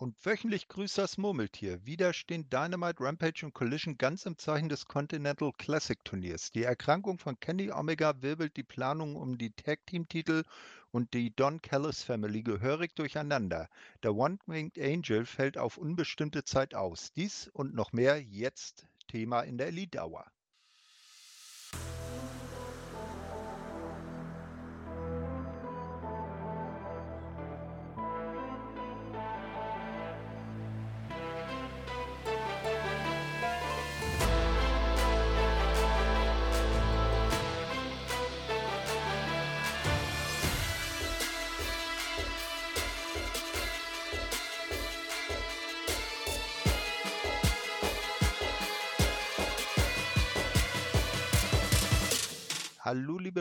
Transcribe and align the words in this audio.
Und 0.00 0.24
wöchentlich 0.24 0.68
grüßt 0.68 0.96
das 0.96 1.18
Murmeltier. 1.18 1.84
Wieder 1.84 2.12
stehen 2.12 2.48
Dynamite, 2.48 3.02
Rampage 3.02 3.44
und 3.44 3.52
Collision 3.52 3.98
ganz 3.98 4.26
im 4.26 4.38
Zeichen 4.38 4.68
des 4.68 4.86
Continental 4.86 5.50
Classic 5.58 5.98
Turniers. 6.04 6.52
Die 6.52 6.62
Erkrankung 6.62 7.18
von 7.18 7.40
Kenny 7.40 7.72
Omega 7.72 8.22
wirbelt 8.22 8.56
die 8.56 8.62
Planungen 8.62 9.16
um 9.16 9.38
die 9.38 9.50
Tag 9.50 9.84
Team 9.86 10.08
Titel 10.08 10.44
und 10.92 11.12
die 11.14 11.34
Don 11.34 11.60
Callis 11.62 12.04
Family 12.04 12.44
gehörig 12.44 12.94
durcheinander. 12.94 13.68
Der 14.04 14.14
One-Winged 14.14 14.78
Angel 14.78 15.26
fällt 15.26 15.58
auf 15.58 15.78
unbestimmte 15.78 16.44
Zeit 16.44 16.76
aus. 16.76 17.12
Dies 17.14 17.48
und 17.48 17.74
noch 17.74 17.92
mehr 17.92 18.22
jetzt 18.22 18.86
Thema 19.08 19.40
in 19.40 19.58
der 19.58 19.66
Elite 19.66 19.98
Hour. 19.98 20.24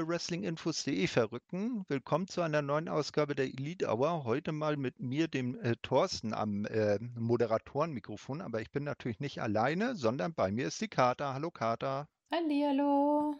Hallo, 0.08 0.14
Wrestlinginfos.de 0.14 1.06
Verrückten. 1.08 1.84
Willkommen 1.90 2.30
zu 2.30 2.42
einer 2.42 2.62
neuen 2.62 2.88
Ausgabe 2.88 3.36
der 3.36 3.48
Elite 3.48 3.88
Hour. 3.88 4.24
Heute 4.24 4.54
mal 4.54 4.78
mit 4.78 5.02
mir, 5.02 5.28
dem 5.28 5.60
äh, 5.60 5.76
Thorsten, 5.82 6.34
am 6.34 6.64
äh, 6.64 6.98
Moderatorenmikrofon. 7.20 8.40
Aber 8.40 8.62
ich 8.62 8.72
bin 8.72 8.86
natürlich 8.86 9.20
nicht 9.20 9.42
alleine, 9.42 9.98
sondern 9.98 10.34
bei 10.34 10.49
mir 10.49 10.68
ist 10.68 10.80
die 10.80 10.88
Kater. 10.88 11.34
Hallo, 11.34 11.52
Kater. 11.52 12.08
Hallihallo. 12.32 13.36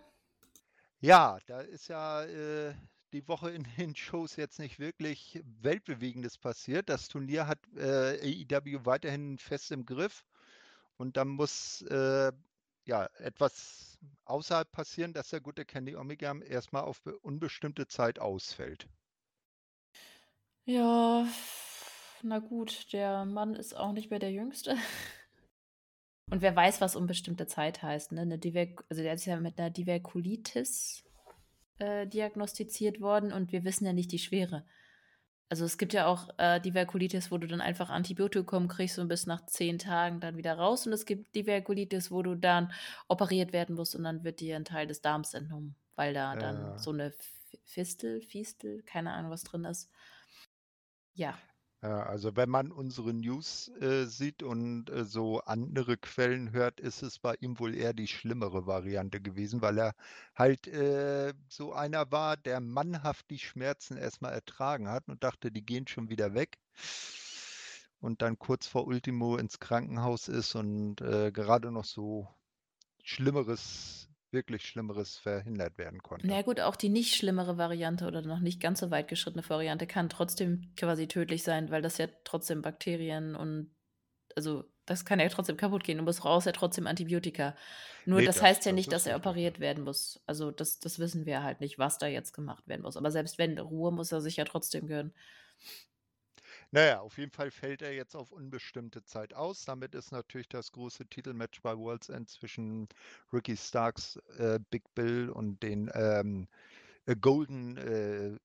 Ja, 1.00 1.40
da 1.46 1.62
ist 1.62 1.88
ja 1.88 2.24
äh, 2.26 2.74
die 3.14 3.26
Woche 3.30 3.52
in 3.52 3.66
den 3.78 3.96
Shows 3.96 4.36
jetzt 4.36 4.60
nicht 4.60 4.78
wirklich 4.78 5.42
Weltbewegendes 5.62 6.38
passiert. 6.38 6.90
Das 6.90 7.08
Turnier 7.08 7.48
hat 7.48 7.60
äh, 7.78 8.44
AEW 8.52 8.84
weiterhin 8.84 9.38
fest 9.38 9.72
im 9.72 9.86
Griff. 9.86 10.26
Und 10.98 11.16
dann 11.16 11.30
muss 11.30 11.82
äh, 11.84 12.34
ja 12.88 13.08
etwas 13.18 13.98
außerhalb 14.26 14.72
passieren, 14.72 15.14
dass 15.14 15.30
der 15.30 15.42
gute 15.42 15.66
Kenny 15.66 15.96
Omega 15.96 16.34
erstmal 16.40 16.84
auf 16.84 17.06
unbestimmte 17.22 17.88
Zeit 17.88 18.20
ausfällt. 18.20 18.88
Ja, 20.66 21.28
na 22.24 22.40
gut, 22.40 22.92
der 22.94 23.26
Mann 23.26 23.56
ist 23.56 23.76
auch 23.76 23.94
nicht 23.94 24.10
mehr 24.10 24.20
der 24.20 24.32
Jüngste. 24.32 24.76
Und 26.30 26.42
wer 26.42 26.56
weiß, 26.56 26.82
was 26.82 26.98
unbestimmte 26.98 27.48
Zeit 27.48 27.82
heißt. 27.82 28.12
Ne? 28.12 28.22
Eine 28.22 28.40
also 28.90 29.02
der 29.02 29.14
ist 29.14 29.26
ja 29.26 29.40
mit 29.40 29.58
einer 29.58 29.70
Diverkulitis 29.70 31.06
äh, 31.80 32.06
diagnostiziert 32.06 33.00
worden 33.00 33.32
und 33.32 33.54
wir 33.54 33.64
wissen 33.64 33.86
ja 33.86 33.94
nicht 33.94 34.12
die 34.12 34.20
Schwere. 34.20 34.66
Also 35.50 35.64
es 35.64 35.78
gibt 35.78 35.94
ja 35.94 36.08
auch 36.08 36.30
äh, 36.38 36.60
Diverkulitis, 36.60 37.32
wo 37.32 37.38
du 37.38 37.48
dann 37.48 37.62
einfach 37.62 37.90
Antibiotikum 37.90 38.68
kriegst 38.68 39.00
und 39.00 39.08
bis 39.08 39.28
nach 39.28 39.46
zehn 39.46 39.80
Tagen 39.80 40.20
dann 40.20 40.36
wieder 40.36 40.58
raus. 40.58 40.86
Und 40.86 40.94
es 40.94 41.06
gibt 41.06 41.34
Diverkulitis, 41.36 42.12
wo 42.12 42.22
du 42.22 42.36
dann 42.36 42.72
operiert 43.08 43.54
werden 43.54 43.76
musst 43.76 43.96
und 43.96 44.04
dann 44.04 44.24
wird 44.24 44.42
dir 44.42 44.58
ein 44.58 44.66
Teil 44.66 44.88
des 44.88 45.02
Darms 45.02 45.34
entnommen, 45.34 45.76
weil 45.96 46.14
da 46.14 46.34
ja. 46.34 46.40
dann 46.40 46.78
so 46.78 46.92
eine 46.92 47.14
Fistel, 47.64 48.22
Fistel, 48.22 48.84
keine 48.84 49.14
Ahnung, 49.14 49.32
was 49.32 49.44
drin 49.44 49.64
ist. 49.64 49.90
Ja. 51.14 51.38
Ja, 51.84 52.04
also 52.04 52.36
wenn 52.36 52.50
man 52.50 52.72
unsere 52.72 53.14
News 53.14 53.70
äh, 53.80 54.06
sieht 54.06 54.42
und 54.44 54.90
äh, 54.90 55.06
so 55.06 55.42
andere 55.42 55.96
Quellen 55.98 56.52
hört, 56.52 56.80
ist 56.80 57.04
es 57.04 57.20
bei 57.20 57.36
ihm 57.40 57.60
wohl 57.60 57.76
eher 57.76 57.94
die 57.94 58.08
schlimmere 58.08 58.66
Variante 58.66 59.22
gewesen, 59.22 59.62
weil 59.62 59.78
er 59.80 59.94
halt 60.36 60.68
äh, 60.68 61.34
so 61.50 61.74
einer 61.74 62.12
war, 62.12 62.36
der 62.38 62.60
mannhaft 62.62 63.30
die 63.30 63.38
Schmerzen 63.40 63.96
erstmal 63.98 64.34
ertragen 64.34 64.88
hat 64.90 65.08
und 65.08 65.24
dachte, 65.24 65.52
die 65.52 65.66
gehen 65.66 65.88
schon 65.88 66.10
wieder 66.10 66.34
weg. 66.34 66.58
Und 68.00 68.22
dann 68.24 68.40
kurz 68.40 68.66
vor 68.68 68.88
Ultimo 68.88 69.38
ins 69.38 69.60
Krankenhaus 69.60 70.28
ist 70.28 70.56
und 70.56 71.02
äh, 71.02 71.32
gerade 71.32 71.72
noch 71.72 71.86
so 71.86 72.28
Schlimmeres 73.04 74.10
wirklich 74.32 74.66
Schlimmeres 74.66 75.18
verhindert 75.18 75.78
werden 75.78 76.02
konnte. 76.04 76.28
Na 76.28 76.42
gut, 76.42 76.60
auch 76.60 76.76
die 76.76 76.90
nicht 76.90 77.16
schlimmere 77.16 77.58
Variante 77.58 78.08
oder 78.08 78.22
noch 78.22 78.40
nicht 78.40 78.60
ganz 78.60 78.80
so 78.80 78.92
weit 78.92 79.08
geschrittene 79.08 79.48
Variante 79.48 79.88
kann 79.88 80.10
trotzdem 80.10 80.74
quasi 80.76 81.08
tödlich 81.08 81.44
sein, 81.44 81.72
weil 81.72 81.82
das 81.82 81.98
ja 81.98 82.08
trotzdem 82.24 82.62
Bakterien 82.62 83.36
und 83.36 83.72
also 84.36 84.66
das 84.86 85.04
kann 85.04 85.20
ja 85.20 85.28
trotzdem 85.28 85.58
kaputt 85.58 85.84
gehen. 85.84 85.98
Du 85.98 86.04
musst 86.04 86.24
raus 86.24 86.46
ja 86.46 86.54
trotzdem 86.54 86.88
Antibiotika. 86.88 87.56
Nur 88.06 88.20
nee, 88.20 88.26
das, 88.26 88.36
das, 88.36 88.44
heißt 88.44 88.66
ja 88.66 88.72
das 88.72 88.76
nicht, 88.76 88.92
dass 88.92 89.06
er 89.06 89.18
operiert 89.18 89.60
werden 89.60 89.84
muss. 89.84 90.22
Also 90.26 90.50
das, 90.52 90.80
das 90.80 90.98
wissen 90.98 91.26
wir 91.26 91.44
halt 91.44 91.60
nicht, 91.60 91.78
was 91.78 91.98
da 91.98 92.08
jetzt 92.08 92.32
gemacht 92.32 92.66
werden 92.68 92.84
muss. 92.84 92.96
Aber 92.96 93.12
selbst 93.12 93.38
wenn, 93.38 93.60
Ruhe 93.60 93.92
muss 93.92 94.14
er 94.14 94.22
sich 94.22 94.38
ja 94.38 94.46
trotzdem 94.46 94.88
gönnen. 94.88 95.14
Naja, 96.72 97.00
auf 97.00 97.18
jeden 97.18 97.32
Fall 97.32 97.50
fällt 97.50 97.82
er 97.82 97.94
jetzt 97.94 98.16
auf 98.16 98.32
unbestimmte 98.32 99.04
Zeit 99.04 99.34
aus. 99.34 99.64
Damit 99.66 99.96
ist 99.96 100.12
natürlich 100.12 100.50
das 100.50 100.72
große 100.72 101.08
Titelmatch 101.08 101.62
bei 101.62 101.78
World's 101.78 102.10
End 102.10 102.30
zwischen 102.30 102.88
Ricky 103.32 103.56
Starks, 103.56 104.18
äh, 104.38 104.60
Big 104.70 104.84
Bill 104.94 105.30
und 105.30 105.64
den 105.64 105.90
ähm, 105.94 106.48
äh, 107.06 107.16
Golden, 107.16 107.78
äh, 107.78 108.38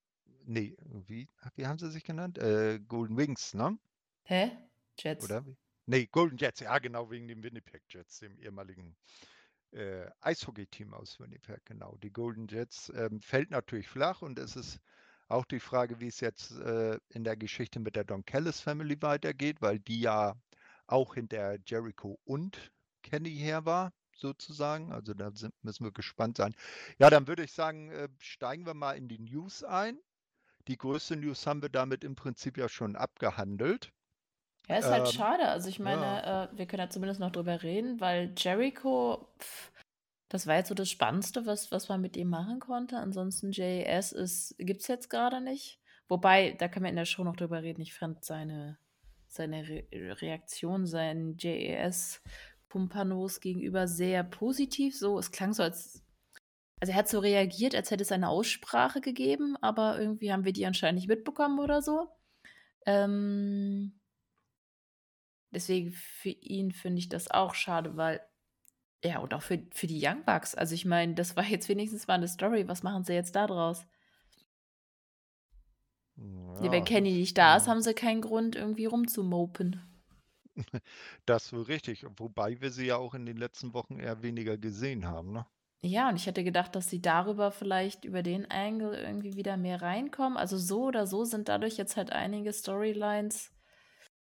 nee, 0.45 0.75
wie, 1.07 1.27
wie 1.55 1.67
haben 1.67 1.79
sie 1.79 1.91
sich 1.91 2.03
genannt? 2.03 2.37
Äh, 2.37 2.79
Golden 2.87 3.17
Wings, 3.17 3.53
ne? 3.53 3.77
Hä? 4.23 4.51
Jets? 4.97 5.25
Oder? 5.25 5.43
Nee, 5.85 6.07
Golden 6.07 6.37
Jets, 6.37 6.61
ja 6.61 6.79
genau, 6.79 7.11
wegen 7.11 7.27
dem 7.27 7.43
Winnipeg 7.43 7.83
Jets, 7.89 8.19
dem 8.19 8.39
ehemaligen 8.39 8.95
äh, 9.71 10.09
Eishockey-Team 10.21 10.93
aus 10.93 11.19
Winnipeg, 11.19 11.65
genau. 11.65 11.97
Die 11.97 12.11
Golden 12.11 12.47
Jets 12.47 12.91
ähm, 12.95 13.21
fällt 13.21 13.51
natürlich 13.51 13.89
flach 13.89 14.21
und 14.21 14.39
es 14.39 14.55
ist 14.55 14.79
auch 15.33 15.45
die 15.45 15.59
Frage, 15.59 15.99
wie 15.99 16.07
es 16.07 16.19
jetzt 16.19 16.51
äh, 16.59 16.97
in 17.09 17.23
der 17.23 17.35
Geschichte 17.35 17.79
mit 17.79 17.95
der 17.95 18.03
Don 18.03 18.25
Callis 18.25 18.61
Family 18.61 19.01
weitergeht, 19.01 19.61
weil 19.61 19.79
die 19.79 20.01
ja 20.01 20.35
auch 20.87 21.15
hinter 21.15 21.57
Jericho 21.65 22.19
und 22.25 22.71
Kenny 23.01 23.35
her 23.35 23.65
war, 23.65 23.91
sozusagen. 24.15 24.91
Also 24.91 25.13
da 25.13 25.31
sind, 25.31 25.53
müssen 25.63 25.83
wir 25.85 25.91
gespannt 25.91 26.37
sein. 26.37 26.55
Ja, 26.99 27.09
dann 27.09 27.27
würde 27.27 27.43
ich 27.43 27.51
sagen, 27.51 27.89
äh, 27.89 28.09
steigen 28.19 28.65
wir 28.65 28.73
mal 28.73 28.93
in 28.93 29.07
die 29.07 29.19
News 29.19 29.63
ein. 29.63 29.99
Die 30.67 30.77
größte 30.77 31.17
News 31.17 31.45
haben 31.45 31.61
wir 31.61 31.69
damit 31.69 32.03
im 32.03 32.15
Prinzip 32.15 32.57
ja 32.57 32.69
schon 32.69 32.95
abgehandelt. 32.95 33.91
Ja, 34.69 34.77
ist 34.77 34.85
halt 34.85 35.07
ähm, 35.07 35.11
schade. 35.11 35.47
Also 35.49 35.67
ich 35.67 35.79
meine, 35.79 36.01
ja. 36.01 36.43
äh, 36.45 36.57
wir 36.57 36.65
können 36.65 36.81
ja 36.81 36.89
zumindest 36.89 37.19
noch 37.19 37.31
drüber 37.31 37.63
reden, 37.63 37.99
weil 37.99 38.33
Jericho, 38.37 39.27
pff, 39.39 39.72
das 40.33 40.47
war 40.47 40.55
jetzt 40.55 40.69
so 40.69 40.73
das 40.73 40.89
Spannendste, 40.89 41.45
was, 41.45 41.71
was 41.71 41.89
man 41.89 42.01
mit 42.01 42.17
ihm 42.17 42.29
machen 42.29 42.59
konnte. 42.59 42.97
Ansonsten 42.97 43.51
JAS 43.51 44.55
gibt 44.57 44.81
es 44.81 44.87
jetzt 44.87 45.11
gerade 45.11 45.41
nicht. 45.41 45.79
Wobei, 46.07 46.53
da 46.53 46.67
kann 46.67 46.81
man 46.81 46.89
in 46.89 46.95
der 46.95 47.05
Show 47.05 47.23
noch 47.23 47.35
drüber 47.35 47.61
reden. 47.61 47.83
Ich 47.83 47.93
fand 47.93 48.25
seine, 48.25 48.79
seine 49.27 49.69
Re 49.69 49.85
Reaktion, 49.91 50.87
sein 50.87 51.35
JAS-Pumpanos 51.37 53.41
gegenüber 53.41 53.87
sehr 53.87 54.23
positiv. 54.23 54.97
So, 54.97 55.19
es 55.19 55.31
klang 55.31 55.53
so, 55.53 55.61
als. 55.61 56.03
Also 56.81 56.93
er 56.93 56.97
hat 56.97 57.09
so 57.09 57.19
reagiert, 57.19 57.75
als 57.75 57.91
hätte 57.91 58.01
es 58.01 58.11
eine 58.11 58.29
Aussprache 58.29 59.01
gegeben, 59.01 59.55
aber 59.61 59.99
irgendwie 59.99 60.33
haben 60.33 60.45
wir 60.45 60.53
die 60.53 60.65
anscheinend 60.65 60.99
nicht 60.99 61.09
mitbekommen 61.09 61.59
oder 61.59 61.83
so. 61.83 62.09
Ähm, 62.87 63.99
deswegen 65.51 65.91
für 65.91 66.29
ihn 66.29 66.71
finde 66.71 66.97
ich 66.97 67.07
das 67.07 67.29
auch 67.29 67.53
schade, 67.53 67.97
weil 67.97 68.19
ja, 69.03 69.19
und 69.19 69.33
auch 69.33 69.41
für, 69.41 69.61
für 69.71 69.87
die 69.87 70.01
Young 70.01 70.23
Bucks. 70.23 70.55
Also 70.55 70.73
ich 70.75 70.85
meine, 70.85 71.13
das 71.13 71.35
war 71.35 71.43
jetzt 71.43 71.67
wenigstens 71.67 72.07
mal 72.07 72.15
eine 72.15 72.27
Story. 72.27 72.67
Was 72.67 72.83
machen 72.83 73.03
sie 73.03 73.13
jetzt 73.13 73.35
da 73.35 73.47
draus? 73.47 73.85
Ja, 76.15 76.71
wenn 76.71 76.85
Kenny 76.85 77.11
nicht 77.11 77.37
da 77.37 77.57
ist, 77.57 77.67
haben 77.67 77.81
sie 77.81 77.93
keinen 77.93 78.21
Grund, 78.21 78.55
irgendwie 78.55 78.85
rumzumopen. 78.85 79.81
Das 81.25 81.51
ist 81.51 81.67
richtig. 81.67 82.05
Wobei 82.17 82.61
wir 82.61 82.69
sie 82.69 82.85
ja 82.85 82.97
auch 82.97 83.15
in 83.15 83.25
den 83.25 83.37
letzten 83.37 83.73
Wochen 83.73 83.99
eher 83.99 84.21
weniger 84.21 84.55
gesehen 84.57 85.07
haben, 85.07 85.31
ne? 85.31 85.47
Ja, 85.81 86.07
und 86.09 86.15
ich 86.15 86.27
hätte 86.27 86.43
gedacht, 86.43 86.75
dass 86.75 86.89
sie 86.89 87.01
darüber 87.01 87.51
vielleicht 87.51 88.05
über 88.05 88.23
den 88.23 88.49
Angle 88.49 88.95
irgendwie 88.95 89.35
wieder 89.35 89.57
mehr 89.57 89.81
reinkommen. 89.81 90.37
Also 90.37 90.57
so 90.57 90.83
oder 90.83 91.07
so 91.07 91.25
sind 91.25 91.49
dadurch 91.49 91.75
jetzt 91.75 91.97
halt 91.97 92.11
einige 92.11 92.53
Storylines 92.53 93.51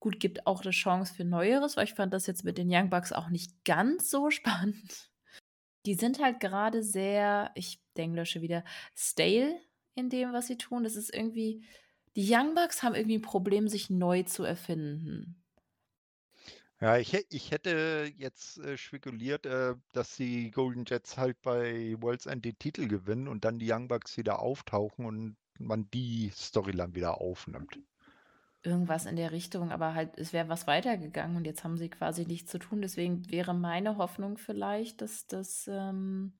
Gut, 0.03 0.19
gibt 0.19 0.47
auch 0.47 0.63
eine 0.63 0.71
Chance 0.71 1.13
für 1.13 1.23
Neueres, 1.23 1.77
weil 1.77 1.85
ich 1.85 1.93
fand 1.93 2.13
das 2.13 2.27
jetzt 2.27 2.43
mit 2.43 2.57
den 2.57 2.67
Young 2.69 2.89
Bucks 2.89 3.13
auch 3.13 3.29
nicht 3.29 3.63
ganz 3.63 4.11
so 4.11 4.29
spannend. 4.31 5.09
Die 5.85 5.93
sind 5.93 6.19
halt 6.21 6.41
gerade 6.41 6.83
sehr, 6.83 7.51
ich 7.55 7.81
denke, 7.95 8.17
lösche 8.17 8.41
wieder, 8.41 8.65
stale 8.93 9.57
in 9.95 10.09
dem, 10.09 10.33
was 10.33 10.47
sie 10.47 10.57
tun. 10.57 10.83
Das 10.83 10.97
ist 10.97 11.15
irgendwie, 11.15 11.63
die 12.17 12.27
Young 12.29 12.53
Bucks 12.53 12.83
haben 12.83 12.95
irgendwie 12.95 13.19
ein 13.19 13.21
Problem, 13.21 13.69
sich 13.69 13.89
neu 13.89 14.23
zu 14.23 14.43
erfinden. 14.43 15.41
Ja, 16.81 16.97
ich, 16.97 17.13
ich 17.29 17.51
hätte 17.51 18.11
jetzt 18.17 18.57
äh, 18.57 18.75
spekuliert, 18.75 19.45
äh, 19.45 19.75
dass 19.93 20.17
die 20.17 20.51
Golden 20.51 20.83
Jets 20.85 21.15
halt 21.15 21.41
bei 21.41 21.95
World's 22.01 22.25
End 22.25 22.43
den 22.43 22.59
Titel 22.59 22.89
gewinnen 22.89 23.29
und 23.29 23.45
dann 23.45 23.57
die 23.57 23.71
Young 23.71 23.87
Bucks 23.87 24.17
wieder 24.17 24.39
auftauchen 24.39 25.05
und 25.05 25.37
man 25.59 25.89
die 25.91 26.29
Storyline 26.35 26.93
wieder 26.93 27.21
aufnimmt. 27.21 27.79
Irgendwas 28.63 29.05
in 29.05 29.17
der 29.17 29.31
Richtung, 29.31 29.71
aber 29.71 29.93
halt, 29.93 30.17
es 30.17 30.31
wäre 30.31 30.47
was 30.47 30.67
weitergegangen 30.67 31.35
und 31.35 31.45
jetzt 31.45 31.65
haben 31.65 31.77
sie 31.77 31.89
quasi 31.89 32.25
nichts 32.25 32.49
zu 32.49 32.59
tun. 32.59 32.81
Deswegen 32.81 33.29
wäre 33.29 33.53
meine 33.53 33.97
Hoffnung 33.97 34.37
vielleicht, 34.37 35.01
dass 35.01 35.27
das, 35.27 35.67
ähm, 35.67 36.39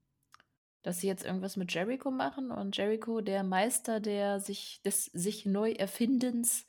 dass 0.84 1.00
sie 1.00 1.08
jetzt 1.08 1.26
irgendwas 1.26 1.58
mit 1.58 1.74
Jericho 1.74 2.12
machen 2.12 2.52
und 2.52 2.78
Jericho, 2.78 3.20
der 3.20 3.44
Meister 3.44 4.00
der 4.00 4.40
sich, 4.40 4.82
des 4.84 5.06
sich 5.06 5.46
neu 5.46 5.72
Erfindens, 5.74 6.66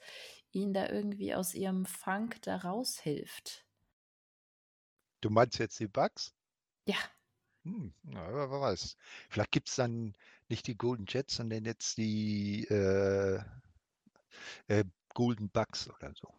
ihn 0.50 0.72
da 0.72 0.88
irgendwie 0.88 1.34
aus 1.34 1.54
ihrem 1.54 1.86
Funk 1.86 2.42
da 2.42 2.56
raushilft. 2.56 3.64
Du 5.20 5.30
meinst 5.30 5.58
jetzt 5.58 5.78
die 5.80 5.88
Bugs? 5.88 6.34
Ja. 6.86 6.96
Hm, 7.64 7.94
ja, 8.04 8.32
wer 8.32 8.50
weiß. 8.60 8.96
Vielleicht 9.30 9.52
gibt 9.52 9.68
es 9.68 9.76
dann 9.76 10.14
nicht 10.48 10.66
die 10.66 10.76
Golden 10.76 11.06
Jets, 11.08 11.36
sondern 11.36 11.64
jetzt 11.64 11.96
die 11.96 12.64
äh, 12.68 13.40
äh, 14.68 14.84
Golden 15.14 15.48
Bugs 15.50 15.88
oder 15.88 16.12
so. 16.14 16.32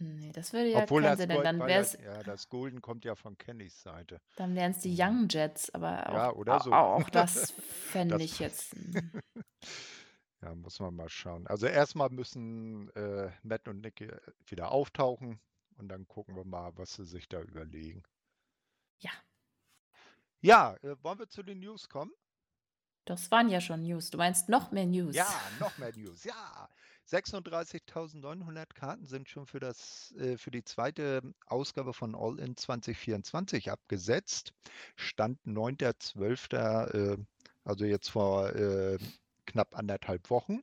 Nee, 0.00 0.32
das 0.32 0.52
würde 0.52 0.70
ja 0.70 0.82
Obwohl 0.82 1.02
keinen 1.02 1.16
Sinn, 1.16 1.28
denn 1.28 1.42
dann 1.44 1.58
wäre 1.60 1.80
es, 1.80 1.92
ja, 1.94 2.22
das 2.24 2.48
Golden 2.48 2.82
kommt 2.82 3.04
ja 3.04 3.14
von 3.14 3.38
Kennys 3.38 3.80
Seite. 3.80 4.20
dann 4.36 4.54
wären 4.56 4.72
es 4.72 4.78
die 4.80 4.90
Mhm. 4.92 4.98
Young 5.00 5.28
Jets, 5.30 5.70
aber 5.70 6.08
auch, 6.10 6.46
Ja, 6.46 6.60
so. 6.60 6.72
au- 6.72 6.94
auch 6.96 7.10
das 7.10 7.52
fände 7.92 8.22
ich 8.22 8.38
jetzt. 8.40 8.72
hm. 8.74 9.12
Ja, 10.42 10.54
muss 10.54 10.78
man 10.78 10.94
mal 10.94 11.08
schauen. 11.08 11.46
Also 11.46 11.66
erstmal 11.66 12.10
müssen 12.10 12.90
äh, 12.90 13.30
Matt 13.42 13.66
und 13.66 13.80
Nick 13.80 14.02
äh, 14.02 14.20
wieder 14.46 14.72
auftauchen 14.72 15.40
und 15.78 15.88
dann 15.88 16.06
gucken 16.06 16.36
wir 16.36 16.44
mal, 16.44 16.70
was 16.76 16.92
sie 16.94 17.06
sich 17.06 17.28
da 17.30 17.40
überlegen. 17.40 18.02
Ja. 18.98 19.10
Ja, 20.42 20.74
äh, 20.82 20.96
wollen 21.02 21.18
wir 21.18 21.28
zu 21.30 21.42
den 21.42 21.60
News 21.60 21.88
kommen? 21.88 22.12
Das 23.06 23.30
waren 23.30 23.48
ja 23.48 23.60
schon 23.62 23.84
News. 23.84 24.10
Du 24.10 24.18
meinst 24.18 24.50
noch 24.50 24.70
mehr 24.70 24.84
News? 24.84 25.14
Ja, 25.14 25.26
noch 25.60 25.78
mehr 25.78 25.96
News. 25.96 26.24
Ja, 26.24 26.68
36.900 27.06 28.66
Karten 28.74 29.06
sind 29.06 29.28
schon 29.28 29.46
für, 29.46 29.60
das, 29.60 30.12
äh, 30.18 30.36
für 30.38 30.50
die 30.50 30.64
zweite 30.64 31.22
Ausgabe 31.46 31.92
von 31.92 32.14
All 32.14 32.38
In 32.38 32.56
2024 32.56 33.70
abgesetzt. 33.70 34.52
Stand 34.96 35.38
9.12., 35.46 37.14
äh, 37.14 37.18
also 37.64 37.84
jetzt 37.84 38.10
vor 38.10 38.50
äh, 38.54 38.98
knapp 39.46 39.76
anderthalb 39.76 40.30
Wochen. 40.30 40.62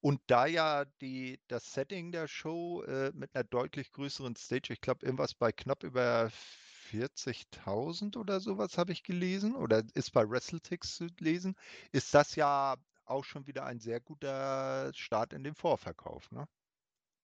Und 0.00 0.20
da 0.28 0.46
ja 0.46 0.84
die, 1.00 1.40
das 1.48 1.72
Setting 1.72 2.12
der 2.12 2.28
Show 2.28 2.82
äh, 2.84 3.10
mit 3.14 3.34
einer 3.34 3.44
deutlich 3.44 3.90
größeren 3.92 4.36
Stage, 4.36 4.72
ich 4.72 4.80
glaube, 4.80 5.04
irgendwas 5.04 5.34
bei 5.34 5.52
knapp 5.52 5.82
über 5.82 6.30
40.000 6.92 8.16
oder 8.16 8.40
sowas 8.40 8.78
habe 8.78 8.92
ich 8.92 9.02
gelesen 9.02 9.56
oder 9.56 9.82
ist 9.94 10.12
bei 10.12 10.28
WrestleTix 10.28 10.96
zu 10.96 11.08
lesen, 11.18 11.56
ist 11.92 12.14
das 12.14 12.36
ja 12.36 12.76
auch 13.06 13.24
schon 13.24 13.46
wieder 13.46 13.64
ein 13.64 13.80
sehr 13.80 14.00
guter 14.00 14.92
Start 14.94 15.32
in 15.32 15.44
den 15.44 15.54
Vorverkauf. 15.54 16.30
Ne? 16.30 16.46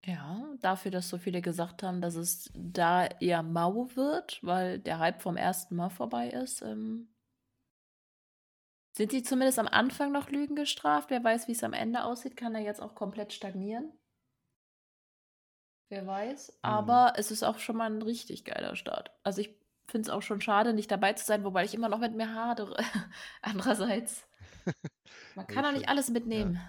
Ja, 0.06 0.54
dafür, 0.60 0.92
dass 0.92 1.10
so 1.10 1.18
viele 1.18 1.42
gesagt 1.42 1.82
haben, 1.82 2.02
dass 2.02 2.16
es 2.16 2.52
da 2.54 3.06
eher 3.06 3.42
mau 3.42 3.90
wird, 3.96 4.40
weil 4.44 4.80
der 4.80 5.00
Hype 5.00 5.22
vom 5.22 5.38
ersten 5.38 5.76
Mal 5.76 5.90
vorbei 5.90 6.30
ist. 6.30 6.62
Ähm, 6.62 7.14
sind 8.96 9.12
die 9.12 9.24
zumindest 9.24 9.60
am 9.60 9.68
Anfang 9.68 10.12
noch 10.12 10.30
Lügen 10.30 10.56
gestraft? 10.56 11.10
Wer 11.10 11.24
weiß, 11.24 11.48
wie 11.48 11.54
es 11.54 11.64
am 11.64 11.74
Ende 11.74 12.04
aussieht, 12.04 12.38
kann 12.38 12.54
er 12.54 12.62
jetzt 12.62 12.82
auch 12.82 12.96
komplett 12.96 13.34
stagnieren. 13.34 13.92
Wer 15.90 16.06
weiß. 16.06 16.60
Aber 16.62 17.14
es 17.18 17.32
ist 17.32 17.44
auch 17.44 17.60
schon 17.60 17.78
mal 17.78 17.90
ein 17.90 18.02
richtig 18.02 18.46
geiler 18.46 18.76
Start. 18.76 19.12
Also 19.24 19.42
ich 19.42 19.56
finde 19.88 20.08
es 20.08 20.14
auch 20.14 20.22
schon 20.22 20.42
schade, 20.42 20.74
nicht 20.74 20.92
dabei 20.92 21.14
zu 21.14 21.26
sein, 21.26 21.44
wobei 21.44 21.64
ich 21.64 21.74
immer 21.74 21.90
noch 21.90 22.00
mit 22.00 22.16
mir 22.16 22.34
hadere. 22.34 22.78
Andererseits. 23.42 24.28
Man 25.36 25.48
kann 25.48 25.64
doch 25.64 25.72
nicht 25.72 25.90
alles 25.90 26.10
mitnehmen. 26.10 26.60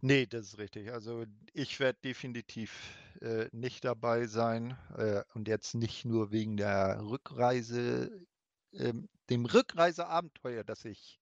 Nee, 0.00 0.26
das 0.26 0.48
ist 0.48 0.58
richtig. 0.58 0.92
Also 0.92 1.24
ich 1.52 1.80
werde 1.80 1.98
definitiv 2.04 2.94
äh, 3.20 3.48
nicht 3.52 3.84
dabei 3.84 4.26
sein 4.26 4.76
äh, 4.96 5.22
und 5.34 5.48
jetzt 5.48 5.74
nicht 5.74 6.04
nur 6.04 6.30
wegen 6.30 6.56
der 6.56 7.00
Rückreise, 7.00 8.26
ähm, 8.74 9.08
dem 9.30 9.46
Rückreiseabenteuer, 9.46 10.64
das 10.64 10.84
ich 10.84 11.20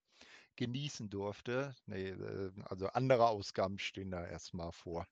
genießen 0.57 1.11
durfte. 1.11 1.75
Nee, 1.87 2.09
äh, 2.09 2.51
also 2.65 2.89
andere 2.89 3.29
Ausgaben 3.29 3.79
stehen 3.79 4.11
da 4.11 4.27
erstmal 4.27 4.73
vor 4.73 5.07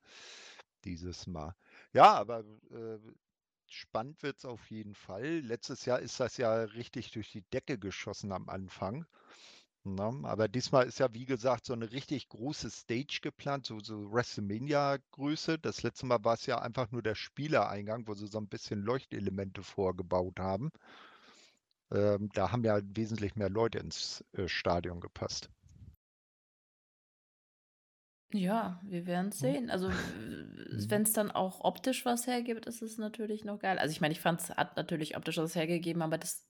dieses 0.84 1.26
Mal. 1.26 1.54
Ja, 1.92 2.14
aber 2.14 2.40
äh, 2.70 2.98
spannend 3.68 4.22
wird 4.22 4.38
es 4.38 4.44
auf 4.44 4.70
jeden 4.70 4.94
Fall. 4.94 5.40
Letztes 5.40 5.84
Jahr 5.84 6.00
ist 6.00 6.18
das 6.18 6.36
ja 6.36 6.62
richtig 6.62 7.12
durch 7.12 7.30
die 7.30 7.42
Decke 7.52 7.78
geschossen 7.78 8.32
am 8.32 8.48
Anfang. 8.48 9.06
Ne? 9.84 10.20
Aber 10.24 10.48
diesmal 10.48 10.86
ist 10.86 10.98
ja, 11.00 11.12
wie 11.14 11.24
gesagt, 11.26 11.66
so 11.66 11.72
eine 11.74 11.90
richtig 11.92 12.28
große 12.28 12.70
Stage 12.70 13.18
geplant, 13.22 13.66
so, 13.66 13.78
so 13.80 14.10
WrestleMania-Größe. 14.12 15.58
Das 15.58 15.82
letzte 15.82 16.06
Mal 16.06 16.22
war 16.24 16.34
es 16.34 16.46
ja 16.46 16.58
einfach 16.60 16.90
nur 16.92 17.02
der 17.02 17.14
Spielereingang, 17.14 18.06
wo 18.06 18.14
sie 18.14 18.26
so 18.26 18.38
ein 18.38 18.48
bisschen 18.48 18.80
Leuchtelemente 18.82 19.62
vorgebaut 19.62 20.38
haben. 20.40 20.70
Ähm, 21.92 22.30
da 22.32 22.50
haben 22.50 22.64
ja 22.64 22.80
wesentlich 22.82 23.36
mehr 23.36 23.48
Leute 23.48 23.78
ins 23.78 24.24
äh, 24.32 24.48
Stadion 24.48 25.00
gepasst. 25.00 25.50
Ja, 28.32 28.80
wir 28.84 29.06
werden 29.06 29.30
es 29.30 29.40
Hm. 29.40 29.56
sehen. 29.56 29.70
Also, 29.70 29.88
wenn 29.90 31.02
es 31.02 31.12
dann 31.12 31.32
auch 31.32 31.62
optisch 31.64 32.04
was 32.04 32.26
hergibt, 32.28 32.66
ist 32.66 32.80
es 32.80 32.96
natürlich 32.96 33.44
noch 33.44 33.58
geil. 33.58 33.78
Also, 33.78 33.90
ich 33.92 34.00
meine, 34.00 34.12
ich 34.12 34.20
fand 34.20 34.40
es 34.40 34.50
hat 34.50 34.76
natürlich 34.76 35.16
optisch 35.16 35.38
was 35.38 35.56
hergegeben, 35.56 36.00
aber 36.02 36.16
das 36.16 36.46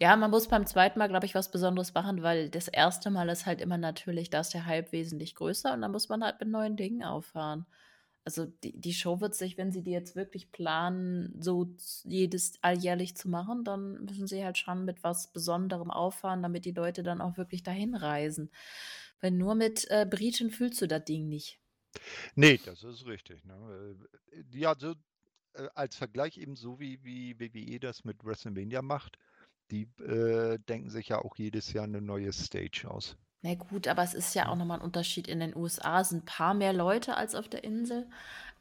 ja, 0.00 0.14
man 0.16 0.30
muss 0.30 0.48
beim 0.48 0.66
zweiten 0.66 0.98
Mal, 0.98 1.08
glaube 1.08 1.26
ich, 1.26 1.34
was 1.34 1.50
Besonderes 1.50 1.94
machen, 1.94 2.22
weil 2.22 2.50
das 2.50 2.68
erste 2.68 3.10
Mal 3.10 3.28
ist 3.30 3.46
halt 3.46 3.60
immer 3.60 3.78
natürlich, 3.78 4.28
da 4.30 4.40
ist 4.40 4.52
der 4.54 4.66
Hype 4.66 4.92
wesentlich 4.92 5.34
größer 5.34 5.72
und 5.72 5.80
dann 5.82 5.92
muss 5.92 6.08
man 6.08 6.22
halt 6.22 6.38
mit 6.40 6.50
neuen 6.50 6.76
Dingen 6.76 7.02
auffahren. 7.02 7.66
Also, 8.24 8.46
die 8.46 8.78
die 8.80 8.92
Show 8.92 9.20
wird 9.20 9.34
sich, 9.36 9.56
wenn 9.56 9.72
sie 9.72 9.82
die 9.82 9.92
jetzt 9.92 10.16
wirklich 10.16 10.50
planen, 10.52 11.40
so 11.40 11.76
jedes 12.04 12.54
alljährlich 12.62 13.16
zu 13.16 13.28
machen, 13.28 13.64
dann 13.64 14.04
müssen 14.04 14.26
sie 14.26 14.44
halt 14.44 14.58
schon 14.58 14.84
mit 14.84 15.04
was 15.04 15.32
Besonderem 15.32 15.90
auffahren, 15.92 16.42
damit 16.42 16.64
die 16.64 16.72
Leute 16.72 17.02
dann 17.04 17.20
auch 17.20 17.36
wirklich 17.36 17.62
dahin 17.62 17.94
reisen. 17.94 18.50
Weil 19.20 19.30
nur 19.32 19.54
mit, 19.54 19.86
äh, 19.90 20.06
Briten 20.10 20.50
füllst 20.50 20.82
du 20.82 20.88
das 20.88 21.04
Ding 21.04 21.28
nicht. 21.28 21.60
Nee, 22.34 22.58
das 22.64 22.82
ist 22.84 23.06
richtig. 23.06 23.44
Ne? 23.44 23.96
Äh, 24.32 24.42
Ja, 24.58 24.74
so 24.78 24.94
äh, 25.54 25.68
als 25.74 25.96
Vergleich 25.96 26.38
eben 26.38 26.56
so 26.56 26.78
wie, 26.80 27.02
wie 27.04 27.38
WWE 27.40 27.80
das 27.80 28.04
mit 28.04 28.24
WrestleMania 28.24 28.82
macht, 28.82 29.18
die 29.70 29.84
äh, 30.02 30.58
denken 30.68 30.90
sich 30.90 31.08
ja 31.08 31.18
auch 31.20 31.36
jedes 31.36 31.72
Jahr 31.72 31.84
eine 31.84 32.00
neue 32.02 32.32
Stage 32.32 32.88
aus. 32.90 33.16
Na 33.42 33.54
gut, 33.54 33.86
aber 33.86 34.02
es 34.02 34.14
ist 34.14 34.34
ja 34.34 34.48
auch 34.48 34.54
Hm. 34.54 34.56
noch 34.56 34.64
mal 34.64 34.76
'n 34.76 34.80
Unterschied. 34.80 35.28
In 35.28 35.40
den 35.40 35.54
USA 35.54 36.02
sind 36.04 36.22
'n 36.22 36.24
paar 36.24 36.54
mehr 36.54 36.72
Leute 36.72 37.16
als 37.16 37.34
auf 37.34 37.48
der 37.48 37.64
Insel. 37.64 38.08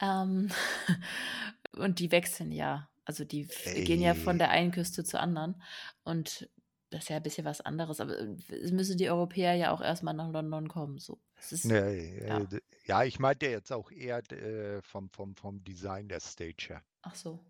Ähm, 0.02 0.50
und 1.78 2.00
die 2.00 2.12
wechseln 2.12 2.52
ja. 2.52 2.90
Also, 3.06 3.24
die 3.24 3.42
f 3.44 3.71
gehen 3.74 4.02
ja 4.02 4.16
von 4.16 4.38
Ey. 4.38 4.40
der 4.40 4.50
einen 4.50 4.71
Küste 4.71 5.04
zur 5.04 5.19
anderen. 5.21 5.62
Und 6.04 6.50
das 6.90 7.04
ist 7.04 7.09
ja 7.09 7.18
'n 7.18 7.24
bisschen 7.24 7.45
was 7.45 7.62
anderes. 7.62 8.00
Aber, 8.02 8.18
äh, 8.19 8.35
es 8.50 8.71
müssen 8.71 8.97
die 8.97 9.09
Europäer 9.09 9.54
ja 9.56 9.71
auch 9.71 9.81
erst 9.81 10.04
mal 10.04 10.14
nach 10.14 10.30
London 10.31 10.68
kommen, 10.68 10.97
so. 11.00 11.21
Ist 11.52 11.54
Nee, 11.64 12.18
ja. 12.28 12.42
äh, 12.44 12.62
ja, 12.85 13.04
ich 13.06 13.18
meinte 13.19 13.47
jetzt 13.47 13.71
auch 13.71 13.90
eher 13.92 14.19
äh, 14.31 14.81
vom 14.83 15.09
vom 15.09 15.35
vom 15.35 15.64
Design 15.64 16.07
der 16.07 16.19
Stage 16.19 16.68
her. 16.69 16.83
Ach 17.04 17.16
so. 17.16 17.45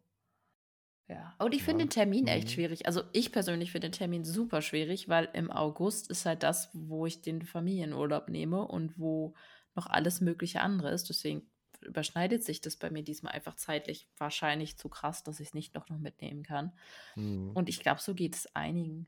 Ja. 1.07 1.35
Und 1.37 1.53
ich 1.53 1.63
finde 1.63 1.83
Ja. 1.83 1.85
den 1.85 1.89
Termin 1.91 2.27
echt 2.27 2.49
Mhm. 2.49 2.51
schwierig. 2.51 2.87
Also, 2.87 3.03
ich 3.13 3.31
persönlich 3.31 3.71
finde 3.71 3.89
den 3.89 3.93
Termin 3.97 4.23
super 4.23 4.61
schwierig, 4.61 5.07
weil 5.07 5.29
im 5.33 5.51
August 5.51 6.09
ist 6.09 6.25
halt 6.25 6.41
das, 6.43 6.69
wo 6.73 7.05
ich 7.05 7.21
den 7.21 7.43
Familienurlaub 7.43 8.27
nehme 8.29 8.67
und 8.67 8.97
wo 8.99 9.35
noch 9.75 9.85
alles 9.87 10.19
mögliche 10.21 10.61
andere 10.61 10.91
ist. 10.91 11.09
Deswegen 11.09 11.51
überschneidet 11.81 12.43
sich 12.43 12.61
das 12.61 12.77
bei 12.77 12.89
mir 12.89 13.03
diesmal 13.03 13.33
einfach 13.33 13.55
zeitlich 13.55 14.09
wahrscheinlich 14.17 14.77
zu 14.77 14.89
krass, 14.89 15.23
dass 15.23 15.39
ich's 15.39 15.53
nicht 15.53 15.75
doch 15.75 15.89
noch 15.89 15.99
mitnehmen 15.99 16.41
kann. 16.43 16.75
Mhm. 17.15 17.55
Und 17.55 17.69
ich 17.69 17.79
glaube, 17.81 18.01
so 18.01 18.15
geht 18.15 18.35
es 18.35 18.55
einigen. 18.55 19.07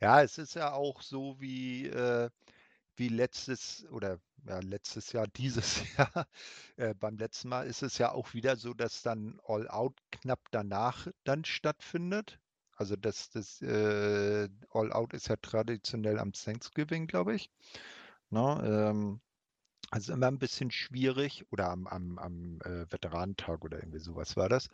Ja, 0.00 0.22
es 0.22 0.38
ist 0.38 0.54
ja 0.54 0.72
auch 0.72 1.02
so 1.02 1.40
wie, 1.40 1.86
äh, 1.86 2.30
wie 3.02 3.08
letztes 3.08 3.84
oder 3.90 4.20
ja, 4.46 4.60
letztes 4.60 5.10
Jahr, 5.10 5.26
dieses 5.26 5.82
Jahr. 5.98 6.28
Äh, 6.76 6.94
beim 6.94 7.16
letzten 7.16 7.48
Mal 7.48 7.66
ist 7.66 7.82
es 7.82 7.98
ja 7.98 8.12
auch 8.12 8.32
wieder 8.32 8.54
so, 8.54 8.74
dass 8.74 9.02
dann 9.02 9.40
All 9.44 9.68
Out 9.68 9.98
knapp 10.12 10.40
danach 10.52 11.08
dann 11.24 11.44
stattfindet. 11.44 12.38
Also 12.76 12.94
das, 12.94 13.30
das 13.30 13.60
äh, 13.60 14.48
All 14.70 14.92
Out 14.92 15.14
ist 15.14 15.28
ja 15.28 15.36
traditionell 15.36 16.20
am 16.20 16.32
Thanksgiving, 16.32 17.08
glaube 17.08 17.34
ich. 17.34 17.50
Ne? 18.30 18.62
Ähm, 18.64 19.20
also 19.90 20.12
immer 20.12 20.28
ein 20.28 20.38
bisschen 20.38 20.70
schwierig 20.70 21.44
oder 21.50 21.70
am, 21.70 21.88
am, 21.88 22.18
am 22.18 22.60
äh, 22.60 22.90
Veteranentag 22.90 23.64
oder 23.64 23.78
irgendwie 23.78 23.98
sowas 23.98 24.36
war 24.36 24.48
das. 24.48 24.68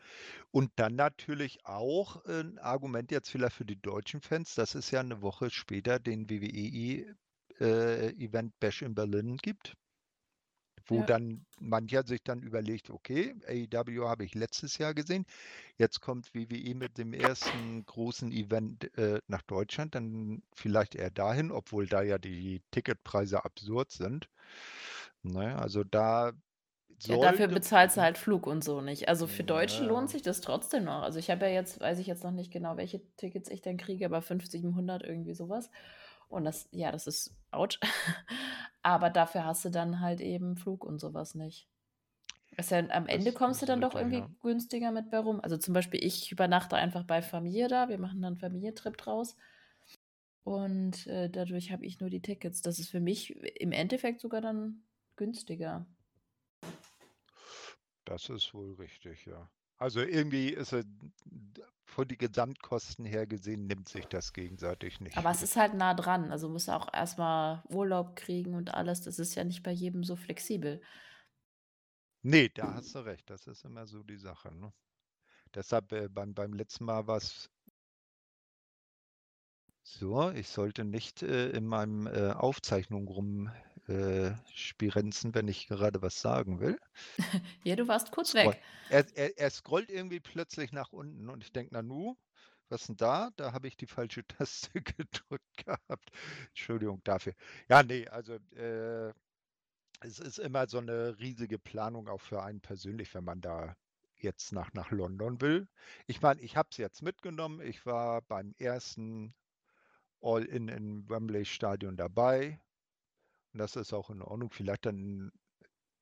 Und 0.51 0.71
dann 0.77 0.97
natürlich 0.97 1.65
auch 1.65 2.23
ein 2.27 2.59
Argument 2.59 3.11
jetzt 3.11 3.31
vielleicht 3.31 3.57
für 3.57 3.65
die 3.65 3.81
deutschen 3.81 4.21
Fans, 4.21 4.55
dass 4.55 4.75
es 4.75 4.91
ja 4.91 5.01
eine 5.01 5.23
Woche 5.23 5.49
später 5.51 5.99
den 5.99 6.29
WWE 6.29 7.17
äh, 7.61 8.11
Event 8.13 8.59
Bash 8.61 8.83
in 8.83 8.95
Berlin 8.95 9.37
gibt, 9.39 9.75
wo 10.87 11.03
Ja. 11.03 11.05
dann 11.05 11.45
mancher 11.61 12.07
sich 12.07 12.23
dann 12.25 12.43
überlegt, 12.43 12.89
okay, 12.91 13.35
AEW 13.47 14.09
habe 14.09 14.25
ich 14.25 14.35
letztes 14.35 14.79
Jahr 14.79 14.95
gesehen, 14.95 15.27
jetzt 15.77 16.01
kommt 16.01 16.35
WWE 16.35 16.75
mit 16.75 16.97
dem 16.99 17.13
ersten 17.13 17.85
großen 17.85 18.33
Event 18.33 18.97
äh, 18.97 19.21
nach 19.27 19.43
Deutschland, 19.43 19.95
dann 19.95 20.43
vielleicht 20.55 20.95
eher 20.95 21.11
dahin, 21.11 21.51
obwohl 21.53 21.87
da 21.87 22.03
ja 22.03 22.19
die 22.19 22.63
Ticketpreise 22.71 23.45
absurd 23.45 23.91
sind. 23.93 24.29
Ne, 25.23 25.57
also 25.59 25.85
da 25.85 26.33
Ja, 27.01 27.17
dafür 27.17 27.47
bezahlst 27.49 27.97
du 27.97 28.01
halt 28.03 28.19
Flug 28.19 28.47
und 28.47 28.63
so 28.65 28.81
nicht. 28.81 29.09
Also 29.09 29.27
für 29.29 29.45
Deutsche 29.45 29.83
ja. 29.83 29.85
lohnt 29.85 30.11
sich 30.11 30.23
das 30.23 30.41
trotzdem 30.41 30.85
noch. 30.85 31.03
Also 31.03 31.19
ich 31.21 31.31
habe 31.31 31.47
ja 31.47 31.53
jetzt, 31.53 31.81
weiß 31.81 31.99
ich 32.01 32.07
jetzt 32.09 32.25
noch 32.25 32.33
nicht 32.33 32.53
genau, 32.53 32.77
welche 32.77 33.01
Tickets 33.17 33.49
ich 33.51 33.63
dann 33.63 33.77
kriege, 33.77 34.05
aber 34.05 34.21
50, 34.21 34.63
700 34.63 35.05
irgendwie 35.05 35.35
sowas. 35.35 35.71
Und 36.29 36.45
das, 36.45 36.69
ja, 36.73 36.93
das 36.93 37.07
ist 37.07 37.35
ouch. 37.51 37.79
aber 38.83 39.11
dafür 39.11 39.45
hast 39.45 39.65
du 39.65 39.71
dann 39.71 40.01
halt 40.01 40.21
eben 40.21 40.57
Flug 40.57 40.85
und 40.85 40.99
sowas 40.99 41.35
nicht. 41.35 41.69
Ja, 42.57 42.79
am 42.91 43.07
Ende 43.07 43.27
das, 43.27 43.35
kommst 43.35 43.63
du 43.63 43.67
dann 43.67 43.81
doch 43.81 43.95
irgendwie 43.95 44.19
ja. 44.19 44.31
günstiger 44.41 44.91
mit 44.91 45.11
bei 45.11 45.19
rum. 45.19 45.41
Also 45.41 45.57
zum 45.57 45.75
Beispiel, 45.75 46.05
ich 46.05 46.33
übernachte 46.33 46.77
einfach 46.77 47.05
bei 47.05 47.23
Familie 47.23 47.69
da. 47.69 47.89
Wir 47.89 47.99
machen 47.99 48.21
dann 48.21 48.33
einen 48.33 48.41
Familientrip 48.41 48.97
draus. 48.97 49.37
Und 50.43 51.07
äh, 51.07 51.31
dadurch 51.31 51.71
habe 51.71 51.85
ich 51.85 52.01
nur 52.01 52.11
die 52.11 52.23
Tickets. 52.23 52.63
Das 52.63 52.79
ist 52.79 52.89
für 52.89 53.01
mich 53.01 53.37
im 53.61 53.71
Endeffekt 53.71 54.21
sogar 54.21 54.41
dann 54.41 54.83
günstiger. 55.17 55.87
Das 58.05 58.29
ist 58.29 58.55
wohl 58.55 58.73
richtig, 58.75 59.27
ja. 59.27 59.51
Also 59.79 60.01
irgendwie 60.01 60.51
ist 60.51 60.73
es 60.73 60.85
von 61.85 62.07
den 62.07 62.19
Gesamtkosten 62.19 63.05
her 63.05 63.27
gesehen, 63.27 63.67
nimmt 63.67 63.89
sich 63.89 64.07
das 64.07 64.33
gegenseitig 64.33 65.01
nicht. 65.01 65.17
Aber 65.17 65.31
es 65.31 65.43
ist 65.43 65.57
halt 65.57 65.75
nah 65.75 65.95
dran. 65.95 66.31
Also 66.31 66.49
muss 66.49 66.69
auch 66.69 66.93
erstmal 66.93 67.63
Urlaub 67.69 68.15
kriegen 68.15 68.55
und 68.55 68.75
alles. 68.75 69.01
Das 69.01 69.19
ist 69.19 69.35
ja 69.35 69.45
nicht 69.45 69.63
bei 69.63 69.73
jedem 69.73 70.05
so 70.05 70.15
flexibel. 70.15 70.81
Nee, 72.23 72.51
da 72.51 72.75
hast 72.75 72.95
du 72.95 73.01
recht. 73.01 73.29
Das 73.31 73.47
ist 73.47 73.65
immer 73.65 73.87
so 73.87 74.03
die 74.03 74.19
Sache. 74.19 74.55
Ne? 74.55 74.73
Deshalb 75.55 75.93
äh, 75.93 76.09
beim, 76.09 76.35
beim 76.35 76.53
letzten 76.53 76.85
Mal 76.85 77.07
war 77.07 77.17
es 77.17 77.51
so, 79.83 80.31
ich 80.33 80.49
sollte 80.49 80.85
nicht 80.85 81.23
äh, 81.23 81.51
in 81.51 81.67
meinem 81.67 82.07
äh, 82.07 82.33
Aufzeichnung 82.33 83.09
rumspirenzen, 83.09 83.68
äh, 83.89 84.35
wenn 85.33 85.49
ich 85.49 85.67
gerade 85.67 86.03
was 86.03 86.21
sagen 86.21 86.61
will. 86.61 86.79
ja, 87.65 87.77
du 87.77 87.89
warst 87.89 88.13
kurz 88.13 88.31
Scroll. 88.31 88.53
weg. 88.53 88.63
Er, 88.91 89.07
er, 89.17 89.39
er, 89.39 89.51
scrollt 89.51 89.91
irgendwie 89.91 90.21
plötzlich 90.21 90.73
nach 90.73 90.93
unten 90.93 91.29
und 91.29 91.43
ich 91.43 91.53
denke, 91.53 91.75
Nanu, 91.75 92.17
was 92.69 92.87
denn 92.87 92.97
da? 92.97 93.31
Da 93.37 93.53
habe 93.53 93.69
ich 93.69 93.77
die 93.77 93.87
falsche 93.87 94.25
Taste 94.29 94.71
gedrückt 94.83 95.57
gehabt. 95.57 96.11
Entschuldigung 96.49 97.01
dafür. 97.05 97.35
Ja, 97.69 97.83
nee, 97.83 98.07
also 98.09 98.35
äh, 98.57 99.13
es 100.01 100.19
ist 100.19 100.39
immer 100.39 100.69
so 100.69 100.79
eine 100.79 101.19
riesige 101.19 101.59
Planung 101.59 102.09
auch 102.09 102.21
für 102.21 102.43
einen 102.43 102.61
persönlich, 102.61 103.15
wenn 103.15 103.25
man 103.25 103.41
da 103.41 103.75
jetzt 104.17 104.53
nach, 104.53 104.73
nach 104.75 104.91
London 104.91 105.41
will. 105.41 105.69
Ich 106.07 106.21
meine, 106.21 106.41
ich 106.41 106.57
habe 106.57 106.69
es 106.71 106.77
jetzt 106.77 107.03
mitgenommen. 107.03 107.61
Ich 107.61 107.87
war 107.87 108.23
beim 108.23 108.55
ersten 108.59 109.35
All-In 110.21 110.69
im 110.69 111.09
Wembley 111.09 111.45
Stadion 111.45 111.97
dabei. 111.97 112.61
Und 113.59 113.63
das 113.63 113.75
ist 113.75 113.93
auch 113.93 114.09
in 114.11 114.23
Ordnung. 114.23 114.51
Vielleicht 114.51 114.87
dann, 114.87 115.33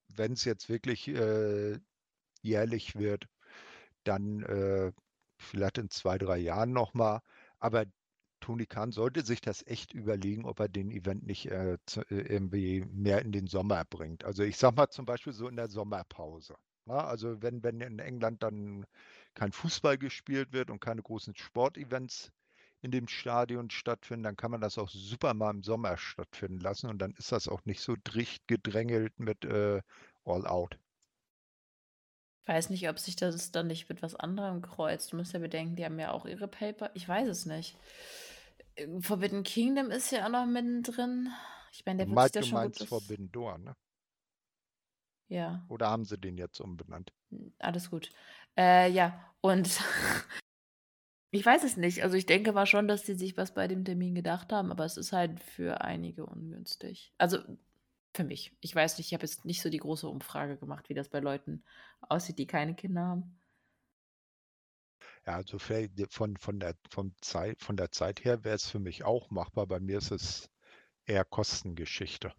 wenn 0.08 0.32
es 0.32 0.44
jetzt 0.44 0.68
wirklich 0.68 1.08
äh, 1.08 1.78
jährlich 2.42 2.96
wird, 2.96 3.28
dann 4.04 4.42
äh, 4.42 4.92
vielleicht 5.38 5.78
in 5.78 5.88
zwei, 5.88 6.18
drei 6.18 6.36
Jahren 6.36 6.75
nochmal. 6.75 7.20
Aber 7.58 7.86
Tony 8.40 8.66
Khan 8.66 8.92
sollte 8.92 9.25
sich 9.25 9.40
das 9.40 9.66
echt 9.66 9.94
überlegen, 9.94 10.44
ob 10.44 10.60
er 10.60 10.68
den 10.68 10.90
Event 10.90 11.26
nicht 11.26 11.46
äh, 11.46 11.78
zu, 11.86 12.02
äh, 12.10 12.30
irgendwie 12.30 12.84
mehr 12.92 13.22
in 13.22 13.32
den 13.32 13.46
Sommer 13.46 13.86
bringt. 13.86 14.22
Also 14.25 14.42
ich 14.42 14.58
sag 14.58 14.76
mal 14.76 14.90
zum 14.90 15.06
Beispiel 15.06 15.32
so 15.32 15.48
in 15.48 15.56
der 15.56 15.70
Sommerpause. 15.70 16.56
Na, 16.84 16.96
ne? 16.96 17.04
also 17.04 17.40
wenn, 17.40 17.62
wenn 17.62 17.80
in 17.80 18.00
England 18.00 18.42
dann 18.42 18.84
kein 19.32 19.52
Fußball 19.52 19.96
gespielt 19.96 20.52
wird 20.52 20.70
und 20.70 20.80
keine 20.80 21.00
großen 21.00 21.34
Sportevents 21.34 22.30
in 22.86 22.92
dem 22.92 23.08
Stadion 23.08 23.68
stattfinden, 23.70 24.22
dann 24.22 24.36
kann 24.36 24.52
man 24.52 24.60
das 24.60 24.78
auch 24.78 24.88
super 24.88 25.34
mal 25.34 25.50
im 25.50 25.62
Sommer 25.62 25.98
stattfinden 25.98 26.60
lassen 26.60 26.88
und 26.88 26.98
dann 26.98 27.12
ist 27.18 27.32
das 27.32 27.48
auch 27.48 27.64
nicht 27.64 27.80
so 27.80 27.96
dicht 27.96 28.46
gedrängelt 28.46 29.18
mit 29.18 29.44
äh, 29.44 29.82
All 30.24 30.46
Out. 30.46 30.78
Ich 32.42 32.48
weiß 32.48 32.70
nicht, 32.70 32.88
ob 32.88 33.00
sich 33.00 33.16
das 33.16 33.50
dann 33.50 33.66
nicht 33.66 33.88
mit 33.88 34.02
was 34.02 34.14
anderem 34.14 34.62
kreuzt. 34.62 35.12
Du 35.12 35.16
musst 35.16 35.32
ja 35.32 35.40
bedenken, 35.40 35.74
die 35.74 35.84
haben 35.84 35.98
ja 35.98 36.12
auch 36.12 36.26
ihre 36.26 36.46
Paper. 36.46 36.92
Ich 36.94 37.08
weiß 37.08 37.26
es 37.26 37.44
nicht. 37.44 37.76
Äh, 38.76 38.86
Forbidden 39.00 39.42
Kingdom 39.42 39.90
ist 39.90 40.12
ja 40.12 40.26
auch 40.26 40.30
noch 40.30 40.46
mittendrin. 40.46 41.28
Ich 41.72 41.84
meine, 41.84 42.06
der 42.06 42.14
wird 42.14 42.32
sich 42.32 42.32
da 42.32 42.42
schon 42.44 42.72
gut... 42.72 42.88
Forbidden 42.88 43.32
Door, 43.32 43.58
ne? 43.58 43.76
Ja. 45.28 45.66
Oder 45.68 45.90
haben 45.90 46.04
sie 46.04 46.18
den 46.18 46.38
jetzt 46.38 46.60
umbenannt? 46.60 47.12
Hm, 47.30 47.52
alles 47.58 47.90
gut. 47.90 48.10
Äh, 48.56 48.90
ja, 48.92 49.34
und 49.40 49.68
Ich 51.30 51.45
weiß 51.45 51.64
es 51.64 51.76
nicht. 51.76 52.02
Also 52.02 52.16
ich 52.16 52.26
denke 52.26 52.52
mal 52.52 52.66
schon, 52.66 52.88
dass 52.88 53.02
die 53.02 53.14
sich 53.14 53.37
was 53.37 53.52
bei 53.52 53.68
dem 53.68 53.85
Termin 53.85 54.14
gedacht 54.14 54.52
haben, 54.52 54.71
aber 54.71 54.85
es 54.85 54.97
ist 54.97 55.12
halt 55.12 55.40
für 55.40 55.80
einige 55.83 56.25
ungünstig. 56.25 57.12
Also 57.18 57.38
für 58.14 58.25
mich. 58.25 58.56
Ich 58.61 58.75
weiß 58.75 58.97
nicht, 58.99 59.09
ich 59.09 59.14
habe 59.14 59.25
jetzt 59.25 59.45
nicht 59.45 59.61
so 59.61 59.68
die 59.68 59.78
große 59.78 60.09
Umfrage 60.09 60.56
gemacht, 60.56 60.88
wie 60.88 60.95
das 60.95 61.09
bei 61.09 61.21
Leuten 61.21 61.64
aussieht, 62.00 62.38
die 62.38 62.47
keine 62.47 62.75
Kinder 62.75 63.02
haben. 63.02 63.38
Ja, 65.26 65.35
also 65.35 65.59
von, 65.59 66.37
von, 66.37 66.61
der, 66.61 66.76
von, 66.90 67.14
Zeit, 67.21 67.61
von 67.61 67.76
der 67.76 67.90
Zeit 67.90 68.25
her 68.25 68.45
wäre 68.45 68.54
es 68.54 68.71
für 68.71 68.78
mich 68.78 69.04
auch 69.04 69.30
machbar. 69.30 69.66
Bei 69.66 69.80
mir 69.80 69.99
ist 69.99 70.12
es 70.12 70.49
eher 71.04 71.25
Kostengeschichte. 71.25 72.33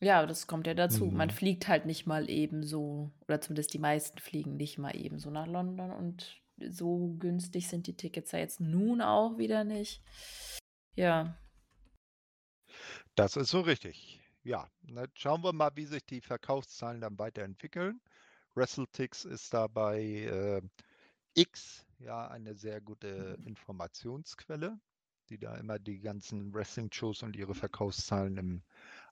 Ja, 0.00 0.26
das 0.26 0.46
kommt 0.46 0.66
ja 0.66 0.74
dazu. 0.74 1.06
Man 1.06 1.28
mhm. 1.28 1.32
fliegt 1.32 1.68
halt 1.68 1.86
nicht 1.86 2.06
mal 2.06 2.28
ebenso, 2.28 3.12
oder 3.22 3.40
zumindest 3.40 3.72
die 3.72 3.78
meisten 3.78 4.18
fliegen 4.18 4.56
nicht 4.56 4.76
mal 4.76 4.94
ebenso 4.94 5.30
nach 5.30 5.46
London 5.46 5.92
und 5.92 6.42
so 6.58 7.16
günstig 7.18 7.68
sind 7.68 7.86
die 7.86 7.96
Tickets 7.96 8.32
ja 8.32 8.38
jetzt 8.38 8.60
nun 8.60 9.00
auch 9.00 9.38
wieder 9.38 9.64
nicht. 9.64 10.02
Ja. 10.94 11.38
Das 13.14 13.36
ist 13.36 13.50
so 13.50 13.60
richtig. 13.60 14.20
Ja, 14.42 14.70
na, 14.82 15.06
schauen 15.14 15.42
wir 15.42 15.52
mal, 15.52 15.70
wie 15.74 15.86
sich 15.86 16.04
die 16.04 16.20
Verkaufszahlen 16.20 17.00
dann 17.00 17.18
weiterentwickeln. 17.18 18.00
WrestleTix 18.54 19.24
ist 19.24 19.52
dabei 19.54 20.00
äh, 20.02 20.62
X, 21.34 21.86
ja, 21.98 22.28
eine 22.28 22.54
sehr 22.54 22.80
gute 22.80 23.38
Informationsquelle, 23.44 24.78
die 25.28 25.38
da 25.38 25.56
immer 25.56 25.78
die 25.78 25.98
ganzen 25.98 26.54
Wrestling-Shows 26.54 27.22
und 27.22 27.36
ihre 27.36 27.54
Verkaufszahlen 27.54 28.36
im 28.36 28.62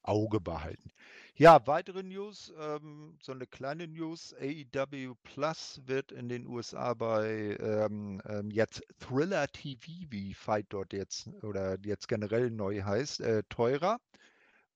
Auge 0.02 0.40
behalten. 0.40 0.90
Ja, 1.34 1.66
weitere 1.66 2.02
News, 2.02 2.52
ähm, 2.58 3.16
so 3.22 3.32
eine 3.32 3.46
kleine 3.46 3.88
News. 3.88 4.34
AEW 4.38 5.14
Plus 5.22 5.80
wird 5.86 6.12
in 6.12 6.28
den 6.28 6.46
USA 6.46 6.94
bei 6.94 7.56
ähm, 7.58 8.20
ähm, 8.26 8.50
jetzt 8.50 8.82
Thriller 8.98 9.48
TV, 9.48 9.92
wie 10.10 10.34
Fight 10.34 10.66
dort 10.68 10.92
jetzt 10.92 11.28
oder 11.42 11.78
jetzt 11.84 12.08
generell 12.08 12.50
neu 12.50 12.82
heißt, 12.82 13.20
äh, 13.20 13.42
teurer. 13.48 13.98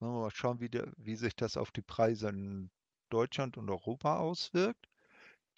Mal 0.00 0.30
schauen, 0.30 0.60
wie, 0.60 0.68
de, 0.68 0.86
wie 0.96 1.16
sich 1.16 1.36
das 1.36 1.56
auf 1.56 1.70
die 1.70 1.82
Preise 1.82 2.28
in 2.28 2.70
Deutschland 3.10 3.56
und 3.56 3.70
Europa 3.70 4.18
auswirkt. 4.18 4.86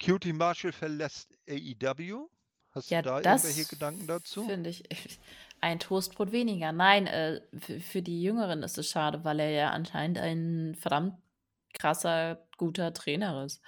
Cutie 0.01 0.33
Marshall 0.33 0.71
verlässt 0.71 1.37
AEW. 1.49 2.29
Hast 2.71 2.89
ja, 2.91 3.01
du 3.01 3.09
da 3.09 3.21
irgendwelche 3.21 3.65
Gedanken 3.65 4.07
dazu? 4.07 4.45
Finde 4.45 4.69
ich. 4.69 4.83
Ein 5.61 5.79
Toastbrot 5.79 6.31
weniger. 6.31 6.71
Nein, 6.71 7.07
äh, 7.07 7.41
für, 7.59 8.01
die 8.01 8.21
Jüngeren 8.21 8.63
ist 8.63 8.77
es 8.77 8.89
schade, 8.89 9.23
weil 9.23 9.39
er 9.39 9.49
ja 9.51 9.69
anscheinend 9.71 10.17
ein 10.17 10.75
verdammt 10.75 11.15
krasser, 11.73 12.47
guter 12.57 12.93
Trainer 12.93 13.43
ist. 13.43 13.61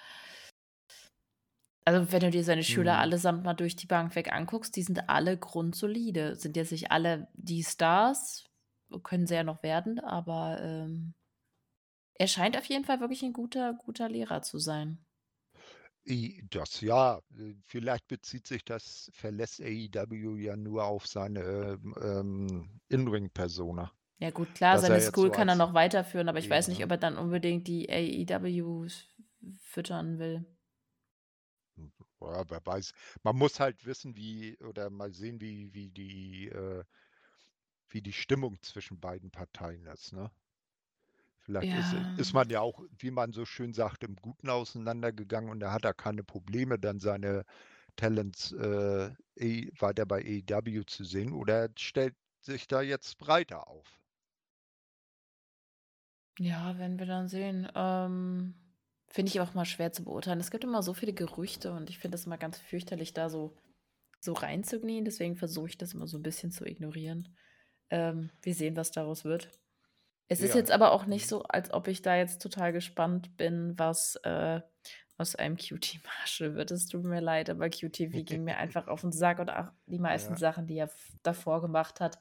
Also, 1.84 2.12
wenn 2.12 2.20
du 2.22 2.32
dir 2.32 2.44
seine 2.44 2.64
Schüler 2.64 2.94
mhm. 2.94 3.00
allesamt 3.00 3.44
mal 3.44 3.54
durch 3.54 3.76
die 3.76 3.88
Bank 3.88 4.16
weg 4.16 4.32
anguckst, 4.32 4.76
die 4.76 4.84
sind 4.84 5.10
alle 5.10 5.38
grundsolide. 5.38 6.36
Sind 6.36 6.56
jetzt 6.56 6.72
nicht 6.72 6.92
alle 6.92 7.28
die 7.34 7.64
Stars, 7.64 8.46
können 9.04 9.28
sie 9.28 9.36
ja 9.36 9.44
noch 9.44 9.64
werden, 9.64 10.00
aber 10.00 10.60
ähm, 10.62 11.14
er 12.14 12.28
scheint 12.28 12.58
auf 12.58 12.66
jeden 12.66 12.86
Fall 12.86 13.00
wirklich 13.00 13.24
ein 13.24 13.34
guter, 13.34 13.74
guter 13.74 14.08
Lehrer 14.10 14.42
zu 14.42 14.60
sein. 14.60 15.04
Das 16.50 16.82
ja, 16.82 17.20
äh, 17.38 17.54
vielleicht 17.68 18.08
bezieht 18.08 18.48
sich 18.48 18.66
das 18.66 19.12
verlässt 19.14 19.62
AEW 19.62 20.36
ja 20.38 20.58
nur 20.58 20.86
auf 20.86 21.06
seine 21.06 21.42
ähm, 21.42 21.96
ähm, 22.02 22.70
In-Ring-Persona. 22.90 23.92
Ja 24.20 24.32
gut, 24.32 24.54
klar, 24.56 24.80
seine 24.80 25.00
School 25.02 25.28
so 25.28 25.32
kann 25.32 25.50
er 25.50 25.56
noch 25.56 25.74
weiterführen, 25.74 26.30
aber 26.30 26.40
ich 26.40 26.50
weiß 26.50 26.68
nicht, 26.70 26.84
ob 26.84 26.92
er 26.92 26.98
dann 26.98 27.18
unbedingt 27.18 27.68
die 27.68 27.90
AEW 27.90 28.88
füttern 29.58 30.20
will. 30.20 30.46
Ja, 32.20 32.44
wer 32.50 32.62
weiß. 32.64 32.94
Man 33.24 33.36
muss 33.36 33.60
halt 33.60 33.86
wissen, 33.86 34.16
wie, 34.16 34.58
oder 34.60 34.90
mal 34.90 35.12
sehen, 35.12 35.42
wie, 35.42 35.74
wie 35.74 35.90
die, 35.90 36.50
äh, 36.50 36.84
wie 37.90 38.02
die 38.02 38.14
Stimmung 38.14 38.62
zwischen 38.62 39.00
beiden 39.00 39.32
Parteien 39.32 39.86
ist, 39.88 40.14
ne? 40.14 40.32
Vielleicht 41.42 41.74
ist, 41.74 41.94
ist 42.16 42.34
man 42.34 42.50
ja 42.50 42.62
auch, 42.62 42.82
wie 43.00 43.12
man 43.12 43.34
so 43.34 43.46
schön 43.46 43.74
sagt, 43.74 44.04
im 44.04 44.16
Guten 44.16 44.50
auseinandergegangen 44.50 45.50
und 45.50 45.62
er 45.62 45.74
hat 45.74 45.86
da 45.86 45.94
keine 45.94 46.24
Probleme, 46.24 46.78
dann 46.80 47.00
seine 47.00 47.46
Talents 47.96 48.52
äh, 48.54 49.12
eh, 49.36 49.70
weiter 49.80 50.06
bei 50.06 50.24
AEW 50.50 50.84
zu 50.86 51.04
sehen 51.04 51.34
oder 51.34 51.70
stellt 51.78 52.16
sich 52.42 52.68
da 52.68 52.82
jetzt 52.82 53.18
breiter 53.18 53.68
auf. 53.68 54.02
Ja, 56.40 56.78
werden 56.78 56.98
wir 57.00 57.06
dann 57.06 57.28
sehen. 57.28 57.68
Ähm, 57.76 58.56
finde 59.08 59.30
ich 59.30 59.40
auch 59.42 59.54
mal 59.54 59.66
schwer 59.66 59.92
zu 59.92 60.04
beurteilen. 60.04 60.40
Es 60.40 60.52
gibt 60.52 60.64
immer 60.64 60.82
so 60.84 60.94
viele 60.94 61.14
Gerüchte 61.14 61.74
und 61.74 61.90
ich 61.90 62.00
finde 62.00 62.16
es 62.16 62.26
immer 62.26 62.38
ganz 62.38 62.58
fürchterlich, 62.58 63.14
da 63.14 63.30
so, 63.30 63.56
so 64.20 64.34
reinzugehen. 64.34 65.06
Deswegen 65.06 65.36
versuche 65.36 65.70
ich 65.70 65.78
das 65.78 65.94
immer 65.94 66.08
so 66.08 66.18
ein 66.18 66.24
bisschen 66.24 66.52
zu 66.52 66.66
ignorieren. 66.66 67.36
Ähm, 67.90 68.32
wir 68.42 68.56
sehen, 68.56 68.76
was 68.78 68.92
daraus 68.92 69.26
wird. 69.26 69.52
Es 70.32 70.40
ist 70.40 70.56
jetzt 70.56 70.72
aber 70.72 70.94
auch 70.94 71.06
nicht 71.06 71.28
so, 71.28 71.44
als 71.44 71.74
ob 71.74 71.90
ich 71.90 72.02
da 72.02 72.16
jetzt 72.16 72.42
total 72.42 72.72
gespannt 72.72 73.36
bin, 73.36 73.78
was, 73.78 74.16
äh, 74.24 74.62
aus 75.18 75.36
einem 75.36 75.58
QT 75.58 76.00
Marshall 76.06 76.56
wird. 76.56 76.72
Es 76.72 76.88
tut 76.88 77.04
mir 77.04 77.20
leid, 77.22 77.50
aber 77.50 77.70
QTV 77.70 78.12
ging 78.26 78.44
mir 78.44 78.58
einfach 78.58 78.88
auf 78.88 79.02
den 79.02 79.12
Sack 79.12 79.40
und 79.40 79.50
auch 79.50 79.72
die 79.88 80.00
meisten 80.00 80.34
Ja. 80.34 80.40
Sachen, 80.40 80.68
die 80.68 80.78
er 80.78 80.90
davor 81.24 81.62
gemacht 81.62 82.00
hat, 82.00 82.20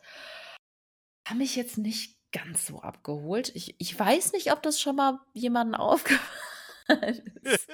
haben 1.27 1.39
mich 1.39 1.55
jetzt 1.55 1.79
nicht 1.79 2.19
ganz 2.33 2.67
so 2.67 2.81
abgeholt. 2.81 3.55
Ich 3.55 3.77
ich 3.79 3.99
weiß 3.99 4.33
nicht, 4.33 4.53
ob 4.53 4.63
das 4.63 4.81
schon 4.81 4.97
mal 4.97 5.21
jemandem 5.33 5.81
aufgefallen 5.81 7.27
ist. 7.43 7.69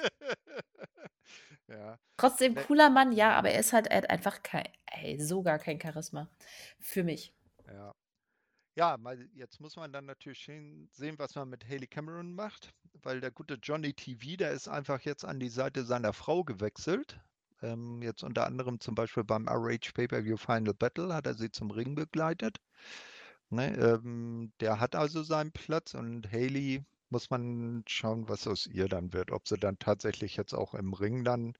Ja. 1.67 1.99
Trotzdem 2.15 2.53
Ne 2.53 2.63
cooler 2.63 2.89
Mann, 2.89 3.11
ja, 3.11 3.33
aber 3.33 3.49
er 3.49 3.59
ist 3.59 3.73
halt 3.73 3.87
er 3.87 3.97
hat 3.97 4.09
einfach 4.09 4.41
kein 4.43 4.67
ey, 4.85 5.19
so 5.19 5.41
gar 5.41 5.59
kein 5.59 5.81
Charisma 5.81 6.29
für 6.79 7.03
mich. 7.03 7.33
Ja. 7.67 7.93
Ja, 8.77 8.95
jetzt 9.33 9.59
muss 9.59 9.75
man 9.75 9.91
dann 9.91 10.05
natürlich 10.05 10.43
sehen, 10.45 11.17
was 11.17 11.33
man 11.33 11.49
mit 11.49 11.67
Haley 11.67 11.87
Cameron 11.87 12.31
macht, 12.33 12.75
weil 13.01 13.19
der 13.19 13.31
gute 13.31 13.55
Johnny 13.55 13.91
TV, 13.93 14.37
der 14.37 14.51
ist 14.51 14.67
einfach 14.67 15.01
jetzt 15.01 15.25
an 15.25 15.39
die 15.39 15.49
Seite 15.49 15.83
seiner 15.83 16.13
Frau 16.13 16.43
gewechselt. 16.43 17.19
Ähm, 17.63 18.03
jetzt 18.03 18.23
unter 18.23 18.45
anderem 18.45 18.79
zum 18.79 18.93
Beispiel 18.93 19.23
beim 19.23 19.47
RH 19.49 19.93
Pay-Per-View 19.95 20.37
Final 20.37 20.75
Battle 20.75 21.11
hat 21.13 21.25
er 21.25 21.33
sie 21.33 21.49
zum 21.49 21.71
Ring 21.71 21.95
begleitet. 21.95 22.59
Ne, 23.49 23.75
ähm, 23.77 24.53
der 24.59 24.79
hat 24.79 24.95
also 24.95 25.23
seinen 25.23 25.51
Platz 25.51 25.95
und 25.95 26.31
Haley 26.31 26.85
muss 27.09 27.29
man 27.31 27.83
schauen, 27.87 28.29
was 28.29 28.47
aus 28.47 28.67
ihr 28.67 28.87
dann 28.87 29.11
wird. 29.11 29.31
Ob 29.31 29.47
sie 29.47 29.57
dann 29.57 29.79
tatsächlich 29.79 30.37
jetzt 30.37 30.53
auch 30.53 30.75
im 30.75 30.93
Ring 30.93 31.23
dann 31.23 31.53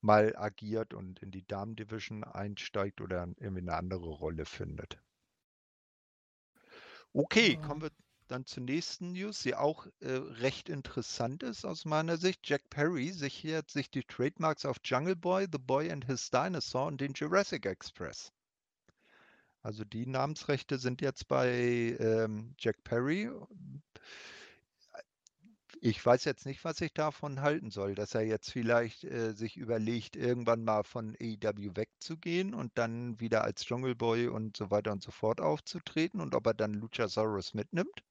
mal 0.00 0.36
agiert 0.36 0.94
und 0.94 1.20
in 1.22 1.32
die 1.32 1.46
Damen-Division 1.46 2.24
einsteigt 2.24 3.00
oder 3.00 3.26
irgendwie 3.38 3.62
eine 3.62 3.74
andere 3.74 4.08
Rolle 4.10 4.44
findet. 4.46 5.00
Okay, 7.18 7.56
kommen 7.56 7.80
wir 7.80 7.90
dann 8.28 8.44
zur 8.44 8.64
nächsten 8.64 9.12
News, 9.12 9.42
die 9.42 9.54
auch 9.54 9.86
äh, 10.00 10.10
recht 10.10 10.68
interessant 10.68 11.42
ist 11.42 11.64
aus 11.64 11.86
meiner 11.86 12.18
Sicht. 12.18 12.40
Jack 12.46 12.68
Perry 12.68 13.10
sichert 13.10 13.70
sich 13.70 13.90
die 13.90 14.02
Trademarks 14.02 14.66
auf 14.66 14.76
Jungle 14.84 15.16
Boy, 15.16 15.46
The 15.50 15.56
Boy 15.58 15.90
and 15.90 16.04
His 16.04 16.28
Dinosaur 16.28 16.88
und 16.88 17.00
den 17.00 17.14
Jurassic 17.14 17.64
Express. 17.64 18.32
Also 19.62 19.82
die 19.86 20.04
Namensrechte 20.04 20.78
sind 20.78 21.00
jetzt 21.00 21.26
bei 21.26 21.96
ähm, 21.98 22.54
Jack 22.58 22.84
Perry 22.84 23.30
ich 25.80 26.04
weiß 26.04 26.24
jetzt 26.24 26.46
nicht, 26.46 26.64
was 26.64 26.80
ich 26.80 26.92
davon 26.92 27.40
halten 27.40 27.70
soll, 27.70 27.94
dass 27.94 28.14
er 28.14 28.22
jetzt 28.22 28.50
vielleicht 28.50 29.04
äh, 29.04 29.32
sich 29.32 29.56
überlegt, 29.56 30.16
irgendwann 30.16 30.64
mal 30.64 30.84
von 30.84 31.16
AEW 31.20 31.76
wegzugehen 31.76 32.54
und 32.54 32.72
dann 32.76 33.20
wieder 33.20 33.44
als 33.44 33.68
Jungle 33.68 33.94
Boy 33.94 34.28
und 34.28 34.56
so 34.56 34.70
weiter 34.70 34.92
und 34.92 35.02
so 35.02 35.10
fort 35.10 35.40
aufzutreten 35.40 36.20
und 36.20 36.34
ob 36.34 36.46
er 36.46 36.54
dann 36.54 36.74
Luchasaurus 36.74 37.54
mitnimmt. 37.54 38.02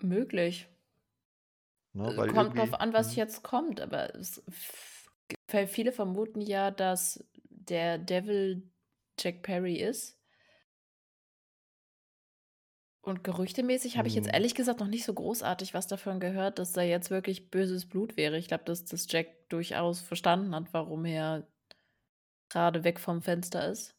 Möglich. 0.00 0.68
Ne, 1.92 2.12
äh, 2.12 2.28
kommt 2.28 2.56
drauf 2.56 2.74
an, 2.74 2.92
was 2.92 3.10
hm. 3.10 3.16
jetzt 3.16 3.42
kommt, 3.42 3.80
aber 3.80 4.14
es, 4.14 4.42
viele 5.66 5.92
vermuten 5.92 6.40
ja, 6.40 6.70
dass 6.70 7.24
der 7.48 7.98
Devil 7.98 8.70
Jack 9.18 9.42
Perry 9.42 9.76
ist 9.76 10.17
und 13.08 13.24
gerüchtemäßig 13.24 13.98
habe 13.98 14.08
ich 14.08 14.14
jetzt 14.14 14.26
mhm. 14.26 14.34
ehrlich 14.34 14.54
gesagt 14.54 14.80
noch 14.80 14.86
nicht 14.86 15.04
so 15.04 15.14
großartig 15.14 15.74
was 15.74 15.86
davon 15.86 16.20
gehört, 16.20 16.58
dass 16.58 16.72
da 16.72 16.82
jetzt 16.82 17.10
wirklich 17.10 17.50
böses 17.50 17.86
Blut 17.86 18.16
wäre. 18.16 18.38
Ich 18.38 18.48
glaube, 18.48 18.64
dass 18.64 18.84
das 18.84 19.06
Jack 19.10 19.48
durchaus 19.48 20.00
verstanden 20.00 20.54
hat, 20.54 20.72
warum 20.72 21.04
er 21.04 21.46
gerade 22.48 22.84
weg 22.84 23.00
vom 23.00 23.22
Fenster 23.22 23.68
ist. 23.68 23.94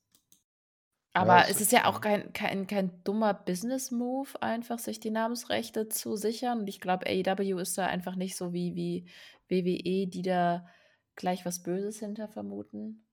Aber 1.13 1.39
ja, 1.39 1.47
es 1.49 1.59
ist 1.59 1.71
ja 1.71 1.85
auch 1.85 2.01
kein, 2.01 2.31
kein, 2.33 2.67
kein 2.67 3.03
dummer 3.03 3.33
Business-Move, 3.33 4.41
einfach 4.41 4.77
sich 4.77 4.99
die 4.99 5.09
Namensrechte 5.09 5.89
zu 5.89 6.15
sichern. 6.15 6.59
Und 6.59 6.67
ich 6.67 6.79
glaube, 6.79 7.07
AEW 7.07 7.59
ist 7.59 7.77
da 7.77 7.87
einfach 7.87 8.15
nicht 8.15 8.35
so 8.35 8.53
wie, 8.53 8.75
wie 8.75 9.09
WWE, 9.49 10.07
die 10.07 10.21
da 10.21 10.67
gleich 11.15 11.45
was 11.45 11.63
Böses 11.63 11.99
hinter 11.99 12.27
vermuten. 12.27 13.05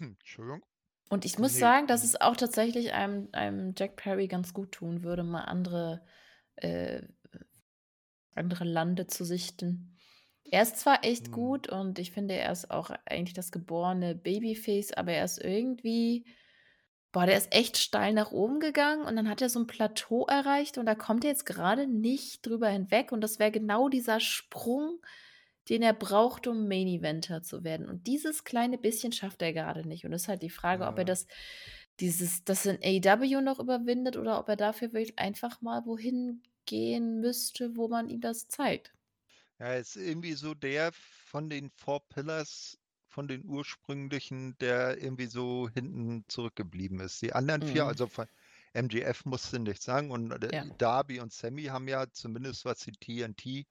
Entschuldigung. 0.00 0.64
Und 1.14 1.24
ich 1.24 1.38
muss 1.38 1.58
Ne, 1.58 1.60
sagen, 1.60 1.86
dass 1.86 2.02
es 2.04 2.20
auch 2.20 2.36
tatsächlich 2.36 2.92
einem 2.92 3.28
einem 3.32 3.74
Jack 3.78 3.96
Perry 3.96 4.26
ganz 4.26 4.52
gut 4.52 4.72
tun 4.72 5.04
würde, 5.04 5.22
mal 5.22 5.42
andere 5.42 6.04
äh, 6.56 7.02
andere 8.34 8.64
Lande 8.64 9.06
zu 9.06 9.24
sichten. 9.24 9.96
Er 10.44 10.62
ist 10.62 10.76
zwar 10.76 11.04
echt 11.04 11.30
Mhm. 11.30 11.30
gut 11.30 11.68
und 11.68 11.98
ich 11.98 12.10
finde, 12.10 12.34
er 12.34 12.52
ist 12.52 12.70
auch 12.70 12.90
eigentlich 13.06 13.34
das 13.34 13.50
geborene 13.52 14.14
Babyface, 14.14 14.92
aber 14.92 15.12
er 15.12 15.24
ist 15.24 15.38
irgendwie 15.42 16.26
boah, 17.12 17.26
der 17.26 17.38
ist 17.38 17.54
echt 17.54 17.78
steil 17.78 18.12
nach 18.12 18.32
oben 18.32 18.60
gegangen 18.60 19.04
und 19.06 19.16
dann 19.16 19.28
hat 19.28 19.42
er 19.42 19.48
so 19.48 19.60
ein 19.60 19.66
Plateau 19.68 20.26
erreicht 20.26 20.78
und 20.78 20.86
da 20.86 20.94
kommt 20.96 21.24
er 21.24 21.30
jetzt 21.30 21.46
gerade 21.46 21.86
nicht 21.86 22.46
drüber 22.46 22.68
hinweg 22.68 23.12
und 23.12 23.20
das 23.22 23.38
wäre 23.38 23.52
genau 23.52 23.88
dieser 23.88 24.20
Sprung 24.20 25.00
den 25.68 25.82
er 25.82 25.94
braucht, 25.94 26.46
um 26.46 26.68
Main 26.68 26.86
Eventer 26.88 27.42
zu 27.42 27.64
werden. 27.64 27.88
Und 27.88 28.06
dieses 28.06 28.44
kleine 28.44 28.78
bisschen 28.78 29.12
schafft 29.12 29.42
er 29.42 29.52
gerade 29.52 29.86
nicht. 29.88 30.04
Und 30.04 30.12
es 30.12 30.22
ist 30.22 30.28
halt 30.28 30.42
die 30.42 30.50
Frage, 30.50 30.86
ob 30.86 30.98
er 30.98 31.04
das, 31.04 31.26
dieses, 32.00 32.44
das 32.44 32.66
in 32.66 32.78
AW 32.82 33.40
noch 33.40 33.58
überwindet 33.58 34.16
oder 34.16 34.38
ob 34.38 34.48
er 34.48 34.56
dafür 34.56 34.92
wirklich 34.92 35.18
einfach 35.18 35.62
mal 35.62 35.84
wohin 35.86 36.42
gehen 36.66 37.20
müsste, 37.20 37.76
wo 37.76 37.88
man 37.88 38.08
ihm 38.08 38.20
das 38.20 38.48
zeigt. 38.48 38.92
Ja, 39.58 39.66
er 39.66 39.78
ist 39.78 39.96
irgendwie 39.96 40.32
so 40.32 40.54
der 40.54 40.92
von 40.92 41.48
den 41.48 41.70
Four 41.70 42.06
Pillars, 42.08 42.78
von 43.08 43.28
den 43.28 43.44
ursprünglichen, 43.44 44.58
der 44.58 45.00
irgendwie 45.00 45.26
so 45.26 45.68
hinten 45.72 46.24
zurückgeblieben 46.28 47.00
ist. 47.00 47.22
Die 47.22 47.32
anderen 47.32 47.62
vier, 47.62 47.84
mhm. 47.84 47.88
also 47.88 48.06
von 48.08 48.26
MGF 48.72 49.24
musste 49.24 49.60
nichts 49.60 49.84
sagen 49.84 50.10
und 50.10 50.32
äh, 50.42 50.54
ja. 50.54 50.64
Darby 50.78 51.20
und 51.20 51.32
Sammy 51.32 51.64
haben 51.64 51.86
ja 51.86 52.10
zumindest 52.10 52.64
was 52.64 52.80
die 52.80 52.92
TNT 52.92 53.66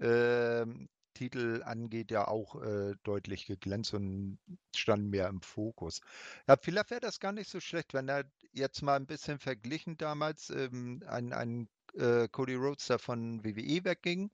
ähm, 0.00 0.88
Titel 1.18 1.62
angeht, 1.64 2.12
ja 2.12 2.28
auch 2.28 2.62
äh, 2.62 2.94
deutlich 3.02 3.46
geglänzt 3.46 3.92
und 3.92 4.38
stand 4.74 5.10
mehr 5.10 5.28
im 5.28 5.42
Fokus. 5.42 6.00
Ja, 6.46 6.56
vielleicht 6.56 6.90
wäre 6.90 7.00
das 7.00 7.18
gar 7.18 7.32
nicht 7.32 7.50
so 7.50 7.58
schlecht, 7.58 7.92
wenn 7.92 8.08
er 8.08 8.24
jetzt 8.52 8.82
mal 8.82 8.94
ein 8.94 9.06
bisschen 9.06 9.40
verglichen 9.40 9.96
damals 9.96 10.50
ähm, 10.50 11.02
ein, 11.08 11.32
ein 11.32 11.68
äh, 11.94 12.28
Cody 12.28 12.54
Rhodes 12.54 12.92
von 12.98 13.44
WWE 13.44 13.84
wegging, 13.84 14.30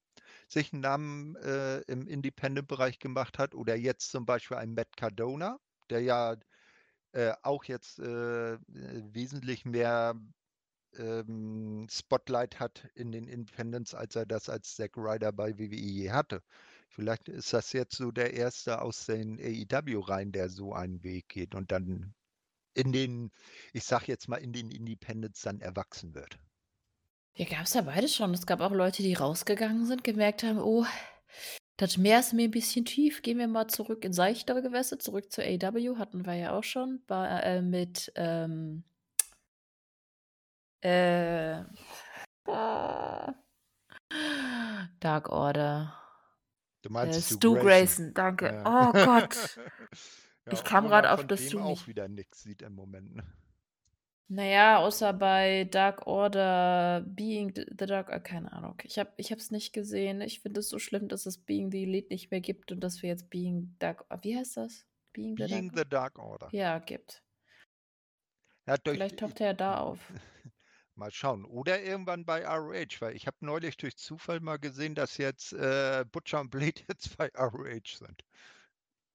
sich 0.49 0.75
einen 0.75 0.83
Namen 0.83 1.37
äh, 1.37 1.79
im 1.83 2.07
Independent-Bereich 2.07 2.99
gemacht 2.99 3.39
hat 3.39 3.55
oder 3.55 3.77
jetzt 3.77 4.11
zum 4.11 4.27
Beispiel 4.27 4.59
ein 4.59 4.75
Matt 4.75 4.95
Cardona, 4.97 5.59
der 5.89 6.03
ja 6.03 6.37
äh, 7.13 7.33
auch 7.43 7.65
jetzt 7.65 7.99
äh, 7.99 8.59
wesentlich 8.69 9.65
mehr 9.65 10.15
ähm, 10.99 11.87
Spotlight 11.91 12.61
hat 12.61 12.89
in 12.95 13.13
den 13.13 13.27
Independents, 13.27 13.95
als 13.95 14.17
er 14.17 14.27
das 14.27 14.49
als 14.49 14.75
Zack 14.75 14.97
Ryder 14.97 15.33
bei 15.33 15.59
WWE 15.59 15.75
je 15.75 16.11
hatte. 16.11 16.43
Vielleicht 16.95 17.29
ist 17.29 17.53
das 17.53 17.73
jetzt 17.73 17.97
so 17.97 18.13
der 18.13 18.35
erste 18.35 18.81
aus 18.81 19.07
den 19.07 19.41
AEW-Reihen, 19.41 20.31
der 20.31 20.49
so 20.49 20.73
einen 20.73 21.03
Weg 21.03 21.29
geht 21.29 21.57
und 21.57 21.73
dann 21.73 22.15
in 22.75 22.93
den, 22.93 23.33
ich 23.73 23.83
sag 23.83 24.07
jetzt 24.07 24.29
mal, 24.29 24.37
in 24.37 24.53
den 24.53 24.71
Independents 24.71 25.43
dann 25.43 25.61
erwachsen 25.61 26.15
wird. 26.15 26.39
Ja, 27.35 27.47
gab 27.47 27.63
es 27.63 27.75
ja 27.75 27.83
beides 27.83 28.15
schon. 28.15 28.33
Es 28.33 28.47
gab 28.47 28.61
auch 28.61 28.71
Leute, 28.71 29.03
die 29.03 29.15
rausgegangen 29.15 29.87
sind, 29.87 30.05
gemerkt 30.05 30.45
haben, 30.45 30.59
oh, 30.59 30.87
das 31.79 31.97
Meer 31.97 32.21
ist 32.21 32.33
mir 32.33 32.45
ein 32.45 32.53
bisschen 32.53 32.85
tief, 32.85 33.23
gehen 33.23 33.39
wir 33.39 33.49
mal 33.49 33.67
zurück 33.67 34.05
in 34.05 34.13
seichtere 34.13 34.63
Gewässer, 34.63 35.01
zurück 35.01 35.33
zur 35.33 35.43
AEW, 35.43 35.99
hatten 35.99 36.25
wir 36.25 36.35
ja 36.35 36.57
auch 36.57 36.63
schon, 36.63 37.03
bei, 37.09 37.27
äh, 37.27 37.61
mit, 37.61 38.13
ähm, 38.15 38.85
äh, 40.81 41.65
Dark 45.01 45.29
Order. 45.29 46.04
Du 46.85 46.91
meinst 46.91 47.19
Äh, 47.19 47.35
Stu 47.37 47.55
Grayson, 47.55 47.65
Grayson. 47.65 48.15
danke. 48.15 48.47
Ja. 48.47 48.89
Oh 48.89 48.93
Gott. 48.93 49.59
Ja, 50.47 50.53
Ich 50.53 50.63
kam 50.63 50.89
gerade 50.89 51.11
auf 51.11 51.27
das 51.27 51.49
dem 51.49 51.63
auch 51.63 51.87
wieder 51.87 52.07
nichts 52.07 52.43
sieht 52.43 52.61
im 52.61 52.75
Moment, 52.75 53.15
ne? 53.17 53.25
Naja, 54.29 54.77
außer 54.77 55.15
bei 55.15 55.65
Dark 55.65 56.07
Order, 56.07 57.01
Being 57.07 57.55
the 57.55 57.87
Dark, 57.87 58.11
äh, 58.11 58.21
keine 58.21 58.53
Ahnung. 58.53 58.77
Ich 58.83 58.99
habe 58.99 59.11
ich 59.17 59.31
es 59.31 59.51
nicht 59.51 59.73
gesehen. 59.73 60.21
Ich 60.21 60.41
finde 60.41 60.61
es 60.61 60.69
so 60.69 60.79
schlimm, 60.79 61.09
dass 61.09 61.25
es 61.25 61.39
Being 61.39 61.71
the 61.71 61.85
Elite 61.85 62.09
nicht 62.11 62.31
mehr 62.31 62.43
gibt 62.43 62.73
und 62.73 62.81
dass 62.81 63.01
wir 63.01 63.09
jetzt 63.09 63.31
Being 63.31 63.75
Dark, 63.79 64.05
wie 64.21 64.37
heißt 64.37 64.59
das? 64.59 64.85
Being 65.15 65.35
the 65.39 65.45
Dark, 65.47 65.51
Being 65.51 65.73
the 65.75 65.85
Dark 65.89 66.19
Order. 66.19 66.49
ja, 66.53 66.79
gibt. 66.79 67.23
Ja, 68.67 68.77
durch, 68.77 68.97
Vielleicht 68.99 69.21
taucht 69.21 69.41
er 69.41 69.47
ja 69.47 69.55
da 69.55 69.79
auf. 69.79 69.99
Mal 70.97 71.11
schauen. 71.11 71.45
Oder 71.45 71.83
irgendwann 71.83 72.25
bei 72.25 72.47
ROH, 72.47 73.01
weil 73.01 73.17
ich 73.17 73.27
habe 73.27 73.37
neulich 73.41 73.77
durch 73.77 73.97
Zufall 73.97 74.41
mal 74.41 74.59
gesehen, 74.59 74.95
dass 74.95 75.19
jetzt 75.19 75.53
äh, 75.53 76.05
Butcher 76.11 76.41
und 76.41 76.51
Blade 76.51 76.81
jetzt 76.89 77.17
bei 77.17 77.31
ROH 77.37 77.99
sind. 77.99 78.25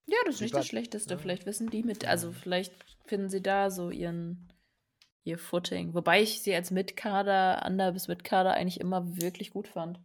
Ja, 0.06 0.18
das 0.26 0.36
ist 0.36 0.40
nicht 0.40 0.54
das 0.54 0.66
Schlechteste. 0.66 1.18
Vielleicht 1.18 1.46
wissen 1.46 1.70
die 1.70 1.82
mit, 1.82 2.04
also 2.04 2.32
vielleicht 2.32 2.72
finden 3.06 3.30
sie 3.30 3.42
da 3.42 3.70
so 3.70 3.90
ihren 3.90 4.52
ihr 5.24 5.38
Footing. 5.38 5.94
Wobei 5.94 6.22
ich 6.22 6.42
sie 6.42 6.54
als 6.54 6.70
Mitkader, 6.70 7.64
Under 7.66 7.92
bis 7.92 8.08
Mitkader 8.08 8.54
eigentlich 8.54 8.80
immer 8.80 9.16
wirklich 9.20 9.50
gut 9.50 9.68
fand. 9.68 10.00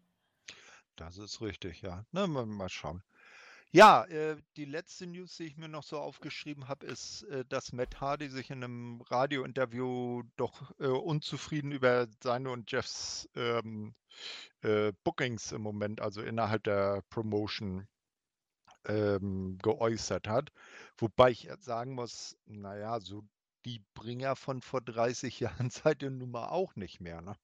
Das 0.95 1.17
ist 1.17 1.41
richtig, 1.41 1.81
ja. 1.81 2.05
Na, 2.11 2.27
mal, 2.27 2.45
mal 2.45 2.69
schauen. 2.69 3.03
Ja, 3.75 4.05
äh, 4.05 4.37
die 4.55 4.63
letzte 4.63 5.05
News, 5.05 5.35
die 5.35 5.43
ich 5.43 5.57
mir 5.57 5.67
noch 5.67 5.83
so 5.83 5.99
aufgeschrieben 5.99 6.69
habe, 6.69 6.85
ist, 6.85 7.23
äh, 7.23 7.43
dass 7.43 7.73
Matt 7.73 7.99
Hardy 7.99 8.29
sich 8.29 8.49
in 8.49 8.63
einem 8.63 9.01
Radiointerview 9.01 10.23
doch 10.37 10.71
äh, 10.79 10.87
unzufrieden 10.87 11.73
über 11.73 12.07
seine 12.23 12.51
und 12.51 12.71
Jeffs 12.71 13.27
ähm, 13.35 13.93
äh, 14.61 14.93
Bookings 15.03 15.51
im 15.51 15.61
Moment, 15.61 15.99
also 15.99 16.21
innerhalb 16.21 16.63
der 16.63 17.03
Promotion, 17.09 17.85
ähm, 18.85 19.57
geäußert 19.61 20.29
hat. 20.29 20.53
Wobei 20.97 21.31
ich 21.31 21.49
sagen 21.59 21.95
muss, 21.95 22.37
naja, 22.45 23.01
so 23.01 23.25
die 23.65 23.83
Bringer 23.93 24.37
von 24.37 24.61
vor 24.61 24.79
30 24.79 25.39
Jahren 25.41 25.69
seid 25.69 26.01
ihr 26.01 26.11
nun 26.11 26.31
mal 26.31 26.47
auch 26.47 26.77
nicht 26.77 27.01
mehr, 27.01 27.21
ne? 27.21 27.35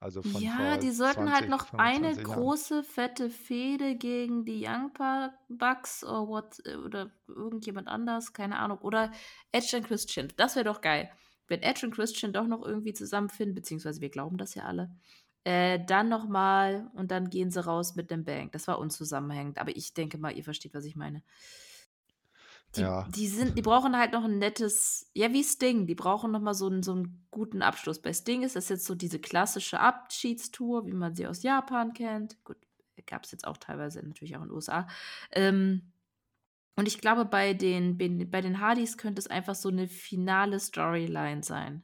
Also 0.00 0.22
von 0.22 0.42
Ja, 0.42 0.78
die 0.78 0.90
sollten 0.92 1.30
halt 1.30 1.48
20, 1.48 1.48
noch 1.50 1.72
eine 1.78 2.14
25 2.14 2.28
Jahren. 2.28 2.34
große, 2.42 2.82
fette 2.84 3.30
Fehde 3.30 3.96
gegen 3.96 4.44
die 4.46 4.64
Young 4.66 4.92
Pa- 4.94 5.34
Bucks 5.48 6.02
oder, 6.04 6.26
what, 6.28 6.62
oder 6.86 7.10
irgendjemand 7.28 7.88
anders, 7.88 8.32
keine 8.32 8.58
Ahnung. 8.58 8.78
Oder 8.78 9.12
Edge 9.52 9.76
und 9.76 9.86
Christian. 9.86 10.28
Das 10.36 10.56
wäre 10.56 10.64
doch 10.64 10.80
geil. 10.80 11.10
Wenn 11.48 11.62
Edge 11.62 11.84
und 11.84 11.94
Christian 11.94 12.32
doch 12.32 12.46
noch 12.46 12.64
irgendwie 12.64 12.94
zusammenfinden, 12.94 13.54
beziehungsweise 13.54 14.00
wir 14.00 14.08
glauben 14.08 14.38
das 14.38 14.54
ja 14.54 14.64
alle, 14.64 14.90
äh, 15.44 15.78
dann 15.84 16.08
nochmal 16.08 16.90
und 16.94 17.10
dann 17.10 17.28
gehen 17.28 17.50
sie 17.50 17.64
raus 17.64 17.94
mit 17.94 18.10
dem 18.10 18.24
Bang. 18.24 18.50
Das 18.52 18.68
war 18.68 18.78
unzusammenhängend. 18.78 19.58
Aber 19.58 19.76
ich 19.76 19.92
denke 19.94 20.16
mal, 20.16 20.34
ihr 20.36 20.44
versteht, 20.44 20.74
was 20.74 20.84
ich 20.84 20.96
meine. 20.96 21.22
Die, 22.76 22.82
Ja. 22.82 23.08
die, 23.08 23.26
sind, 23.26 23.58
die 23.58 23.62
brauchen 23.62 23.96
halt 23.96 24.12
noch 24.12 24.24
ein 24.24 24.38
nettes, 24.38 25.10
ja, 25.14 25.32
wie 25.32 25.42
Sting, 25.42 25.86
die 25.86 25.94
brauchen 25.96 26.30
noch 26.30 26.40
mal 26.40 26.54
so 26.54 26.66
einen, 26.68 26.82
so 26.82 26.92
einen 26.92 27.26
guten 27.30 27.62
Abschluss. 27.62 28.00
Bei 28.00 28.12
Sting 28.12 28.42
ist 28.42 28.54
das 28.56 28.68
jetzt 28.68 28.84
so 28.86 28.94
diese 28.94 29.18
klassische 29.18 29.80
Abschiedstour, 29.80 30.86
wie 30.86 30.92
man 30.92 31.14
sie 31.14 31.26
aus 31.26 31.42
Japan 31.42 31.92
kennt. 31.94 32.42
Gut, 32.44 32.58
gab 33.06 33.24
es 33.24 33.32
jetzt 33.32 33.46
auch 33.46 33.56
teilweise 33.56 34.06
natürlich 34.06 34.36
auch 34.36 34.42
in 34.42 34.48
den 34.48 34.54
USA. 34.54 34.86
Ähm, 35.32 35.92
und 36.76 36.86
ich 36.86 37.00
glaube, 37.00 37.24
bei 37.24 37.54
den, 37.54 37.98
bei 38.30 38.40
den 38.40 38.60
Hardys 38.60 38.96
könnte 38.96 39.20
es 39.20 39.26
einfach 39.26 39.54
so 39.54 39.68
eine 39.68 39.88
finale 39.88 40.58
Storyline 40.60 41.42
sein. 41.42 41.82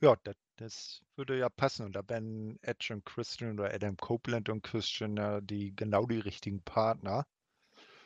Ja, 0.00 0.16
das, 0.24 0.36
das 0.56 1.02
würde 1.16 1.38
ja 1.38 1.48
passen. 1.48 1.86
Und 1.86 1.96
da 1.96 2.02
wären 2.08 2.58
Edge 2.62 2.92
und 2.94 3.04
Christian 3.04 3.58
oder 3.58 3.72
Adam 3.74 3.96
Copeland 3.96 4.48
und 4.48 4.62
Christian 4.62 5.16
ja 5.16 5.40
die 5.40 5.74
genau 5.74 6.06
die 6.06 6.18
richtigen 6.20 6.62
Partner. 6.62 7.26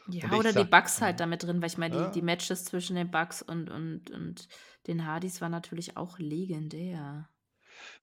Ja, 0.08 0.32
oder 0.32 0.52
die 0.52 0.64
Bugs 0.64 1.00
halt 1.00 1.20
damit 1.20 1.42
drin, 1.42 1.60
weil 1.60 1.68
ich 1.68 1.78
meine, 1.78 1.96
ja. 1.96 2.06
die, 2.06 2.20
die 2.20 2.24
Matches 2.24 2.64
zwischen 2.64 2.96
den 2.96 3.10
Bugs 3.10 3.42
und, 3.42 3.70
und, 3.70 4.10
und 4.10 4.48
den 4.86 5.06
Hardys 5.06 5.40
waren 5.40 5.52
natürlich 5.52 5.96
auch 5.96 6.18
legendär. 6.18 7.28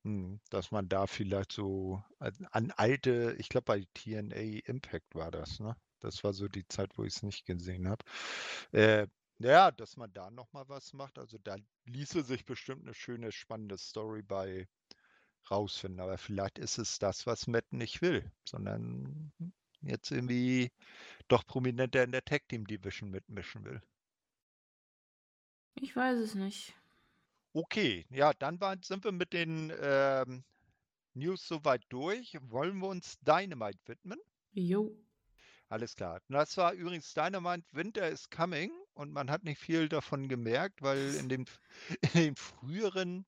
Hm, 0.03 0.39
dass 0.49 0.71
man 0.71 0.87
da 0.87 1.07
vielleicht 1.07 1.51
so 1.51 2.01
an 2.51 2.71
alte, 2.75 3.35
ich 3.39 3.49
glaube 3.49 3.65
bei 3.65 3.87
TNA 3.93 4.61
Impact 4.65 5.15
war 5.15 5.31
das, 5.31 5.59
ne? 5.59 5.75
Das 5.99 6.23
war 6.23 6.33
so 6.33 6.47
die 6.47 6.67
Zeit, 6.67 6.97
wo 6.97 7.03
ich 7.03 7.15
es 7.15 7.23
nicht 7.23 7.45
gesehen 7.45 7.87
habe. 7.87 8.05
Äh, 8.71 9.07
ja, 9.39 9.71
dass 9.71 9.97
man 9.97 10.11
da 10.13 10.29
nochmal 10.31 10.67
was 10.67 10.93
macht. 10.93 11.17
Also 11.17 11.37
da 11.39 11.55
ließe 11.85 12.23
sich 12.23 12.45
bestimmt 12.45 12.83
eine 12.83 12.93
schöne, 12.93 13.31
spannende 13.31 13.77
Story 13.77 14.21
bei 14.23 14.67
rausfinden. 15.49 15.99
Aber 15.99 16.17
vielleicht 16.17 16.59
ist 16.59 16.77
es 16.77 16.99
das, 16.99 17.25
was 17.25 17.47
Matt 17.47 17.71
nicht 17.71 18.01
will, 18.01 18.31
sondern 18.45 19.31
jetzt 19.81 20.11
irgendwie 20.11 20.71
doch 21.27 21.45
prominenter 21.45 22.03
in 22.03 22.11
der 22.11 22.23
Tag 22.23 22.47
Team 22.47 22.65
Division 22.65 23.09
mitmischen 23.09 23.63
will. 23.65 23.81
Ich 25.75 25.95
weiß 25.95 26.19
es 26.19 26.35
nicht. 26.35 26.73
Okay, 27.53 28.05
ja, 28.09 28.33
dann 28.33 28.59
war, 28.59 28.77
sind 28.81 29.03
wir 29.03 29.11
mit 29.11 29.33
den 29.33 29.73
ähm, 29.81 30.43
News 31.13 31.47
soweit 31.47 31.83
durch. 31.89 32.37
Wollen 32.41 32.77
wir 32.79 32.87
uns 32.87 33.19
Dynamite 33.21 33.79
widmen? 33.85 34.19
Jo. 34.53 34.95
Alles 35.69 35.95
klar. 35.95 36.21
Das 36.29 36.55
war 36.57 36.73
übrigens 36.73 37.13
Dynamite 37.13 37.65
Winter 37.71 38.09
is 38.09 38.29
Coming 38.29 38.71
und 38.93 39.11
man 39.11 39.29
hat 39.29 39.43
nicht 39.43 39.59
viel 39.59 39.89
davon 39.89 40.29
gemerkt, 40.29 40.81
weil 40.81 41.15
in 41.15 41.29
den, 41.29 41.45
in 42.13 42.21
den 42.21 42.35
früheren 42.35 43.25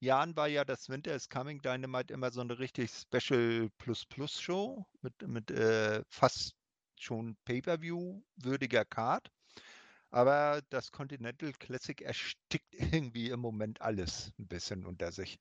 Jahren 0.00 0.36
war 0.36 0.48
ja 0.48 0.64
das 0.64 0.88
Winter 0.88 1.14
is 1.14 1.28
Coming 1.28 1.60
Dynamite 1.62 2.12
immer 2.12 2.30
so 2.30 2.40
eine 2.40 2.58
richtig 2.58 2.90
Special 2.90 3.70
Plus 3.78 4.04
Plus 4.06 4.40
Show 4.40 4.86
mit, 5.02 5.14
mit 5.26 5.50
äh, 5.50 6.02
fast 6.08 6.54
schon 6.96 7.36
Pay-per-View 7.44 8.22
würdiger 8.36 8.84
Card. 8.84 9.30
Aber 10.10 10.62
das 10.70 10.92
Continental 10.92 11.52
Classic 11.54 12.00
erstickt 12.00 12.72
irgendwie 12.72 13.30
im 13.30 13.40
Moment 13.40 13.80
alles 13.80 14.32
ein 14.38 14.46
bisschen 14.46 14.84
unter 14.86 15.10
sich. 15.12 15.38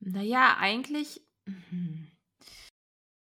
Naja, 0.00 0.56
eigentlich. 0.58 1.20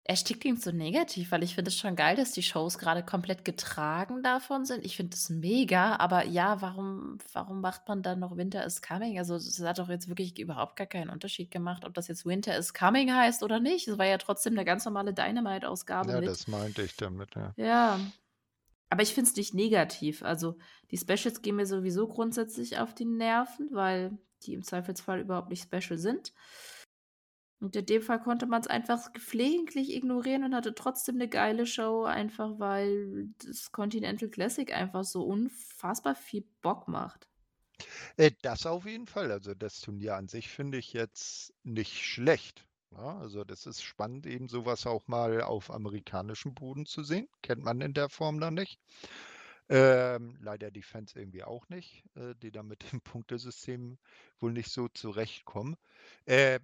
Erstickt 0.09 0.41
klingt 0.41 0.59
so 0.59 0.71
negativ, 0.71 1.29
weil 1.29 1.43
ich 1.43 1.53
finde 1.53 1.69
es 1.69 1.77
schon 1.77 1.95
geil, 1.95 2.15
dass 2.15 2.31
die 2.31 2.41
Shows 2.41 2.79
gerade 2.79 3.03
komplett 3.03 3.45
getragen 3.45 4.23
davon 4.23 4.65
sind. 4.65 4.83
Ich 4.83 4.97
finde 4.97 5.13
es 5.13 5.29
mega, 5.29 5.97
aber 5.97 6.25
ja, 6.25 6.63
warum, 6.63 7.19
warum 7.31 7.61
macht 7.61 7.87
man 7.87 8.01
dann 8.01 8.17
noch 8.17 8.35
Winter 8.35 8.65
is 8.65 8.81
Coming? 8.81 9.19
Also, 9.19 9.35
es 9.35 9.61
hat 9.61 9.77
doch 9.77 9.87
jetzt 9.87 10.09
wirklich 10.09 10.39
überhaupt 10.39 10.77
gar 10.77 10.87
keinen 10.87 11.11
Unterschied 11.11 11.51
gemacht, 11.51 11.85
ob 11.85 11.93
das 11.93 12.07
jetzt 12.07 12.25
Winter 12.25 12.57
is 12.57 12.73
Coming 12.73 13.13
heißt 13.13 13.43
oder 13.43 13.59
nicht. 13.59 13.87
Es 13.87 13.99
war 13.99 14.07
ja 14.07 14.17
trotzdem 14.17 14.53
eine 14.53 14.65
ganz 14.65 14.83
normale 14.83 15.13
Dynamite-Ausgabe. 15.13 16.11
Ja, 16.11 16.19
mit. 16.21 16.27
das 16.27 16.47
meinte 16.47 16.81
ich 16.81 16.95
damit, 16.95 17.35
ja. 17.35 17.53
Ja. 17.55 17.99
Aber 18.89 19.03
ich 19.03 19.13
finde 19.13 19.29
es 19.29 19.37
nicht 19.37 19.53
negativ. 19.53 20.23
Also, 20.23 20.57
die 20.89 20.97
Specials 20.97 21.43
gehen 21.43 21.55
mir 21.55 21.67
sowieso 21.67 22.07
grundsätzlich 22.07 22.79
auf 22.79 22.95
die 22.95 23.05
Nerven, 23.05 23.69
weil 23.73 24.17
die 24.41 24.55
im 24.55 24.63
Zweifelsfall 24.63 25.19
überhaupt 25.19 25.51
nicht 25.51 25.61
special 25.61 25.99
sind. 25.99 26.33
Und 27.59 27.75
in 27.75 27.85
dem 27.85 28.01
Fall 28.01 28.21
konnte 28.21 28.45
man 28.45 28.61
es 28.61 28.67
einfach 28.67 29.11
geflegentlich 29.11 29.93
ignorieren 29.93 30.45
und 30.45 30.55
hatte 30.55 30.73
trotzdem 30.73 31.15
eine 31.15 31.27
geile 31.27 31.65
Show, 31.65 32.03
einfach 32.03 32.57
weil 32.57 33.29
das 33.45 33.71
Continental 33.71 34.29
Classic 34.29 34.73
einfach 34.73 35.03
so 35.03 35.23
unfassbar 35.23 36.15
viel 36.15 36.45
Bock 36.61 36.87
macht. 36.87 37.27
Äh, 38.17 38.31
das 38.41 38.65
auf 38.65 38.85
jeden 38.85 39.07
Fall. 39.07 39.31
Also 39.31 39.53
das 39.53 39.81
Turnier 39.81 40.15
an 40.15 40.27
sich 40.27 40.49
finde 40.49 40.77
ich 40.77 40.93
jetzt 40.93 41.53
nicht 41.63 42.05
schlecht. 42.05 42.65
Ne? 42.91 42.99
also 42.99 43.43
das 43.43 43.65
ist 43.65 43.83
spannend, 43.83 44.25
eben 44.25 44.47
sowas 44.47 44.87
auch 44.87 45.07
mal 45.07 45.41
auf 45.41 45.69
amerikanischem 45.69 46.53
Boden 46.53 46.85
zu 46.85 47.03
sehen. 47.03 47.27
Kennt 47.41 47.63
man 47.63 47.81
in 47.81 47.93
der 47.93 48.09
Form 48.09 48.37
noch 48.37 48.51
nicht. 48.51 48.79
Ähm, 49.71 50.35
leider 50.41 50.71
die 50.71 50.81
Fans 50.81 51.15
irgendwie 51.15 51.43
auch 51.43 51.69
nicht, 51.69 52.03
äh, 52.15 52.33
die 52.41 52.51
da 52.51 52.63
mit 52.63 52.91
dem 52.91 53.01
Punktesystem 53.03 53.99
wohl 54.39 54.51
nicht 54.51 54.71
so 54.71 54.87
zurechtkommen. 54.87 55.77
Äh, 56.25 56.59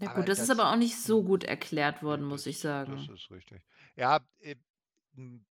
ja 0.00 0.14
gut, 0.14 0.28
das, 0.28 0.38
das, 0.38 0.48
ist 0.48 0.50
aber 0.50 0.70
auch 0.70 0.76
nicht 0.76 0.96
so 0.96 1.22
gut 1.22 1.44
erklärt 1.44 2.02
worden, 2.02 2.24
muss 2.24 2.46
ich 2.46 2.58
sagen. 2.58 2.96
Das 2.96 3.08
ist 3.08 3.30
richtig. 3.30 3.62
Ja, 3.96 4.20
äh, 4.40 4.54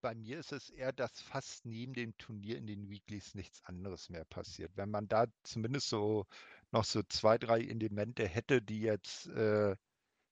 bei 0.00 0.14
mir 0.14 0.38
ist 0.38 0.52
es 0.52 0.70
eher, 0.70 0.92
dass 0.92 1.20
fast 1.20 1.66
neben 1.66 1.92
dem 1.92 2.16
Turnier 2.16 2.56
in 2.56 2.66
den 2.66 2.88
Weeklies 2.88 3.34
nichts 3.34 3.62
anderes 3.64 4.08
mehr 4.08 4.24
passiert. 4.24 4.72
Wenn 4.76 4.90
man 4.90 5.08
da 5.08 5.26
zumindest 5.42 5.88
so 5.88 6.26
noch 6.72 6.84
so 6.84 7.02
zwei, 7.02 7.38
drei 7.38 7.60
Elemente 7.60 8.26
hätte, 8.26 8.62
die 8.62 8.80
jetzt 8.80 9.26
äh, 9.28 9.76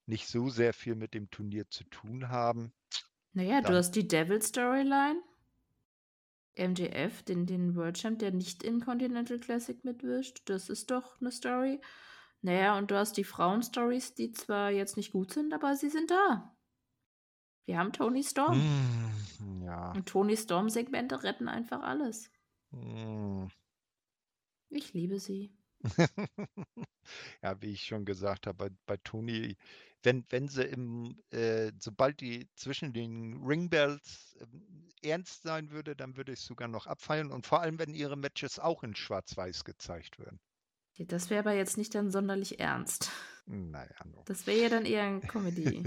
nicht 0.07 0.29
so 0.29 0.49
sehr 0.49 0.73
viel 0.73 0.95
mit 0.95 1.15
dem 1.15 1.31
Turnier 1.31 1.69
zu 1.69 1.85
tun 1.85 2.29
haben. 2.29 2.73
Naja, 3.33 3.61
du 3.61 3.75
hast 3.75 3.93
die 3.93 4.09
Devil 4.09 4.41
Storyline. 4.41 5.21
MJF, 6.59 7.23
den, 7.23 7.45
den 7.45 7.77
World 7.77 7.99
Champ, 7.99 8.19
der 8.21 8.31
nicht 8.31 8.63
in 8.63 8.81
Continental 8.81 9.39
Classic 9.39 9.85
mitwischt. 9.85 10.41
Das 10.47 10.71
ist 10.71 10.91
doch 10.91 11.21
eine 11.21 11.31
Story. 11.31 11.81
Naja, 12.47 12.79
und 12.79 12.93
du 12.93 12.97
hast 12.97 13.17
die 13.17 13.25
Frauenstories, 13.25 14.15
die 14.15 14.31
zwar 14.31 14.71
jetzt 14.71 14.97
nicht 14.97 15.11
gut 15.11 15.33
sind, 15.33 15.53
aber 15.53 15.75
sie 15.75 15.91
sind 15.91 16.13
da. 16.13 16.57
Wir 17.65 17.77
haben 17.77 17.93
Tony 17.93 18.23
Storm. 18.23 18.57
Mm, 18.61 19.65
ja. 19.65 19.91
Und 19.91 20.07
Tony 20.07 20.37
Storm-Segmente 20.37 21.25
retten 21.25 21.49
einfach 21.49 21.83
alles. 21.83 22.31
Mm. 22.71 23.47
Ich 24.69 24.93
liebe 24.93 25.19
sie. 25.19 25.59
ja, 27.43 27.61
wie 27.61 27.73
ich 27.73 27.85
schon 27.85 28.05
gesagt 28.05 28.47
habe, 28.47 28.71
bei, 28.71 28.77
bei 28.87 28.97
Tony, 28.99 29.57
wenn, 30.05 30.25
wenn 30.29 30.47
sie 30.47 30.63
im, 30.63 31.21
äh, 31.31 31.73
sobald 31.81 32.21
die 32.21 32.49
zwischen 32.55 32.93
den 32.93 33.43
Ringbells 33.45 34.37
äh, 34.39 35.09
ernst 35.09 35.43
sein 35.43 35.73
würde, 35.73 35.97
dann 35.97 36.17
würde 36.17 36.31
ich 36.31 36.39
es 36.39 36.47
sogar 36.47 36.69
noch 36.69 36.87
abfeiern. 36.87 37.33
Und 37.33 37.45
vor 37.45 37.61
allem, 37.61 37.81
wenn 37.81 37.93
ihre 37.93 38.17
Matches 38.17 38.61
auch 38.61 38.85
in 38.85 38.95
Schwarz-Weiß 38.95 39.65
gezeigt 39.65 40.21
würden. 40.21 40.39
Das 40.99 41.31
wäre 41.31 41.41
aber 41.41 41.53
jetzt 41.53 41.77
nicht 41.77 41.95
dann 41.95 42.11
sonderlich 42.11 42.59
ernst. 42.61 43.11
Naja, 43.47 44.05
no. 44.05 44.23
Das 44.27 44.47
wäre 44.47 44.63
ja 44.63 44.69
dann 44.69 44.87
eher 44.87 45.05
ein 45.05 45.21
Comedy. 45.21 45.85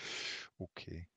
okay. 0.58 1.08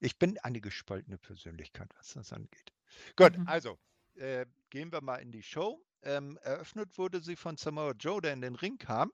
Ich 0.00 0.18
bin 0.18 0.38
eine 0.38 0.60
gespaltene 0.60 1.18
Persönlichkeit, 1.18 1.90
was 1.96 2.14
das 2.14 2.32
angeht. 2.32 2.72
Gut, 3.16 3.38
mhm. 3.38 3.46
also 3.46 3.78
äh, 4.14 4.46
gehen 4.70 4.92
wir 4.92 5.02
mal 5.02 5.16
in 5.16 5.30
die 5.30 5.42
Show. 5.42 5.84
Ähm, 6.02 6.38
eröffnet 6.42 6.96
wurde 6.98 7.20
sie 7.20 7.36
von 7.36 7.56
Samoa 7.56 7.92
Joe, 7.92 8.20
der 8.20 8.32
in 8.32 8.40
den 8.40 8.54
Ring 8.54 8.78
kam 8.78 9.12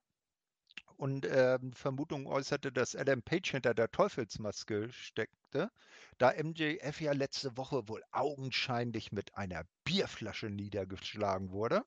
und 0.97 1.27
äh, 1.27 1.59
Vermutung 1.75 2.27
äußerte, 2.27 2.73
dass 2.73 2.95
Adam 2.95 3.23
Page 3.23 3.51
hinter 3.51 3.75
der 3.75 3.91
Teufelsmaske 3.91 4.91
steckte, 5.57 5.71
da 6.19 6.33
MJF 6.33 7.01
ja 7.01 7.13
letzte 7.13 7.57
Woche 7.57 7.89
wohl 7.89 8.03
augenscheinlich 8.13 9.13
mit 9.13 9.37
einer 9.37 9.65
Bierflasche 9.85 10.49
niedergeschlagen 10.49 11.51
wurde. 11.53 11.85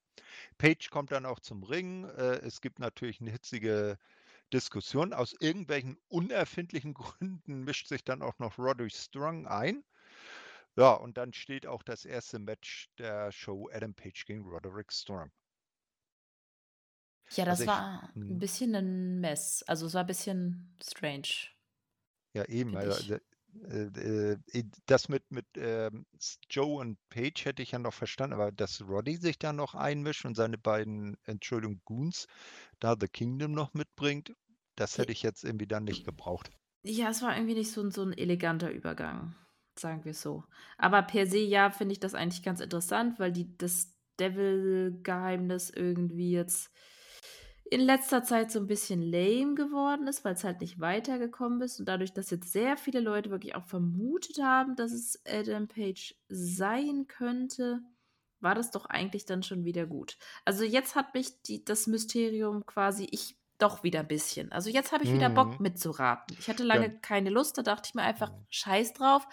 Page 0.58 0.90
kommt 0.90 1.12
dann 1.12 1.26
auch 1.26 1.40
zum 1.40 1.64
Ring. 1.64 2.06
Äh, 2.06 2.40
es 2.46 2.62
gibt 2.62 2.80
natürlich 2.80 3.22
eine 3.22 3.32
hitzige 3.32 3.98
Diskussion. 4.54 5.14
Aus 5.14 5.36
irgendwelchen 5.40 5.98
unerfindlichen 6.08 6.94
Gründen 6.94 7.64
mischt 7.64 7.88
sich 7.88 8.04
dann 8.04 8.22
auch 8.22 8.38
noch 8.40 8.58
Roderick 8.58 8.94
Strong 8.94 9.48
ein. 9.48 9.84
Ja, 10.76 10.94
und 10.94 11.18
dann 11.18 11.34
steht 11.34 11.66
auch 11.66 11.84
das 11.84 12.06
erste 12.06 12.40
Match 12.40 12.90
der 13.00 13.32
Show 13.32 13.70
Adam 13.74 13.94
Page 13.94 14.26
gegen 14.26 14.46
Roderick 14.46 14.94
Strong. 14.94 15.32
Ja, 17.32 17.46
das 17.46 17.60
also 17.60 17.64
ich, 17.64 17.70
war 17.70 18.10
ein 18.16 18.30
hm. 18.30 18.40
bisschen 18.40 18.76
ein 18.76 19.20
Mess. 19.20 19.64
Also 19.68 19.88
es 19.88 19.94
war 19.94 20.02
ein 20.02 20.08
bisschen 20.08 20.78
strange. 20.82 21.50
Ja, 22.34 22.46
eben. 22.46 22.76
Also, 22.78 23.18
das 24.86 25.10
mit, 25.10 25.30
mit 25.32 25.46
ähm, 25.56 26.06
Joe 26.50 26.80
und 26.80 26.98
Page 27.10 27.46
hätte 27.46 27.62
ich 27.62 27.72
ja 27.72 27.80
noch 27.80 27.94
verstanden, 27.94 28.34
aber 28.34 28.52
dass 28.52 28.82
Roddy 28.82 29.18
sich 29.18 29.40
da 29.40 29.54
noch 29.54 29.76
einmischt 29.76 30.26
und 30.26 30.36
seine 30.36 30.58
beiden, 30.58 31.18
Entschuldigung, 31.24 31.82
Goons 31.86 32.28
da 32.80 32.96
The 33.00 33.08
Kingdom 33.08 33.52
noch 33.52 33.74
mitbringt, 33.74 34.34
das 34.76 34.98
hätte 34.98 35.12
ich 35.12 35.24
jetzt 35.24 35.44
irgendwie 35.44 35.68
dann 35.68 35.84
nicht 35.84 36.06
gebraucht. 36.06 36.52
Ja, 36.84 37.10
es 37.10 37.22
war 37.22 37.36
irgendwie 37.36 37.56
nicht 37.56 37.72
so, 37.72 37.90
so 37.90 38.04
ein 38.04 38.18
eleganter 38.18 38.72
Übergang, 38.72 39.36
sagen 39.78 40.06
wir 40.06 40.14
so. 40.14 40.46
Aber 40.78 41.02
per 41.02 41.28
se, 41.28 41.40
ja, 41.40 41.70
finde 41.70 41.94
ich 41.94 42.00
das 42.00 42.16
eigentlich 42.16 42.44
ganz 42.44 42.62
interessant, 42.62 43.20
weil 43.20 43.32
die, 43.32 43.58
das 43.58 43.94
Devil-Geheimnis 44.20 45.70
irgendwie 45.70 46.32
jetzt 46.32 46.72
in 47.72 47.82
letzter 47.82 48.24
Zeit 48.24 48.52
so 48.52 48.60
ein 48.60 48.68
bisschen 48.68 49.02
lame 49.02 49.54
geworden 49.54 50.08
ist, 50.08 50.26
weil 50.26 50.34
es 50.34 50.44
halt 50.44 50.62
nicht 50.62 50.80
weitergekommen 50.80 51.62
ist 51.62 51.80
und 51.80 51.88
dadurch, 51.88 52.14
dass 52.14 52.32
jetzt 52.32 52.52
sehr 52.52 52.78
viele 52.78 53.00
Leute 53.00 53.30
wirklich 53.30 53.56
auch 53.56 53.66
vermutet 53.66 54.42
haben, 54.42 54.76
dass 54.76 54.92
es 54.92 55.22
Adam 55.28 55.68
Page 55.68 56.16
sein 56.30 57.06
könnte, 57.08 57.82
war 58.40 58.56
das 58.56 58.72
doch 58.72 58.86
eigentlich 58.86 59.26
dann 59.26 59.44
schon 59.44 59.66
wieder 59.66 59.86
gut. 59.86 60.18
Also 60.46 60.64
jetzt 60.64 60.96
hat 60.96 61.14
mich 61.14 61.42
die, 61.44 61.64
das 61.64 61.86
Mysterium 61.86 62.66
quasi, 62.66 63.08
ich 63.12 63.38
doch 63.60 63.84
wieder 63.84 64.00
ein 64.00 64.08
bisschen. 64.08 64.52
Also 64.52 64.70
jetzt 64.70 64.92
habe 64.94 65.04
ich 65.04 65.14
wieder 65.14 65.30
Bock 65.30 65.60
mhm. 65.60 65.64
mitzuraten. 65.64 66.38
Ich 66.40 66.48
hatte 66.48 66.64
lange 66.64 66.88
ja. 66.88 66.94
keine 67.02 67.30
Lust, 67.30 67.58
da 67.58 67.62
dachte 67.62 67.90
ich 67.90 67.94
mir 67.94 68.04
einfach, 68.04 68.32
scheiß 68.50 68.94
drauf, 68.94 69.28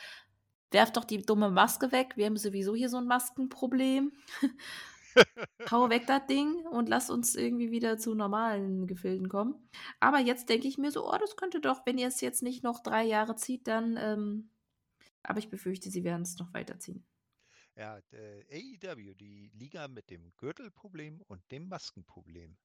werf 0.73 0.93
doch 0.93 1.05
die 1.05 1.23
dumme 1.23 1.49
Maske 1.49 1.93
weg. 1.93 2.15
Wir 2.17 2.27
haben 2.27 2.37
sowieso 2.37 2.75
hier 2.75 2.89
so 2.89 2.99
ein 2.99 3.07
Maskenproblem. 3.07 4.13
Hau 5.71 5.91
weg 5.91 6.07
das 6.07 6.27
Ding 6.27 6.65
und 6.67 6.89
lass 6.89 7.11
uns 7.11 7.35
irgendwie 7.35 7.71
wieder 7.71 7.99
zu 7.99 8.15
normalen 8.15 8.87
Gefilden 8.87 9.29
kommen. 9.29 9.69
Aber 10.01 10.19
jetzt 10.19 10.49
denke 10.49 10.69
ich 10.69 10.79
mir 10.79 10.91
so, 10.91 11.09
oh, 11.11 11.17
das 11.19 11.37
könnte 11.37 11.61
doch, 11.61 11.85
wenn 11.87 11.99
ihr 11.99 12.09
es 12.09 12.21
jetzt 12.21 12.43
nicht 12.43 12.63
noch 12.63 12.83
drei 12.83 13.05
Jahre 13.05 13.37
zieht, 13.37 13.67
dann. 13.67 13.97
Ähm, 13.99 14.51
aber 15.23 15.39
ich 15.39 15.51
befürchte, 15.51 15.91
sie 15.91 16.05
werden 16.05 16.23
es 16.23 16.39
noch 16.39 16.55
weiterziehen. 16.55 17.05
Ja, 17.75 18.01
AEW, 18.51 19.15
die 19.15 19.51
Liga 19.53 19.89
mit 19.89 20.09
dem 20.11 20.33
Gürtelproblem 20.37 21.21
und 21.27 21.43
dem 21.51 21.69
Maskenproblem. 21.69 22.57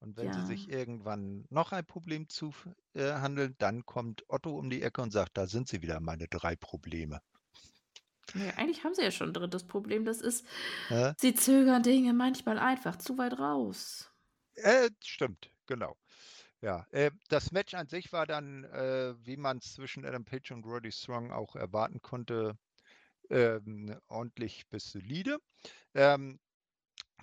Und 0.00 0.16
wenn 0.16 0.26
ja. 0.26 0.32
sie 0.34 0.46
sich 0.46 0.68
irgendwann 0.68 1.46
noch 1.50 1.72
ein 1.72 1.86
Problem 1.86 2.28
zuhandeln, 2.28 3.52
äh, 3.52 3.54
dann 3.58 3.86
kommt 3.86 4.24
Otto 4.28 4.58
um 4.58 4.68
die 4.70 4.82
Ecke 4.82 5.02
und 5.02 5.12
sagt, 5.12 5.36
da 5.36 5.46
sind 5.46 5.68
sie 5.68 5.82
wieder, 5.82 6.00
meine 6.00 6.26
drei 6.28 6.56
Probleme. 6.56 7.22
Ja, 8.34 8.54
eigentlich 8.56 8.84
haben 8.84 8.94
sie 8.94 9.02
ja 9.02 9.10
schon 9.10 9.30
ein 9.30 9.34
drittes 9.34 9.64
Problem. 9.64 10.04
Das 10.04 10.20
ist, 10.20 10.46
Hä? 10.88 11.12
sie 11.18 11.34
zögern 11.34 11.82
Dinge 11.82 12.12
manchmal 12.12 12.58
einfach 12.58 12.96
zu 12.96 13.16
weit 13.18 13.38
raus. 13.38 14.10
Äh, 14.56 14.90
stimmt, 15.02 15.50
genau. 15.66 15.96
Ja, 16.60 16.86
äh, 16.92 17.10
das 17.28 17.52
Match 17.52 17.74
an 17.74 17.88
sich 17.88 18.12
war 18.12 18.26
dann, 18.26 18.64
äh, 18.64 19.14
wie 19.26 19.36
man 19.36 19.58
es 19.58 19.74
zwischen 19.74 20.04
Adam 20.04 20.24
Page 20.24 20.52
und 20.52 20.64
Roddy 20.64 20.90
Strong 20.92 21.30
auch 21.30 21.56
erwarten 21.56 22.00
konnte, 22.00 22.56
ähm, 23.30 23.98
ordentlich 24.08 24.66
bis 24.68 24.90
solide. 24.90 25.38
Ähm, 25.94 26.40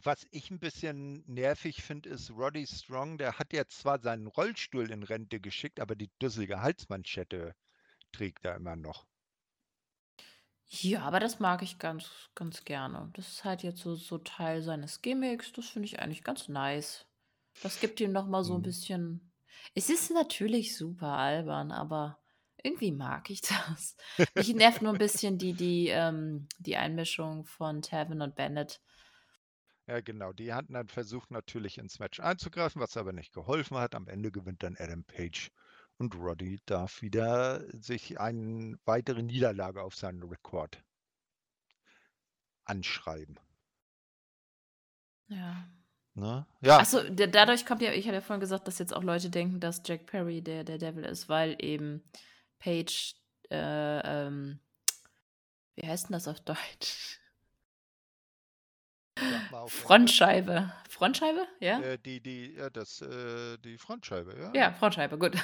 was 0.03 0.25
ich 0.31 0.49
ein 0.51 0.59
bisschen 0.59 1.23
nervig 1.27 1.83
finde, 1.83 2.09
ist 2.09 2.31
Roddy 2.31 2.65
Strong, 2.65 3.17
der 3.17 3.37
hat 3.37 3.53
ja 3.53 3.67
zwar 3.67 3.99
seinen 3.99 4.27
Rollstuhl 4.27 4.89
in 4.91 5.03
Rente 5.03 5.39
geschickt, 5.39 5.79
aber 5.79 5.95
die 5.95 6.09
dusselige 6.19 6.61
Halsmanschette 6.61 7.55
trägt 8.11 8.45
er 8.45 8.55
immer 8.55 8.75
noch. 8.75 9.07
Ja, 10.73 11.01
aber 11.01 11.19
das 11.19 11.39
mag 11.41 11.63
ich 11.63 11.79
ganz, 11.79 12.09
ganz 12.33 12.63
gerne. 12.63 13.09
Das 13.13 13.27
ist 13.27 13.43
halt 13.43 13.61
jetzt 13.61 13.81
so, 13.81 13.95
so 13.95 14.17
Teil 14.19 14.61
seines 14.61 15.01
Gimmicks. 15.01 15.51
Das 15.51 15.67
finde 15.67 15.87
ich 15.87 15.99
eigentlich 15.99 16.23
ganz 16.23 16.47
nice. 16.47 17.05
Das 17.61 17.81
gibt 17.81 17.99
ihm 17.99 18.13
noch 18.13 18.25
mal 18.25 18.45
so 18.45 18.53
ein 18.53 18.59
mhm. 18.59 18.63
bisschen. 18.63 19.31
Es 19.75 19.89
ist 19.89 20.11
natürlich 20.11 20.77
super 20.77 21.09
albern, 21.09 21.73
aber 21.73 22.19
irgendwie 22.63 22.93
mag 22.93 23.29
ich 23.29 23.41
das. 23.67 23.97
Mich 24.33 24.55
nervt 24.55 24.81
nur 24.81 24.93
ein 24.93 24.97
bisschen 24.97 25.37
die, 25.37 25.53
die, 25.53 25.89
ähm, 25.89 26.47
die 26.59 26.77
Einmischung 26.77 27.43
von 27.43 27.81
Tavin 27.81 28.21
und 28.21 28.35
Bennett. 28.35 28.81
Ja, 29.87 29.99
genau. 29.99 30.31
Die 30.31 30.53
hatten 30.53 30.71
dann 30.71 30.87
versucht, 30.87 31.31
natürlich 31.31 31.79
ins 31.79 31.99
Match 31.99 32.21
einzugreifen, 32.21 32.81
was 32.81 32.95
aber 32.95 33.11
nicht 33.11 33.33
geholfen 33.33 33.75
hat. 33.75 33.93
Am 33.93 34.07
Ende 34.07 34.31
gewinnt 34.31 34.63
dann 34.63 34.77
Adam 34.79 35.03
Page 35.03 35.51
und 36.01 36.15
Roddy 36.15 36.59
darf 36.65 37.03
wieder 37.03 37.63
sich 37.79 38.19
eine 38.19 38.75
weitere 38.85 39.21
Niederlage 39.21 39.83
auf 39.83 39.95
seinen 39.95 40.23
Rekord 40.23 40.83
anschreiben. 42.65 43.39
Ja. 45.27 45.69
Ne? 46.15 46.45
Ja. 46.61 46.79
Achso, 46.79 47.03
dadurch 47.09 47.65
kommt 47.65 47.81
ja, 47.81 47.93
ich 47.93 48.05
hatte 48.05 48.15
ja 48.15 48.21
vorhin 48.21 48.41
gesagt, 48.41 48.67
dass 48.67 48.79
jetzt 48.79 48.93
auch 48.93 49.03
Leute 49.03 49.29
denken, 49.29 49.59
dass 49.59 49.83
Jack 49.85 50.07
Perry 50.07 50.41
der, 50.41 50.63
der 50.63 50.79
Devil 50.79 51.05
ist, 51.05 51.29
weil 51.29 51.55
eben 51.59 52.03
Page, 52.59 53.15
äh, 53.51 54.27
ähm, 54.27 54.59
wie 55.75 55.87
heißt 55.87 56.09
denn 56.09 56.13
das 56.13 56.27
auf 56.27 56.39
Deutsch? 56.41 57.20
Frontscheibe. 59.67 60.71
Frontscheibe, 60.89 61.47
ja? 61.59 61.79
Äh, 61.79 61.97
die, 61.97 62.19
die, 62.21 62.55
ja, 62.55 62.69
das, 62.69 63.01
äh, 63.01 63.57
die 63.59 63.77
Frontscheibe, 63.77 64.35
ja. 64.39 64.51
Ja, 64.53 64.71
Frontscheibe, 64.73 65.17
gut. 65.17 65.33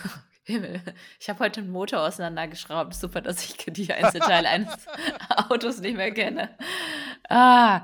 Ich 1.20 1.30
habe 1.30 1.40
heute 1.40 1.60
einen 1.60 1.72
Motor 1.72 2.08
auseinandergeschraubt. 2.08 2.94
Super, 2.94 3.20
dass 3.20 3.44
ich 3.44 3.58
die 3.58 3.92
Einzelteile 3.92 4.48
eines 4.50 4.88
Autos 5.28 5.82
nicht 5.82 5.98
mehr 5.98 6.14
kenne. 6.14 6.58
Ah, 7.28 7.84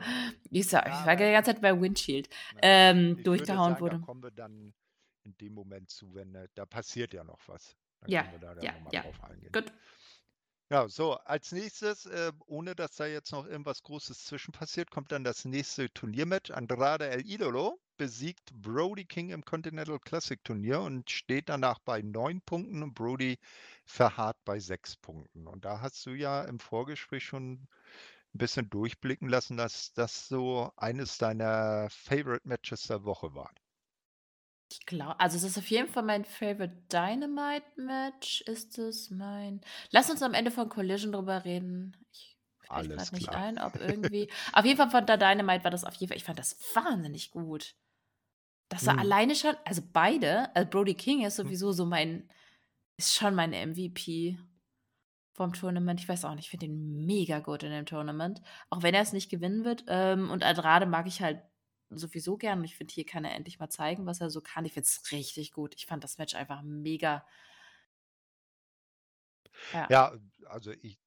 ich, 0.49 0.69
sag, 0.69 0.87
ich 0.87 1.05
war 1.05 1.17
die 1.17 1.23
ganze 1.23 1.51
Zeit 1.51 1.61
bei 1.61 1.77
Windshield. 1.77 2.29
Ähm, 2.61 3.21
durchgehauen 3.21 3.73
sagen, 3.73 3.81
wurde. 3.81 3.99
Da 3.99 4.05
kommen 4.05 4.23
wir 4.23 4.31
dann 4.31 4.73
in 5.23 5.37
dem 5.37 5.53
Moment 5.53 5.89
zu, 5.89 6.13
wenn 6.13 6.33
äh, 6.35 6.47
da 6.55 6.65
passiert 6.65 7.13
ja 7.13 7.25
noch 7.25 7.39
was. 7.47 7.75
Dann 7.99 8.11
ja, 8.11 8.25
da 8.39 8.53
ja, 8.61 8.73
ja. 8.91 9.03
Gut. 9.51 9.73
Ja, 10.73 10.89
so, 10.89 11.13
als 11.19 11.51
nächstes, 11.51 12.05
äh, 12.07 12.31
ohne 12.47 12.75
dass 12.75 12.95
da 12.95 13.05
jetzt 13.05 13.31
noch 13.31 13.45
irgendwas 13.45 13.83
Großes 13.83 14.25
zwischen 14.25 14.51
passiert, 14.51 14.89
kommt 14.89 15.11
dann 15.11 15.23
das 15.23 15.45
nächste 15.45 15.93
Turniermatch. 15.93 16.49
Andrade 16.51 17.07
El 17.09 17.21
Idolo 17.29 17.79
besiegt 17.95 18.51
Brody 18.55 19.05
King 19.05 19.29
im 19.29 19.45
Continental 19.45 19.99
Classic 19.99 20.43
Turnier 20.43 20.81
und 20.81 21.09
steht 21.11 21.47
danach 21.49 21.77
bei 21.79 22.01
neun 22.01 22.41
Punkten 22.41 22.81
und 22.81 22.93
Brody 22.95 23.37
verharrt 23.85 24.37
bei 24.45 24.59
sechs 24.59 24.97
Punkten. 24.97 25.47
Und 25.47 25.63
da 25.63 25.79
hast 25.79 26.05
du 26.07 26.09
ja 26.11 26.43
im 26.43 26.59
Vorgespräch 26.59 27.23
schon 27.23 27.53
ein 27.53 27.67
bisschen 28.33 28.69
durchblicken 28.69 29.29
lassen, 29.29 29.57
dass 29.57 29.93
das 29.93 30.27
so 30.27 30.71
eines 30.75 31.19
deiner 31.19 31.87
Favorite 31.91 32.47
Matches 32.47 32.83
der 32.87 33.03
Woche 33.05 33.35
war. 33.35 33.51
Ich 34.73 34.87
glaube, 34.87 35.19
also 35.19 35.37
es 35.37 35.43
ist 35.43 35.57
auf 35.59 35.69
jeden 35.69 35.87
Fall 35.87 36.01
mein 36.01 36.25
Favorite 36.25 36.75
Dynamite 36.91 37.65
Match. 37.75 38.41
Ist 38.41 38.79
es 38.79 39.11
mein. 39.11 39.61
Lass 39.91 40.09
uns 40.09 40.23
am 40.23 40.33
Ende 40.33 40.49
von 40.49 40.67
Collision 40.67 41.11
drüber 41.11 41.45
reden. 41.45 41.95
Ich 42.11 42.35
fällt 42.67 42.89
gerade 42.89 43.15
nicht 43.15 43.29
ein, 43.29 43.59
ob 43.59 43.75
irgendwie. 43.79 44.31
auf 44.51 44.65
jeden 44.65 44.77
Fall 44.77 44.89
von 44.89 45.05
der 45.05 45.17
Dynamite 45.17 45.63
war 45.63 45.69
das 45.69 45.83
auf 45.83 45.93
jeden 45.95 46.09
Fall. 46.09 46.17
Ich 46.17 46.23
fand 46.23 46.39
das 46.39 46.57
wahnsinnig 46.73 47.29
gut. 47.29 47.75
Das 48.69 48.87
war 48.87 48.93
hm. 48.93 49.01
alleine 49.01 49.35
schon, 49.35 49.55
also 49.63 49.83
beide, 49.93 50.53
also 50.55 50.67
Brody 50.67 50.95
King 50.95 51.23
ist 51.23 51.37
hm. 51.37 51.45
sowieso 51.45 51.71
so 51.71 51.85
mein, 51.85 52.27
ist 52.97 53.13
schon 53.13 53.35
mein 53.35 53.51
MVP 53.51 54.39
vom 55.33 55.53
Tournament. 55.53 55.99
Ich 55.99 56.09
weiß 56.09 56.25
auch 56.25 56.33
nicht, 56.33 56.45
ich 56.45 56.49
finde 56.49 56.65
ihn 56.65 57.05
mega 57.05 57.41
gut 57.41 57.61
in 57.61 57.69
dem 57.69 57.85
Tournament. 57.85 58.41
Auch 58.71 58.81
wenn 58.81 58.95
er 58.95 59.01
es 59.01 59.13
nicht 59.13 59.29
gewinnen 59.29 59.65
wird. 59.65 59.83
Ähm, 59.87 60.31
und 60.31 60.43
Andrade 60.43 60.87
mag 60.87 61.05
ich 61.05 61.21
halt 61.21 61.43
sowieso 61.97 62.37
gern. 62.37 62.63
Ich 62.63 62.75
finde, 62.75 62.93
hier 62.93 63.05
kann 63.05 63.25
er 63.25 63.35
endlich 63.35 63.59
mal 63.59 63.69
zeigen, 63.69 64.05
was 64.05 64.21
er 64.21 64.29
so 64.29 64.41
kann. 64.41 64.65
Ich 64.65 64.73
finde 64.73 64.87
es 64.87 65.11
richtig 65.11 65.51
gut. 65.51 65.75
Ich 65.75 65.85
fand 65.85 66.03
das 66.03 66.17
Match 66.17 66.35
einfach 66.35 66.61
mega. 66.61 67.25
Ja, 69.73 69.87
ja 69.89 70.17
also 70.45 70.71
ich, 70.71 70.99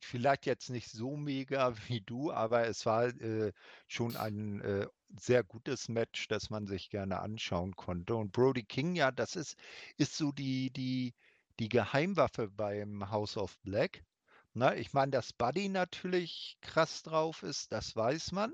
vielleicht 0.00 0.46
jetzt 0.46 0.70
nicht 0.70 0.90
so 0.90 1.16
mega 1.16 1.74
wie 1.88 2.00
du, 2.00 2.32
aber 2.32 2.66
es 2.66 2.86
war 2.86 3.06
äh, 3.06 3.52
schon 3.86 4.16
ein 4.16 4.60
äh, 4.60 4.86
sehr 5.18 5.44
gutes 5.44 5.88
Match, 5.88 6.28
das 6.28 6.50
man 6.50 6.66
sich 6.66 6.90
gerne 6.90 7.20
anschauen 7.20 7.76
konnte. 7.76 8.14
Und 8.14 8.32
Brody 8.32 8.64
King, 8.64 8.94
ja, 8.94 9.10
das 9.10 9.36
ist, 9.36 9.56
ist 9.96 10.16
so 10.16 10.32
die, 10.32 10.70
die, 10.70 11.14
die 11.58 11.68
Geheimwaffe 11.68 12.48
beim 12.48 13.10
House 13.10 13.36
of 13.36 13.58
Black. 13.60 14.04
Na, 14.52 14.74
ich 14.74 14.92
meine, 14.92 15.12
dass 15.12 15.32
Buddy 15.32 15.68
natürlich 15.68 16.58
krass 16.60 17.02
drauf 17.02 17.42
ist, 17.42 17.70
das 17.72 17.94
weiß 17.94 18.32
man. 18.32 18.52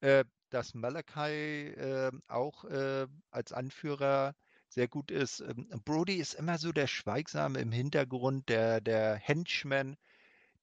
Äh, 0.00 0.24
dass 0.50 0.74
Malachi 0.74 1.68
äh, 1.68 2.12
auch 2.28 2.64
äh, 2.64 3.06
als 3.30 3.52
Anführer 3.52 4.34
sehr 4.68 4.88
gut 4.88 5.10
ist. 5.10 5.40
Ähm, 5.40 5.68
Brody 5.84 6.14
ist 6.14 6.34
immer 6.34 6.58
so 6.58 6.72
der 6.72 6.86
Schweigsame 6.86 7.60
im 7.60 7.72
Hintergrund, 7.72 8.48
der, 8.48 8.80
der 8.80 9.16
Henchman, 9.16 9.96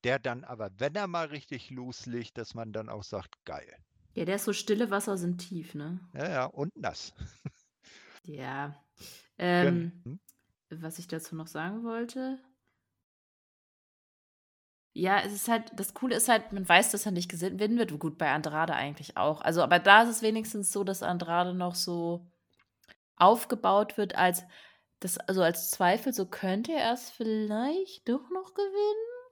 der 0.03 0.19
dann 0.19 0.43
aber, 0.43 0.69
wenn 0.77 0.95
er 0.95 1.07
mal 1.07 1.27
richtig 1.27 1.69
loslegt, 1.71 2.37
dass 2.37 2.53
man 2.53 2.71
dann 2.71 2.89
auch 2.89 3.03
sagt, 3.03 3.33
geil. 3.45 3.75
Ja, 4.13 4.25
der 4.25 4.35
ist 4.35 4.45
so 4.45 4.53
stille 4.53 4.91
Wasser 4.91 5.17
sind 5.17 5.39
tief, 5.39 5.75
ne? 5.75 5.99
Ja, 6.13 6.29
ja, 6.29 6.45
und 6.45 6.75
nass. 6.77 7.13
ja. 8.23 8.81
Ähm, 9.37 9.91
hm? 10.05 10.19
Was 10.69 10.97
ich 10.97 11.09
dazu 11.09 11.35
noch 11.35 11.47
sagen 11.47 11.83
wollte, 11.83 12.39
Ja, 14.97 15.19
es 15.19 15.33
ist 15.33 15.49
halt, 15.49 15.73
das 15.75 15.93
Coole 15.93 16.15
ist 16.15 16.29
halt, 16.29 16.53
man 16.53 16.67
weiß, 16.67 16.91
dass 16.91 17.05
er 17.05 17.11
nicht 17.11 17.29
gewinnen 17.29 17.77
wird. 17.77 17.99
Gut, 17.99 18.17
bei 18.17 18.31
Andrade 18.31 18.75
eigentlich 18.75 19.17
auch. 19.17 19.41
Also, 19.41 19.61
aber 19.61 19.77
da 19.77 20.03
ist 20.03 20.09
es 20.09 20.21
wenigstens 20.21 20.71
so, 20.71 20.85
dass 20.85 21.03
Andrade 21.03 21.53
noch 21.53 21.75
so 21.75 22.25
aufgebaut 23.17 23.97
wird 23.97 24.15
als 24.15 24.45
das, 25.01 25.17
also 25.17 25.43
als 25.43 25.69
Zweifel, 25.69 26.13
so 26.13 26.25
könnte 26.25 26.71
er 26.71 26.93
es 26.93 27.09
vielleicht 27.09 28.07
doch 28.07 28.29
noch 28.29 28.53
gewinnen. 28.53 29.31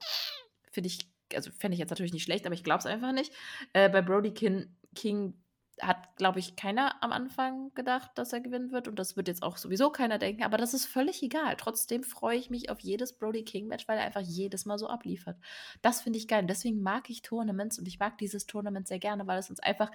Finde 0.70 0.88
ich, 0.88 1.10
also 1.34 1.50
fände 1.58 1.74
ich 1.74 1.78
jetzt 1.78 1.88
natürlich 1.90 2.12
nicht 2.12 2.24
schlecht, 2.24 2.44
aber 2.44 2.54
ich 2.54 2.62
glaube 2.62 2.80
es 2.80 2.86
einfach 2.86 3.12
nicht. 3.12 3.32
Äh, 3.72 3.88
bei 3.88 4.02
Brody 4.02 4.34
King, 4.34 4.76
King 4.94 5.42
hat, 5.80 6.16
glaube 6.16 6.38
ich, 6.38 6.56
keiner 6.56 7.02
am 7.02 7.12
Anfang 7.12 7.72
gedacht, 7.74 8.10
dass 8.14 8.32
er 8.32 8.40
gewinnen 8.40 8.70
wird. 8.70 8.88
Und 8.88 8.98
das 8.98 9.16
wird 9.16 9.28
jetzt 9.28 9.42
auch 9.42 9.56
sowieso 9.56 9.90
keiner 9.90 10.18
denken. 10.18 10.44
Aber 10.44 10.56
das 10.56 10.74
ist 10.74 10.86
völlig 10.86 11.22
egal. 11.22 11.56
Trotzdem 11.56 12.02
freue 12.04 12.38
ich 12.38 12.50
mich 12.50 12.70
auf 12.70 12.80
jedes 12.80 13.12
Brody 13.12 13.44
King-Match, 13.44 13.88
weil 13.88 13.98
er 13.98 14.04
einfach 14.04 14.20
jedes 14.20 14.66
Mal 14.66 14.78
so 14.78 14.88
abliefert. 14.88 15.36
Das 15.82 16.02
finde 16.02 16.18
ich 16.18 16.28
geil. 16.28 16.42
Und 16.42 16.48
deswegen 16.48 16.82
mag 16.82 17.10
ich 17.10 17.22
Tournaments 17.22 17.78
und 17.78 17.88
ich 17.88 17.98
mag 17.98 18.18
dieses 18.18 18.46
Tournament 18.46 18.88
sehr 18.88 18.98
gerne, 18.98 19.26
weil 19.26 19.38
es 19.38 19.50
uns 19.50 19.60
einfach 19.60 19.90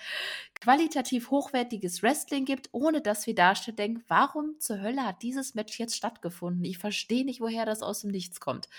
qualitativ 0.60 1.32
hochwertiges 1.32 2.04
Wrestling 2.04 2.46
gibt, 2.46 2.70
ohne 2.72 3.02
dass 3.02 3.26
wir 3.28 3.36
da 3.36 3.54
denken, 3.54 4.04
warum 4.08 4.60
zur 4.60 4.82
Hölle 4.82 5.06
hat 5.06 5.22
dieses 5.22 5.56
Match 5.56 5.80
jetzt 5.80 5.96
stattgefunden? 5.96 6.64
Ich 6.66 6.78
verstehe 6.78 7.26
nicht, 7.26 7.42
woher 7.42 7.66
das 7.66 7.82
aus 7.82 8.02
dem 8.02 8.12
Nichts 8.12 8.40
kommt. 8.40 8.70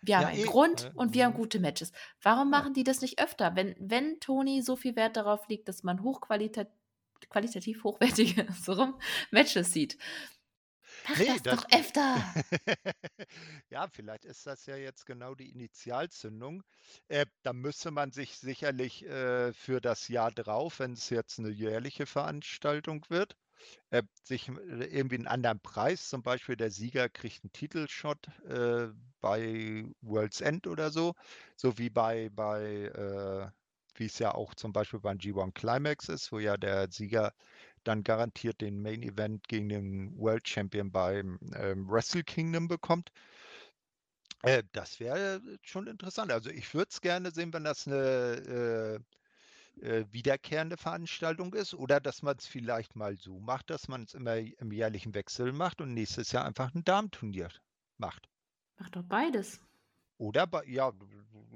Wir 0.00 0.16
haben 0.16 0.22
ja, 0.22 0.28
einen 0.28 0.40
eh, 0.40 0.44
Grund 0.44 0.84
äh, 0.84 0.90
und 0.94 1.14
wir 1.14 1.24
haben 1.24 1.32
mhm. 1.32 1.38
gute 1.38 1.60
Matches. 1.60 1.92
Warum 2.22 2.50
machen 2.50 2.74
die 2.74 2.84
das 2.84 3.00
nicht 3.00 3.20
öfter? 3.20 3.56
Wenn, 3.56 3.74
wenn 3.78 4.20
Tony 4.20 4.62
so 4.62 4.76
viel 4.76 4.96
Wert 4.96 5.16
darauf 5.16 5.48
legt, 5.48 5.68
dass 5.68 5.82
man 5.82 6.02
hochqualitativ 6.02 6.72
qualitativ 7.28 7.82
hochwertige 7.84 8.46
so 8.62 8.72
rum, 8.74 9.00
Matches 9.30 9.72
sieht. 9.72 9.98
Mach 11.08 11.18
nee, 11.18 11.26
das, 11.26 11.42
das 11.42 11.56
doch 11.56 11.66
öfter. 11.72 12.34
ja, 13.70 13.88
vielleicht 13.88 14.24
ist 14.24 14.46
das 14.46 14.66
ja 14.66 14.76
jetzt 14.76 15.06
genau 15.06 15.34
die 15.34 15.50
Initialzündung. 15.50 16.62
Äh, 17.08 17.26
da 17.42 17.52
müsste 17.52 17.90
man 17.90 18.12
sich 18.12 18.38
sicherlich 18.38 19.04
äh, 19.04 19.52
für 19.52 19.80
das 19.80 20.08
Jahr 20.08 20.30
drauf, 20.30 20.78
wenn 20.80 20.92
es 20.92 21.10
jetzt 21.10 21.38
eine 21.38 21.50
jährliche 21.50 22.06
Veranstaltung 22.06 23.04
wird, 23.08 23.36
äh, 23.90 24.02
sich 24.22 24.48
äh, 24.48 24.84
irgendwie 24.84 25.16
einen 25.16 25.26
anderen 25.26 25.60
Preis, 25.60 26.08
zum 26.08 26.22
Beispiel 26.22 26.56
der 26.56 26.70
Sieger 26.70 27.08
kriegt 27.08 27.44
einen 27.44 27.52
Titelshot 27.52 28.28
äh, 28.48 28.88
bei 29.20 29.84
World's 30.00 30.40
End 30.40 30.66
oder 30.66 30.90
so, 30.90 31.14
so 31.56 31.78
wie 31.78 31.90
bei, 31.90 32.30
bei 32.30 32.62
äh, 32.64 33.50
wie 33.98 34.06
es 34.06 34.18
ja 34.18 34.34
auch 34.34 34.54
zum 34.54 34.72
Beispiel 34.72 35.00
beim 35.00 35.18
G1 35.18 35.52
Climax 35.54 36.08
ist, 36.08 36.30
wo 36.32 36.38
ja 36.38 36.56
der 36.56 36.90
Sieger 36.90 37.32
dann 37.84 38.04
garantiert 38.04 38.60
den 38.60 38.80
Main 38.82 39.02
Event 39.02 39.48
gegen 39.48 39.68
den 39.68 40.16
World 40.18 40.46
Champion 40.48 40.92
beim 40.92 41.38
ähm, 41.54 41.88
Wrestle 41.88 42.24
Kingdom 42.24 42.68
bekommt. 42.68 43.10
Äh, 44.42 44.62
das 44.72 45.00
wäre 45.00 45.40
schon 45.62 45.86
interessant. 45.86 46.32
Also 46.32 46.50
ich 46.50 46.72
würde 46.74 46.90
es 46.90 47.00
gerne 47.00 47.30
sehen, 47.32 47.52
wenn 47.52 47.64
das 47.64 47.86
eine 47.86 49.04
äh, 49.82 50.04
wiederkehrende 50.10 50.76
Veranstaltung 50.76 51.54
ist 51.54 51.74
oder 51.74 52.00
dass 52.00 52.22
man 52.22 52.36
es 52.36 52.46
vielleicht 52.46 52.96
mal 52.96 53.16
so 53.16 53.38
macht, 53.38 53.70
dass 53.70 53.88
man 53.88 54.04
es 54.04 54.14
immer 54.14 54.36
im 54.36 54.72
jährlichen 54.72 55.14
Wechsel 55.14 55.52
macht 55.52 55.80
und 55.80 55.94
nächstes 55.94 56.32
Jahr 56.32 56.44
einfach 56.44 56.74
ein 56.74 56.84
Damenturnier 56.84 57.48
macht. 57.96 58.28
Macht 58.78 58.96
doch 58.96 59.02
beides. 59.02 59.60
Oder 60.18 60.48
bei, 60.48 60.64
ja, 60.66 60.92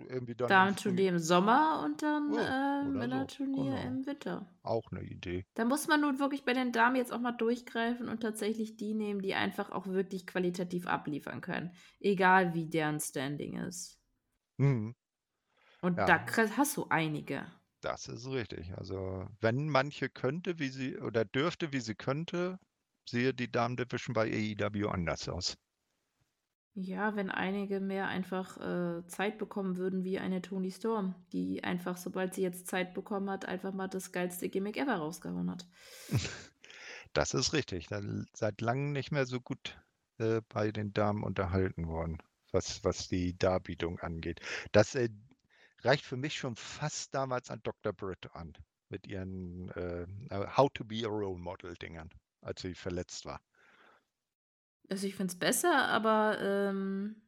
irgendwie 0.08 0.36
dann. 0.36 0.48
Damenturnier 0.48 1.08
im 1.08 1.18
Sommer 1.18 1.82
und 1.84 2.00
dann 2.02 2.32
oh, 2.32 2.38
äh, 2.38 2.84
Männerturnier 2.84 3.64
so. 3.64 3.70
genau. 3.70 3.86
im 3.88 4.06
Winter. 4.06 4.46
Auch 4.62 4.90
eine 4.92 5.02
Idee. 5.02 5.44
Da 5.54 5.64
muss 5.64 5.88
man 5.88 6.00
nun 6.00 6.20
wirklich 6.20 6.44
bei 6.44 6.52
den 6.52 6.70
Damen 6.70 6.94
jetzt 6.94 7.12
auch 7.12 7.20
mal 7.20 7.32
durchgreifen 7.32 8.08
und 8.08 8.20
tatsächlich 8.20 8.76
die 8.76 8.94
nehmen, 8.94 9.20
die 9.20 9.34
einfach 9.34 9.70
auch 9.70 9.86
wirklich 9.86 10.28
qualitativ 10.28 10.86
abliefern 10.86 11.40
können. 11.40 11.72
Egal 11.98 12.54
wie 12.54 12.66
deren 12.66 13.00
Standing 13.00 13.58
ist. 13.58 13.98
Mhm. 14.58 14.94
Und 15.80 15.98
ja. 15.98 16.06
da 16.06 16.24
hast 16.56 16.76
du 16.76 16.86
einige. 16.88 17.44
Das 17.82 18.08
ist 18.08 18.26
richtig. 18.28 18.72
Also, 18.78 19.26
wenn 19.40 19.68
manche 19.68 20.08
könnte, 20.08 20.58
wie 20.58 20.68
sie 20.68 20.98
oder 20.98 21.24
dürfte, 21.26 21.72
wie 21.72 21.80
sie 21.80 21.94
könnte, 21.94 22.58
sehe 23.08 23.34
die 23.34 23.50
Damen-Division 23.50 24.14
bei 24.14 24.30
AEW 24.30 24.88
anders 24.88 25.28
aus. 25.28 25.58
Ja, 26.74 27.16
wenn 27.16 27.30
einige 27.30 27.80
mehr 27.80 28.08
einfach 28.08 28.56
äh, 28.56 29.06
Zeit 29.06 29.36
bekommen 29.36 29.76
würden 29.76 30.04
wie 30.04 30.18
eine 30.18 30.40
Toni 30.40 30.70
Storm, 30.70 31.14
die 31.32 31.62
einfach, 31.62 31.98
sobald 31.98 32.34
sie 32.34 32.42
jetzt 32.42 32.66
Zeit 32.66 32.94
bekommen 32.94 33.28
hat, 33.28 33.44
einfach 33.44 33.74
mal 33.74 33.88
das 33.88 34.10
geilste 34.10 34.48
Gimmick 34.48 34.78
ever 34.78 34.96
rausgehauen 34.96 35.50
hat. 35.50 35.66
Das 37.14 37.34
ist 37.34 37.52
richtig. 37.52 37.88
Seit 38.32 38.62
langem 38.62 38.92
nicht 38.92 39.12
mehr 39.12 39.26
so 39.26 39.38
gut 39.38 39.78
äh, 40.16 40.40
bei 40.48 40.72
den 40.72 40.94
Damen 40.94 41.22
unterhalten 41.24 41.86
worden, 41.86 42.16
was, 42.52 42.82
was 42.84 43.08
die 43.08 43.36
Darbietung 43.36 43.98
angeht. 43.98 44.40
Das, 44.72 44.94
äh, 44.94 45.10
reicht 45.84 46.04
für 46.04 46.16
mich 46.16 46.34
schon 46.34 46.56
fast 46.56 47.14
damals 47.14 47.50
an 47.50 47.60
Dr. 47.62 47.92
Britt 47.92 48.34
an 48.34 48.52
mit 48.88 49.06
ihren 49.06 49.70
äh, 49.70 50.02
äh, 50.30 50.46
How 50.56 50.70
to 50.72 50.84
be 50.84 51.04
a 51.04 51.08
Role 51.08 51.38
Model 51.38 51.74
Dingern, 51.74 52.10
als 52.40 52.62
sie 52.62 52.74
verletzt 52.74 53.24
war. 53.24 53.40
Also 54.88 55.06
ich 55.06 55.14
finde 55.14 55.32
es 55.32 55.38
besser, 55.38 55.88
aber 55.88 56.38
ähm, 56.40 57.22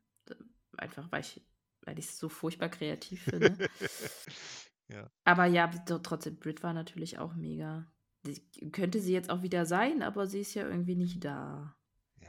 einfach 0.76 1.10
weil 1.10 1.20
ich 1.20 1.42
weil 1.84 1.98
ich 1.98 2.06
es 2.06 2.18
so 2.18 2.28
furchtbar 2.28 2.68
kreativ 2.68 3.24
finde. 3.24 3.56
ja. 4.88 5.10
Aber 5.24 5.44
ja, 5.46 5.68
trotzdem, 5.68 6.36
Brit 6.36 6.62
war 6.62 6.72
natürlich 6.72 7.18
auch 7.18 7.34
mega. 7.34 7.86
Die, 8.26 8.70
könnte 8.70 9.00
sie 9.00 9.12
jetzt 9.12 9.30
auch 9.30 9.42
wieder 9.42 9.66
sein, 9.66 10.02
aber 10.02 10.26
sie 10.26 10.40
ist 10.40 10.54
ja 10.54 10.66
irgendwie 10.66 10.96
nicht 10.96 11.24
da. 11.24 11.76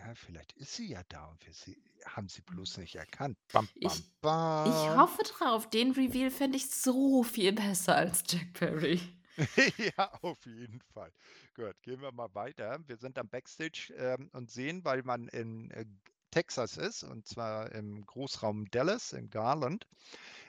Ja, 0.06 0.14
vielleicht 0.14 0.52
ist 0.54 0.74
sie 0.76 0.90
ja 0.90 1.02
da 1.10 1.26
und 1.26 1.46
wir 1.46 1.54
sie, 1.54 1.82
haben 2.06 2.30
sie 2.30 2.42
bloß 2.42 2.78
nicht 2.78 2.96
erkannt. 2.96 3.38
Bam, 3.52 3.68
bam, 3.68 3.92
ich, 3.92 4.04
bam. 4.22 4.68
ich 4.68 4.98
hoffe 4.98 5.24
drauf. 5.24 5.70
Den 5.70 5.92
Reveal 5.92 6.30
fände 6.30 6.58
ich 6.58 6.70
so 6.70 7.24
viel 7.24 7.54
besser 7.54 7.96
als 7.96 8.24
Jack 8.28 8.54
Perry. 8.54 9.02
ja, 9.98 10.14
auf 10.22 10.46
jeden 10.46 10.80
Fall. 10.94 11.12
Gut, 11.56 11.82
gehen 11.82 12.02
wir 12.02 12.12
mal 12.12 12.34
weiter. 12.36 12.80
Wir 12.86 12.98
sind 12.98 13.18
am 13.18 13.28
Backstage 13.30 13.94
ähm, 13.98 14.30
und 14.34 14.52
sehen, 14.52 14.86
weil 14.86 15.02
man 15.04 15.28
in 15.30 15.72
äh, 15.72 15.86
Texas 16.30 16.78
ist, 16.78 17.04
und 17.04 17.26
zwar 17.26 17.72
im 17.72 18.06
Großraum 18.06 18.70
Dallas 18.70 19.12
in 19.12 19.30
Garland, 19.30 19.88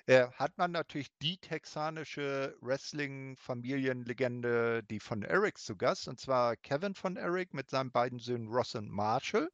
äh, 0.07 0.27
hat 0.33 0.59
man 0.59 0.73
natürlich 0.73 1.09
die 1.23 1.39
texanische 1.39 2.57
Wrestling-Familienlegende, 2.61 4.83
die 4.85 5.01
von 5.01 5.23
Eric 5.23 5.59
zu 5.59 5.77
Gast, 5.77 6.09
und 6.09 6.19
zwar 6.19 6.57
Kevin 6.57 6.95
von 6.95 7.17
Eric 7.17 7.55
mit 7.55 7.71
seinen 7.71 7.93
beiden 7.93 8.19
Söhnen 8.19 8.49
Ross 8.49 8.75
und 8.75 8.89
Marshall 8.89 9.49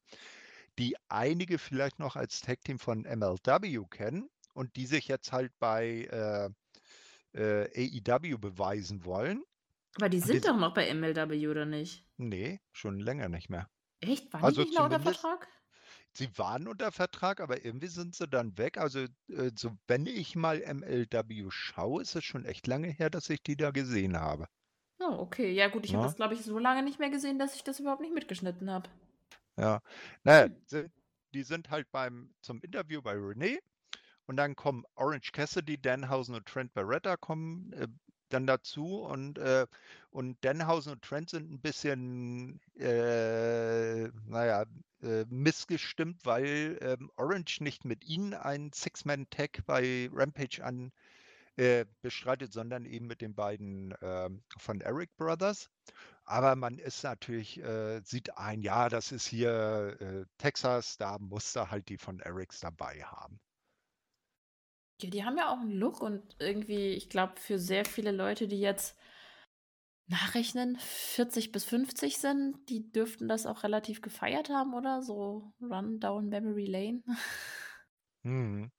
die 0.79 0.95
einige 1.07 1.57
vielleicht 1.57 1.99
noch 1.99 2.15
als 2.15 2.41
Tag-Team 2.41 2.79
von 2.79 3.01
MLW 3.01 3.85
kennen 3.89 4.29
und 4.53 4.75
die 4.75 4.85
sich 4.85 5.07
jetzt 5.07 5.31
halt 5.31 5.51
bei 5.59 6.07
äh, 6.11 6.49
äh, 7.33 8.01
AEW 8.07 8.37
beweisen 8.37 9.05
wollen. 9.05 9.43
Aber 9.97 10.09
die 10.09 10.19
sind 10.19 10.43
die, 10.43 10.47
doch 10.47 10.57
noch 10.57 10.73
bei 10.73 10.91
MLW, 10.93 11.47
oder 11.47 11.65
nicht? 11.65 12.07
Nee, 12.17 12.59
schon 12.71 12.99
länger 12.99 13.29
nicht 13.29 13.49
mehr. 13.49 13.69
Echt? 13.99 14.33
Waren 14.33 14.43
also 14.43 14.63
die 14.63 14.69
nicht 14.69 14.79
unter 14.79 14.99
Vertrag? 14.99 15.47
Sie 16.15 16.29
waren 16.37 16.67
unter 16.67 16.91
Vertrag, 16.91 17.39
aber 17.39 17.65
irgendwie 17.65 17.87
sind 17.87 18.15
sie 18.15 18.27
dann 18.27 18.57
weg. 18.57 18.77
Also, 18.77 18.99
äh, 19.29 19.51
so, 19.55 19.71
wenn 19.87 20.05
ich 20.05 20.35
mal 20.35 20.61
MLW 20.61 21.49
schaue, 21.49 22.03
ist 22.03 22.15
es 22.15 22.23
schon 22.23 22.45
echt 22.45 22.67
lange 22.67 22.89
her, 22.89 23.09
dass 23.09 23.29
ich 23.29 23.41
die 23.41 23.57
da 23.57 23.71
gesehen 23.71 24.17
habe. 24.17 24.47
Oh, 24.99 25.15
okay. 25.19 25.51
Ja, 25.51 25.69
gut, 25.69 25.85
ich 25.85 25.95
habe 25.95 26.05
das, 26.05 26.15
glaube 26.15 26.35
ich, 26.35 26.43
so 26.43 26.59
lange 26.59 26.83
nicht 26.83 26.99
mehr 26.99 27.09
gesehen, 27.09 27.39
dass 27.39 27.55
ich 27.55 27.63
das 27.63 27.79
überhaupt 27.79 28.01
nicht 28.01 28.13
mitgeschnitten 28.13 28.69
habe. 28.69 28.89
Ja, 29.57 29.81
naja, 30.23 30.49
hm. 30.71 30.91
die 31.33 31.43
sind 31.43 31.69
halt 31.69 31.91
beim, 31.91 32.33
zum 32.41 32.61
Interview 32.61 33.01
bei 33.01 33.15
René 33.15 33.57
und 34.25 34.37
dann 34.37 34.55
kommen 34.55 34.83
Orange 34.95 35.31
Cassidy, 35.31 35.81
Danhausen 35.81 36.35
und 36.35 36.45
Trent 36.45 36.73
Barretta 36.73 37.17
kommen 37.17 37.73
äh, 37.73 37.87
dann 38.33 38.47
dazu 38.47 39.03
und, 39.03 39.37
äh, 39.37 39.67
und 40.11 40.37
Danhausen 40.41 40.93
und 40.93 41.01
Trent 41.03 41.29
sind 41.29 41.51
ein 41.51 41.61
bisschen, 41.61 42.59
äh, 42.77 44.09
naja, 44.27 44.65
äh, 45.01 45.25
missgestimmt, 45.29 46.25
weil 46.25 46.77
ähm, 46.81 47.11
Orange 47.17 47.61
nicht 47.61 47.85
mit 47.85 48.05
ihnen 48.05 48.33
einen 48.33 48.71
Six-Man-Tag 48.73 49.65
bei 49.65 50.09
Rampage 50.13 50.63
an 50.63 50.91
äh, 51.55 51.85
bestreitet, 52.01 52.53
sondern 52.53 52.85
eben 52.85 53.07
mit 53.07 53.21
den 53.21 53.35
beiden 53.35 53.93
ähm, 54.01 54.43
von 54.57 54.81
Eric 54.81 55.15
Brothers. 55.17 55.69
Aber 56.25 56.55
man 56.55 56.79
ist 56.79 57.03
natürlich, 57.03 57.61
äh, 57.61 58.01
sieht 58.03 58.37
ein, 58.37 58.61
ja, 58.61 58.89
das 58.89 59.11
ist 59.11 59.27
hier 59.27 59.97
äh, 59.99 60.25
Texas, 60.37 60.97
da 60.97 61.17
muss 61.19 61.55
er 61.55 61.69
halt 61.69 61.89
die 61.89 61.97
von 61.97 62.19
Erics 62.21 62.59
dabei 62.61 63.03
haben. 63.03 63.39
Ja, 65.03 65.09
die 65.09 65.23
haben 65.23 65.37
ja 65.37 65.49
auch 65.51 65.59
einen 65.59 65.71
Look 65.71 66.01
und 66.01 66.23
irgendwie, 66.39 66.89
ich 66.89 67.09
glaube, 67.09 67.33
für 67.37 67.59
sehr 67.59 67.85
viele 67.85 68.11
Leute, 68.11 68.47
die 68.47 68.59
jetzt 68.59 68.97
nachrechnen, 70.07 70.77
40 70.79 71.51
bis 71.51 71.63
50 71.65 72.17
sind, 72.17 72.69
die 72.69 72.91
dürften 72.91 73.27
das 73.27 73.45
auch 73.45 73.63
relativ 73.63 74.01
gefeiert 74.01 74.49
haben, 74.49 74.73
oder? 74.73 75.01
So 75.01 75.53
Run 75.61 75.99
Down 75.99 76.29
Memory 76.29 76.65
Lane. 76.65 77.03
Mhm. 78.23 78.71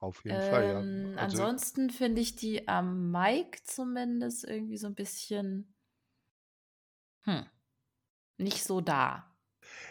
Auf 0.00 0.24
jeden 0.24 0.40
Fall, 0.40 0.64
ja. 0.68 0.80
Ähm, 0.80 1.14
Also, 1.16 1.38
ansonsten 1.38 1.88
finde 1.90 2.20
ich 2.20 2.36
die 2.36 2.68
am 2.68 3.10
Mic 3.10 3.60
zumindest 3.64 4.44
irgendwie 4.44 4.76
so 4.76 4.86
ein 4.86 4.94
bisschen 4.94 5.72
hm. 7.24 7.46
Nicht 8.38 8.64
so 8.64 8.80
da. 8.80 9.24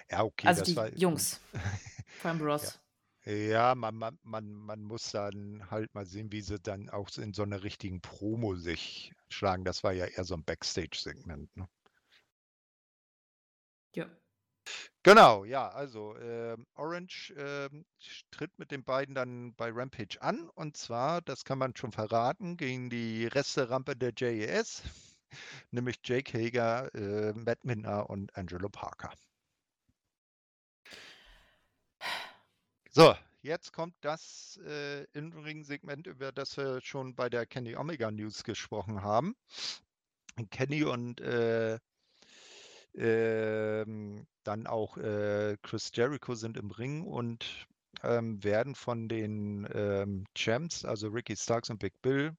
Ja, 0.09 0.23
okay, 0.23 0.47
Also 0.47 0.63
die 0.63 0.75
war. 0.75 0.89
Jungs. 0.97 1.39
Vor 2.21 2.31
allem. 2.31 2.41
Ross. 2.41 2.63
Ja, 2.63 2.69
man, 3.25 3.95
man, 3.95 4.19
man, 4.23 4.51
man 4.53 4.83
muss 4.83 5.11
dann 5.11 5.69
halt 5.69 5.93
mal 5.93 6.05
sehen, 6.05 6.31
wie 6.31 6.41
sie 6.41 6.59
dann 6.59 6.89
auch 6.89 7.09
in 7.17 7.33
so 7.33 7.43
einer 7.43 7.63
richtigen 7.63 8.01
Promo 8.01 8.55
sich 8.55 9.13
schlagen. 9.29 9.63
Das 9.63 9.83
war 9.83 9.93
ja 9.93 10.05
eher 10.05 10.23
so 10.23 10.35
ein 10.35 10.43
Backstage-Segment. 10.43 11.55
Ne? 11.55 11.67
Ja. 13.95 14.09
Genau, 15.03 15.43
ja, 15.45 15.69
also 15.69 16.15
äh, 16.17 16.55
Orange 16.75 17.31
äh, 17.35 17.69
tritt 18.29 18.51
mit 18.57 18.71
den 18.71 18.83
beiden 18.83 19.15
dann 19.15 19.55
bei 19.55 19.71
Rampage 19.71 20.21
an 20.21 20.49
und 20.49 20.77
zwar, 20.77 21.21
das 21.21 21.43
kann 21.43 21.57
man 21.57 21.75
schon 21.75 21.91
verraten, 21.91 22.57
gegen 22.57 22.89
die 22.89 23.25
Resterampe 23.25 23.95
der 23.95 24.13
JES, 24.15 24.83
nämlich 25.71 25.97
Jake 26.03 26.37
Hager, 26.37 26.93
äh, 26.93 27.33
Matt 27.33 27.65
Minner 27.65 28.09
und 28.09 28.35
Angelo 28.37 28.69
Parker. 28.69 29.11
So, 32.93 33.15
jetzt 33.41 33.71
kommt 33.71 33.95
das 34.01 34.59
äh, 34.65 35.05
In-Ring-Segment, 35.13 36.07
über 36.07 36.33
das 36.33 36.57
wir 36.57 36.81
schon 36.81 37.15
bei 37.15 37.29
der 37.29 37.45
Kenny 37.45 37.77
Omega 37.77 38.11
News 38.11 38.43
gesprochen 38.43 39.01
haben. 39.01 39.33
Kenny 40.49 40.83
und 40.83 41.21
äh, 41.21 41.79
ähm, 42.93 44.27
dann 44.43 44.67
auch 44.67 44.97
äh, 44.97 45.55
Chris 45.61 45.91
Jericho 45.93 46.35
sind 46.35 46.57
im 46.57 46.69
Ring 46.69 47.03
und 47.03 47.65
ähm, 48.03 48.43
werden 48.43 48.75
von 48.75 49.07
den 49.07 49.65
ähm, 49.73 50.25
Champs, 50.35 50.83
also 50.83 51.07
Ricky 51.07 51.37
Starks 51.37 51.69
und 51.69 51.79
Big 51.79 51.93
Bill, 52.01 52.35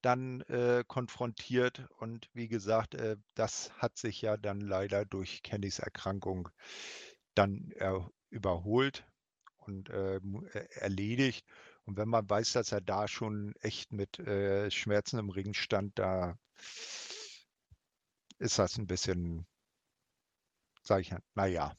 dann 0.00 0.42
äh, 0.42 0.84
konfrontiert. 0.86 1.88
Und 1.98 2.30
wie 2.34 2.46
gesagt, 2.46 2.94
äh, 2.94 3.16
das 3.34 3.72
hat 3.78 3.98
sich 3.98 4.22
ja 4.22 4.36
dann 4.36 4.60
leider 4.60 5.04
durch 5.04 5.42
Kennys 5.42 5.80
Erkrankung 5.80 6.50
dann 7.34 7.72
überholt 8.30 9.04
und 9.68 9.90
äh, 9.90 10.20
erledigt. 10.74 11.46
Und 11.84 11.96
wenn 11.96 12.08
man 12.08 12.28
weiß, 12.28 12.52
dass 12.52 12.72
er 12.72 12.80
da 12.80 13.08
schon 13.08 13.54
echt 13.60 13.92
mit 13.92 14.18
äh, 14.20 14.70
Schmerzen 14.70 15.18
im 15.18 15.30
Ring 15.30 15.54
stand, 15.54 15.98
da 15.98 16.38
ist 18.38 18.58
das 18.58 18.76
ein 18.78 18.86
bisschen, 18.86 19.46
sage 20.82 21.02
ich, 21.02 21.14
naja. 21.34 21.76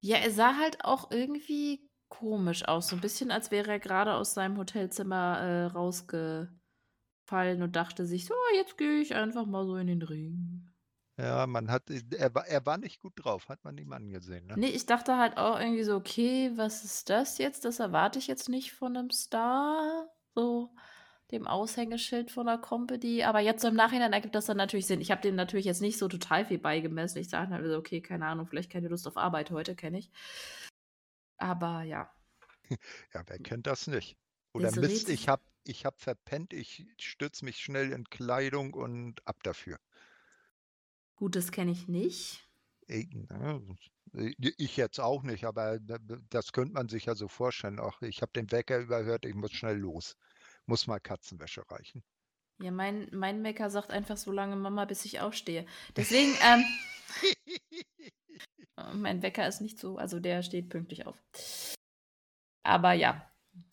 Ja, 0.00 0.16
er 0.18 0.30
sah 0.30 0.56
halt 0.56 0.84
auch 0.84 1.10
irgendwie 1.10 1.88
komisch 2.08 2.64
aus. 2.66 2.88
So 2.88 2.96
ein 2.96 3.00
bisschen, 3.00 3.30
als 3.30 3.50
wäre 3.50 3.70
er 3.72 3.80
gerade 3.80 4.14
aus 4.14 4.34
seinem 4.34 4.56
Hotelzimmer 4.56 5.38
äh, 5.40 5.64
rausgefallen 5.66 6.52
und 7.62 7.76
dachte 7.76 8.06
sich, 8.06 8.26
so, 8.26 8.34
jetzt 8.54 8.78
gehe 8.78 9.00
ich 9.00 9.14
einfach 9.14 9.46
mal 9.46 9.66
so 9.66 9.76
in 9.76 9.88
den 9.88 10.02
Ring. 10.02 10.67
Ja, 11.18 11.48
man 11.48 11.70
hat, 11.70 11.90
äh, 11.90 12.00
er 12.16 12.34
war, 12.34 12.46
er 12.46 12.64
war 12.64 12.78
nicht 12.78 13.00
gut 13.00 13.12
drauf, 13.16 13.48
hat 13.48 13.64
man 13.64 13.76
ihm 13.76 13.92
angesehen. 13.92 14.46
Ne? 14.46 14.54
Nee, 14.56 14.68
ich 14.68 14.86
dachte 14.86 15.16
halt 15.16 15.36
auch 15.36 15.58
irgendwie 15.58 15.82
so, 15.82 15.96
okay, 15.96 16.52
was 16.54 16.84
ist 16.84 17.10
das 17.10 17.38
jetzt? 17.38 17.64
Das 17.64 17.80
erwarte 17.80 18.20
ich 18.20 18.28
jetzt 18.28 18.48
nicht 18.48 18.72
von 18.72 18.96
einem 18.96 19.10
Star, 19.10 20.08
so 20.34 20.70
dem 21.32 21.46
Aushängeschild 21.46 22.30
von 22.30 22.46
der 22.46 22.58
Company. 22.58 23.24
Aber 23.24 23.40
jetzt 23.40 23.62
so 23.62 23.68
im 23.68 23.74
Nachhinein 23.74 24.12
ergibt 24.12 24.36
das 24.36 24.46
dann 24.46 24.56
natürlich 24.56 24.86
Sinn. 24.86 25.00
Ich 25.00 25.10
habe 25.10 25.20
dem 25.20 25.34
natürlich 25.34 25.66
jetzt 25.66 25.82
nicht 25.82 25.98
so 25.98 26.06
total 26.06 26.46
viel 26.46 26.58
beigemessen. 26.58 27.18
Ich 27.18 27.28
sage 27.28 27.50
halt 27.50 27.66
so, 27.66 27.76
okay, 27.76 28.00
keine 28.00 28.26
Ahnung, 28.26 28.46
vielleicht 28.46 28.70
keine 28.70 28.88
Lust 28.88 29.06
auf 29.08 29.16
Arbeit 29.16 29.50
heute, 29.50 29.74
kenne 29.74 29.98
ich. 29.98 30.10
Aber 31.36 31.82
ja. 31.82 32.10
ja, 33.12 33.22
wer 33.26 33.38
kennt 33.40 33.66
das 33.66 33.88
nicht? 33.88 34.16
Oder 34.52 34.70
Mist, 34.76 35.08
ich 35.08 35.28
habe 35.28 35.42
ich 35.64 35.84
hab 35.84 36.00
verpennt, 36.00 36.52
ich 36.52 36.86
stürze 36.98 37.44
mich 37.44 37.58
schnell 37.58 37.92
in 37.92 38.04
Kleidung 38.04 38.72
und 38.72 39.26
ab 39.26 39.42
dafür. 39.42 39.78
Gut, 41.18 41.34
das 41.34 41.50
kenne 41.50 41.72
ich 41.72 41.88
nicht. 41.88 42.48
Ne, 42.86 43.76
ich 44.12 44.76
jetzt 44.76 45.00
auch 45.00 45.24
nicht, 45.24 45.44
aber 45.44 45.80
das 46.30 46.52
könnte 46.52 46.74
man 46.74 46.88
sich 46.88 47.06
ja 47.06 47.16
so 47.16 47.26
vorstellen. 47.26 47.80
Ach, 47.80 48.00
ich 48.02 48.22
habe 48.22 48.30
den 48.32 48.50
Wecker 48.52 48.78
überhört, 48.78 49.24
ich 49.24 49.34
muss 49.34 49.52
schnell 49.52 49.78
los. 49.78 50.16
Muss 50.66 50.86
mal 50.86 51.00
Katzenwäsche 51.00 51.68
reichen. 51.68 52.04
Ja, 52.60 52.70
mein, 52.70 53.08
mein 53.12 53.42
Wecker 53.42 53.68
sagt 53.68 53.90
einfach 53.90 54.16
so 54.16 54.30
lange 54.30 54.54
Mama, 54.54 54.84
bis 54.84 55.04
ich 55.04 55.18
aufstehe. 55.18 55.66
Deswegen, 55.96 56.32
ähm, 56.40 56.64
mein 59.02 59.20
Wecker 59.20 59.48
ist 59.48 59.60
nicht 59.60 59.80
so, 59.80 59.98
also 59.98 60.20
der 60.20 60.42
steht 60.44 60.68
pünktlich 60.68 61.04
auf. 61.04 61.20
Aber 62.62 62.92
ja. 62.92 63.28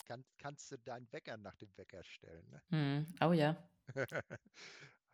Kann, 0.08 0.26
kannst 0.40 0.72
du 0.72 0.78
deinen 0.80 1.12
Wecker 1.12 1.38
nach 1.38 1.56
dem 1.58 1.70
Wecker 1.78 2.04
stellen? 2.04 2.50
Ne? 2.50 2.62
Hm. 2.70 3.08
Oh 3.22 3.34
ja. 3.34 3.56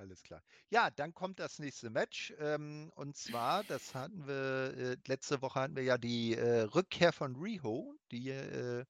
Alles 0.01 0.23
klar. 0.23 0.41
Ja, 0.71 0.89
dann 0.89 1.13
kommt 1.13 1.39
das 1.39 1.59
nächste 1.59 1.91
Match. 1.91 2.33
Ähm, 2.39 2.91
und 2.95 3.15
zwar, 3.15 3.63
das 3.65 3.93
hatten 3.93 4.25
wir, 4.25 4.73
äh, 4.75 4.97
letzte 5.05 5.43
Woche 5.43 5.59
hatten 5.59 5.75
wir 5.75 5.83
ja 5.83 5.99
die 5.99 6.33
äh, 6.33 6.61
Rückkehr 6.61 7.13
von 7.13 7.35
Riho. 7.35 7.93
Die 8.11 8.29
äh, 8.29 8.83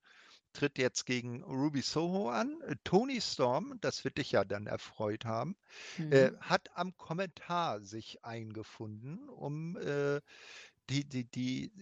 tritt 0.54 0.78
jetzt 0.78 1.04
gegen 1.04 1.42
Ruby 1.42 1.82
Soho 1.82 2.30
an. 2.30 2.62
Äh, 2.62 2.76
Tony 2.82 3.20
Storm, 3.20 3.76
das 3.82 4.04
wird 4.04 4.16
dich 4.16 4.32
ja 4.32 4.44
dann 4.44 4.66
erfreut 4.66 5.26
haben, 5.26 5.54
äh, 5.98 6.30
mhm. 6.30 6.40
hat 6.40 6.70
am 6.76 6.96
Kommentar 6.96 7.82
sich 7.82 8.24
eingefunden, 8.24 9.28
um 9.28 9.76
äh, 9.76 10.18
die, 10.88 11.06
die, 11.06 11.24
die, 11.24 11.72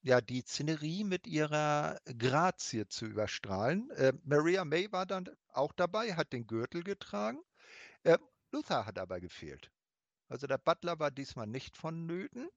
ja, 0.00 0.22
die 0.22 0.40
Szenerie 0.40 1.04
mit 1.04 1.26
ihrer 1.26 2.00
Grazie 2.16 2.88
zu 2.88 3.04
überstrahlen. 3.04 3.92
Maria 4.24 4.64
May 4.64 4.90
war 4.90 5.04
dann 5.04 5.28
auch 5.52 5.72
dabei, 5.72 6.14
hat 6.14 6.32
den 6.32 6.46
Gürtel 6.46 6.82
getragen. 6.82 7.38
Luther 8.52 8.86
hat 8.86 8.98
aber 8.98 9.20
gefehlt. 9.20 9.70
Also 10.28 10.46
der 10.46 10.58
Butler 10.58 10.98
war 10.98 11.10
diesmal 11.10 11.46
nicht 11.46 11.76
vonnöten. 11.76 12.48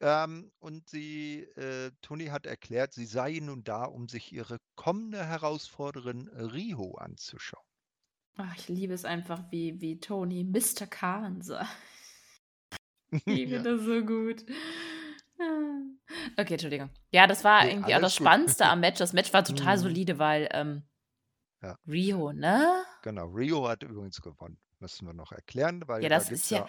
Ähm, 0.00 0.52
und 0.60 0.88
sie, 0.88 1.42
äh, 1.56 1.90
Toni 2.02 2.26
hat 2.26 2.46
erklärt, 2.46 2.92
sie 2.92 3.04
sei 3.04 3.40
nun 3.42 3.64
da, 3.64 3.84
um 3.84 4.08
sich 4.08 4.32
ihre 4.32 4.58
kommende 4.76 5.24
Herausforderin 5.24 6.28
Riho 6.28 6.94
anzuschauen. 6.94 7.64
Ach, 8.36 8.56
ich 8.56 8.68
liebe 8.68 8.94
es 8.94 9.04
einfach, 9.04 9.42
wie, 9.50 9.80
wie 9.80 9.98
Tony 9.98 10.44
Mr. 10.44 10.86
Khan 10.86 11.42
sagt. 11.42 11.68
Ich 13.12 13.24
finde 13.24 13.56
ja. 13.56 13.62
das 13.64 13.80
so 13.80 14.04
gut. 14.04 14.44
Okay, 16.36 16.52
Entschuldigung. 16.52 16.90
Ja, 17.10 17.26
das 17.26 17.42
war 17.42 17.64
nee, 17.64 17.72
irgendwie 17.72 17.92
auch 17.96 18.00
das 18.00 18.16
gut. 18.16 18.24
Spannendste 18.24 18.66
am 18.66 18.78
Match. 18.78 18.98
Das 18.98 19.12
Match 19.12 19.32
war 19.32 19.42
total 19.42 19.78
mhm. 19.78 19.80
solide, 19.80 20.18
weil 20.20 20.48
ähm, 20.52 20.84
ja. 21.60 21.76
Rio, 21.88 22.32
ne? 22.32 22.84
Genau, 23.02 23.26
Rio 23.26 23.66
hat 23.66 23.82
übrigens 23.82 24.20
gewonnen 24.22 24.60
müssen 24.80 25.06
wir 25.06 25.14
noch 25.14 25.32
erklären, 25.32 25.82
weil 25.86 26.02
ja, 26.02 26.08
das 26.08 26.30
ist 26.30 26.50
ja, 26.50 26.58
ja, 26.58 26.68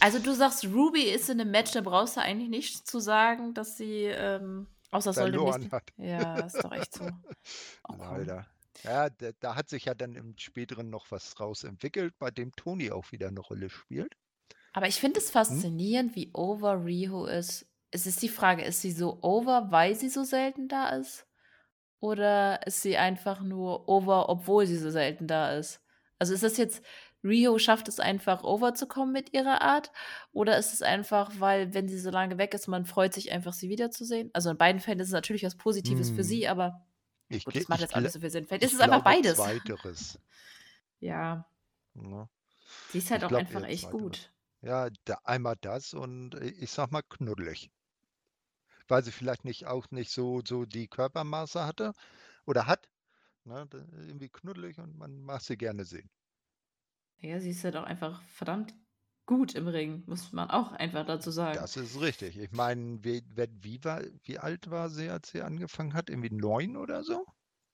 Also 0.00 0.18
du 0.18 0.32
sagst, 0.34 0.64
Ruby 0.64 1.02
ist 1.02 1.28
in 1.30 1.40
einem 1.40 1.50
Match, 1.50 1.72
da 1.72 1.80
brauchst 1.80 2.16
du 2.16 2.20
eigentlich 2.20 2.48
nicht 2.48 2.86
zu 2.86 3.00
sagen, 3.00 3.54
dass 3.54 3.76
sie 3.76 4.04
ähm, 4.04 4.66
außer 4.90 5.14
verloren 5.14 5.70
hat. 5.70 5.90
Ja, 5.96 6.40
ist 6.40 6.62
doch 6.62 6.72
echt 6.72 6.94
so. 6.94 7.08
Oh, 7.88 7.94
Leider. 7.98 8.46
Ja, 8.84 9.10
da, 9.10 9.30
da, 9.40 9.56
hat 9.56 9.68
sich 9.68 9.86
ja 9.86 9.94
dann 9.94 10.14
im 10.14 10.36
späteren 10.38 10.90
noch 10.90 11.10
was 11.10 11.34
draus 11.34 11.64
entwickelt, 11.64 12.14
bei 12.18 12.30
dem 12.30 12.52
Toni 12.52 12.90
auch 12.90 13.12
wieder 13.12 13.28
eine 13.28 13.40
Rolle 13.40 13.68
spielt. 13.68 14.16
Aber 14.72 14.86
ich 14.86 15.00
finde 15.00 15.18
es 15.18 15.26
hm? 15.26 15.32
faszinierend, 15.32 16.10
hm? 16.10 16.16
wie 16.16 16.30
over 16.32 16.84
Riho 16.84 17.26
ist. 17.26 17.66
Es 17.90 18.06
ist 18.06 18.22
die 18.22 18.28
Frage, 18.28 18.64
ist 18.64 18.80
sie 18.80 18.92
so 18.92 19.18
over, 19.22 19.70
weil 19.70 19.96
sie 19.96 20.08
so 20.08 20.22
selten 20.22 20.68
da 20.68 20.90
ist? 20.90 21.26
Oder 21.98 22.66
ist 22.66 22.82
sie 22.82 22.96
einfach 22.96 23.42
nur 23.42 23.88
over, 23.88 24.28
obwohl 24.28 24.66
sie 24.66 24.78
so 24.78 24.90
selten 24.90 25.26
da 25.26 25.52
ist? 25.56 25.82
Also 26.18 26.34
ist 26.34 26.42
das 26.42 26.56
jetzt, 26.56 26.82
Rio 27.22 27.58
schafft 27.58 27.88
es 27.88 28.00
einfach 28.00 28.44
overzukommen 28.44 29.12
mit 29.12 29.32
ihrer 29.34 29.60
Art? 29.60 29.92
Oder 30.32 30.58
ist 30.58 30.72
es 30.72 30.82
einfach, 30.82 31.30
weil, 31.38 31.74
wenn 31.74 31.88
sie 31.88 31.98
so 31.98 32.10
lange 32.10 32.38
weg 32.38 32.54
ist, 32.54 32.66
man 32.66 32.86
freut 32.86 33.12
sich 33.12 33.32
einfach, 33.32 33.52
sie 33.52 33.68
wiederzusehen? 33.68 34.30
Also 34.32 34.50
in 34.50 34.56
beiden 34.56 34.80
Fällen 34.80 35.00
ist 35.00 35.08
es 35.08 35.12
natürlich 35.12 35.44
was 35.44 35.56
Positives 35.56 36.08
hm. 36.08 36.16
für 36.16 36.24
sie, 36.24 36.48
aber 36.48 36.86
ich, 37.28 37.44
gut, 37.44 37.56
das 37.56 37.68
macht 37.68 37.80
jetzt 37.80 37.94
alles 37.94 38.14
so 38.14 38.20
viel 38.20 38.30
Sinn. 38.30 38.44
Vielleicht 38.46 38.64
ist 38.64 38.74
es 38.74 38.80
einfach 38.80 39.04
beides. 39.04 39.36
Zweiteres. 39.36 40.18
ja. 41.00 41.46
ja. 41.94 42.28
Sie 42.90 42.98
ist 42.98 43.10
halt 43.10 43.22
ich 43.22 43.28
auch 43.28 43.32
einfach 43.32 43.64
echt 43.64 43.90
gut. 43.90 44.32
Ja, 44.62 44.88
da, 45.04 45.18
einmal 45.24 45.56
das 45.60 45.94
und 45.94 46.34
äh, 46.34 46.48
ich 46.48 46.70
sag 46.70 46.90
mal 46.90 47.02
knuddelig. 47.02 47.70
Weil 48.88 49.04
sie 49.04 49.12
vielleicht 49.12 49.44
nicht 49.44 49.66
auch 49.66 49.90
nicht 49.90 50.10
so, 50.10 50.42
so 50.44 50.64
die 50.66 50.88
Körpermaße 50.88 51.64
hatte 51.64 51.92
oder 52.46 52.66
hat. 52.66 52.88
Ne, 53.44 53.66
irgendwie 53.72 54.28
knuddelig 54.28 54.78
und 54.78 54.98
man 54.98 55.22
mag 55.22 55.40
sie 55.40 55.56
gerne 55.56 55.84
sehen. 55.84 56.10
Ja, 57.20 57.40
sie 57.40 57.50
ist 57.50 57.64
halt 57.64 57.76
auch 57.76 57.84
einfach 57.84 58.22
verdammt 58.22 58.74
gut 59.26 59.54
im 59.54 59.68
Ring, 59.68 60.02
muss 60.06 60.32
man 60.32 60.50
auch 60.50 60.72
einfach 60.72 61.06
dazu 61.06 61.30
sagen. 61.30 61.58
Das 61.60 61.76
ist 61.76 62.00
richtig. 62.00 62.36
Ich 62.38 62.50
meine, 62.50 62.98
wie, 63.04 63.22
wie, 63.60 63.82
war, 63.84 64.02
wie 64.24 64.38
alt 64.38 64.70
war 64.70 64.90
sie, 64.90 65.08
als 65.08 65.30
sie 65.30 65.42
angefangen 65.42 65.94
hat? 65.94 66.10
Irgendwie 66.10 66.34
neun 66.34 66.76
oder 66.76 67.04
so? 67.04 67.24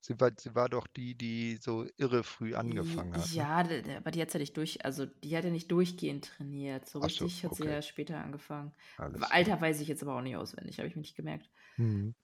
Sie 0.00 0.20
war, 0.20 0.30
sie 0.38 0.54
war 0.54 0.68
doch 0.68 0.86
die, 0.86 1.16
die 1.16 1.56
so 1.60 1.86
irre 1.96 2.22
früh 2.22 2.54
angefangen 2.54 3.14
hat. 3.14 3.28
Ne? 3.28 3.34
Ja, 3.34 3.62
ne? 3.62 3.96
aber 3.96 4.10
die 4.10 4.20
hat 4.20 4.32
ja 4.32 4.38
nicht 4.38 4.56
durch, 4.56 4.84
also 4.84 5.06
die 5.06 5.36
hat 5.36 5.44
ja 5.44 5.50
nicht 5.50 5.70
durchgehend 5.72 6.26
trainiert. 6.26 6.88
So 6.88 7.00
richtig 7.00 7.40
so, 7.40 7.48
okay. 7.48 7.56
hat 7.56 7.56
sie 7.56 7.72
ja 7.72 7.82
später 7.82 8.22
angefangen. 8.22 8.72
Alles 8.98 9.22
Alter 9.22 9.60
weiß 9.60 9.80
ich 9.80 9.88
jetzt 9.88 10.02
aber 10.02 10.16
auch 10.16 10.22
nicht 10.22 10.36
auswendig, 10.36 10.78
habe 10.78 10.88
ich 10.88 10.94
mir 10.94 11.00
nicht 11.00 11.16
gemerkt. 11.16 11.50
Hm. 11.76 12.14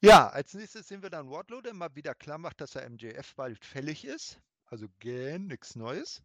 Ja, 0.00 0.28
als 0.28 0.54
nächstes 0.54 0.88
sehen 0.88 1.02
wir 1.02 1.10
dann 1.10 1.28
Wardlow, 1.30 1.60
der 1.60 1.74
mal 1.74 1.94
wieder 1.94 2.14
klar 2.14 2.38
macht, 2.38 2.60
dass 2.60 2.76
er 2.76 2.88
MJF 2.88 3.34
bald 3.34 3.64
fällig 3.64 4.04
ist. 4.04 4.40
Also 4.66 4.86
gern 5.00 5.46
nichts 5.46 5.76
Neues. 5.76 6.22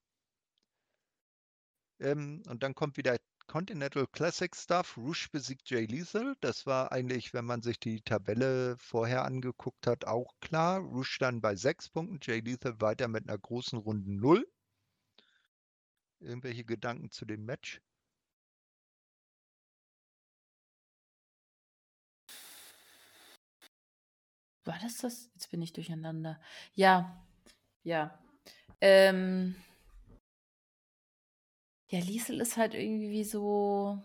Ähm, 1.99 2.43
und 2.47 2.63
dann 2.63 2.75
kommt 2.75 2.97
wieder 2.97 3.17
Continental 3.47 4.07
Classic 4.07 4.55
Stuff. 4.55 4.97
Rouge 4.97 5.27
besiegt 5.31 5.69
Jay 5.69 5.85
Lethal. 5.85 6.35
Das 6.41 6.65
war 6.65 6.91
eigentlich, 6.91 7.33
wenn 7.33 7.45
man 7.45 7.61
sich 7.61 7.79
die 7.79 8.01
Tabelle 8.01 8.77
vorher 8.77 9.25
angeguckt 9.25 9.87
hat, 9.87 10.05
auch 10.05 10.33
klar. 10.41 10.79
Rouge 10.79 11.17
dann 11.19 11.41
bei 11.41 11.55
sechs 11.55 11.89
Punkten, 11.89 12.19
Jay 12.21 12.39
Lethal 12.39 12.79
weiter 12.81 13.07
mit 13.07 13.27
einer 13.27 13.37
großen 13.37 13.77
Runde 13.79 14.11
Null. 14.11 14.47
Irgendwelche 16.19 16.63
Gedanken 16.63 17.11
zu 17.11 17.25
dem 17.25 17.45
Match? 17.45 17.81
War 24.63 24.77
das 24.79 24.97
das? 24.97 25.29
Jetzt 25.33 25.49
bin 25.51 25.61
ich 25.61 25.73
durcheinander. 25.73 26.39
Ja, 26.73 27.25
ja. 27.83 28.17
Ähm, 28.81 29.55
ja, 31.89 31.99
Liesel 31.99 32.41
ist 32.41 32.57
halt 32.57 32.73
irgendwie 32.73 33.23
so 33.23 34.01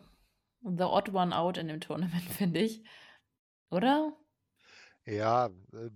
the 0.62 0.84
odd 0.84 1.14
one 1.14 1.34
out 1.34 1.56
in 1.56 1.68
dem 1.68 1.80
Tournament, 1.80 2.24
finde 2.38 2.60
ich. 2.60 2.84
Oder? 3.70 4.12
Ja, 5.04 5.46
äh, 5.72 5.90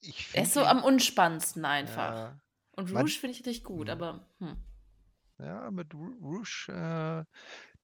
ich 0.00 0.34
Er 0.34 0.42
ist 0.42 0.54
so 0.54 0.62
am 0.62 0.82
unspannendsten 0.82 1.64
einfach. 1.64 2.14
Ja, 2.14 2.40
Und 2.76 2.92
Rouge 2.92 3.18
finde 3.18 3.32
ich 3.32 3.46
richtig 3.46 3.64
gut, 3.64 3.88
hm. 3.88 3.92
aber 3.92 4.28
hm. 4.38 4.56
Ja, 5.38 5.70
mit 5.70 5.94
Rouge, 5.94 6.66
äh, 6.68 7.24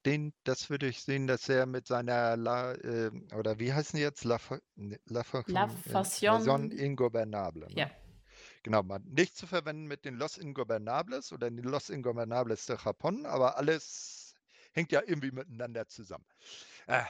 den, 0.05 0.34
das 0.42 0.70
würde 0.70 0.88
ich 0.88 1.02
sehen, 1.02 1.26
dass 1.26 1.48
er 1.48 1.66
mit 1.66 1.86
seiner 1.86 2.36
La, 2.36 2.72
äh, 2.72 3.11
oder 3.34 3.59
wie 3.59 3.72
heißen 3.72 3.96
die 3.96 4.02
jetzt? 4.02 4.24
La, 4.24 4.38
ne, 4.74 4.98
La, 5.07 5.22
La, 5.46 5.64
La 5.64 5.68
Fashion 5.68 6.70
Ingobernable. 6.72 7.68
Ne? 7.68 7.80
Ja. 7.80 7.90
Genau, 8.64 8.82
man, 8.82 9.04
nicht 9.04 9.36
zu 9.36 9.46
verwenden 9.46 9.86
mit 9.86 10.06
den 10.06 10.14
Los 10.14 10.38
Ingobernables 10.38 11.32
oder 11.32 11.50
den 11.50 11.64
Los 11.64 11.90
Ingobernables 11.90 12.64
de 12.64 12.76
Japón, 12.76 13.26
aber 13.26 13.58
alles 13.58 14.34
hängt 14.72 14.90
ja 14.90 15.02
irgendwie 15.04 15.30
miteinander 15.30 15.86
zusammen. 15.86 16.24
Ah, 16.86 17.06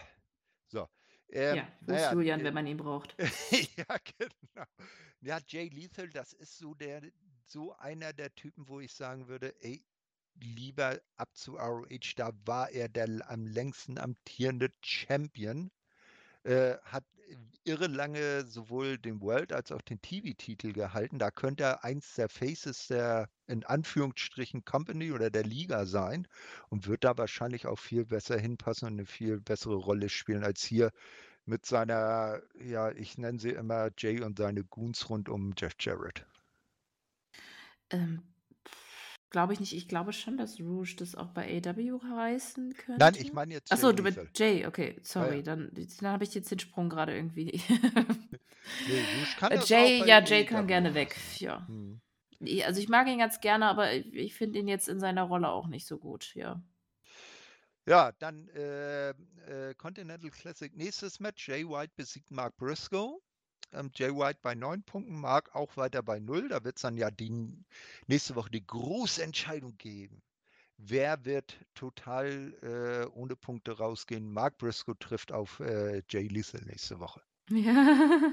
so. 0.67 0.89
Ähm, 1.29 1.57
ja, 1.57 1.69
wo 1.81 1.93
naja, 1.93 2.13
Julian, 2.13 2.41
äh, 2.41 2.45
wenn 2.45 2.55
man 2.55 2.67
ihn 2.67 2.77
braucht? 2.77 3.15
ja, 3.77 3.97
genau. 4.19 4.67
Ja, 5.21 5.39
Jay 5.47 5.69
Lethal, 5.69 6.11
das 6.11 6.33
ist 6.33 6.59
so 6.59 6.75
der, 6.75 7.03
so 7.47 7.77
einer 7.77 8.13
der 8.13 8.35
Typen, 8.35 8.67
wo 8.67 8.81
ich 8.81 8.93
sagen 8.93 9.29
würde, 9.29 9.55
ey, 9.63 9.87
lieber 10.41 11.01
ab 11.15 11.37
zu 11.37 11.57
ROH, 11.57 12.15
da 12.17 12.33
war 12.47 12.69
er 12.71 12.89
der 12.89 13.31
am 13.31 13.47
längsten 13.47 13.97
amtierende 13.97 14.73
Champion, 14.83 15.71
äh, 16.45 16.77
hat 16.85 17.05
irre 17.65 17.87
lange 17.87 18.47
sowohl 18.47 18.99
den 18.99 19.21
World 19.21 19.53
als 19.53 19.73
auch 19.73 19.81
den 19.81 20.01
TV-Titel 20.01 20.73
gehalten. 20.73 21.19
Da 21.19 21.31
könnte 21.31 21.65
er 21.65 21.85
eins 21.85 22.15
der 22.15 22.29
Faces 22.29 22.87
der 22.89 23.29
in 23.47 23.65
Anführungsstrichen 23.65 24.65
Company 24.65 25.13
oder 25.13 25.31
der 25.31 25.45
Liga 25.45 25.87
sein 25.87 26.29
und 26.69 26.87
wird 26.87 27.05
da 27.05 27.17
wahrscheinlich 27.17 27.67
auch 27.67 27.79
viel 27.79 28.05
besser 28.05 28.39
hinpassen 28.39 28.89
und 28.89 28.95
eine 28.95 29.07
viel 29.07 29.41
bessere 29.41 29.77
Rolle 29.77 30.09
spielen 30.09 30.45
als 30.45 30.63
hier 30.63 30.91
mit 31.47 31.67
seiner, 31.67 32.41
ja, 32.59 32.91
ich 32.93 33.19
nenne 33.19 33.39
sie 33.39 33.51
immer 33.51 33.91
Jay 33.99 34.21
und 34.23 34.39
seine 34.39 34.65
Goons 34.65 35.09
rund 35.09 35.29
um 35.29 35.55
Jeff 35.57 35.75
Jarrett. 35.79 36.27
Ähm, 37.91 38.23
Glaube 39.35 39.53
ich 39.53 39.59
nicht. 39.59 39.73
Ich 39.73 39.89
glaube 39.89 40.13
schon, 40.13 40.37
dass 40.37 40.61
Rouge 40.61 40.95
das 40.97 41.17
auch 41.17 41.27
bei 41.27 41.61
AW 41.61 42.01
heißen 42.09 42.73
könnte. 42.75 43.01
Nein, 43.01 43.15
ich 43.19 43.33
meine 43.33 43.55
jetzt. 43.55 43.73
Achso, 43.73 43.91
du 43.91 44.05
mit 44.05 44.17
Jay, 44.39 44.65
okay, 44.65 44.95
sorry. 45.03 45.31
Ja, 45.31 45.35
ja. 45.35 45.43
Dann, 45.43 45.73
dann 45.75 46.09
habe 46.09 46.23
ich 46.23 46.33
jetzt 46.37 46.53
den 46.53 46.61
Sprung 46.61 46.89
gerade 46.89 47.17
irgendwie. 47.17 47.47
nee, 48.87 49.01
Rouge 49.17 49.37
kann 49.37 49.51
äh, 49.51 49.57
das 49.57 49.69
Jay, 49.69 50.03
auch 50.03 50.07
ja, 50.07 50.23
Jay 50.23 50.43
AW 50.43 50.47
kann 50.47 50.69
gerne 50.69 50.95
weg. 50.95 51.17
Ja. 51.41 51.67
Hm. 51.67 52.01
Also 52.65 52.81
ich 52.81 52.89
mag 52.89 53.09
ihn 53.09 53.19
ganz 53.19 53.41
gerne, 53.41 53.67
aber 53.67 53.93
ich 53.93 54.37
finde 54.37 54.61
ihn 54.61 54.69
jetzt 54.69 54.89
in 54.89 55.01
seiner 55.01 55.25
Rolle 55.25 55.49
auch 55.49 55.67
nicht 55.67 55.89
so 55.89 55.99
gut, 55.99 56.33
ja. 56.37 56.63
Ja, 57.87 58.13
dann 58.13 58.49
äh, 58.51 59.09
äh, 59.09 59.75
Continental 59.77 60.31
Classic 60.31 60.73
nächstes 60.77 61.19
Match. 61.19 61.49
Jay 61.49 61.69
White 61.69 61.95
besiegt 61.97 62.31
Mark 62.31 62.57
Briscoe. 62.57 63.19
Ähm, 63.75 63.91
Jay 63.95 64.11
White 64.11 64.41
bei 64.43 64.55
neun 64.55 64.83
Punkten, 64.83 65.21
Mark 65.21 65.55
auch 65.55 65.77
weiter 65.77 66.03
bei 66.03 66.19
null. 66.21 66.49
Da 66.49 66.65
wird 66.65 66.77
es 66.77 66.83
dann 66.83 66.97
ja 66.97 67.11
die, 67.11 67.53
nächste 68.07 68.35
Woche 68.35 68.51
die 68.51 68.67
große 68.67 69.23
Entscheidung 69.23 69.77
geben. 69.79 70.23
Wer 70.77 71.25
wird 71.25 71.57
total 71.75 72.53
äh, 72.63 73.07
ohne 73.17 73.37
Punkte 73.37 73.79
rausgehen? 73.79 74.33
Mark 74.33 74.59
Briscoe 74.59 74.95
trifft 74.99 75.33
auf 75.33 75.61
äh, 75.61 76.03
Jay 76.09 76.27
Lethal 76.27 76.63
nächste 76.65 76.99
Woche. 76.99 77.21
Ja. 77.51 78.33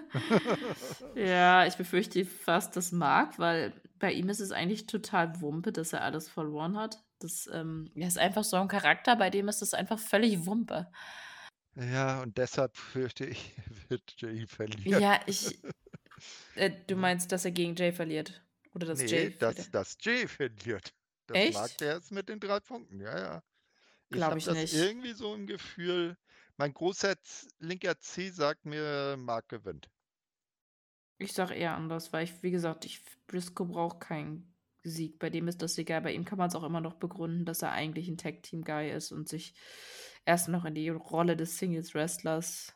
ja, 1.16 1.66
ich 1.66 1.76
befürchte 1.76 2.26
fast 2.26 2.76
das 2.78 2.92
Mark, 2.92 3.38
weil 3.38 3.74
bei 4.00 4.14
ihm 4.14 4.30
ist 4.30 4.40
es 4.40 4.52
eigentlich 4.52 4.88
total 4.88 5.42
Wumpe, 5.42 5.72
dass 5.72 5.94
er 5.94 6.02
alles 6.04 6.30
verloren 6.30 6.78
hat. 6.78 7.04
Das 7.20 7.50
ähm, 7.54 7.92
er 7.96 8.08
ist 8.08 8.18
einfach 8.18 8.44
so 8.44 8.58
ein 8.58 8.68
Charakter, 8.68 9.16
bei 9.16 9.30
dem 9.30 9.48
ist 9.48 9.62
es 9.62 9.74
einfach 9.74 10.00
völlig 10.00 10.46
Wumpe. 10.46 10.88
Ja, 11.76 12.22
und 12.22 12.38
deshalb 12.38 12.76
fürchte 12.76 13.26
ich, 13.26 13.54
wird 13.90 14.14
Jay 14.18 14.46
verlieren. 14.48 15.02
Ja, 15.02 15.22
ich. 15.28 15.60
Äh, 16.56 16.72
du 16.88 16.96
meinst, 16.96 17.32
dass 17.32 17.46
er 17.46 17.52
gegen 17.52 17.76
Jay 17.76 17.92
verliert? 17.92 18.42
Oder 18.74 18.88
dass 18.88 19.00
nee, 19.00 19.06
Jay 19.06 19.38
dass, 19.38 19.72
dass 19.72 19.98
Jay 20.02 20.28
verliert. 20.28 20.94
Das 21.28 21.38
Echt? 21.38 21.54
mag 21.54 21.78
der 21.78 21.96
jetzt 21.96 22.12
mit 22.12 22.30
den 22.30 22.40
drei 22.40 22.60
Punkten, 22.60 23.00
ja, 23.00 23.18
ja. 23.18 23.44
Ich 24.10 24.18
Glaube 24.18 24.38
ich 24.38 24.46
das 24.46 24.56
nicht. 24.56 24.74
irgendwie 24.74 25.14
so 25.14 25.34
im 25.34 25.48
Gefühl, 25.48 26.18
mein 26.58 26.74
großer 26.74 27.16
linker 27.60 27.98
C 28.00 28.30
sagt 28.30 28.66
mir, 28.66 29.16
Mark 29.18 29.48
gewinnt. 29.48 29.90
Ich 31.18 31.34
sag 31.34 31.52
eher 31.52 31.76
anders, 31.76 32.12
weil 32.12 32.26
ich, 32.26 32.44
wie 32.44 32.52
gesagt, 32.52 32.86
ich, 32.86 33.02
Briscoe 33.28 33.66
braucht 33.66 34.02
keinen 34.02 34.54
Sieg. 34.84 35.20
Bei 35.20 35.30
dem 35.30 35.48
ist 35.48 35.62
das 35.62 35.78
egal. 35.78 36.02
Bei 36.02 36.14
ihm 36.14 36.26
kann 36.26 36.38
man 36.38 36.50
es 36.50 36.56
auch 36.56 36.64
immer 36.64 36.82
noch 36.82 36.96
begründen, 36.96 37.46
dass 37.46 37.62
er 37.62 37.72
eigentlich 37.72 38.08
ein 38.08 38.18
Tag-Team-Guy 38.18 38.92
ist 38.92 39.12
und 39.12 39.30
sich 39.30 39.54
erst 40.26 40.50
noch 40.50 40.66
in 40.66 40.76
die 40.76 40.90
Rolle 40.90 41.36
des 41.36 41.58
Singles-Wrestlers 41.58 42.76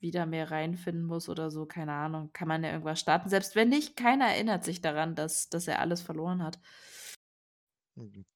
wieder 0.00 0.26
mehr 0.26 0.50
reinfinden 0.50 1.04
muss 1.04 1.28
oder 1.28 1.50
so, 1.50 1.64
keine 1.64 1.92
Ahnung, 1.92 2.32
kann 2.32 2.48
man 2.48 2.64
ja 2.64 2.72
irgendwas 2.72 3.00
starten. 3.00 3.28
Selbst 3.28 3.54
wenn 3.54 3.68
nicht, 3.68 3.96
keiner 3.96 4.26
erinnert 4.26 4.64
sich 4.64 4.80
daran, 4.80 5.14
dass, 5.14 5.48
dass 5.48 5.68
er 5.68 5.78
alles 5.78 6.02
verloren 6.02 6.42
hat. 6.42 6.58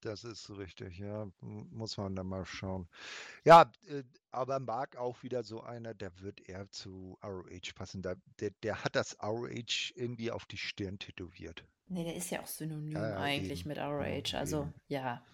Das 0.01 0.23
ist 0.23 0.49
richtig, 0.51 0.99
ja. 0.99 1.27
Muss 1.41 1.97
man 1.97 2.15
dann 2.15 2.27
mal 2.27 2.45
schauen. 2.45 2.87
Ja, 3.43 3.71
äh, 3.87 4.03
aber 4.31 4.59
Mark 4.59 4.97
auch 4.97 5.23
wieder 5.23 5.43
so 5.43 5.61
einer, 5.61 5.95
der 5.95 6.19
wird 6.19 6.47
eher 6.47 6.69
zu 6.69 7.17
ROH 7.23 7.73
passen. 7.73 8.03
Der, 8.03 8.17
der, 8.39 8.51
der 8.61 8.83
hat 8.83 8.95
das 8.95 9.17
ROH 9.21 9.93
irgendwie 9.95 10.31
auf 10.31 10.45
die 10.45 10.57
Stirn 10.57 10.99
tätowiert. 10.99 11.65
Nee, 11.87 12.03
der 12.03 12.15
ist 12.15 12.29
ja 12.29 12.41
auch 12.41 12.47
synonym 12.47 12.97
ja, 12.97 13.09
ja, 13.09 13.17
eigentlich 13.17 13.61
eben. 13.61 13.69
mit 13.69 13.79
ROH. 13.79 14.37
Also, 14.37 14.63
eben. 14.63 14.73
ja. 14.87 15.25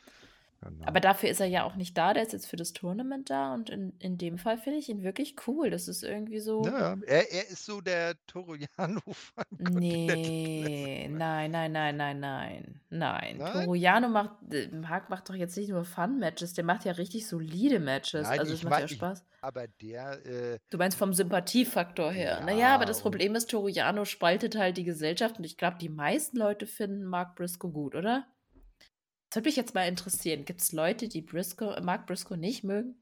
Genau. 0.63 0.85
Aber 0.85 0.99
dafür 0.99 1.29
ist 1.29 1.39
er 1.39 1.47
ja 1.47 1.63
auch 1.63 1.75
nicht 1.75 1.97
da, 1.97 2.13
der 2.13 2.23
ist 2.23 2.33
jetzt 2.33 2.47
für 2.47 2.55
das 2.55 2.73
Tournament 2.73 3.29
da 3.29 3.53
und 3.53 3.69
in, 3.69 3.93
in 3.99 4.17
dem 4.17 4.37
Fall 4.37 4.57
finde 4.57 4.79
ich 4.79 4.89
ihn 4.89 5.03
wirklich 5.03 5.35
cool. 5.47 5.69
Das 5.69 5.87
ist 5.87 6.03
irgendwie 6.03 6.39
so. 6.39 6.63
Ja, 6.65 6.97
er, 7.05 7.31
er 7.31 7.49
ist 7.49 7.65
so 7.65 7.81
der 7.81 8.15
Torojano 8.27 9.01
von 9.05 9.43
Nee, 9.73 11.09
nein, 11.11 11.51
nein, 11.51 11.71
nein, 11.71 11.97
nein, 11.97 12.19
nein. 12.19 12.81
Nein. 12.89 13.39
Torojano 13.39 14.09
macht, 14.09 14.31
Marc 14.71 15.09
macht 15.09 15.29
doch 15.29 15.35
jetzt 15.35 15.57
nicht 15.57 15.69
nur 15.69 15.83
Fun-Matches, 15.83 16.53
der 16.53 16.63
macht 16.63 16.85
ja 16.85 16.93
richtig 16.93 17.27
solide 17.27 17.79
Matches. 17.79 18.27
Nein, 18.27 18.39
also 18.39 18.53
es 18.53 18.63
macht 18.63 18.81
ja 18.81 18.87
Spaß. 18.87 19.19
Ich, 19.19 19.43
aber 19.43 19.67
der. 19.81 20.25
Äh, 20.25 20.59
du 20.69 20.77
meinst 20.77 20.97
vom 20.97 21.13
Sympathiefaktor 21.13 22.11
her. 22.11 22.37
Ja, 22.39 22.45
naja, 22.45 22.75
aber 22.75 22.85
das 22.85 23.01
Problem 23.01 23.35
ist, 23.35 23.49
Torojano 23.49 24.05
spaltet 24.05 24.55
halt 24.55 24.77
die 24.77 24.83
Gesellschaft 24.83 25.37
und 25.37 25.43
ich 25.43 25.57
glaube, 25.57 25.77
die 25.79 25.89
meisten 25.89 26.37
Leute 26.37 26.67
finden 26.67 27.03
Mark 27.03 27.35
Briscoe 27.35 27.71
gut, 27.71 27.95
oder? 27.95 28.25
Das 29.33 29.37
würde 29.37 29.49
mich 29.49 29.55
jetzt 29.55 29.73
mal 29.73 29.87
interessieren. 29.87 30.45
Gibt 30.45 30.61
es 30.61 30.73
Leute, 30.73 31.07
die 31.07 31.23
Briscoe, 31.23 31.81
Mark 31.81 32.05
Briscoe 32.05 32.37
nicht 32.37 32.63
mögen? 32.63 33.01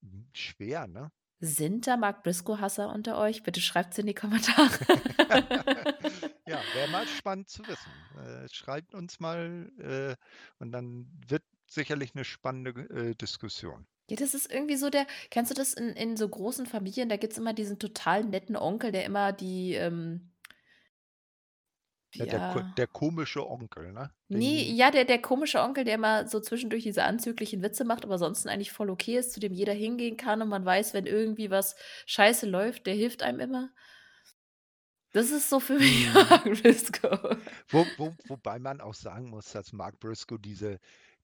Hm, 0.00 0.26
schwer, 0.32 0.86
ne? 0.86 1.12
Sind 1.38 1.86
da 1.86 1.98
Mark 1.98 2.22
Briscoe-Hasser 2.22 2.90
unter 2.90 3.18
euch? 3.18 3.42
Bitte 3.42 3.60
schreibt 3.60 3.92
es 3.92 3.98
in 3.98 4.06
die 4.06 4.14
Kommentare. 4.14 4.70
ja, 6.46 6.62
wäre 6.72 6.90
mal 6.90 7.06
spannend 7.06 7.50
zu 7.50 7.62
wissen. 7.68 7.90
Äh, 8.16 8.48
schreibt 8.48 8.94
uns 8.94 9.20
mal 9.20 9.70
äh, 9.80 10.16
und 10.60 10.72
dann 10.72 11.12
wird 11.28 11.42
sicherlich 11.68 12.14
eine 12.14 12.24
spannende 12.24 12.70
äh, 13.10 13.14
Diskussion. 13.14 13.86
Ja, 14.08 14.16
das 14.16 14.32
ist 14.32 14.50
irgendwie 14.50 14.76
so 14.76 14.88
der, 14.88 15.06
kennst 15.28 15.50
du 15.50 15.54
das 15.54 15.74
in, 15.74 15.90
in 15.90 16.16
so 16.16 16.26
großen 16.26 16.64
Familien? 16.64 17.10
Da 17.10 17.18
gibt 17.18 17.34
es 17.34 17.38
immer 17.38 17.52
diesen 17.52 17.78
total 17.78 18.24
netten 18.24 18.56
Onkel, 18.56 18.92
der 18.92 19.04
immer 19.04 19.34
die, 19.34 19.74
ähm, 19.74 20.30
ja, 22.16 22.26
der, 22.26 22.74
der 22.76 22.86
komische 22.86 23.46
Onkel, 23.48 23.92
ne? 23.92 24.10
Den, 24.32 24.38
Nee, 24.40 24.62
ja, 24.72 24.90
der, 24.90 25.04
der 25.04 25.20
komische 25.20 25.60
Onkel, 25.60 25.84
der 25.84 25.94
immer 25.94 26.26
so 26.28 26.40
zwischendurch 26.40 26.82
diese 26.82 27.04
anzüglichen 27.04 27.62
Witze 27.62 27.84
macht, 27.84 28.04
aber 28.04 28.18
sonst 28.18 28.46
eigentlich 28.46 28.72
voll 28.72 28.90
okay 28.90 29.18
ist, 29.18 29.32
zu 29.32 29.40
dem 29.40 29.52
jeder 29.52 29.72
hingehen 29.74 30.16
kann 30.16 30.42
und 30.42 30.48
man 30.48 30.64
weiß, 30.64 30.94
wenn 30.94 31.06
irgendwie 31.06 31.50
was 31.50 31.76
scheiße 32.06 32.46
läuft, 32.46 32.86
der 32.86 32.94
hilft 32.94 33.22
einem 33.22 33.40
immer. 33.40 33.70
Das 35.12 35.30
ist 35.30 35.48
so 35.48 35.60
für 35.60 35.78
mich 35.78 36.06
Mhm. 36.06 36.12
Mark 36.12 36.44
Briscoe. 36.44 37.38
Wo, 37.70 37.92
wo, 37.96 38.16
wobei 38.26 38.58
man 38.58 38.80
auch 38.80 38.94
sagen 38.94 39.28
muss, 39.30 39.52
dass 39.52 39.72
Mark 39.72 40.00
Briscoe 40.00 40.38
diese, 40.38 40.80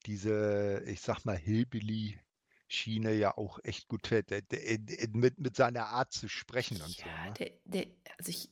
diese, 0.06 0.82
ich 0.86 1.00
sag 1.00 1.24
mal, 1.24 1.36
Hillbilly-Schiene 1.36 3.12
ja 3.12 3.36
auch 3.36 3.58
echt 3.64 3.88
gut 3.88 4.06
fährt, 4.06 4.30
mit, 5.12 5.38
mit 5.38 5.56
seiner 5.56 5.86
Art 5.86 6.12
zu 6.12 6.28
sprechen 6.28 6.80
und 6.82 6.96
so. 6.96 7.02
Ja, 7.06 7.26
Ne? 7.26 7.34
der, 7.38 7.50
der, 7.64 7.86
also 8.18 8.30
ich, 8.30 8.50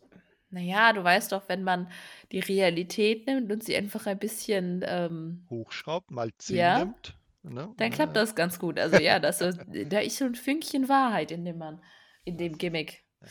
naja, 0.51 0.93
du 0.93 1.05
weißt 1.05 1.33
doch, 1.33 1.49
wenn 1.49 1.63
man 1.63 1.91
die 2.33 2.41
Realität 2.41 3.27
nimmt 3.27 3.51
und 3.53 3.63
sie 3.63 3.77
einfach 3.77 4.07
ein 4.07 4.19
bisschen 4.19 4.83
ähm, 4.87 5.47
Hochschraubt, 5.51 6.11
mal 6.11 6.33
10 6.39 6.57
ja, 6.57 6.79
nimmt. 6.79 7.17
Ne? 7.43 7.73
Dann 7.77 7.91
klappt 7.91 8.17
das 8.17 8.35
ganz 8.35 8.59
gut. 8.59 8.79
Also 8.79 8.99
ja, 8.99 9.19
das, 9.19 9.39
da 9.87 9.99
ist 10.01 10.17
so 10.17 10.25
ein 10.25 10.35
Fünkchen 10.35 10.89
Wahrheit 10.89 11.31
in 11.31 11.45
dem 11.45 11.59
Mann, 11.59 11.83
in 12.25 12.39
dem 12.39 12.57
Gimmick. 12.57 13.05
Ja, 13.21 13.29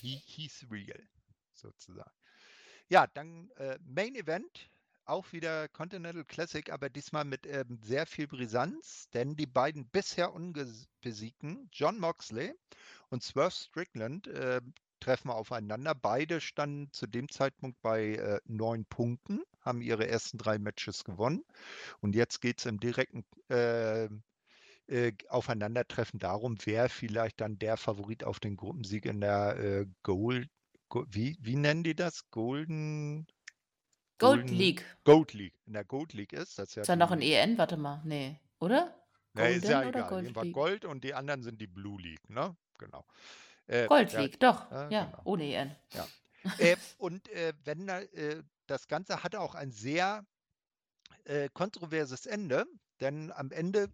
he, 0.00 0.20
he's 0.24 0.66
real, 0.70 1.02
sozusagen. 1.52 2.10
Ja, 2.88 3.06
dann 3.06 3.50
äh, 3.56 3.78
Main 3.84 4.14
Event, 4.14 4.70
auch 5.04 5.32
wieder 5.32 5.68
Continental 5.68 6.24
Classic, 6.24 6.70
aber 6.72 6.88
diesmal 6.88 7.24
mit 7.24 7.46
ähm, 7.46 7.78
sehr 7.80 8.06
viel 8.06 8.26
Brisanz, 8.26 9.08
denn 9.10 9.36
die 9.36 9.46
beiden 9.46 9.88
bisher 9.88 10.32
unbesiegten, 10.32 11.68
John 11.72 11.98
Moxley 11.98 12.54
und 13.08 13.22
Swerve 13.22 13.52
Strickland, 13.52 14.26
äh, 14.28 14.60
treffen 15.00 15.30
aufeinander. 15.30 15.94
Beide 15.94 16.40
standen 16.40 16.92
zu 16.92 17.06
dem 17.06 17.28
Zeitpunkt 17.28 17.80
bei 17.82 18.14
äh, 18.14 18.40
neun 18.44 18.84
Punkten, 18.86 19.42
haben 19.60 19.80
ihre 19.80 20.08
ersten 20.08 20.38
drei 20.38 20.58
Matches 20.58 21.04
gewonnen. 21.04 21.44
Und 22.00 22.14
jetzt 22.14 22.40
geht 22.40 22.58
es 22.58 22.66
im 22.66 22.80
direkten 22.80 23.24
äh, 23.48 24.08
äh, 24.88 25.12
Aufeinandertreffen 25.28 26.18
darum, 26.18 26.56
wer 26.64 26.88
vielleicht 26.88 27.40
dann 27.40 27.58
der 27.58 27.76
Favorit 27.76 28.24
auf 28.24 28.40
den 28.40 28.56
Gruppensieg 28.56 29.06
in 29.06 29.20
der 29.20 29.56
äh, 29.58 29.86
Gold, 30.02 30.48
Go, 30.88 31.04
wie, 31.10 31.36
wie 31.40 31.56
nennen 31.56 31.82
die 31.82 31.96
das? 31.96 32.30
Golden 32.30 33.26
Gold 34.18 34.50
League. 34.50 34.84
Gold 35.04 35.32
League. 35.34 35.54
In 35.66 35.72
der 35.72 35.84
Gold 35.84 36.12
League 36.12 36.32
ist 36.32 36.58
das 36.58 36.74
ja. 36.74 36.82
Ist 36.82 36.88
ja 36.88 36.96
noch 36.96 37.10
ein 37.10 37.20
EN, 37.20 37.58
warte 37.58 37.76
mal. 37.76 38.00
Nee, 38.04 38.38
oder? 38.60 38.94
Golden 39.34 39.50
nee, 39.50 39.56
ist 39.56 39.68
ja 39.68 39.82
egal. 39.82 40.32
Gold? 40.32 40.52
Gold 40.52 40.84
und 40.84 41.04
die 41.04 41.14
anderen 41.14 41.42
sind 41.42 41.60
die 41.60 41.66
Blue 41.66 42.00
League, 42.00 42.30
ne? 42.30 42.56
Genau. 42.78 43.04
Äh, 43.66 43.86
Gold 43.86 44.12
League, 44.12 44.38
ja, 44.40 44.52
doch. 44.52 44.70
Äh, 44.70 44.94
ja, 44.94 45.04
genau. 45.04 45.20
ohne 45.24 45.44
EN. 45.44 45.76
Ja. 45.92 46.06
äh, 46.58 46.76
und 46.98 47.28
äh, 47.28 47.52
wenn 47.64 47.88
äh, 47.88 48.42
das 48.66 48.86
Ganze 48.88 49.22
hatte 49.22 49.40
auch 49.40 49.54
ein 49.54 49.72
sehr 49.72 50.24
äh, 51.24 51.48
kontroverses 51.52 52.26
Ende, 52.26 52.66
denn 53.00 53.32
am 53.32 53.50
Ende 53.50 53.88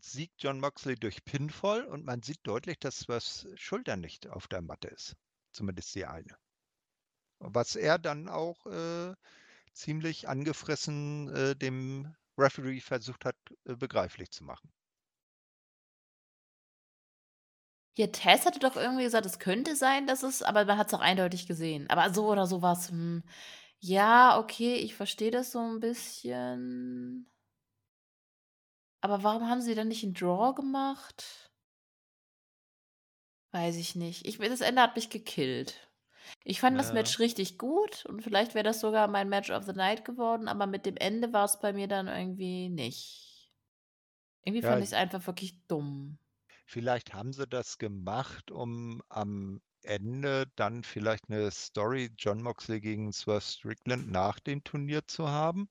siegt 0.00 0.42
John 0.42 0.60
Moxley 0.60 0.96
durch 0.96 1.24
Pinfall 1.24 1.84
und 1.86 2.04
man 2.04 2.22
sieht 2.22 2.40
deutlich, 2.42 2.78
dass 2.78 3.08
was 3.08 3.46
Schulter 3.54 3.96
nicht 3.96 4.26
auf 4.28 4.46
der 4.46 4.60
Matte 4.60 4.88
ist. 4.88 5.16
Zumindest 5.52 5.94
die 5.94 6.04
eine. 6.04 6.36
Was 7.38 7.76
er 7.76 7.98
dann 7.98 8.28
auch 8.28 8.66
ziemlich 9.72 10.28
angefressen 10.28 11.58
dem 11.58 12.14
Referee 12.36 12.80
versucht 12.80 13.24
hat, 13.24 13.36
begreiflich 13.64 14.30
zu 14.30 14.44
machen. 14.44 14.70
Ja, 17.96 18.06
Tess 18.06 18.46
hatte 18.46 18.58
doch 18.58 18.76
irgendwie 18.76 19.02
gesagt, 19.04 19.26
es 19.26 19.38
könnte 19.38 19.76
sein, 19.76 20.06
dass 20.06 20.22
es 20.22 20.42
aber 20.42 20.64
man 20.64 20.78
hat 20.78 20.86
es 20.88 20.94
auch 20.94 21.00
eindeutig 21.00 21.46
gesehen. 21.46 21.90
Aber 21.90 22.12
so 22.14 22.26
oder 22.30 22.46
so 22.46 22.62
war's, 22.62 22.88
hm, 22.90 23.22
ja, 23.80 24.38
okay, 24.38 24.74
ich 24.76 24.94
verstehe 24.94 25.30
das 25.30 25.52
so 25.52 25.58
ein 25.60 25.80
bisschen. 25.80 27.26
Aber 29.04 29.24
warum 29.24 29.48
haben 29.48 29.60
sie 29.60 29.74
dann 29.74 29.88
nicht 29.88 30.04
'n 30.04 30.14
Draw 30.14 30.54
gemacht? 30.54 31.50
Weiß 33.54 33.76
ich 33.76 33.94
nicht. 33.96 34.26
Ich 34.26 34.38
das 34.38 34.62
Ende 34.62 34.80
hat 34.80 34.96
mich 34.96 35.10
gekillt. 35.10 35.90
Ich 36.44 36.60
fand 36.60 36.78
das 36.78 36.92
Match 36.92 37.18
richtig 37.18 37.58
gut 37.58 38.06
und 38.06 38.22
vielleicht 38.22 38.54
wäre 38.54 38.64
das 38.64 38.80
sogar 38.80 39.08
mein 39.08 39.28
Match 39.28 39.50
of 39.50 39.64
the 39.64 39.72
Night 39.74 40.04
geworden, 40.04 40.48
aber 40.48 40.66
mit 40.66 40.86
dem 40.86 40.96
Ende 40.96 41.32
war 41.32 41.44
es 41.44 41.60
bei 41.60 41.72
mir 41.72 41.88
dann 41.88 42.08
irgendwie 42.08 42.68
nicht. 42.70 43.50
Irgendwie 44.44 44.62
Ja, 44.62 44.78
fand 44.78 44.82
es 44.82 44.92
einfach 44.92 45.26
wirklich 45.26 45.56
dumm. 45.68 46.18
Vielleicht 46.64 47.12
haben 47.12 47.32
sie 47.32 47.46
das 47.46 47.78
gemacht, 47.78 48.50
um 48.50 49.02
am 49.08 49.60
Ende 49.82 50.46
dann 50.56 50.84
vielleicht 50.84 51.28
eine 51.28 51.50
Story 51.50 52.10
John 52.16 52.42
Moxley 52.42 52.80
gegen 52.80 53.12
Swerve 53.12 53.40
Strickland 53.40 54.10
nach 54.10 54.38
dem 54.38 54.62
Turnier 54.62 55.06
zu 55.06 55.28
haben, 55.28 55.68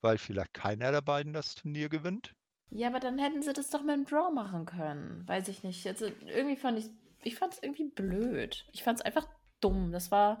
weil 0.00 0.18
vielleicht 0.18 0.54
keiner 0.54 0.90
der 0.90 1.02
beiden 1.02 1.32
das 1.32 1.54
Turnier 1.54 1.88
gewinnt. 1.88 2.34
Ja, 2.70 2.88
aber 2.88 3.00
dann 3.00 3.18
hätten 3.18 3.42
sie 3.42 3.52
das 3.52 3.70
doch 3.70 3.82
mit 3.82 3.90
einem 3.90 4.04
Draw 4.04 4.32
machen 4.32 4.64
können. 4.64 5.26
Weiß 5.26 5.48
ich 5.48 5.62
nicht. 5.62 5.86
Also 5.86 6.06
irgendwie 6.06 6.56
fand 6.56 6.78
ich, 6.78 6.90
ich 7.22 7.36
fand 7.36 7.54
es 7.54 7.62
irgendwie 7.62 7.88
blöd. 7.88 8.64
Ich 8.72 8.82
fand 8.82 9.00
es 9.00 9.04
einfach 9.04 9.28
dumm. 9.60 9.90
Das 9.92 10.10
war, 10.10 10.40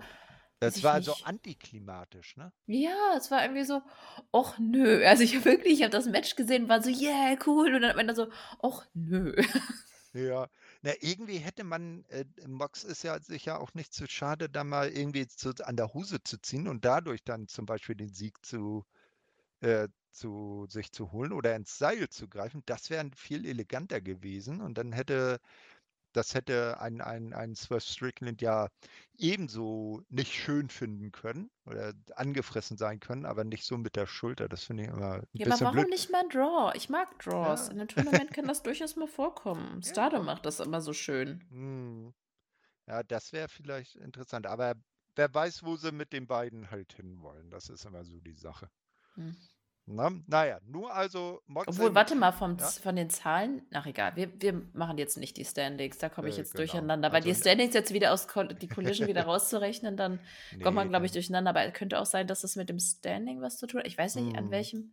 das 0.60 0.82
war 0.82 0.92
also 0.94 1.14
antiklimatisch, 1.24 2.36
ne? 2.36 2.52
Ja, 2.66 3.14
es 3.16 3.30
war 3.30 3.42
irgendwie 3.42 3.64
so, 3.64 3.82
och 4.32 4.58
nö. 4.58 5.04
Also 5.06 5.22
ich 5.24 5.34
habe 5.34 5.44
wirklich, 5.46 5.74
ich 5.74 5.82
habe 5.82 5.90
das 5.90 6.06
Match 6.06 6.36
gesehen, 6.36 6.68
war 6.68 6.82
so, 6.82 6.90
yeah, 6.90 7.36
cool. 7.46 7.74
Und 7.74 7.82
dann 7.82 7.90
am 7.92 7.98
Ende 7.98 8.14
so, 8.14 8.30
och 8.62 8.84
nö. 8.94 9.34
Ja, 10.12 10.48
na, 10.82 10.92
irgendwie 11.00 11.38
hätte 11.38 11.62
man, 11.62 12.04
äh, 12.08 12.24
Mox 12.48 12.82
ist 12.82 13.04
ja 13.04 13.20
sicher 13.20 13.60
auch 13.60 13.74
nicht 13.74 13.94
zu 13.94 14.08
schade, 14.08 14.48
da 14.48 14.64
mal 14.64 14.88
irgendwie 14.90 15.26
zu, 15.28 15.54
an 15.64 15.76
der 15.76 15.94
Hose 15.94 16.22
zu 16.24 16.38
ziehen 16.40 16.66
und 16.66 16.84
dadurch 16.84 17.22
dann 17.22 17.46
zum 17.46 17.64
Beispiel 17.64 17.94
den 17.94 18.12
Sieg 18.12 18.44
zu, 18.44 18.84
äh, 19.60 19.88
zu 20.12 20.66
sich 20.68 20.92
zu 20.92 21.12
holen 21.12 21.32
oder 21.32 21.56
ins 21.56 21.78
Seil 21.78 22.08
zu 22.10 22.28
greifen. 22.28 22.62
Das 22.66 22.90
wäre 22.90 23.10
viel 23.16 23.46
eleganter 23.46 24.00
gewesen 24.00 24.60
und 24.60 24.78
dann 24.78 24.92
hätte 24.92 25.40
das 26.12 26.34
hätte 26.34 26.80
ein, 26.80 27.00
ein, 27.00 27.32
ein 27.32 27.54
Swerve 27.54 27.82
Strickland 27.82 28.42
ja 28.42 28.68
ebenso 29.16 30.02
nicht 30.08 30.32
schön 30.32 30.68
finden 30.68 31.12
können 31.12 31.50
oder 31.66 31.92
angefressen 32.16 32.76
sein 32.76 33.00
können, 33.00 33.26
aber 33.26 33.44
nicht 33.44 33.64
so 33.64 33.76
mit 33.76 33.96
der 33.96 34.06
Schulter. 34.06 34.48
Das 34.48 34.64
finde 34.64 34.84
ich 34.84 34.88
immer 34.88 35.14
ein 35.14 35.26
ja, 35.32 35.46
aber 35.46 35.60
warum 35.60 35.76
blöd. 35.76 35.90
nicht 35.90 36.10
mal 36.10 36.22
ein 36.22 36.28
Draw? 36.28 36.72
Ich 36.74 36.88
mag 36.88 37.18
Draws. 37.18 37.66
Ja. 37.66 37.72
In 37.72 37.80
einem 37.80 37.88
Tournament 37.88 38.32
kann 38.32 38.46
das 38.46 38.62
durchaus 38.62 38.96
mal 38.96 39.08
vorkommen. 39.08 39.82
Stardom 39.84 40.26
ja. 40.26 40.34
macht 40.34 40.46
das 40.46 40.60
immer 40.60 40.80
so 40.80 40.92
schön. 40.92 41.44
Hm. 41.50 42.14
Ja, 42.86 43.02
das 43.02 43.32
wäre 43.32 43.48
vielleicht 43.48 43.96
interessant. 43.96 44.46
Aber 44.46 44.74
wer 45.16 45.32
weiß, 45.32 45.62
wo 45.62 45.76
sie 45.76 45.92
mit 45.92 46.12
den 46.12 46.26
beiden 46.26 46.70
halt 46.70 46.92
hinwollen. 46.94 47.50
Das 47.50 47.68
ist 47.68 47.84
immer 47.84 48.04
so 48.04 48.20
die 48.20 48.34
Sache. 48.34 48.68
Hm. 49.14 49.36
Na, 49.92 50.10
naja, 50.28 50.60
nur 50.66 50.94
also 50.94 51.42
Moxley. 51.48 51.74
Obwohl, 51.74 51.94
warte 51.94 52.14
mal, 52.14 52.30
vom, 52.30 52.56
ja? 52.58 52.66
von 52.66 52.94
den 52.94 53.10
Zahlen, 53.10 53.62
ach 53.72 53.86
egal, 53.86 54.14
wir, 54.14 54.30
wir 54.40 54.62
machen 54.72 54.98
jetzt 54.98 55.16
nicht 55.18 55.36
die 55.36 55.44
Standings, 55.44 55.98
da 55.98 56.08
komme 56.08 56.28
ich 56.28 56.36
äh, 56.36 56.38
jetzt 56.38 56.52
genau. 56.52 56.64
durcheinander. 56.64 57.08
Weil 57.10 57.16
also, 57.16 57.28
die 57.28 57.34
Standings 57.34 57.74
jetzt 57.74 57.92
wieder 57.92 58.12
aus 58.12 58.28
die 58.60 58.68
Collision 58.68 59.08
wieder 59.08 59.22
rauszurechnen, 59.26 59.96
dann 59.96 60.20
nee, 60.52 60.62
kommt 60.62 60.76
man, 60.76 60.88
glaube 60.90 61.06
ich, 61.06 61.12
durcheinander. 61.12 61.50
Aber 61.50 61.64
es 61.64 61.74
könnte 61.74 61.98
auch 61.98 62.06
sein, 62.06 62.28
dass 62.28 62.44
es 62.44 62.54
mit 62.54 62.68
dem 62.68 62.78
Standing 62.78 63.40
was 63.42 63.58
zu 63.58 63.66
tun 63.66 63.80
hat. 63.80 63.86
Ich 63.86 63.98
weiß 63.98 64.14
nicht, 64.16 64.36
hm. 64.36 64.38
an 64.38 64.50
welchem. 64.50 64.92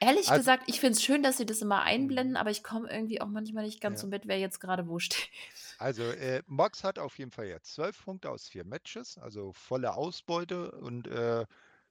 Ehrlich 0.00 0.30
also, 0.30 0.40
gesagt, 0.40 0.64
ich 0.66 0.80
finde 0.80 0.94
es 0.94 1.02
schön, 1.02 1.22
dass 1.22 1.36
sie 1.36 1.46
das 1.46 1.60
immer 1.60 1.82
einblenden, 1.82 2.36
hm. 2.36 2.40
aber 2.40 2.50
ich 2.50 2.62
komme 2.62 2.90
irgendwie 2.90 3.20
auch 3.20 3.28
manchmal 3.28 3.64
nicht 3.64 3.82
ganz 3.82 4.00
ja. 4.00 4.06
so 4.06 4.06
mit, 4.08 4.26
wer 4.26 4.38
jetzt 4.38 4.58
gerade 4.58 4.88
wo 4.88 4.98
steht. 4.98 5.28
Also, 5.78 6.02
äh, 6.02 6.42
Mox 6.46 6.82
hat 6.82 6.98
auf 6.98 7.18
jeden 7.18 7.30
Fall 7.30 7.46
jetzt 7.46 7.74
zwölf 7.74 8.04
Punkte 8.04 8.30
aus 8.30 8.48
vier 8.48 8.64
Matches, 8.64 9.18
also 9.18 9.52
volle 9.52 9.94
Ausbeute 9.94 10.72
und 10.72 11.08
äh, 11.08 11.44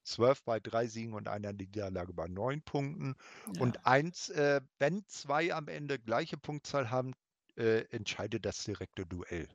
Swerve 0.05 0.41
bei 0.45 0.59
drei 0.59 0.87
Siegen 0.87 1.13
und 1.13 1.27
einer 1.27 1.53
Niederlage 1.53 2.13
bei 2.13 2.27
neun 2.27 2.61
Punkten. 2.61 3.15
Ja. 3.53 3.61
Und 3.61 3.85
eins, 3.85 4.29
äh, 4.29 4.61
wenn 4.79 5.05
zwei 5.07 5.53
am 5.53 5.67
Ende 5.67 5.99
gleiche 5.99 6.37
Punktzahl 6.37 6.89
haben, 6.89 7.13
äh, 7.57 7.81
entscheidet 7.89 8.45
das 8.45 8.63
direkte 8.63 9.05
Duell. 9.05 9.47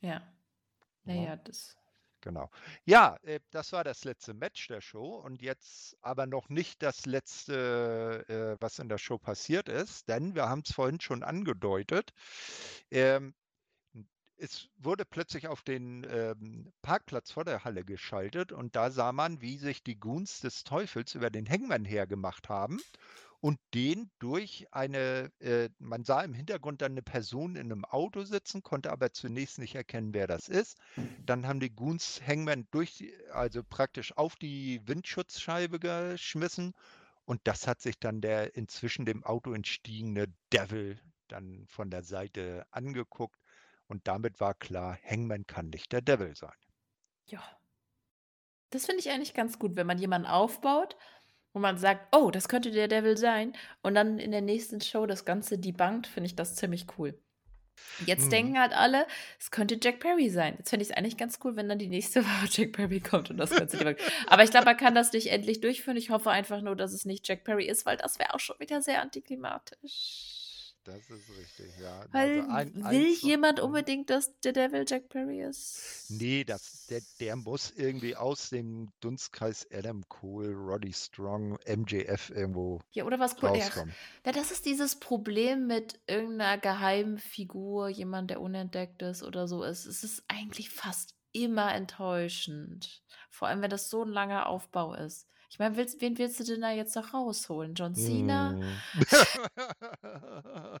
Ja. 0.00 0.22
Naja, 1.04 1.22
ja, 1.22 1.36
das. 1.36 1.76
Genau. 2.20 2.50
Ja, 2.84 3.16
äh, 3.22 3.40
das 3.52 3.72
war 3.72 3.84
das 3.84 4.04
letzte 4.04 4.34
Match 4.34 4.66
der 4.66 4.80
Show 4.80 5.16
und 5.16 5.42
jetzt 5.42 5.96
aber 6.02 6.26
noch 6.26 6.48
nicht 6.48 6.82
das 6.82 7.06
letzte, 7.06 8.24
äh, 8.28 8.60
was 8.60 8.80
in 8.80 8.88
der 8.88 8.98
Show 8.98 9.18
passiert 9.18 9.68
ist, 9.68 10.08
denn 10.08 10.34
wir 10.34 10.48
haben 10.48 10.62
es 10.64 10.72
vorhin 10.74 11.00
schon 11.00 11.22
angedeutet. 11.22 12.12
Ähm, 12.90 13.34
es 14.38 14.68
wurde 14.78 15.04
plötzlich 15.04 15.48
auf 15.48 15.62
den 15.62 16.06
ähm, 16.10 16.72
Parkplatz 16.82 17.30
vor 17.30 17.44
der 17.44 17.64
Halle 17.64 17.84
geschaltet 17.84 18.52
und 18.52 18.76
da 18.76 18.90
sah 18.90 19.12
man, 19.12 19.40
wie 19.40 19.58
sich 19.58 19.82
die 19.82 19.98
Goons 19.98 20.40
des 20.40 20.64
Teufels 20.64 21.14
über 21.14 21.30
den 21.30 21.48
Hangman 21.48 21.84
hergemacht 21.84 22.48
haben 22.48 22.80
und 23.40 23.58
den 23.74 24.10
durch 24.18 24.66
eine, 24.72 25.30
äh, 25.40 25.68
man 25.78 26.04
sah 26.04 26.22
im 26.22 26.34
Hintergrund 26.34 26.82
dann 26.82 26.92
eine 26.92 27.02
Person 27.02 27.56
in 27.56 27.72
einem 27.72 27.84
Auto 27.84 28.24
sitzen, 28.24 28.62
konnte 28.62 28.90
aber 28.92 29.12
zunächst 29.12 29.58
nicht 29.58 29.74
erkennen, 29.74 30.14
wer 30.14 30.26
das 30.26 30.48
ist. 30.48 30.78
Dann 31.24 31.46
haben 31.46 31.60
die 31.60 31.74
Goons 31.74 32.20
Hangman 32.26 32.66
durch, 32.70 33.04
also 33.32 33.62
praktisch 33.62 34.16
auf 34.16 34.36
die 34.36 34.80
Windschutzscheibe 34.86 35.78
geschmissen 35.78 36.72
und 37.24 37.40
das 37.44 37.66
hat 37.66 37.80
sich 37.80 37.98
dann 37.98 38.20
der 38.20 38.54
inzwischen 38.54 39.04
dem 39.04 39.24
Auto 39.24 39.52
entstiegene 39.52 40.26
Devil 40.52 41.00
dann 41.28 41.66
von 41.68 41.90
der 41.90 42.02
Seite 42.02 42.66
angeguckt 42.70 43.36
und 43.88 44.06
damit 44.08 44.40
war 44.40 44.54
klar, 44.54 44.98
Hangman 45.08 45.46
kann 45.46 45.70
nicht 45.70 45.92
der 45.92 46.00
Devil 46.00 46.34
sein. 46.34 46.56
Ja. 47.26 47.42
Das 48.70 48.86
finde 48.86 49.00
ich 49.00 49.10
eigentlich 49.10 49.34
ganz 49.34 49.58
gut, 49.58 49.76
wenn 49.76 49.86
man 49.86 49.98
jemanden 49.98 50.26
aufbaut, 50.26 50.96
wo 51.52 51.60
man 51.60 51.78
sagt, 51.78 52.14
oh, 52.14 52.30
das 52.30 52.48
könnte 52.48 52.70
der 52.70 52.88
Devil 52.88 53.16
sein, 53.16 53.54
und 53.82 53.94
dann 53.94 54.18
in 54.18 54.30
der 54.30 54.42
nächsten 54.42 54.80
Show 54.80 55.06
das 55.06 55.24
Ganze 55.24 55.58
debunked, 55.58 56.06
finde 56.06 56.26
ich 56.26 56.36
das 56.36 56.56
ziemlich 56.56 56.86
cool. 56.98 57.18
Jetzt 58.04 58.26
mhm. 58.26 58.30
denken 58.30 58.58
halt 58.58 58.72
alle, 58.72 59.06
es 59.38 59.50
könnte 59.50 59.78
Jack 59.80 60.00
Perry 60.00 60.30
sein. 60.30 60.54
Jetzt 60.58 60.70
finde 60.70 60.82
ich 60.82 60.90
es 60.90 60.96
eigentlich 60.96 61.16
ganz 61.16 61.38
cool, 61.44 61.56
wenn 61.56 61.68
dann 61.68 61.78
die 61.78 61.88
nächste 61.88 62.24
Woche 62.24 62.48
Jack 62.50 62.72
Perry 62.72 63.00
kommt 63.00 63.30
und 63.30 63.36
das 63.36 63.50
Ganze 63.50 63.76
debunked. 63.76 64.02
Aber 64.26 64.44
ich 64.44 64.50
glaube, 64.50 64.66
man 64.66 64.76
kann 64.76 64.94
das 64.94 65.12
nicht 65.12 65.28
endlich 65.28 65.60
durchführen. 65.60 65.96
Ich 65.96 66.10
hoffe 66.10 66.30
einfach 66.30 66.60
nur, 66.60 66.76
dass 66.76 66.92
es 66.92 67.04
nicht 67.04 67.26
Jack 67.28 67.44
Perry 67.44 67.66
ist, 67.66 67.86
weil 67.86 67.96
das 67.96 68.18
wäre 68.18 68.34
auch 68.34 68.40
schon 68.40 68.58
wieder 68.58 68.82
sehr 68.82 69.02
antiklimatisch. 69.02 70.45
Das 70.86 71.10
ist 71.10 71.28
richtig, 71.36 71.72
ja. 71.82 72.04
Weil 72.12 72.42
also 72.42 72.52
ein, 72.52 72.74
will 72.92 73.12
jemand 73.20 73.58
unbedingt, 73.58 74.08
dass 74.08 74.38
der 74.40 74.52
Devil 74.52 74.84
Jack 74.86 75.08
Perry 75.08 75.42
ist? 75.42 76.06
Nee, 76.10 76.44
das, 76.44 76.86
der, 76.86 77.00
der 77.18 77.34
muss 77.34 77.72
irgendwie 77.72 78.14
aus 78.14 78.50
dem 78.50 78.92
Dunstkreis 79.00 79.66
Adam 79.72 80.08
Cole, 80.08 80.54
Roddy 80.54 80.92
Strong, 80.92 81.58
MJF 81.66 82.30
irgendwo 82.30 82.80
Ja, 82.92 83.04
oder 83.04 83.18
was 83.18 83.34
cool. 83.42 83.58
Ja, 84.24 84.32
das 84.32 84.52
ist 84.52 84.64
dieses 84.64 85.00
Problem 85.00 85.66
mit 85.66 85.98
irgendeiner 86.06 86.56
geheimen 86.58 87.18
Figur, 87.18 87.88
jemand, 87.88 88.30
der 88.30 88.40
unentdeckt 88.40 89.02
ist 89.02 89.24
oder 89.24 89.48
so 89.48 89.64
ist. 89.64 89.86
Es 89.86 90.04
ist 90.04 90.22
eigentlich 90.28 90.70
fast 90.70 91.16
immer 91.32 91.74
enttäuschend. 91.74 93.02
Vor 93.28 93.48
allem, 93.48 93.60
wenn 93.60 93.70
das 93.70 93.90
so 93.90 94.04
ein 94.04 94.10
langer 94.10 94.46
Aufbau 94.46 94.94
ist. 94.94 95.28
Ich 95.48 95.58
meine, 95.58 95.76
willst, 95.76 96.00
wen 96.00 96.18
willst 96.18 96.40
du 96.40 96.44
denn 96.44 96.60
da 96.60 96.72
jetzt 96.72 96.96
noch 96.96 97.14
rausholen? 97.14 97.74
John 97.74 97.94
Cena? 97.94 98.60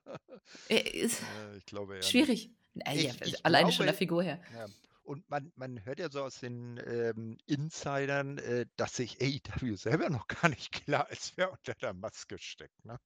Mm. 0.68 1.56
ich 1.58 1.66
glaube 1.66 1.96
ja. 1.96 2.02
Schwierig. 2.02 2.50
Naja, 2.74 3.12
ich, 3.20 3.22
ich 3.22 3.46
alleine 3.46 3.64
glaube, 3.64 3.76
schon 3.76 3.86
der 3.86 3.94
Figur 3.94 4.22
her. 4.22 4.40
Ja. 4.54 4.66
Und 5.02 5.28
man, 5.30 5.52
man 5.56 5.84
hört 5.84 5.98
ja 5.98 6.10
so 6.10 6.22
aus 6.22 6.40
den 6.40 6.80
ähm, 6.84 7.38
Insidern, 7.46 8.38
äh, 8.38 8.66
dass 8.76 8.96
sich 8.96 9.20
AEW 9.20 9.76
selber 9.76 10.10
noch 10.10 10.26
gar 10.26 10.48
nicht 10.48 10.72
klar 10.72 11.10
ist, 11.10 11.36
wer 11.36 11.52
unter 11.52 11.74
der 11.74 11.94
Maske 11.94 12.38
steckt. 12.38 12.84
Ne? 12.84 12.98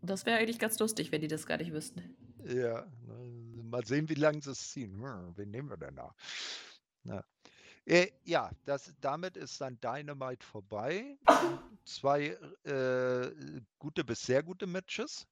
Das 0.00 0.26
wäre 0.26 0.38
eigentlich 0.38 0.58
ganz 0.58 0.78
lustig, 0.78 1.12
wenn 1.12 1.20
die 1.20 1.28
das 1.28 1.46
gar 1.46 1.58
nicht 1.58 1.72
wüssten. 1.72 2.16
Ja, 2.44 2.86
ne, 3.06 3.62
mal 3.64 3.84
sehen, 3.84 4.08
wie 4.08 4.14
lange 4.14 4.42
sie 4.42 4.50
es 4.50 4.70
ziehen. 4.70 5.00
Hm, 5.02 5.36
wen 5.36 5.50
nehmen 5.50 5.70
wir 5.70 5.76
denn 5.76 5.96
da? 5.96 6.14
Na. 7.04 7.24
Äh, 7.86 8.08
ja, 8.24 8.50
das, 8.64 8.94
damit 9.00 9.36
ist 9.36 9.60
dann 9.60 9.78
Dynamite 9.80 10.44
vorbei. 10.44 11.18
Zwei 11.84 12.38
äh, 12.64 13.30
gute 13.78 14.04
bis 14.04 14.22
sehr 14.22 14.42
gute 14.42 14.66
Matches. 14.66 15.26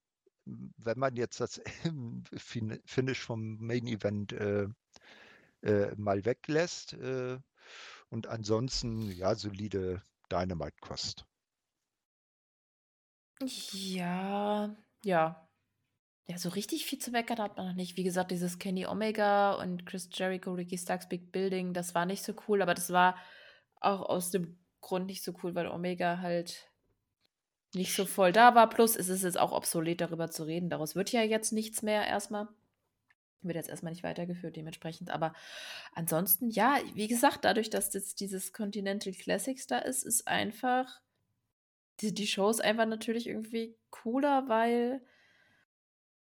Wenn 0.44 0.98
man 0.98 1.16
jetzt 1.16 1.40
das 1.40 1.60
Finish 2.84 3.20
vom 3.20 3.56
Main 3.58 3.86
Event 3.86 4.32
äh, 4.32 4.68
äh, 5.62 5.94
mal 5.96 6.24
weglässt. 6.24 6.94
Äh, 6.94 7.38
und 8.10 8.26
ansonsten, 8.26 9.10
ja, 9.12 9.34
solide 9.34 10.02
Dynamite-Kost. 10.30 11.24
Ja, 13.40 14.76
ja. 15.04 15.48
Ja, 16.26 16.38
so 16.38 16.50
richtig 16.50 16.86
viel 16.86 16.98
zu 16.98 17.10
meckern 17.10 17.38
hat 17.38 17.56
man 17.56 17.66
noch 17.66 17.74
nicht. 17.74 17.96
Wie 17.96 18.04
gesagt, 18.04 18.30
dieses 18.30 18.58
Kenny 18.58 18.86
Omega 18.86 19.54
und 19.54 19.86
Chris 19.86 20.08
Jericho, 20.12 20.52
Ricky 20.52 20.78
Starks 20.78 21.08
Big 21.08 21.32
Building, 21.32 21.72
das 21.72 21.94
war 21.94 22.06
nicht 22.06 22.22
so 22.22 22.32
cool, 22.46 22.62
aber 22.62 22.74
das 22.74 22.90
war 22.90 23.16
auch 23.80 24.02
aus 24.02 24.30
dem 24.30 24.58
Grund 24.80 25.06
nicht 25.06 25.24
so 25.24 25.34
cool, 25.42 25.54
weil 25.54 25.66
Omega 25.66 26.18
halt 26.18 26.70
nicht 27.74 27.94
so 27.94 28.04
voll 28.04 28.32
da 28.32 28.54
war. 28.54 28.68
Plus 28.68 28.96
es 28.96 29.08
ist 29.08 29.24
jetzt 29.24 29.38
auch 29.38 29.52
obsolet, 29.52 30.00
darüber 30.00 30.30
zu 30.30 30.44
reden. 30.44 30.70
Daraus 30.70 30.94
wird 30.94 31.10
ja 31.10 31.22
jetzt 31.22 31.52
nichts 31.52 31.82
mehr 31.82 32.06
erstmal. 32.06 32.48
Wird 33.40 33.56
jetzt 33.56 33.70
erstmal 33.70 33.92
nicht 33.92 34.04
weitergeführt, 34.04 34.54
dementsprechend. 34.54 35.10
Aber 35.10 35.34
ansonsten, 35.92 36.50
ja, 36.50 36.78
wie 36.94 37.08
gesagt, 37.08 37.44
dadurch, 37.44 37.70
dass 37.70 37.92
jetzt 37.94 38.20
dieses 38.20 38.52
Continental 38.52 39.12
Classics 39.12 39.66
da 39.66 39.78
ist, 39.78 40.04
ist 40.04 40.28
einfach 40.28 41.00
die, 42.00 42.14
die 42.14 42.24
ist 42.24 42.60
einfach 42.60 42.86
natürlich 42.86 43.26
irgendwie 43.26 43.76
cooler, 43.90 44.48
weil 44.48 45.00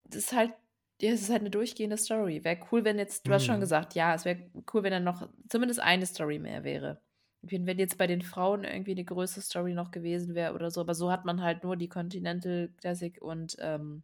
das 0.06 0.24
ist 0.24 0.34
halt, 0.34 0.54
ja, 1.02 1.12
es 1.12 1.22
ist 1.22 1.30
halt 1.30 1.42
eine 1.42 1.50
durchgehende 1.50 1.98
Story. 1.98 2.44
Wäre 2.44 2.60
cool, 2.72 2.86
wenn 2.86 2.98
jetzt, 2.98 3.28
du 3.28 3.34
hast 3.34 3.46
schon 3.46 3.58
mhm. 3.58 3.62
gesagt, 3.62 3.96
ja, 3.96 4.14
es 4.14 4.26
wäre 4.26 4.50
cool, 4.74 4.84
wenn 4.84 4.92
dann 4.92 5.04
noch 5.04 5.28
zumindest 5.50 5.80
eine 5.80 6.06
Story 6.06 6.40
mehr 6.40 6.64
wäre. 6.64 7.02
Wenn 7.42 7.78
jetzt 7.78 7.98
bei 7.98 8.08
den 8.08 8.22
Frauen 8.24 8.64
irgendwie 8.64 8.92
eine 8.92 9.06
größere 9.06 9.42
Story 9.42 9.74
noch 9.74 9.92
gewesen 9.92 10.34
wäre 10.34 10.54
oder 10.54 10.72
so, 10.72 10.82
aber 10.82 10.96
so 10.96 11.12
hat 11.12 11.26
man 11.26 11.42
halt 11.42 11.64
nur 11.64 11.76
die 11.76 11.90
Continental 11.90 12.70
Classic 12.80 13.22
und, 13.22 13.58
ähm, 13.60 14.04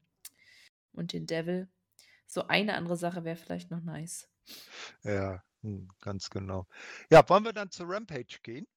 und 0.93 1.13
den 1.13 1.25
Devil. 1.25 1.67
So 2.27 2.47
eine 2.47 2.75
andere 2.75 2.97
Sache 2.97 3.23
wäre 3.23 3.35
vielleicht 3.35 3.71
noch 3.71 3.81
nice. 3.81 4.29
Ja, 5.03 5.43
hm, 5.61 5.87
ganz 6.01 6.29
genau. 6.29 6.67
Ja, 7.09 7.27
wollen 7.29 7.45
wir 7.45 7.53
dann 7.53 7.71
zu 7.71 7.83
Rampage 7.83 8.39
gehen? 8.43 8.67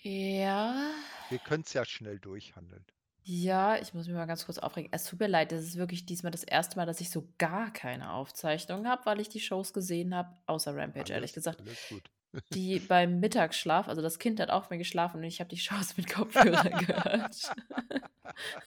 Ja. 0.00 0.92
Wir 1.28 1.38
können 1.38 1.64
es 1.66 1.72
ja 1.72 1.84
schnell 1.84 2.18
durchhandeln. 2.18 2.84
Ja, 3.30 3.76
ich 3.76 3.92
muss 3.92 4.06
mich 4.06 4.16
mal 4.16 4.24
ganz 4.24 4.46
kurz 4.46 4.56
aufregen. 4.56 4.88
Es 4.90 5.04
tut 5.04 5.20
mir 5.20 5.26
leid, 5.26 5.52
das 5.52 5.60
ist 5.62 5.76
wirklich 5.76 6.06
diesmal 6.06 6.32
das 6.32 6.44
erste 6.44 6.76
Mal, 6.78 6.86
dass 6.86 7.02
ich 7.02 7.10
so 7.10 7.28
gar 7.36 7.70
keine 7.70 8.12
Aufzeichnung 8.14 8.86
habe, 8.88 9.04
weil 9.04 9.20
ich 9.20 9.28
die 9.28 9.38
Shows 9.38 9.74
gesehen 9.74 10.14
habe, 10.14 10.34
außer 10.46 10.74
Rampage, 10.74 11.12
ehrlich 11.12 11.34
gesagt. 11.34 11.60
alles 11.60 11.88
gut. 11.90 12.10
Die 12.54 12.78
beim 12.88 13.20
Mittagsschlaf, 13.20 13.86
also 13.86 14.00
das 14.00 14.18
Kind 14.18 14.40
hat 14.40 14.48
auf 14.48 14.70
mir 14.70 14.78
geschlafen 14.78 15.18
und 15.18 15.24
ich 15.24 15.40
habe 15.40 15.50
die 15.50 15.58
Shows 15.58 15.98
mit 15.98 16.08
Kopfhörern 16.10 16.70
gehört. 16.86 17.36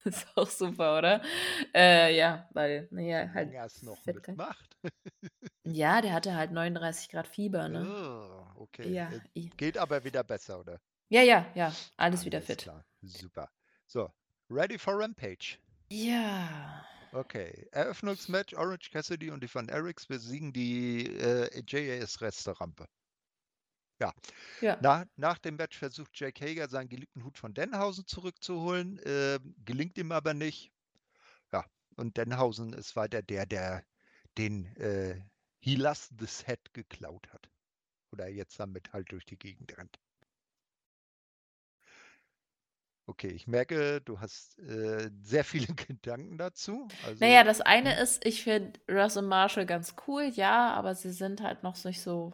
Das 0.03 0.17
ist 0.17 0.27
auch 0.35 0.49
super, 0.49 0.97
oder? 0.97 1.21
Äh, 1.73 2.17
ja, 2.17 2.49
weil, 2.51 2.87
naja, 2.91 3.29
halt. 3.33 3.53
Ja, 3.53 3.65
es 3.65 3.81
noch 3.83 4.03
mitmacht. 4.05 4.75
Ja, 5.63 6.01
der 6.01 6.13
hatte 6.13 6.35
halt 6.35 6.51
39 6.51 7.09
Grad 7.09 7.27
Fieber, 7.27 7.69
ne? 7.69 7.87
Oh, 7.87 8.61
okay. 8.63 8.91
Ja, 8.91 9.09
Äh, 9.35 9.47
Geht 9.55 9.77
aber 9.77 10.03
wieder 10.03 10.23
besser, 10.23 10.59
oder? 10.59 10.81
ja, 11.09 11.21
ja, 11.21 11.45
ja, 11.55 11.73
alles 11.95 12.25
wieder 12.25 12.41
fit. 12.41 12.57
klar. 12.57 12.83
Super. 13.01 13.49
So, 13.85 14.09
Ready 14.51 14.77
for 14.77 14.99
Rampage. 14.99 15.57
Ja. 15.89 16.85
Okay. 17.13 17.67
Eröffnungsmatch: 17.71 18.53
Orange 18.53 18.91
Cassidy 18.91 19.31
und 19.31 19.41
die 19.41 19.53
Van 19.53 19.69
Erics 19.69 20.05
besiegen 20.05 20.51
die 20.51 21.07
äh, 21.07 21.63
JAS-Resterampe. 21.65 22.85
Ja. 24.01 24.13
ja. 24.59 24.77
Nach, 24.81 25.05
nach 25.15 25.37
dem 25.37 25.55
Match 25.55 25.77
versucht 25.77 26.19
Jake 26.19 26.43
Hager 26.43 26.67
seinen 26.67 26.89
geliebten 26.89 27.23
Hut 27.23 27.37
von 27.37 27.53
Denhausen 27.53 28.05
zurückzuholen, 28.07 28.99
äh, 28.99 29.39
gelingt 29.63 29.97
ihm 29.97 30.11
aber 30.11 30.33
nicht. 30.33 30.71
Ja, 31.53 31.63
und 31.95 32.17
Denhausen 32.17 32.73
ist 32.73 32.97
weiter 32.97 33.21
der, 33.21 33.45
der 33.45 33.85
den 34.37 34.65
äh, 34.77 35.21
He 35.59 35.75
Lost 35.75 36.11
the 36.19 36.25
Set 36.25 36.73
geklaut 36.73 37.31
hat. 37.31 37.49
Oder 38.11 38.27
jetzt 38.27 38.59
damit 38.59 38.91
halt 38.91 39.11
durch 39.13 39.25
die 39.25 39.37
Gegend 39.37 39.77
rennt. 39.77 39.97
Okay, 43.07 43.29
ich 43.29 43.47
merke, 43.47 43.99
du 44.01 44.19
hast 44.19 44.59
äh, 44.59 45.09
sehr 45.21 45.43
viele 45.43 45.67
Gedanken 45.87 46.37
dazu. 46.37 46.87
Also, 47.05 47.23
naja, 47.23 47.43
das 47.43 47.61
eine 47.61 47.95
hm. 47.95 48.03
ist, 48.03 48.25
ich 48.25 48.43
finde 48.43 48.79
Russ 48.89 49.17
und 49.17 49.27
Marshall 49.27 49.65
ganz 49.65 49.95
cool, 50.07 50.31
ja, 50.33 50.73
aber 50.73 50.95
sie 50.95 51.11
sind 51.11 51.41
halt 51.41 51.63
noch 51.63 51.83
nicht 51.83 52.01
so, 52.01 52.33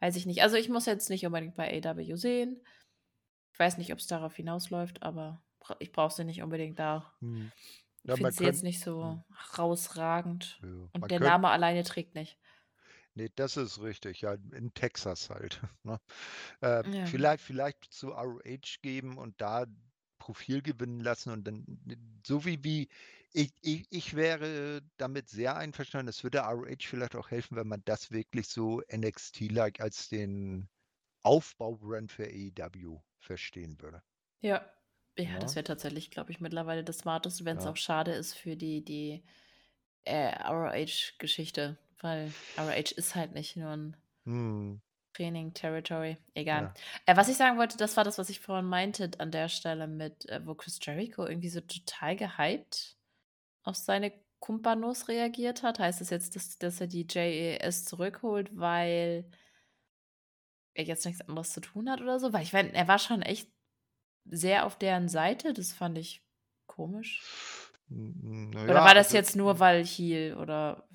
weiß 0.00 0.16
ich 0.16 0.26
nicht. 0.26 0.42
Also 0.42 0.56
ich 0.56 0.68
muss 0.68 0.86
jetzt 0.86 1.10
nicht 1.10 1.26
unbedingt 1.26 1.56
bei 1.56 1.82
AW 1.82 2.16
sehen. 2.16 2.62
Ich 3.52 3.58
weiß 3.58 3.78
nicht, 3.78 3.92
ob 3.92 3.98
es 3.98 4.06
darauf 4.06 4.34
hinausläuft, 4.34 5.02
aber 5.02 5.42
ich 5.78 5.92
brauche 5.92 6.14
sie 6.14 6.24
nicht 6.24 6.42
unbedingt 6.42 6.78
da. 6.78 7.12
Hm. 7.20 7.50
Ja, 8.04 8.14
ich 8.14 8.20
finde 8.20 8.32
sie 8.32 8.44
jetzt 8.44 8.62
nicht 8.64 8.80
so 8.80 9.04
hm. 9.04 9.24
herausragend. 9.52 10.60
Ja, 10.62 10.88
und 10.92 11.10
der 11.10 11.20
Name 11.20 11.48
alleine 11.48 11.84
trägt 11.84 12.14
nicht. 12.14 12.38
Nee, 13.14 13.30
das 13.34 13.56
ist 13.56 13.82
richtig, 13.82 14.22
ja, 14.22 14.34
in 14.34 14.72
Texas 14.74 15.30
halt. 15.30 15.60
Ne? 15.84 16.00
Äh, 16.60 16.88
ja. 16.90 17.06
Vielleicht, 17.06 17.42
vielleicht 17.42 17.92
zu 17.92 18.10
ROH 18.10 18.80
geben 18.82 19.18
und 19.18 19.40
da 19.40 19.66
Profil 20.22 20.62
gewinnen 20.62 21.00
lassen 21.00 21.30
und 21.30 21.44
dann, 21.48 21.64
so 22.24 22.44
wie, 22.44 22.62
wie 22.62 22.88
ich, 23.32 23.52
ich, 23.60 23.86
ich 23.90 24.14
wäre 24.14 24.80
damit 24.98 25.28
sehr 25.28 25.56
einverstanden. 25.56 26.08
Es 26.08 26.22
würde 26.22 26.38
ROH 26.38 26.84
vielleicht 26.86 27.16
auch 27.16 27.32
helfen, 27.32 27.56
wenn 27.56 27.66
man 27.66 27.82
das 27.84 28.12
wirklich 28.12 28.46
so 28.46 28.82
NXT-like 28.94 29.80
als 29.80 30.08
den 30.08 30.68
Aufbaubrand 31.24 32.12
für 32.12 32.26
AEW 32.26 33.00
verstehen 33.18 33.80
würde. 33.80 34.00
Ja, 34.42 34.64
ja, 35.18 35.24
ja. 35.24 35.38
das 35.40 35.56
wäre 35.56 35.64
tatsächlich, 35.64 36.12
glaube 36.12 36.30
ich, 36.30 36.40
mittlerweile 36.40 36.84
das 36.84 36.98
Smarteste, 36.98 37.44
wenn 37.44 37.56
es 37.56 37.64
ja. 37.64 37.70
auch 37.72 37.76
schade 37.76 38.12
ist 38.12 38.34
für 38.34 38.56
die, 38.56 38.84
die 38.84 39.24
äh, 40.04 40.36
ROH-Geschichte, 40.48 41.78
weil 42.00 42.32
ROH 42.56 42.92
ist 42.96 43.16
halt 43.16 43.32
nicht 43.32 43.56
nur 43.56 43.70
ein 43.70 43.96
hm. 44.24 44.80
Training, 45.14 45.54
Territory, 45.54 46.16
egal. 46.34 46.62
Ja. 47.06 47.12
Äh, 47.12 47.16
was 47.16 47.28
ich 47.28 47.36
sagen 47.36 47.58
wollte, 47.58 47.76
das 47.76 47.96
war 47.96 48.04
das, 48.04 48.18
was 48.18 48.30
ich 48.30 48.40
vorhin 48.40 48.66
meinte 48.66 49.10
an 49.18 49.30
der 49.30 49.48
Stelle 49.48 49.86
mit, 49.86 50.28
äh, 50.28 50.40
wo 50.44 50.54
Chris 50.54 50.78
Jericho 50.82 51.26
irgendwie 51.26 51.48
so 51.48 51.60
total 51.60 52.16
gehypt 52.16 52.96
auf 53.62 53.76
seine 53.76 54.12
Kumpanos 54.40 55.08
reagiert 55.08 55.62
hat. 55.62 55.78
Heißt 55.78 56.00
das 56.00 56.10
jetzt, 56.10 56.34
dass, 56.34 56.58
dass 56.58 56.80
er 56.80 56.88
die 56.88 57.06
JES 57.08 57.84
zurückholt, 57.84 58.50
weil 58.56 59.30
er 60.74 60.84
jetzt 60.84 61.06
nichts 61.06 61.20
anderes 61.20 61.52
zu 61.52 61.60
tun 61.60 61.90
hat 61.90 62.00
oder 62.00 62.18
so? 62.18 62.32
Weil 62.32 62.42
ich 62.42 62.52
meine, 62.52 62.72
er 62.72 62.88
war 62.88 62.98
schon 62.98 63.22
echt 63.22 63.50
sehr 64.24 64.66
auf 64.66 64.76
deren 64.76 65.08
Seite. 65.08 65.52
Das 65.52 65.72
fand 65.72 65.98
ich 65.98 66.24
komisch. 66.66 67.22
Naja, 67.88 68.64
oder 68.64 68.84
war 68.84 68.94
das 68.94 69.08
also, 69.08 69.18
jetzt 69.18 69.36
nur, 69.36 69.60
weil 69.60 69.84
Heal 69.84 70.36
oder 70.38 70.88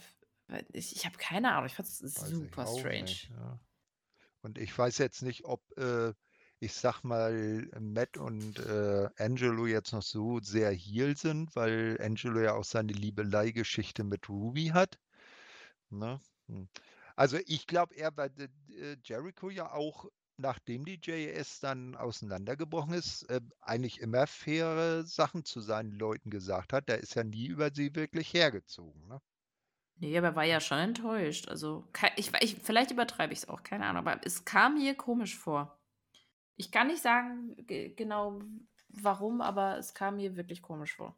ich, 0.72 0.96
ich 0.96 1.06
habe 1.06 1.18
keine 1.18 1.54
Ahnung. 1.54 1.68
Ich 1.68 1.76
fand 1.76 1.88
es 1.88 2.00
super 2.00 2.66
strange. 2.66 3.02
Nicht, 3.02 3.30
ja. 3.30 3.60
Und 4.48 4.58
ich 4.58 4.78
weiß 4.78 4.98
jetzt 5.00 5.24
nicht, 5.24 5.44
ob, 5.44 5.62
äh, 5.78 6.14
ich 6.62 6.74
sag 6.74 7.04
mal, 7.04 7.70
Matt 7.82 8.16
und 8.16 8.58
äh, 8.60 9.10
Angelo 9.18 9.68
jetzt 9.68 9.92
noch 9.92 10.02
so 10.02 10.40
sehr 10.40 10.72
heal 10.72 11.18
sind, 11.18 11.54
weil 11.54 11.98
Angelo 12.02 12.40
ja 12.40 12.54
auch 12.54 12.64
seine 12.64 12.94
Liebelei-Geschichte 12.94 14.06
mit 14.06 14.30
Ruby 14.30 14.68
hat. 14.68 14.98
Ne? 15.90 16.22
Hm. 16.48 16.70
Also 17.18 17.38
ich 17.46 17.68
glaube 17.68 17.96
eher, 17.96 18.16
weil 18.16 18.32
äh, 18.40 18.96
Jericho 19.04 19.50
ja 19.50 19.74
auch 19.74 20.06
nachdem 20.38 20.86
die 20.86 21.00
JS 21.02 21.60
dann 21.60 21.96
auseinandergebrochen 21.96 22.94
ist, 22.94 23.24
äh, 23.24 23.42
eigentlich 23.60 24.00
immer 24.00 24.28
faire 24.28 25.04
Sachen 25.04 25.44
zu 25.44 25.60
seinen 25.60 25.92
Leuten 25.92 26.30
gesagt 26.30 26.72
hat. 26.72 26.88
Der 26.88 27.00
ist 27.00 27.16
ja 27.16 27.26
nie 27.26 27.48
über 27.48 27.70
sie 27.74 27.94
wirklich 27.96 28.34
hergezogen. 28.34 29.10
Ne? 29.10 29.20
Nee, 30.00 30.18
aber 30.18 30.36
war 30.36 30.44
ja 30.44 30.60
schon 30.60 30.78
enttäuscht. 30.78 31.48
Also, 31.50 31.88
ich, 32.16 32.32
ich, 32.42 32.58
vielleicht 32.62 32.92
übertreibe 32.92 33.34
ich 33.34 33.40
es 33.40 33.50
auch, 33.50 33.64
keine 33.64 33.86
Ahnung, 33.86 34.08
aber 34.08 34.22
es 34.24 34.46
kam 34.46 34.76
mir 34.76 34.96
komisch 34.96 35.36
vor. 35.36 35.80
Ich 36.56 36.72
kann 36.72 36.88
nicht 36.88 37.02
sagen 37.02 37.56
genau 37.96 38.42
warum, 38.90 39.42
aber 39.42 39.78
es 39.78 39.94
kam 39.94 40.18
mir 40.18 40.36
wirklich 40.36 40.62
komisch 40.62 40.96
vor. 40.96 41.16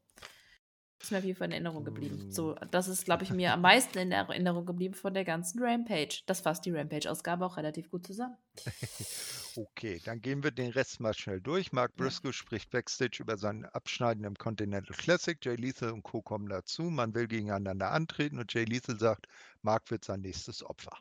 Ist 1.01 1.11
mir 1.11 1.19
auf 1.19 1.23
jeden 1.23 1.37
Fall 1.37 1.47
in 1.47 1.53
Erinnerung 1.53 1.85
geblieben. 1.85 2.29
So, 2.29 2.55
hm. 2.55 2.71
das 2.71 2.89
ist, 2.89 3.05
glaube 3.05 3.23
ich, 3.23 3.31
mir 3.31 3.53
am 3.53 3.61
meisten 3.61 3.97
in 3.97 4.11
Erinnerung 4.11 4.65
geblieben 4.65 4.93
von 4.93 5.13
der 5.13 5.23
ganzen 5.23 5.63
Rampage. 5.63 6.23
Das 6.25 6.41
fasst 6.41 6.65
die 6.65 6.71
Rampage-Ausgabe 6.71 7.45
auch 7.45 7.55
relativ 7.55 7.89
gut 7.89 8.05
zusammen. 8.05 8.35
okay, 9.55 10.01
dann 10.03 10.19
gehen 10.19 10.43
wir 10.43 10.51
den 10.51 10.71
Rest 10.71 10.99
mal 10.99 11.13
schnell 11.13 11.39
durch. 11.39 11.71
Mark 11.71 11.95
Briscoe 11.95 12.29
ja. 12.29 12.33
spricht 12.33 12.69
Backstage 12.71 13.19
über 13.21 13.37
sein 13.37 13.65
Abschneiden 13.65 14.25
im 14.25 14.35
Continental 14.35 14.95
Classic. 14.95 15.37
Jay 15.41 15.55
Lethal 15.55 15.91
und 15.91 16.03
Co. 16.03 16.21
kommen 16.21 16.49
dazu. 16.49 16.83
Man 16.83 17.15
will 17.15 17.27
gegeneinander 17.27 17.91
antreten 17.91 18.37
und 18.37 18.53
Jay 18.53 18.65
Lethal 18.65 18.99
sagt, 18.99 19.27
Mark 19.61 19.89
wird 19.91 20.03
sein 20.03 20.19
nächstes 20.19 20.63
Opfer. 20.63 20.97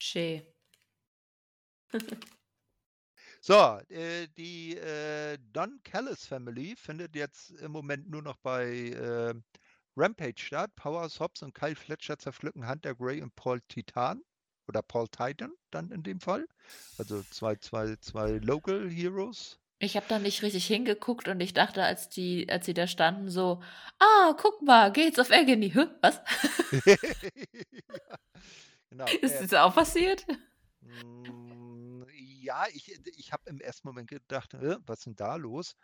Schön. 0.00 0.42
So, 3.46 3.78
äh, 3.90 4.26
die 4.38 4.74
äh, 4.74 5.36
Don 5.52 5.78
Callis 5.84 6.24
Family 6.24 6.74
findet 6.76 7.14
jetzt 7.14 7.50
im 7.60 7.72
Moment 7.72 8.08
nur 8.08 8.22
noch 8.22 8.38
bei 8.38 8.64
äh, 8.64 9.34
Rampage 9.94 10.38
statt. 10.38 10.74
Powers 10.76 11.20
Hobbs 11.20 11.42
und 11.42 11.54
Kyle 11.54 11.76
Fletcher 11.76 12.18
zerpflücken 12.18 12.66
Hunter 12.66 12.94
Gray 12.94 13.20
und 13.20 13.36
Paul 13.36 13.60
Titan 13.68 14.22
oder 14.66 14.80
Paul 14.80 15.08
Titan 15.08 15.52
dann 15.70 15.90
in 15.90 16.02
dem 16.02 16.20
Fall. 16.20 16.46
Also 16.96 17.22
zwei, 17.24 17.56
zwei, 17.56 17.96
zwei 17.96 18.38
Local 18.38 18.88
Heroes. 18.88 19.58
Ich 19.78 19.94
habe 19.96 20.06
da 20.08 20.18
nicht 20.18 20.42
richtig 20.42 20.66
hingeguckt 20.66 21.28
und 21.28 21.38
ich 21.40 21.52
dachte, 21.52 21.82
als 21.82 22.08
die, 22.08 22.48
als 22.48 22.64
sie 22.64 22.72
da 22.72 22.86
standen, 22.86 23.28
so, 23.28 23.62
ah, 23.98 24.34
guck 24.40 24.62
mal, 24.62 24.90
geht's 24.90 25.18
auf 25.18 25.30
Agony. 25.30 25.68
Hä, 25.68 25.84
was? 26.00 26.18
ja, 26.86 26.96
genau. 28.88 29.04
Ist 29.20 29.38
das 29.38 29.52
auch 29.52 29.74
passiert? 29.74 30.24
Mm, 30.80 31.63
ja, 32.44 32.66
ich, 32.72 32.92
ich 33.16 33.32
habe 33.32 33.48
im 33.48 33.60
ersten 33.60 33.88
Moment 33.88 34.08
gedacht, 34.08 34.54
äh, 34.54 34.76
was 34.86 34.98
ist 34.98 35.06
denn 35.06 35.16
da 35.16 35.36
los? 35.36 35.76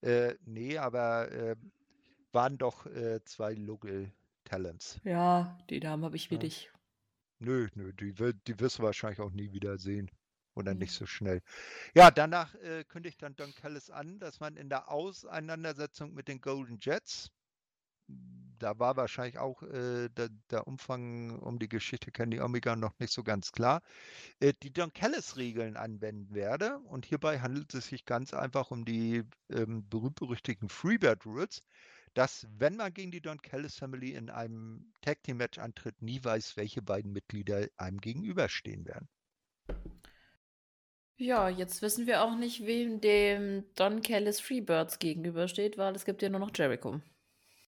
Äh, 0.00 0.34
nee, 0.44 0.78
aber 0.78 1.30
äh, 1.30 1.56
waren 2.32 2.58
doch 2.58 2.86
äh, 2.86 3.22
zwei 3.24 3.54
Local 3.54 4.12
Talents. 4.44 5.00
Ja, 5.04 5.58
die 5.68 5.80
Namen 5.80 6.04
habe 6.04 6.16
ich 6.16 6.30
wie 6.30 6.36
ja. 6.36 6.40
dich. 6.40 6.70
Nö, 7.38 7.68
nö, 7.74 7.92
die, 7.92 8.12
die 8.14 8.60
wirst 8.60 8.78
du 8.78 8.82
wahrscheinlich 8.82 9.20
auch 9.20 9.30
nie 9.30 9.52
wieder 9.52 9.78
sehen. 9.78 10.10
Oder 10.54 10.74
mhm. 10.74 10.80
nicht 10.80 10.92
so 10.92 11.06
schnell. 11.06 11.42
Ja, 11.94 12.10
danach 12.10 12.54
äh, 12.56 12.84
kündigt 12.84 13.22
dann 13.22 13.36
Don 13.36 13.54
Callis 13.54 13.88
an, 13.88 14.18
dass 14.18 14.40
man 14.40 14.56
in 14.56 14.68
der 14.68 14.90
Auseinandersetzung 14.90 16.12
mit 16.12 16.28
den 16.28 16.40
Golden 16.40 16.78
Jets 16.80 17.30
da 18.60 18.78
war 18.78 18.96
wahrscheinlich 18.96 19.38
auch 19.38 19.62
äh, 19.62 20.08
der, 20.10 20.28
der, 20.50 20.66
Umfang 20.66 21.38
um 21.40 21.58
die 21.58 21.68
Geschichte 21.68 22.12
Candy 22.12 22.40
Omega 22.40 22.76
noch 22.76 22.98
nicht 22.98 23.12
so 23.12 23.22
ganz 23.24 23.52
klar, 23.52 23.82
äh, 24.38 24.52
die 24.62 24.72
Don 24.72 24.92
Callis-Regeln 24.92 25.76
anwenden 25.76 26.34
werde. 26.34 26.78
Und 26.80 27.06
hierbei 27.06 27.40
handelt 27.40 27.74
es 27.74 27.88
sich 27.88 28.04
ganz 28.04 28.34
einfach 28.34 28.70
um 28.70 28.84
die 28.84 29.24
ähm, 29.50 29.88
berühmt-berüchtigten 29.88 30.68
Freebird 30.68 31.26
Rules, 31.26 31.62
dass, 32.14 32.46
wenn 32.58 32.76
man 32.76 32.92
gegen 32.92 33.10
die 33.10 33.20
Don 33.20 33.40
Callis 33.40 33.76
Family 33.76 34.12
in 34.12 34.30
einem 34.30 34.92
Tag 35.00 35.22
Team 35.22 35.38
Match 35.38 35.58
antritt, 35.58 36.02
nie 36.02 36.22
weiß, 36.22 36.56
welche 36.56 36.82
beiden 36.82 37.12
Mitglieder 37.12 37.66
einem 37.76 38.00
gegenüberstehen 38.00 38.84
werden. 38.84 39.08
Ja, 41.16 41.48
jetzt 41.50 41.82
wissen 41.82 42.06
wir 42.06 42.22
auch 42.22 42.34
nicht, 42.34 42.66
wem 42.66 43.00
dem 43.00 43.64
Don 43.74 44.00
Callis 44.00 44.40
Freebirds 44.40 44.98
gegenübersteht, 44.98 45.76
weil 45.76 45.94
es 45.94 46.04
gibt 46.04 46.22
ja 46.22 46.30
nur 46.30 46.40
noch 46.40 46.50
Jericho. 46.54 47.00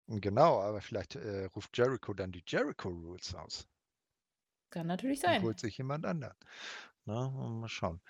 Genau, 0.07 0.61
aber 0.61 0.81
vielleicht 0.81 1.15
äh, 1.15 1.45
ruft 1.55 1.77
Jericho 1.77 2.13
dann 2.13 2.31
die 2.31 2.43
Jericho 2.45 2.89
Rules 2.89 3.33
aus. 3.35 3.67
Kann 4.69 4.87
natürlich 4.87 5.19
sein. 5.19 5.37
Und 5.37 5.47
holt 5.47 5.59
sich 5.59 5.77
jemand 5.77 6.05
anderen. 6.05 6.35
Na, 7.05 7.29
mal 7.29 7.67
schauen. 7.69 8.01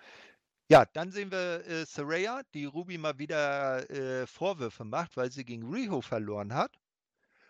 Ja, 0.69 0.85
dann 0.85 1.11
sehen 1.11 1.29
wir 1.29 1.65
äh, 1.67 1.85
Saraya, 1.85 2.41
die 2.53 2.65
Ruby 2.65 2.97
mal 2.97 3.17
wieder 3.19 3.89
äh, 3.89 4.25
Vorwürfe 4.25 4.85
macht, 4.85 5.17
weil 5.17 5.29
sie 5.31 5.45
gegen 5.45 5.71
Riho 5.71 6.01
verloren 6.01 6.53
hat. 6.53 6.71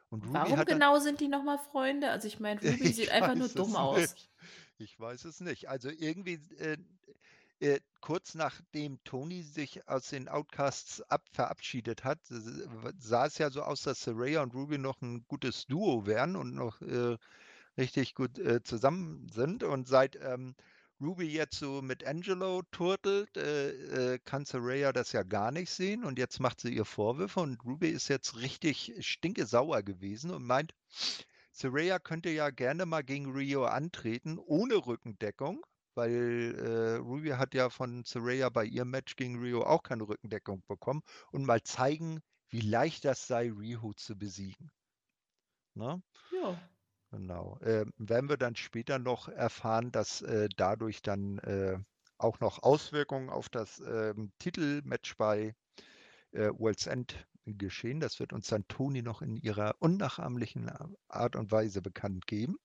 Und 0.10 0.26
Ruby 0.26 0.34
Warum 0.34 0.58
hat 0.58 0.68
genau 0.68 1.00
sind 1.00 1.22
die 1.22 1.28
nochmal 1.28 1.60
Freunde? 1.60 2.10
Also 2.10 2.28
ich 2.28 2.40
meine, 2.40 2.60
Ruby 2.62 2.92
sieht 2.92 3.12
einfach 3.12 3.36
nur 3.36 3.50
dumm 3.50 3.76
aus. 3.76 4.16
Ich 4.78 5.00
weiß 5.00 5.26
es 5.26 5.40
nicht. 5.40 5.70
Also 5.70 5.90
irgendwie 5.90 6.34
äh, 6.58 6.78
äh, 7.64 7.80
kurz 8.02 8.36
nachdem 8.36 9.02
Tony 9.06 9.44
sich 9.44 9.88
aus 9.88 10.10
den 10.10 10.28
Outcasts 10.28 11.02
ab 11.10 11.24
verabschiedet 11.32 12.04
hat, 12.04 12.20
sah 13.00 13.26
es 13.26 13.38
ja 13.38 13.50
so 13.50 13.62
aus, 13.62 13.84
dass 13.84 14.04
Saraya 14.04 14.44
und 14.44 14.54
Ruby 14.54 14.78
noch 14.78 15.02
ein 15.02 15.24
gutes 15.30 15.66
Duo 15.68 16.06
wären 16.06 16.36
und 16.36 16.54
noch 16.54 16.82
äh, 16.82 17.18
richtig 17.78 18.16
gut 18.16 18.38
äh, 18.40 18.62
zusammen 18.64 19.30
sind. 19.30 19.64
Und 19.64 19.88
seit 19.88 20.18
ähm, 20.22 20.56
Ruby 21.00 21.26
jetzt 21.26 21.58
so 21.58 21.82
mit 21.82 22.06
Angelo 22.06 22.64
turtelt, 22.72 23.38
äh, 23.38 24.16
äh, 24.16 24.20
kann 24.26 24.44
Saraya 24.44 24.92
das 24.92 25.14
ja 25.14 25.24
gar 25.24 25.52
nicht 25.52 25.72
sehen 25.72 26.04
und 26.04 26.20
jetzt 26.20 26.42
macht 26.42 26.60
sie 26.60 26.76
ihr 26.76 26.86
Vorwürfe 26.86 27.40
und 27.40 27.64
Ruby 27.64 27.88
ist 27.90 28.10
jetzt 28.10 28.42
richtig 28.42 28.94
stinkesauer 29.00 29.84
gewesen 29.84 30.32
und 30.32 30.44
meint, 30.44 30.74
Saraya 31.54 32.00
könnte 32.00 32.30
ja 32.30 32.50
gerne 32.50 32.86
mal 32.86 33.04
gegen 33.04 33.32
Rio 33.32 33.64
antreten, 33.64 34.38
ohne 34.38 34.76
Rückendeckung 34.86 35.66
weil 35.96 36.56
äh, 36.58 36.96
Ruby 36.98 37.30
hat 37.30 37.54
ja 37.54 37.70
von 37.70 38.04
Saraya 38.06 38.50
bei 38.50 38.66
ihrem 38.66 38.90
Match 38.92 39.16
gegen 39.16 39.40
Rio 39.40 39.64
auch 39.64 39.84
keine 39.84 40.08
Rückendeckung 40.08 40.64
bekommen 40.68 41.02
und 41.32 41.46
mal 41.46 41.62
zeigen, 41.64 42.22
wie 42.50 42.62
leicht 42.62 43.06
das 43.06 43.28
sei, 43.28 43.52
Riho 43.52 43.94
zu 43.94 44.18
besiegen. 44.18 44.72
Ne? 45.76 46.02
Ja. 46.32 46.60
Genau. 47.12 47.58
Äh, 47.60 47.86
werden 47.98 48.30
wir 48.30 48.38
dann 48.38 48.56
später 48.56 48.98
noch 49.00 49.28
erfahren, 49.28 49.92
dass 49.92 50.22
äh, 50.24 50.50
dadurch 50.58 51.02
dann 51.02 51.38
äh, 51.40 51.78
auch 52.18 52.40
noch 52.40 52.64
Auswirkungen 52.64 53.30
auf 53.30 53.50
das 53.50 53.80
ähm, 53.86 54.32
Titelmatch 54.40 55.16
bei 55.18 55.54
äh, 56.32 56.50
World's 56.58 56.88
End 56.88 57.28
geschehen. 57.46 58.00
Das 58.00 58.20
wird 58.20 58.34
uns 58.34 58.48
dann 58.48 58.68
Toni 58.68 59.02
noch 59.02 59.22
in 59.22 59.36
ihrer 59.36 59.76
unnachahmlichen 59.80 60.72
Art 61.08 61.36
und 61.36 61.52
Weise 61.52 61.82
bekannt 61.82 62.26
geben. 62.28 62.58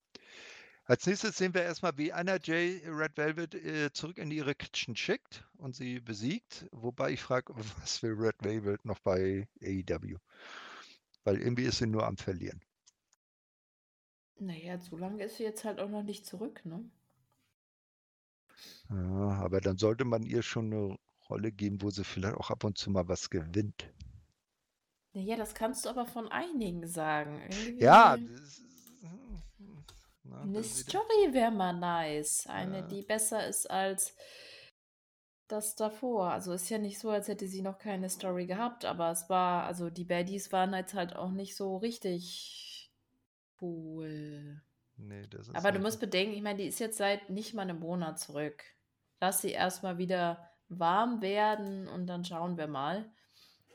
Als 0.89 1.07
nächstes 1.07 1.37
sehen 1.37 1.53
wir 1.53 1.63
erstmal, 1.65 1.99
wie 1.99 2.15
Anna 2.15 2.37
J. 2.37 2.81
Red 2.87 3.19
Velvet 3.19 3.55
äh, 3.55 3.93
zurück 3.93 4.17
in 4.17 4.31
ihre 4.31 4.55
Kitchen 4.55 4.97
schickt 4.97 5.45
und 5.59 5.77
sie 5.77 6.01
besiegt. 6.01 6.67
Wobei 6.73 7.11
ich 7.13 7.21
frage, 7.21 7.53
was 7.81 8.03
will 8.03 8.15
Red 8.15 8.37
Velvet 8.43 8.87
noch 8.87 8.99
bei 9.01 9.47
AEW? 9.63 10.17
Weil 11.25 11.43
irgendwie 11.43 11.65
ist 11.65 11.79
sie 11.79 11.87
nur 11.87 12.07
am 12.07 12.17
Verlieren. 12.17 12.63
Naja, 14.39 14.79
so 14.79 14.97
lange 14.97 15.25
ist 15.25 15.37
sie 15.37 15.43
jetzt 15.43 15.63
halt 15.67 15.79
auch 15.79 15.91
noch 15.91 16.05
nicht 16.05 16.25
zurück, 16.25 16.65
ne? 16.65 16.89
Ja, 18.89 19.43
aber 19.43 19.61
dann 19.61 19.77
sollte 19.77 20.07
man 20.07 20.23
ihr 20.23 20.43
schon 20.43 20.73
eine 20.73 20.99
Rolle 21.29 21.53
geben, 21.53 21.83
wo 21.83 21.91
sie 21.91 22.05
vielleicht 22.05 22.37
auch 22.37 22.51
ab 22.51 22.65
und 22.65 22.79
zu 22.79 22.91
mal 22.91 23.09
was 23.09 23.29
gewinnt. 23.29 23.93
Naja, 25.13 25.37
das 25.37 25.55
kannst 25.55 25.85
du 25.85 25.91
aber 25.91 26.07
von 26.07 26.29
einigen 26.29 26.87
sagen. 26.87 27.43
Irgendwie... 27.43 27.85
Ja, 27.85 28.17
das 28.17 28.63
Ne? 30.29 30.41
Eine 30.43 30.65
Story 30.65 31.33
wäre 31.33 31.51
mal 31.51 31.73
nice. 31.73 32.47
Eine, 32.47 32.79
ja. 32.79 32.87
die 32.87 33.03
besser 33.03 33.47
ist 33.47 33.71
als 33.71 34.15
das 35.49 35.75
davor. 35.75 36.31
Also 36.31 36.53
ist 36.53 36.69
ja 36.69 36.79
nicht 36.79 36.99
so, 36.99 37.11
als 37.11 37.29
hätte 37.29 37.49
sie 37.49 37.63
noch 37.63 37.79
keine 37.79 38.09
Story 38.11 38.47
gehabt, 38.47 38.85
aber 38.85 39.11
es 39.11 39.29
war, 39.29 39.65
also 39.65 39.91
die 39.91 40.05
Baddies 40.05 40.53
waren 40.53 40.75
jetzt 40.75 40.95
halt 40.95 41.17
auch 41.17 41.31
nicht 41.31 41.57
so 41.57 41.79
richtig 41.79 42.93
cool. 43.61 44.63
Nee, 44.97 45.27
das 45.29 45.49
ist 45.49 45.55
aber 45.55 45.73
du 45.73 45.79
musst 45.79 46.01
bedenken, 46.01 46.35
ich 46.35 46.43
meine, 46.43 46.59
die 46.59 46.69
ist 46.69 46.81
jetzt 46.81 46.99
seit 46.99 47.31
nicht 47.31 47.55
mal 47.55 47.63
einem 47.63 47.81
Monat 47.81 48.19
zurück. 48.19 48.65
Lass 49.21 49.43
sie 49.43 49.51
erstmal 49.51 49.99
wieder 49.99 50.51
warm 50.69 51.23
werden 51.23 51.89
und 51.89 52.07
dann 52.07 52.25
schauen 52.25 52.59
wir 52.59 52.67
mal, 52.67 53.11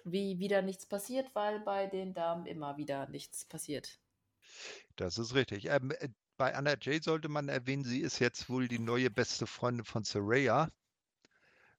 wie 0.04 0.39
wieder 0.39 0.62
nichts 0.62 0.86
passiert, 0.86 1.34
weil 1.34 1.60
bei 1.62 1.88
den 1.88 2.14
Damen 2.14 2.45
immer 2.45 2.78
wieder 2.78 3.08
nichts 3.10 3.45
passiert. 3.45 3.99
Das 4.95 5.18
ist 5.18 5.34
richtig. 5.34 5.70
Ähm, 5.70 5.91
äh, 5.91 6.10
bei 6.38 6.56
Anna 6.56 6.76
Jay 6.80 7.00
sollte 7.00 7.30
man 7.30 7.50
erwähnen, 7.50 7.84
sie 7.84 8.02
ist 8.02 8.20
jetzt 8.20 8.50
wohl 8.50 8.68
die 8.68 8.80
neue 8.80 9.10
beste 9.10 9.48
Freundin 9.48 9.86
von 9.86 10.04
Saraya, 10.04 10.70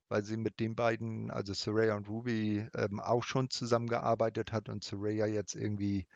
weil 0.08 0.24
sie 0.24 0.36
mit 0.36 0.60
den 0.60 0.76
beiden, 0.76 1.30
also 1.30 1.54
Saraya 1.54 1.96
und 1.96 2.08
Ruby, 2.08 2.68
ähm, 2.74 3.00
auch 3.00 3.24
schon 3.24 3.50
zusammengearbeitet 3.50 4.52
hat 4.52 4.68
und 4.68 4.84
Saraya 4.84 5.26
jetzt 5.26 5.54
irgendwie 5.54 6.06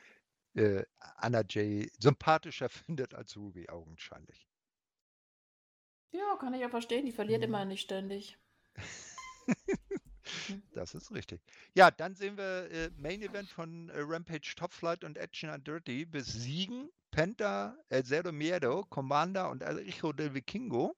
äh, 0.55 0.85
Anna 1.17 1.43
Jay 1.49 1.91
sympathischer 1.99 2.69
findet 2.69 3.15
als 3.15 3.37
Ruby 3.37 3.69
augenscheinlich. 3.69 4.47
Ja, 6.11 6.37
kann 6.41 6.55
ich 6.55 6.61
ja 6.61 6.69
verstehen. 6.69 7.05
Die 7.05 7.13
verliert 7.13 7.43
hm. 7.43 7.51
immer 7.51 7.65
nicht 7.65 7.83
ständig. 7.83 8.39
Hm. 10.47 10.63
das 10.75 10.95
ist 10.95 11.11
richtig. 11.11 11.41
Ja, 11.75 11.91
dann 11.91 12.15
sehen 12.15 12.37
wir 12.37 12.71
äh, 12.71 12.91
Main 12.99 13.23
Event 13.23 13.49
von 13.49 13.89
äh, 13.89 14.01
Rampage 14.01 14.55
Top 14.57 14.75
Flight 14.75 15.03
und 15.03 15.17
Action 15.17 15.49
and 15.49 15.67
Dirty 15.67 16.05
besiegen 16.05 16.91
Penta, 17.11 17.77
El 17.91 18.05
Zero 18.05 18.33
Miedo, 18.33 18.85
Commander 18.91 19.51
und 19.51 19.63
El 19.63 19.79
Hijo 19.85 20.13
del 20.13 20.35
Vikingo. 20.35 20.97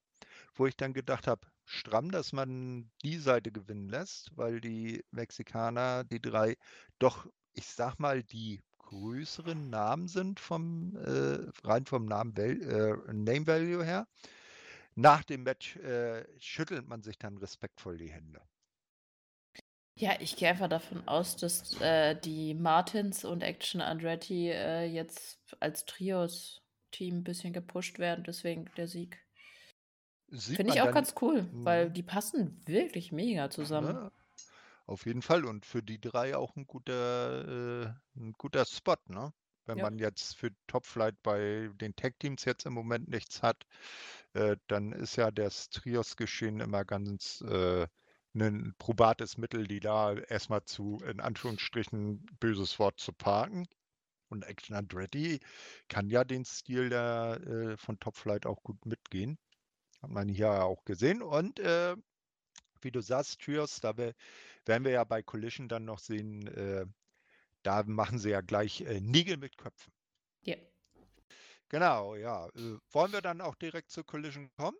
wo 0.55 0.67
ich 0.67 0.77
dann 0.77 0.93
gedacht 0.95 1.27
habe, 1.27 1.47
stramm, 1.67 2.11
dass 2.13 2.33
man 2.33 2.91
die 3.03 3.19
Seite 3.19 3.53
gewinnen 3.53 3.89
lässt, 3.89 4.31
weil 4.37 4.61
die 4.61 5.05
Mexikaner, 5.13 6.05
die 6.05 6.21
drei, 6.21 6.57
doch, 6.99 7.27
ich 7.55 7.67
sag 7.67 7.99
mal, 7.99 8.23
die 8.23 8.63
größeren 8.79 9.71
Namen 9.71 10.09
sind 10.09 10.41
vom 10.41 10.97
äh, 10.97 11.39
rein 11.65 11.87
vom 11.87 12.07
Namen 12.07 12.37
äh, 12.37 12.95
Name 13.13 13.47
Value 13.47 13.85
her. 13.85 14.07
Nach 14.97 15.25
dem 15.25 15.45
Match 15.45 15.77
äh, 15.77 16.27
schüttelt 16.41 16.89
man 16.89 17.03
sich 17.03 17.19
dann 17.19 17.39
respektvoll 17.39 17.99
die 17.99 18.11
Hände. 18.13 18.41
Ja, 19.97 20.15
ich 20.21 20.37
gehe 20.37 20.49
einfach 20.49 20.69
davon 20.69 21.07
aus, 21.07 21.37
dass 21.37 21.79
äh, 21.81 22.19
die 22.19 22.55
Martins 22.55 23.25
und 23.25 23.43
Action 23.43 23.81
Andretti 23.81 24.51
äh, 24.51 24.85
jetzt 24.85 25.39
als 25.61 25.85
Trios-Team 25.85 27.19
ein 27.19 27.25
bisschen 27.25 27.53
gepusht 27.53 27.99
werden, 27.99 28.25
deswegen 28.25 28.71
der 28.77 28.89
Sieg. 28.89 29.19
Finde 30.33 30.73
ich 30.73 30.81
auch 30.81 30.93
ganz 30.93 31.15
cool, 31.21 31.49
weil 31.53 31.89
mhm. 31.89 31.95
die 31.95 32.03
passen 32.03 32.63
wirklich 32.65 33.11
mega 33.11 33.51
zusammen. 33.51 33.97
Ja, 33.97 34.13
auf 34.87 35.07
jeden 35.07 35.23
Fall 35.23 35.45
und 35.45 35.67
für 35.67 35.83
die 35.83 36.01
drei 36.01 36.37
auch 36.37 36.57
ein 36.57 36.67
guter, 36.67 37.83
äh, 37.83 37.93
ein 38.17 38.33
guter 38.39 38.65
Spot, 38.65 38.97
ne? 39.09 39.33
Wenn 39.67 39.79
ja. 39.79 39.85
man 39.85 39.99
jetzt 39.99 40.37
für 40.37 40.51
Topflight 40.67 41.15
bei 41.23 41.71
den 41.75 41.95
Tech-Teams 41.95 42.45
jetzt 42.45 42.67
im 42.67 42.73
Moment 42.73 43.09
nichts 43.09 43.43
hat, 43.43 43.67
äh, 44.33 44.57
dann 44.67 44.93
ist 44.93 45.17
ja 45.17 45.31
das 45.31 45.69
Trios-Geschehen 45.71 46.61
immer 46.61 46.85
ganz 46.85 47.41
äh, 47.43 47.87
ein 48.35 48.75
probates 48.79 49.39
Mittel, 49.39 49.67
die 49.67 49.81
da 49.81 50.15
erstmal 50.15 50.65
zu, 50.65 50.99
in 51.07 51.21
Anführungsstrichen, 51.21 52.25
böses 52.39 52.79
Wort 52.79 53.01
zu 53.01 53.13
parken. 53.13 53.67
Und 54.29 54.45
Action 54.45 54.77
Andretti 54.77 55.41
kann 55.89 56.09
ja 56.09 56.23
den 56.23 56.45
Stil 56.45 56.89
der, 56.89 57.41
äh, 57.45 57.77
von 57.77 57.99
Top 57.99 58.17
Flight 58.17 58.47
auch 58.47 58.63
gut 58.63 58.87
mitgehen. 58.87 59.39
Hat 60.01 60.11
man 60.11 60.29
hier 60.29 60.65
auch 60.65 60.85
gesehen. 60.85 61.23
Und 61.23 61.59
äh, 61.59 61.97
wie 62.81 62.93
du 62.93 63.01
sagst, 63.01 63.41
Trios, 63.41 63.81
da 63.81 63.97
wir, 63.97 64.15
werden 64.65 64.85
wir 64.85 64.93
ja 64.93 65.05
bei 65.05 65.23
Collision 65.23 65.69
dann 65.69 65.85
noch 65.85 65.99
sehen, 65.99 66.47
äh, 66.47 66.87
da 67.63 67.83
machen 67.83 68.19
sie 68.19 68.31
ja 68.31 68.41
gleich 68.41 68.83
äh, 68.83 69.01
Nägel 69.01 69.37
mit 69.37 69.59
Köpfen. 69.59 69.93
Ja. 70.43 70.57
Genau, 71.69 72.15
ja. 72.15 72.47
Äh, 72.49 72.79
wollen 72.91 73.13
wir 73.13 73.23
dann 73.23 73.41
auch 73.41 73.57
direkt 73.57 73.91
zur 73.91 74.05
Collision 74.05 74.51
kommen? 74.57 74.77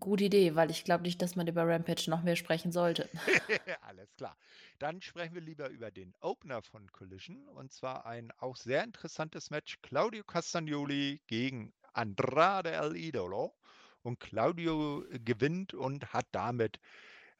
Gute 0.00 0.24
Idee, 0.24 0.56
weil 0.56 0.70
ich 0.70 0.84
glaube 0.84 1.04
nicht, 1.04 1.22
dass 1.22 1.36
man 1.36 1.46
über 1.46 1.66
Rampage 1.66 2.10
noch 2.10 2.22
mehr 2.22 2.36
sprechen 2.36 2.72
sollte. 2.72 3.08
Alles 3.82 4.14
klar. 4.16 4.36
Dann 4.78 5.00
sprechen 5.00 5.34
wir 5.34 5.40
lieber 5.42 5.68
über 5.68 5.90
den 5.90 6.14
Opener 6.20 6.62
von 6.62 6.90
Collision 6.92 7.46
und 7.48 7.72
zwar 7.72 8.06
ein 8.06 8.32
auch 8.38 8.56
sehr 8.56 8.82
interessantes 8.84 9.50
Match. 9.50 9.78
Claudio 9.82 10.24
Castagnoli 10.24 11.20
gegen 11.26 11.72
Andrade 11.92 12.72
El 12.72 12.96
Idolo. 12.96 13.54
Und 14.02 14.20
Claudio 14.20 15.04
gewinnt 15.24 15.74
und 15.74 16.12
hat 16.12 16.26
damit 16.32 16.78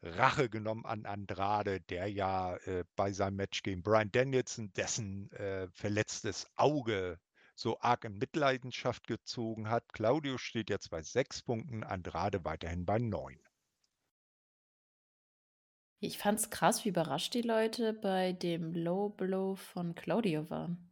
Rache 0.01 0.49
genommen 0.49 0.85
an 0.85 1.05
Andrade, 1.05 1.81
der 1.81 2.07
ja 2.07 2.55
äh, 2.57 2.83
bei 2.95 3.11
seinem 3.11 3.37
Match 3.37 3.63
gegen 3.63 3.81
Brian 3.81 4.11
Danielson 4.11 4.71
dessen 4.73 5.31
äh, 5.33 5.67
verletztes 5.69 6.47
Auge 6.55 7.19
so 7.59 7.79
arg 7.81 8.05
in 8.05 8.17
Mitleidenschaft 8.17 9.07
gezogen 9.07 9.69
hat. 9.69 9.91
Claudio 9.91 10.37
steht 10.37 10.69
jetzt 10.69 10.89
bei 10.89 11.01
sechs 11.01 11.41
Punkten, 11.41 11.83
Andrade 11.83 12.45
weiterhin 12.45 12.85
bei 12.85 12.99
neun. 12.99 13.37
Ich 15.99 16.17
fand's 16.17 16.49
krass, 16.49 16.85
wie 16.85 16.89
überrascht 16.89 17.33
die 17.33 17.41
Leute 17.41 17.91
bei 17.93 18.31
dem 18.31 18.73
Low 18.73 19.09
Blow 19.09 19.55
von 19.55 19.95
Claudio 19.95 20.49
waren. 20.49 20.89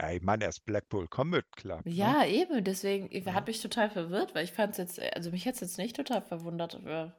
Ja, 0.00 0.12
ich 0.12 0.22
meine, 0.22 0.44
er 0.44 0.48
ist 0.48 0.64
Blackpool 0.64 1.08
Combat 1.08 1.44
Club. 1.52 1.84
Ne? 1.84 1.92
Ja, 1.92 2.24
eben, 2.24 2.64
deswegen 2.64 3.10
ja. 3.12 3.34
hat 3.34 3.46
mich 3.46 3.60
total 3.60 3.90
verwirrt, 3.90 4.34
weil 4.34 4.44
ich 4.44 4.52
fand 4.52 4.72
es 4.72 4.78
jetzt, 4.78 5.14
also 5.14 5.30
mich 5.30 5.46
hat 5.46 5.54
es 5.54 5.60
jetzt 5.60 5.78
nicht 5.78 5.94
total 5.94 6.22
verwundert, 6.22 6.74
aber 6.74 7.14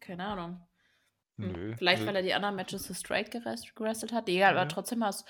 keine 0.00 0.24
Ahnung. 0.24 0.66
Hm. 1.38 1.52
Nö, 1.52 1.76
Vielleicht, 1.76 2.02
nö. 2.02 2.08
weil 2.08 2.16
er 2.16 2.22
die 2.22 2.34
anderen 2.34 2.56
Matches 2.56 2.84
so 2.84 2.94
straight 2.94 3.30
gerestelt 3.30 4.12
hat. 4.12 4.28
Egal, 4.28 4.54
ja. 4.54 4.60
aber 4.60 4.68
trotzdem 4.68 5.04
hast 5.04 5.26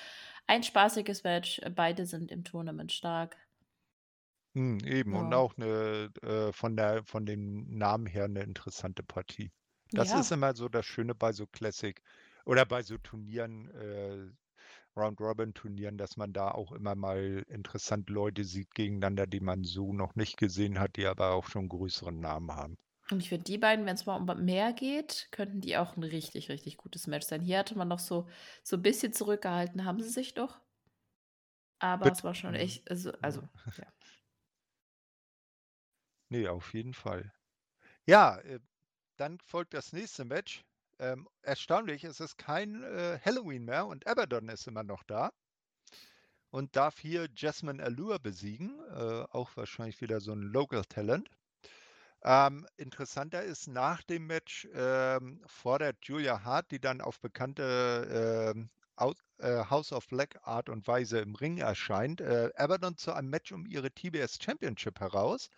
ein 0.46 0.62
spaßiges 0.62 1.24
Match. 1.24 1.60
Beide 1.74 2.06
sind 2.06 2.30
im 2.30 2.44
Tournament 2.44 2.92
stark. 2.92 3.36
Hm, 4.54 4.80
eben, 4.80 5.14
ja. 5.14 5.20
und 5.20 5.32
auch 5.32 5.56
eine, 5.56 6.10
äh, 6.22 6.52
von, 6.52 6.76
der, 6.76 7.04
von 7.04 7.24
den 7.24 7.76
Namen 7.78 8.06
her 8.06 8.24
eine 8.24 8.42
interessante 8.42 9.02
Partie. 9.02 9.50
Das 9.92 10.10
ja. 10.10 10.20
ist 10.20 10.32
immer 10.32 10.54
so 10.54 10.68
das 10.68 10.84
Schöne 10.86 11.14
bei 11.14 11.32
so 11.32 11.46
Classic 11.46 12.00
oder 12.44 12.66
bei 12.66 12.82
so 12.82 12.98
Turnieren, 12.98 13.70
äh, 13.70 14.30
Round-Robin-Turnieren, 14.96 15.96
dass 15.96 16.16
man 16.16 16.32
da 16.32 16.50
auch 16.50 16.72
immer 16.72 16.94
mal 16.94 17.44
interessant 17.48 18.10
Leute 18.10 18.44
sieht 18.44 18.74
gegeneinander, 18.74 19.26
die 19.26 19.40
man 19.40 19.64
so 19.64 19.92
noch 19.92 20.14
nicht 20.16 20.36
gesehen 20.36 20.78
hat, 20.78 20.96
die 20.96 21.06
aber 21.06 21.32
auch 21.32 21.48
schon 21.48 21.68
größeren 21.68 22.18
Namen 22.20 22.52
haben. 22.52 22.76
Und 23.12 23.20
ich 23.20 23.28
finde, 23.28 23.44
die 23.44 23.58
beiden, 23.58 23.84
wenn 23.86 23.94
es 23.94 24.06
mal 24.06 24.16
um 24.16 24.44
mehr 24.44 24.72
geht, 24.72 25.28
könnten 25.32 25.60
die 25.60 25.76
auch 25.76 25.96
ein 25.96 26.02
richtig, 26.02 26.48
richtig 26.48 26.78
gutes 26.78 27.06
Match 27.06 27.26
sein. 27.26 27.42
Hier 27.42 27.58
hatte 27.58 27.76
man 27.76 27.88
noch 27.88 27.98
so, 27.98 28.28
so 28.62 28.76
ein 28.76 28.82
bisschen 28.82 29.12
zurückgehalten, 29.12 29.84
haben 29.84 30.00
sie 30.00 30.08
sich 30.08 30.34
doch. 30.34 30.60
Aber 31.78 32.04
Bitte. 32.04 32.16
es 32.16 32.24
war 32.24 32.34
schon 32.34 32.54
echt, 32.54 32.88
also, 32.90 33.12
also 33.20 33.42
ja. 33.76 33.86
Nee, 36.30 36.48
auf 36.48 36.72
jeden 36.72 36.94
Fall. 36.94 37.30
Ja, 38.06 38.38
äh, 38.38 38.58
dann 39.16 39.38
folgt 39.40 39.74
das 39.74 39.92
nächste 39.92 40.24
Match. 40.24 40.64
Ähm, 40.98 41.28
erstaunlich, 41.42 42.04
es 42.04 42.20
ist 42.20 42.38
kein 42.38 42.82
äh, 42.82 43.18
Halloween 43.22 43.66
mehr 43.66 43.86
und 43.86 44.06
Abaddon 44.06 44.48
ist 44.48 44.66
immer 44.66 44.84
noch 44.84 45.02
da 45.02 45.30
und 46.48 46.76
darf 46.76 46.98
hier 46.98 47.28
Jasmine 47.34 47.82
Allure 47.82 48.18
besiegen. 48.18 48.78
Äh, 48.90 49.24
auch 49.30 49.54
wahrscheinlich 49.56 50.00
wieder 50.00 50.20
so 50.20 50.32
ein 50.32 50.40
Local 50.40 50.84
Talent. 50.84 51.28
Ähm, 52.24 52.66
interessanter 52.76 53.42
ist, 53.42 53.66
nach 53.68 54.02
dem 54.02 54.26
Match 54.26 54.68
ähm, 54.74 55.42
fordert 55.46 55.96
Julia 56.02 56.44
Hart, 56.44 56.70
die 56.70 56.80
dann 56.80 57.00
auf 57.00 57.20
bekannte 57.20 58.54
ähm, 58.54 58.70
äh, 59.38 59.64
House 59.68 59.92
of 59.92 60.06
Black 60.08 60.38
Art 60.42 60.68
und 60.68 60.86
Weise 60.86 61.18
im 61.18 61.34
Ring 61.34 61.58
erscheint, 61.58 62.20
äh, 62.20 62.50
Abaddon 62.56 62.96
zu 62.96 63.12
einem 63.12 63.30
Match 63.30 63.50
um 63.50 63.66
ihre 63.66 63.90
TBS 63.90 64.38
Championship 64.40 65.00
heraus. 65.00 65.50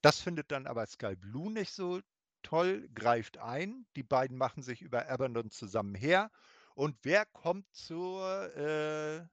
Das 0.00 0.20
findet 0.20 0.50
dann 0.50 0.66
aber 0.66 0.86
Sky 0.86 1.16
Blue 1.16 1.52
nicht 1.52 1.72
so 1.72 2.00
toll, 2.42 2.88
greift 2.94 3.38
ein. 3.38 3.86
Die 3.96 4.02
beiden 4.02 4.38
machen 4.38 4.62
sich 4.62 4.80
über 4.80 5.08
Abaddon 5.08 5.50
zusammen 5.50 5.94
her. 5.94 6.30
Und 6.74 6.96
wer 7.02 7.26
kommt 7.26 7.66
zur, 7.74 8.54
äh, 8.56 9.26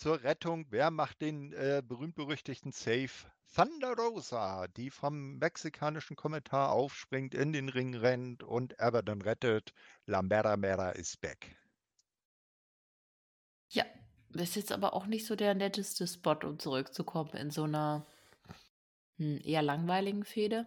zur 0.00 0.22
Rettung? 0.22 0.66
Wer 0.70 0.90
macht 0.90 1.20
den 1.20 1.52
äh, 1.52 1.82
berühmt-berüchtigten 1.86 2.72
Save? 2.72 3.10
Thunder 3.54 3.94
Rosa, 3.96 4.66
die 4.68 4.90
vom 4.90 5.36
mexikanischen 5.38 6.16
Kommentar 6.16 6.72
aufspringt, 6.72 7.34
in 7.34 7.52
den 7.52 7.68
Ring 7.68 7.94
rennt 7.94 8.42
und 8.42 8.80
Abaddon 8.80 9.22
rettet. 9.22 9.74
La 10.06 10.22
Mera 10.22 10.56
Mera 10.56 10.90
ist 10.90 11.20
back. 11.20 11.56
Ja, 13.68 13.84
das 14.30 14.50
ist 14.50 14.56
jetzt 14.56 14.72
aber 14.72 14.94
auch 14.94 15.06
nicht 15.06 15.26
so 15.26 15.36
der 15.36 15.54
netteste 15.54 16.06
Spot, 16.06 16.38
um 16.44 16.58
zurückzukommen 16.58 17.34
in 17.34 17.50
so 17.50 17.64
einer 17.64 18.06
hm, 19.18 19.40
eher 19.44 19.62
langweiligen 19.62 20.24
Fehde. 20.24 20.66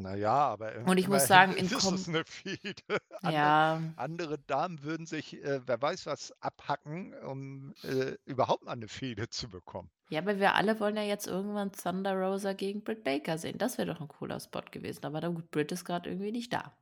Naja, 0.00 0.32
aber 0.32 0.72
Und 0.86 0.98
ich 0.98 1.08
muss 1.08 1.26
sagen, 1.26 1.52
in 1.54 1.66
ist 1.66 1.84
es 1.84 2.08
eine 2.08 2.24
Fehde. 2.24 2.82
Andere, 3.20 3.34
ja, 3.34 3.82
andere 3.96 4.38
Damen 4.38 4.82
würden 4.82 5.06
sich, 5.06 5.42
äh, 5.44 5.60
wer 5.66 5.80
weiß 5.82 6.06
was, 6.06 6.32
abhacken, 6.40 7.14
um 7.24 7.74
äh, 7.82 8.16
überhaupt 8.24 8.64
mal 8.64 8.72
eine 8.72 8.88
Fehde 8.88 9.28
zu 9.28 9.48
bekommen. 9.48 9.90
ja, 10.08 10.20
aber 10.20 10.38
wir 10.38 10.54
alle 10.54 10.80
wollen 10.80 10.96
ja 10.96 11.02
jetzt 11.02 11.26
irgendwann 11.26 11.72
Thunder 11.72 12.14
Rosa 12.14 12.52
gegen 12.52 12.82
Britt 12.82 13.04
Baker 13.04 13.38
sehen. 13.38 13.58
Das 13.58 13.78
wäre 13.78 13.92
doch 13.92 14.00
ein 14.00 14.08
cooler 14.08 14.40
Spot 14.40 14.62
gewesen. 14.70 15.04
Aber 15.04 15.20
gut, 15.30 15.50
Britt 15.50 15.72
ist 15.72 15.84
gerade 15.84 16.08
irgendwie 16.10 16.32
nicht 16.32 16.52
da. 16.52 16.76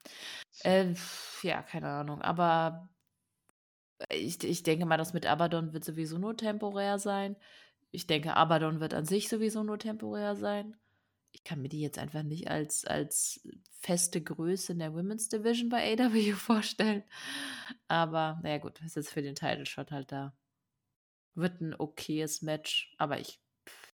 Äh, 0.62 0.94
ja, 1.42 1.62
keine 1.62 1.88
Ahnung. 1.88 2.22
Aber 2.22 2.88
ich, 4.08 4.42
ich 4.44 4.62
denke 4.62 4.86
mal, 4.86 4.96
das 4.96 5.12
mit 5.12 5.26
Abaddon 5.26 5.72
wird 5.72 5.84
sowieso 5.84 6.18
nur 6.18 6.36
temporär 6.36 6.98
sein. 6.98 7.36
Ich 7.90 8.06
denke, 8.06 8.36
Abaddon 8.36 8.80
wird 8.80 8.94
an 8.94 9.04
sich 9.04 9.28
sowieso 9.28 9.62
nur 9.62 9.78
temporär 9.78 10.36
sein 10.36 10.76
ich 11.32 11.44
kann 11.44 11.62
mir 11.62 11.68
die 11.68 11.80
jetzt 11.80 11.98
einfach 11.98 12.22
nicht 12.22 12.48
als, 12.48 12.84
als 12.84 13.46
feste 13.80 14.22
Größe 14.22 14.72
in 14.72 14.78
der 14.78 14.94
Women's 14.94 15.28
Division 15.28 15.68
bei 15.68 15.92
AW 15.92 16.32
vorstellen. 16.34 17.04
Aber 17.88 18.40
naja 18.42 18.58
gut, 18.58 18.80
ist 18.80 18.96
jetzt 18.96 19.12
für 19.12 19.22
den 19.22 19.34
Title 19.34 19.66
Shot 19.66 19.90
halt 19.90 20.12
da. 20.12 20.36
Wird 21.34 21.60
ein 21.60 21.74
okayes 21.74 22.42
Match, 22.42 22.94
aber 22.98 23.20
ich 23.20 23.40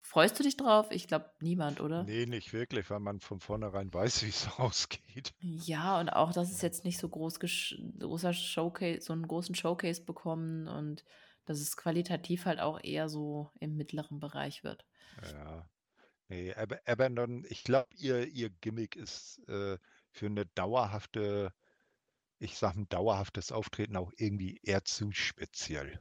freust 0.01 0.39
du 0.39 0.43
dich 0.43 0.57
drauf? 0.57 0.91
Ich 0.91 1.07
glaube 1.07 1.31
niemand, 1.41 1.81
oder? 1.81 2.03
Nee, 2.03 2.27
nicht 2.27 2.53
wirklich, 2.53 2.91
weil 2.91 3.01
man 3.01 3.21
von 3.21 3.41
vornherein 3.41 3.93
weiß, 3.95 4.25
wie 4.25 4.29
es 4.29 4.49
ausgeht. 4.59 5.33
Ja, 5.41 6.01
und 6.01 6.09
auch, 6.11 6.33
dass 6.33 6.51
es 6.51 6.63
jetzt 6.63 6.85
nicht 6.85 6.99
so 6.99 7.09
groß 7.09 7.39
großer 7.39 8.33
Showcase, 8.33 9.01
so 9.03 9.13
einen 9.13 9.29
großen 9.29 9.55
Showcase 9.55 10.05
bekommen 10.05 10.67
und 10.67 11.05
dass 11.47 11.61
es 11.61 11.77
qualitativ 11.77 12.45
halt 12.45 12.61
auch 12.61 12.81
eher 12.83 13.09
so 13.09 13.51
im 13.61 13.77
mittleren 13.77 14.21
Bereich 14.21 14.63
wird. 14.63 14.85
Ja, 15.23 15.69
Nee, 16.31 16.55
Abandon, 16.87 17.45
ich 17.49 17.65
glaube, 17.65 17.89
ihr, 17.97 18.25
ihr 18.29 18.51
Gimmick 18.51 18.95
ist 18.95 19.41
äh, 19.49 19.79
für 20.13 20.27
eine 20.27 20.47
dauerhafte, 20.47 21.53
ich 22.39 22.57
sag 22.57 22.77
ein 22.77 22.89
dauerhaftes 22.89 23.51
Auftreten 23.51 23.97
auch 23.97 24.13
irgendwie 24.17 24.61
eher 24.63 24.85
zu 24.85 25.11
speziell. 25.11 25.99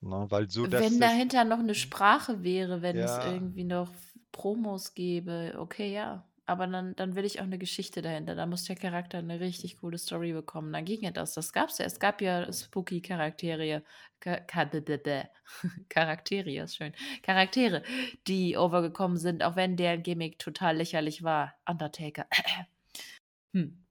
Na, 0.00 0.20
ne, 0.20 0.30
weil 0.30 0.48
so, 0.48 0.68
dass 0.68 0.80
Wenn 0.80 1.00
dahinter 1.00 1.44
noch 1.44 1.58
eine 1.58 1.74
Sprache 1.74 2.44
wäre, 2.44 2.82
wenn 2.82 2.96
es 2.96 3.18
irgendwie 3.18 3.64
noch 3.64 3.92
Promos 4.30 4.94
gebe, 4.94 5.56
okay, 5.58 5.92
ja. 5.92 6.24
Aber 6.48 6.68
dann, 6.68 6.94
dann 6.94 7.16
will 7.16 7.24
ich 7.24 7.40
auch 7.40 7.44
eine 7.44 7.58
Geschichte 7.58 8.02
dahinter. 8.02 8.36
Da 8.36 8.46
muss 8.46 8.64
der 8.64 8.76
Charakter 8.76 9.18
eine 9.18 9.40
richtig 9.40 9.78
coole 9.78 9.98
Story 9.98 10.32
bekommen. 10.32 10.72
Dann 10.72 10.84
ginge 10.84 11.10
das. 11.12 11.34
Das 11.34 11.52
gab's 11.52 11.78
ja. 11.78 11.86
Es 11.86 11.98
gab 11.98 12.22
ja 12.22 12.52
spooky 12.52 13.02
Charaktere. 13.02 13.82
Charaktere, 15.88 16.62
ist 16.62 16.76
schön. 16.76 16.92
Charaktere, 17.22 17.82
die 18.28 18.56
overgekommen 18.56 19.16
sind, 19.16 19.42
auch 19.42 19.56
wenn 19.56 19.76
deren 19.76 20.04
Gimmick 20.04 20.38
total 20.38 20.76
lächerlich 20.76 21.24
war. 21.24 21.54
Undertaker. 21.68 22.26
hm. 23.52 23.84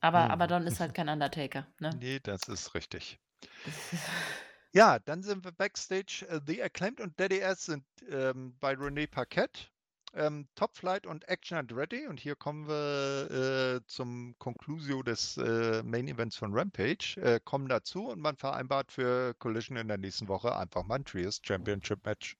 Aber, 0.00 0.24
hm. 0.24 0.30
aber 0.32 0.46
Don 0.48 0.66
ist 0.66 0.80
halt 0.80 0.94
kein 0.94 1.08
Undertaker, 1.08 1.68
ne? 1.78 1.90
Nee, 2.00 2.18
das 2.20 2.48
ist 2.48 2.74
richtig. 2.74 3.20
Ja, 4.72 4.98
dann 4.98 5.22
sind 5.22 5.42
wir 5.42 5.52
backstage. 5.52 6.26
Äh, 6.28 6.38
The 6.46 6.62
Acclaimed 6.62 7.00
und 7.00 7.18
Daddy 7.18 7.38
S 7.38 7.64
sind 7.64 7.86
ähm, 8.10 8.54
bei 8.60 8.74
René 8.74 9.06
Paquette. 9.06 9.68
Ähm, 10.16 10.48
Top 10.54 10.76
Flight 10.76 11.06
und 11.06 11.28
Action 11.28 11.58
and 11.58 11.72
Ready. 11.72 12.06
Und 12.06 12.18
hier 12.18 12.36
kommen 12.36 12.66
wir 12.66 13.76
äh, 13.76 13.86
zum 13.86 14.34
Conclusio 14.38 15.02
des 15.02 15.36
äh, 15.36 15.82
Main 15.82 16.08
Events 16.08 16.36
von 16.36 16.54
Rampage. 16.54 17.20
Äh, 17.20 17.40
kommen 17.44 17.68
dazu 17.68 18.08
und 18.08 18.20
man 18.20 18.36
vereinbart 18.36 18.90
für 18.90 19.34
Collision 19.34 19.76
in 19.76 19.88
der 19.88 19.98
nächsten 19.98 20.28
Woche 20.28 20.56
einfach 20.56 20.84
mal 20.84 20.96
ein 20.96 21.04
Trios 21.04 21.40
Championship 21.42 22.04
Match. 22.04 22.36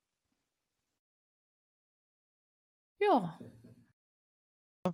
Ja, 2.99 3.39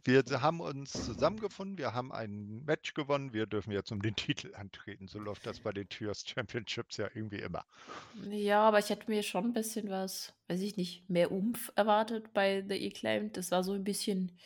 wir 0.05 0.25
haben 0.43 0.61
uns 0.61 0.93
zusammengefunden, 0.93 1.79
wir 1.79 1.95
haben 1.95 2.13
ein 2.13 2.65
Match 2.65 2.95
gewonnen, 2.95 3.33
wir 3.33 3.47
dürfen 3.47 3.73
jetzt 3.73 3.93
um 3.93 4.03
den 4.03 4.17
Titel 4.17 4.55
antreten. 4.55 5.09
So 5.09 5.19
läuft 5.19 5.47
das 5.47 5.61
bei 5.61 5.73
den 5.73 5.89
Trios 5.89 6.25
Championships 6.27 6.97
ja 6.97 7.09
irgendwie 7.15 7.41
immer. 7.41 7.65
Ja, 8.29 8.63
aber 8.63 8.79
ich 8.79 8.91
hätte 8.91 9.11
mir 9.11 9.23
schon 9.23 9.47
ein 9.47 9.53
bisschen 9.53 9.91
was, 9.91 10.35
weiß 10.49 10.61
ich 10.61 10.77
nicht, 10.77 11.09
mehr 11.09 11.33
Umf 11.33 11.73
erwartet 11.77 12.33
bei 12.33 12.65
The 12.69 12.87
Acclaimed. 12.87 13.37
Das 13.37 13.51
war 13.51 13.65
so 13.65 13.73
ein 13.73 13.85
bisschen, 13.85 14.39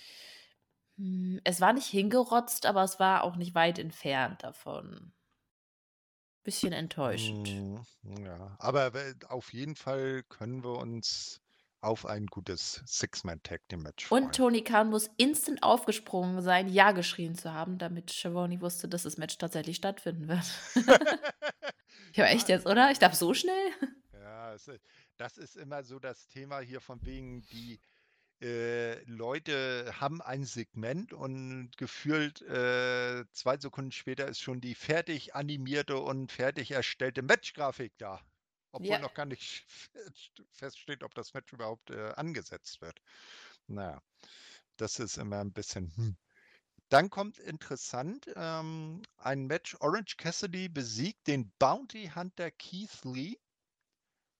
hm, 0.96 1.40
es 1.44 1.60
war 1.60 1.72
nicht 1.72 1.88
hingerotzt, 1.88 2.66
aber 2.66 2.82
es 2.82 2.98
war 2.98 3.24
auch 3.24 3.36
nicht 3.36 3.54
weit 3.54 3.78
entfernt 3.78 4.42
davon. 4.42 5.12
Bisschen 6.44 6.72
enttäuschend. 6.72 7.48
Hm, 7.48 7.84
ja, 8.24 8.56
aber 8.60 8.92
auf 9.28 9.52
jeden 9.52 9.74
Fall 9.74 10.22
können 10.28 10.62
wir 10.62 10.78
uns 10.78 11.40
auf 11.86 12.04
ein 12.04 12.26
gutes 12.26 12.82
Six-Man-Tag-Team-Match 12.84 14.10
Und 14.10 14.34
Tony 14.34 14.62
Khan 14.62 14.90
muss 14.90 15.08
instant 15.16 15.62
aufgesprungen 15.62 16.42
sein, 16.42 16.68
Ja 16.68 16.90
geschrien 16.92 17.36
zu 17.36 17.52
haben, 17.52 17.78
damit 17.78 18.12
Schiavone 18.12 18.60
wusste, 18.60 18.88
dass 18.88 19.04
das 19.04 19.16
Match 19.16 19.38
tatsächlich 19.38 19.76
stattfinden 19.76 20.26
wird. 20.26 20.44
ja, 22.14 22.26
echt 22.26 22.48
jetzt, 22.48 22.66
oder? 22.66 22.90
Ich 22.90 22.98
dachte, 22.98 23.16
so 23.16 23.32
schnell? 23.34 23.70
Ja, 24.12 24.56
das 25.16 25.38
ist 25.38 25.56
immer 25.56 25.84
so 25.84 25.98
das 26.00 26.26
Thema 26.26 26.58
hier 26.58 26.80
von 26.80 27.04
wegen, 27.06 27.42
die 27.52 27.78
äh, 28.42 29.02
Leute 29.04 29.92
haben 30.00 30.20
ein 30.20 30.44
Segment 30.44 31.12
und 31.12 31.70
gefühlt 31.76 32.42
äh, 32.42 33.24
zwei 33.32 33.56
Sekunden 33.58 33.92
später 33.92 34.26
ist 34.26 34.40
schon 34.40 34.60
die 34.60 34.74
fertig 34.74 35.34
animierte 35.34 35.98
und 35.98 36.32
fertig 36.32 36.72
erstellte 36.72 37.22
Matchgrafik 37.22 37.92
da 37.96 38.20
obwohl 38.76 38.90
ja. 38.90 38.98
noch 38.98 39.14
gar 39.14 39.24
nicht 39.24 39.64
feststeht, 40.52 41.02
ob 41.02 41.14
das 41.14 41.32
Match 41.32 41.52
überhaupt 41.52 41.90
äh, 41.90 42.12
angesetzt 42.16 42.82
wird. 42.82 43.00
Naja, 43.66 44.02
das 44.76 44.98
ist 44.98 45.16
immer 45.16 45.40
ein 45.40 45.52
bisschen. 45.52 45.92
Hm. 45.96 46.16
Dann 46.90 47.10
kommt 47.10 47.38
interessant 47.38 48.30
ähm, 48.36 49.02
ein 49.16 49.46
Match. 49.46 49.76
Orange 49.80 50.16
Cassidy 50.18 50.68
besiegt 50.68 51.26
den 51.26 51.50
Bounty 51.58 52.12
Hunter 52.14 52.50
Keith 52.50 53.04
Lee. 53.04 53.36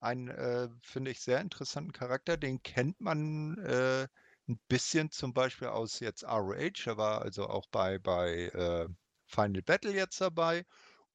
Ein, 0.00 0.28
äh, 0.28 0.68
finde 0.82 1.10
ich, 1.10 1.20
sehr 1.20 1.40
interessanten 1.40 1.92
Charakter. 1.92 2.36
Den 2.36 2.62
kennt 2.62 3.00
man 3.00 3.56
äh, 3.64 4.06
ein 4.48 4.60
bisschen 4.68 5.10
zum 5.10 5.32
Beispiel 5.32 5.68
aus 5.68 5.98
jetzt 6.00 6.24
ROH. 6.24 6.86
Er 6.86 6.98
war 6.98 7.22
also 7.22 7.48
auch 7.48 7.66
bei, 7.70 7.98
bei 7.98 8.48
äh, 8.48 8.86
Final 9.24 9.62
Battle 9.62 9.92
jetzt 9.92 10.20
dabei 10.20 10.64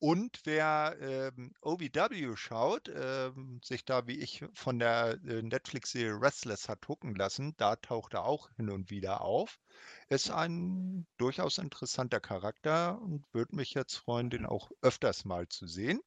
und 0.01 0.39
wer 0.45 0.97
ähm, 0.99 1.53
OVW 1.61 2.35
schaut, 2.35 2.89
ähm, 2.89 3.61
sich 3.63 3.85
da 3.85 4.07
wie 4.07 4.17
ich 4.19 4.43
von 4.55 4.79
der 4.79 5.19
äh, 5.27 5.43
Netflix-Serie 5.43 6.19
Restless 6.19 6.67
hat 6.67 6.87
gucken 6.87 7.13
lassen, 7.13 7.53
da 7.57 7.75
taucht 7.75 8.15
er 8.15 8.25
auch 8.25 8.49
hin 8.55 8.71
und 8.71 8.89
wieder 8.89 9.21
auf. 9.21 9.59
Ist 10.09 10.31
ein 10.31 11.05
durchaus 11.17 11.59
interessanter 11.59 12.19
Charakter 12.19 12.99
und 12.99 13.31
würde 13.31 13.55
mich 13.55 13.75
jetzt 13.75 13.95
freuen, 13.95 14.31
den 14.31 14.47
auch 14.47 14.71
öfters 14.81 15.23
mal 15.23 15.47
zu 15.49 15.67
sehen. 15.67 16.01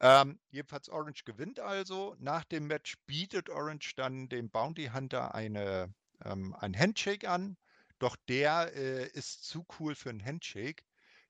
Ähm, 0.00 0.40
jedenfalls 0.48 0.88
Orange 0.88 1.24
gewinnt 1.26 1.60
also. 1.60 2.16
Nach 2.20 2.44
dem 2.44 2.68
Match 2.68 2.96
bietet 3.04 3.50
Orange 3.50 3.92
dann 3.96 4.30
dem 4.30 4.48
Bounty 4.48 4.92
Hunter 4.94 5.34
eine, 5.34 5.92
ähm, 6.24 6.54
ein 6.58 6.74
Handshake 6.74 7.28
an. 7.28 7.58
Doch 7.98 8.16
der 8.28 8.74
äh, 8.74 9.08
ist 9.08 9.44
zu 9.44 9.66
cool 9.78 9.94
für 9.94 10.08
einen 10.08 10.24
Handshake 10.24 10.84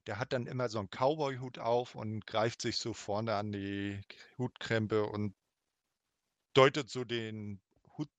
der 0.07 0.19
hat 0.19 0.33
dann 0.33 0.47
immer 0.47 0.69
so 0.69 0.79
einen 0.79 0.89
Cowboy-Hut 0.89 1.59
auf 1.59 1.95
und 1.95 2.25
greift 2.25 2.61
sich 2.61 2.77
so 2.77 2.93
vorne 2.93 3.35
an 3.35 3.51
die 3.51 4.01
Hutkrempe 4.37 5.05
und 5.05 5.35
deutet 6.53 6.89
so 6.89 7.03
den 7.03 7.61
Hut 7.97 8.09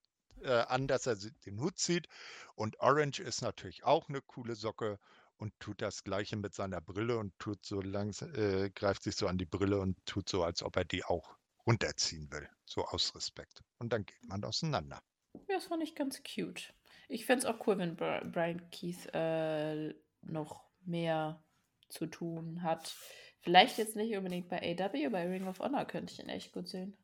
äh, 0.42 0.50
an, 0.50 0.86
dass 0.86 1.06
er 1.06 1.16
den 1.16 1.60
Hut 1.60 1.78
zieht. 1.78 2.08
Und 2.54 2.80
Orange 2.80 3.20
ist 3.20 3.42
natürlich 3.42 3.84
auch 3.84 4.08
eine 4.08 4.22
coole 4.22 4.54
Socke 4.54 4.98
und 5.36 5.58
tut 5.58 5.82
das 5.82 6.04
Gleiche 6.04 6.36
mit 6.36 6.54
seiner 6.54 6.80
Brille 6.80 7.18
und 7.18 7.36
tut 7.38 7.64
so 7.66 7.80
langsam, 7.80 8.32
äh, 8.34 8.70
greift 8.70 9.02
sich 9.02 9.16
so 9.16 9.26
an 9.26 9.38
die 9.38 9.46
Brille 9.46 9.80
und 9.80 9.98
tut 10.06 10.28
so, 10.28 10.44
als 10.44 10.62
ob 10.62 10.76
er 10.76 10.84
die 10.84 11.04
auch 11.04 11.36
runterziehen 11.66 12.30
will. 12.32 12.48
So 12.64 12.84
aus 12.84 13.14
Respekt. 13.14 13.62
Und 13.78 13.92
dann 13.92 14.06
geht 14.06 14.24
man 14.28 14.44
auseinander. 14.44 15.02
Ja, 15.34 15.56
das 15.56 15.66
fand 15.66 15.82
ich 15.82 15.94
ganz 15.94 16.22
cute. 16.22 16.72
Ich 17.08 17.26
fände 17.26 17.46
es 17.46 17.52
auch 17.52 17.66
cool, 17.66 17.78
wenn 17.78 17.96
Brian 17.96 18.70
Keith 18.70 19.08
äh, 19.14 19.94
noch 20.22 20.64
mehr 20.84 21.41
zu 21.92 22.06
tun 22.06 22.62
hat. 22.62 22.94
Vielleicht 23.40 23.78
jetzt 23.78 23.96
nicht 23.96 24.16
unbedingt 24.16 24.48
bei 24.48 24.58
AW, 24.58 25.08
bei 25.10 25.28
Ring 25.28 25.46
of 25.46 25.60
Honor 25.60 25.84
könnte 25.84 26.12
ich 26.12 26.20
ihn 26.20 26.28
echt 26.28 26.52
gut 26.52 26.68
sehen. 26.68 26.96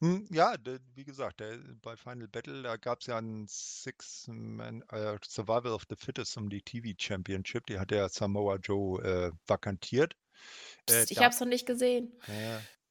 Hm, 0.00 0.28
ja, 0.30 0.54
wie 0.94 1.04
gesagt, 1.04 1.42
bei 1.82 1.96
Final 1.96 2.28
Battle, 2.28 2.62
da 2.62 2.76
gab 2.76 3.00
es 3.00 3.06
ja 3.06 3.18
ein 3.18 3.46
Six-Man 3.48 4.82
äh, 4.90 5.18
Survival 5.26 5.72
of 5.72 5.84
the 5.88 5.96
Fittest 5.96 6.36
um 6.36 6.48
die 6.48 6.62
TV 6.62 6.94
Championship. 6.96 7.66
Die 7.66 7.80
hat 7.80 7.90
der 7.90 8.08
Samoa 8.08 8.56
Joe 8.56 9.02
äh, 9.02 9.32
vakantiert. 9.46 10.14
Äh, 10.86 11.02
Psst, 11.02 11.10
ich 11.10 11.18
habe 11.18 11.30
es 11.30 11.40
noch 11.40 11.48
nicht 11.48 11.66
gesehen. 11.66 12.12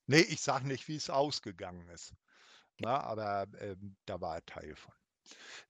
nee, 0.06 0.20
ich 0.20 0.42
sage 0.42 0.68
nicht, 0.68 0.90
wie 0.90 0.98
es 0.98 1.10
ausgegangen 1.10 1.88
ist. 1.90 2.14
Na, 2.80 3.00
aber 3.02 3.48
ähm, 3.60 3.96
da 4.06 4.20
war 4.20 4.36
er 4.36 4.46
Teil 4.46 4.76
von. 4.76 4.94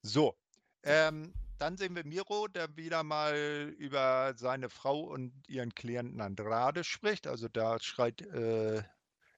So, 0.01 0.35
ähm, 0.83 1.33
dann 1.59 1.77
sehen 1.77 1.95
wir 1.95 2.05
Miro, 2.05 2.47
der 2.47 2.75
wieder 2.77 3.03
mal 3.03 3.73
über 3.77 4.33
seine 4.37 4.69
Frau 4.69 5.01
und 5.01 5.33
ihren 5.47 5.73
Klienten 5.73 6.21
Andrade 6.21 6.83
spricht. 6.83 7.27
Also 7.27 7.47
da 7.47 7.79
schreit, 7.79 8.21
äh, 8.21 8.83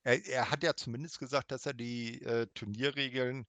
er, 0.04 0.26
er, 0.26 0.52
hat 0.52 0.64
ja 0.64 0.76
zumindest 0.76 1.20
gesagt, 1.20 1.52
dass 1.52 1.66
er 1.66 1.74
die 1.74 2.22
äh, 2.24 2.48
Turnierregeln 2.54 3.46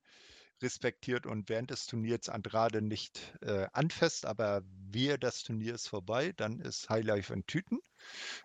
respektiert 0.63 1.27
und 1.27 1.49
während 1.49 1.71
des 1.71 1.87
Turniers 1.87 2.29
Andrade 2.29 2.83
nicht 2.83 3.35
äh, 3.41 3.67
anfasst, 3.73 4.27
aber 4.27 4.63
wehe, 4.91 5.19
das 5.19 5.43
Turnier 5.43 5.75
ist 5.75 5.89
vorbei, 5.89 6.33
dann 6.37 6.61
ist 6.61 6.89
Highlife 6.91 7.33
in 7.33 7.47
Tüten. 7.47 7.81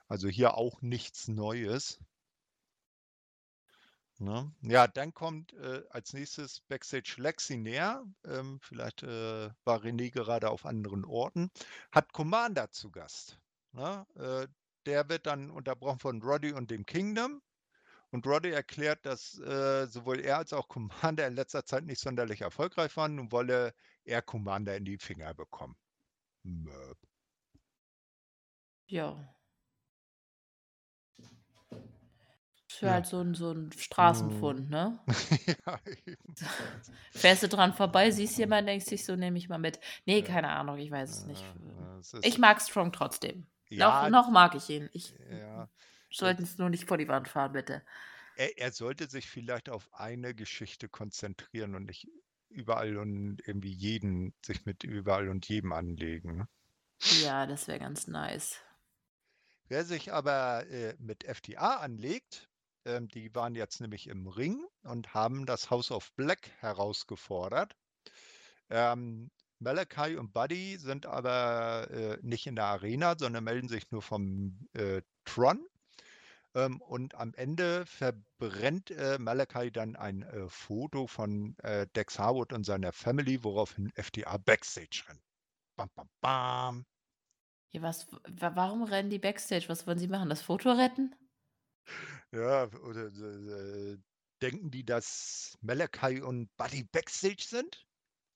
Also 0.07 0.28
hier 0.28 0.55
auch 0.55 0.82
nichts 0.82 1.28
Neues. 1.28 1.99
Ne? 4.18 4.49
Ja, 4.61 4.88
dann 4.88 5.14
kommt 5.14 5.53
äh, 5.53 5.84
als 5.90 6.14
nächstes 6.14 6.61
Backstage 6.61 7.15
Lexi 7.18 7.57
näher. 7.57 8.06
Ähm, 8.26 8.60
vielleicht 8.61 9.03
äh, 9.03 9.49
war 9.65 9.81
René 9.81 10.10
gerade 10.10 10.49
auf 10.49 10.65
anderen 10.65 11.03
Orten. 11.03 11.52
Hat 11.91 12.14
Commander 12.14 12.72
zu 12.72 12.91
Gast. 12.91 13.40
Ne? 13.73 14.06
Äh, 14.15 14.48
der 14.85 15.10
wird 15.10 15.26
dann 15.26 15.49
unterbrochen 15.49 15.99
von 15.99 16.22
Roddy 16.22 16.53
und 16.53 16.72
dem 16.72 16.85
Kingdom. 16.85 17.41
Und 18.11 18.26
Roddy 18.26 18.52
erklärt, 18.52 19.06
dass 19.06 19.38
äh, 19.40 19.88
sowohl 19.88 20.22
er 20.22 20.38
als 20.38 20.53
auch 20.53 20.69
Commander 20.69 21.27
in 21.27 21.34
letzter 21.34 21.65
Zeit 21.65 21.84
nicht 21.84 21.99
sonderlich 21.99 22.41
erfolgreich 22.41 22.95
waren 22.95 23.19
und 23.19 23.34
wolle 23.34 23.73
er 24.06 24.22
Commander 24.22 24.77
in 24.77 24.85
die 24.85 24.98
Finger 24.98 25.34
bekommen. 25.34 25.76
Möb. 26.44 26.98
Ja. 28.88 29.35
Für 32.76 32.88
ja. 32.88 32.93
halt 32.93 33.06
so 33.06 33.19
ein, 33.22 33.34
so 33.34 33.52
ein 33.52 33.72
Straßenpfund, 33.72 34.69
ne? 34.69 34.99
ja, 35.65 35.80
eben. 36.06 36.35
Fährst 37.11 37.43
du 37.43 37.47
dran 37.47 37.73
vorbei, 37.73 38.11
siehst 38.11 38.38
jemanden, 38.38 38.68
denkst 38.68 38.88
dich 38.88 39.06
so, 39.06 39.15
nehme 39.15 39.38
ich 39.38 39.49
mal 39.49 39.57
mit. 39.57 39.80
Nee, 40.06 40.19
ja. 40.19 40.26
keine 40.26 40.49
Ahnung, 40.49 40.77
ich 40.77 40.91
weiß 40.91 41.10
es 41.10 41.26
nicht. 41.26 41.43
ich 42.22 42.38
mag 42.38 42.61
Strong 42.61 42.91
trotzdem. 42.91 43.47
Ja, 43.69 44.10
noch, 44.10 44.26
noch 44.26 44.31
mag 44.31 44.56
ich 44.56 44.69
ihn. 44.69 44.89
Ich 44.93 45.15
ja. 45.30 45.69
sollten 46.11 46.43
es 46.43 46.57
nur 46.57 46.69
nicht 46.69 46.88
vor 46.88 46.97
die 46.97 47.07
Wand 47.07 47.27
fahren, 47.27 47.53
bitte. 47.53 47.81
Er, 48.38 48.57
er, 48.57 48.72
sollte 48.72 49.10
sich 49.10 49.27
vielleicht 49.30 49.69
auf 49.69 49.88
eine 49.93 50.35
Geschichte 50.35 50.89
konzentrieren 50.89 51.76
und 51.76 51.85
nicht 51.85 52.07
überall 52.49 52.97
und 52.97 53.39
irgendwie 53.45 53.72
jeden, 53.72 54.34
sich 54.45 54.65
mit 54.65 54.84
überall 54.84 55.30
und 55.30 55.47
jedem 55.47 55.72
anlegen. 55.72 56.38
Ne? 56.38 56.47
Ja, 57.23 57.45
das 57.45 57.68
wäre 57.68 57.80
ganz 57.80 58.07
nice. 58.07 58.60
Wer 59.68 59.84
sich 59.84 60.14
aber 60.14 60.68
äh, 60.68 60.95
mit 60.99 61.23
FTA 61.23 61.77
anlegt, 61.77 62.49
Ähm, 62.86 63.07
die 63.07 63.34
waren 63.36 63.56
jetzt 63.56 63.82
nämlich 63.82 64.07
im 64.07 64.28
Ring 64.28 64.66
und 64.84 65.14
haben 65.14 65.45
das 65.45 65.70
House 65.70 65.91
of 65.91 66.12
Black 66.14 66.52
herausgefordert. 66.60 67.76
Ähm, 68.70 69.32
Malachi 69.60 70.18
und 70.18 70.34
Buddy 70.34 70.78
sind 70.78 71.06
aber 71.06 71.90
äh, 71.90 72.18
nicht 72.22 72.45
in 72.45 72.56
der 72.56 72.66
Arena, 72.66 73.16
sondern 73.18 73.44
melden 73.44 73.70
sich 73.70 73.90
nur 73.91 74.02
vom 74.02 74.60
äh, 74.74 75.02
Tron. 75.24 75.66
Ähm, 76.53 76.82
und 76.82 77.16
am 77.16 77.34
Ende 77.34 77.86
verbrennt 77.86 78.91
äh, 78.91 79.18
Malachi 79.20 79.72
dann 79.72 79.95
ein 79.95 80.24
äh, 80.24 80.48
Foto 80.48 81.07
von 81.07 81.57
äh, 81.60 81.88
Dex 81.95 82.20
Harwood 82.20 82.53
und 82.53 82.64
seiner 82.64 82.91
Family, 82.91 83.44
woraufhin 83.44 83.91
FTA 83.95 84.38
Backstage 84.38 85.03
rennt. 85.07 85.22
Bam, 85.76 85.90
bam, 85.95 86.10
bam. 86.22 86.86
Ja, 87.72 87.82
was, 87.82 88.07
warum 88.38 88.84
rennen 88.84 89.10
die 89.10 89.20
Backstage? 89.20 89.68
Was 89.68 89.86
wollen 89.86 89.99
sie 89.99 90.07
machen? 90.07 90.30
Das 90.30 90.41
Foto 90.41 90.72
retten? 90.72 91.14
Ja, 92.32 92.68
oder 92.84 93.07
äh, 93.07 93.98
denken 94.41 94.72
die, 94.72 94.86
dass 94.86 95.57
Malachi 95.62 96.22
und 96.22 96.49
Buddy 96.57 96.84
Backstage 96.84 97.44
sind? 97.48 97.86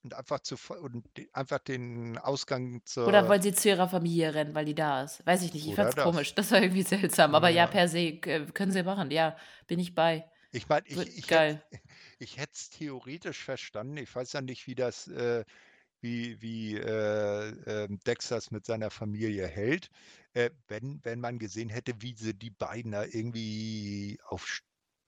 Und 0.01 0.13
einfach, 0.13 0.39
zu, 0.39 0.55
und 0.81 1.05
einfach 1.33 1.59
den 1.59 2.17
Ausgang 2.17 2.81
zur. 2.85 3.07
Oder 3.07 3.27
wollen 3.27 3.41
sie 3.41 3.53
zu 3.53 3.67
ihrer 3.67 3.89
Familie 3.89 4.33
rennen, 4.33 4.55
weil 4.55 4.63
die 4.63 4.75
da 4.75 5.03
ist? 5.03 5.25
Weiß 5.25 5.41
ich 5.41 5.53
nicht. 5.53 5.67
Ich 5.67 5.75
fand's 5.75 5.95
das. 5.95 6.05
komisch. 6.05 6.33
Das 6.35 6.51
war 6.51 6.61
irgendwie 6.61 6.83
seltsam. 6.83 7.35
Aber 7.35 7.49
ja, 7.49 7.65
ja 7.65 7.67
per 7.67 7.89
se 7.89 8.17
können 8.17 8.71
sie 8.71 8.83
machen. 8.83 9.11
Ja, 9.11 9.35
bin 9.67 9.77
ich 9.77 9.93
bei. 9.93 10.25
Ich 10.51 10.69
meine, 10.69 10.87
ich, 10.87 11.17
ich, 11.17 11.29
hätte, 11.29 11.61
ich 12.19 12.37
hätte 12.37 12.53
es 12.53 12.69
theoretisch 12.69 13.43
verstanden. 13.43 13.97
Ich 13.97 14.15
weiß 14.15 14.31
ja 14.33 14.41
nicht, 14.41 14.67
wie 14.67 14.75
das, 14.75 15.07
äh, 15.09 15.43
wie, 16.01 16.41
wie 16.41 16.75
äh, 16.75 17.49
äh, 17.49 17.87
Dex 18.05 18.29
das 18.29 18.51
mit 18.51 18.65
seiner 18.65 18.89
Familie 18.89 19.47
hält. 19.47 19.89
Äh, 20.33 20.51
wenn, 20.67 20.99
wenn 21.03 21.19
man 21.19 21.39
gesehen 21.39 21.69
hätte, 21.69 22.01
wie 22.01 22.15
sie 22.15 22.33
die 22.33 22.51
beiden 22.51 22.91
da 22.91 23.03
irgendwie 23.03 24.19
auf 24.25 24.61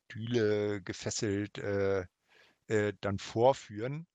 Stühle 0.09 0.81
gefesselt 0.81 1.57
äh, 1.57 2.05
äh, 2.67 2.93
dann 3.01 3.19
vorführen. 3.19 4.07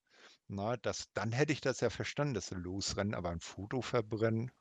Na, 0.48 0.76
das, 0.76 1.12
dann 1.14 1.32
hätte 1.32 1.52
ich 1.52 1.60
das 1.60 1.80
ja 1.80 1.90
verstanden, 1.90 2.34
dass 2.34 2.48
sie 2.48 2.54
losrennen, 2.54 3.14
aber 3.14 3.30
ein 3.30 3.40
Foto 3.40 3.82
verbrennen. 3.82 4.52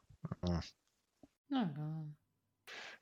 Äh. 0.41 0.59
Naja. 1.49 2.05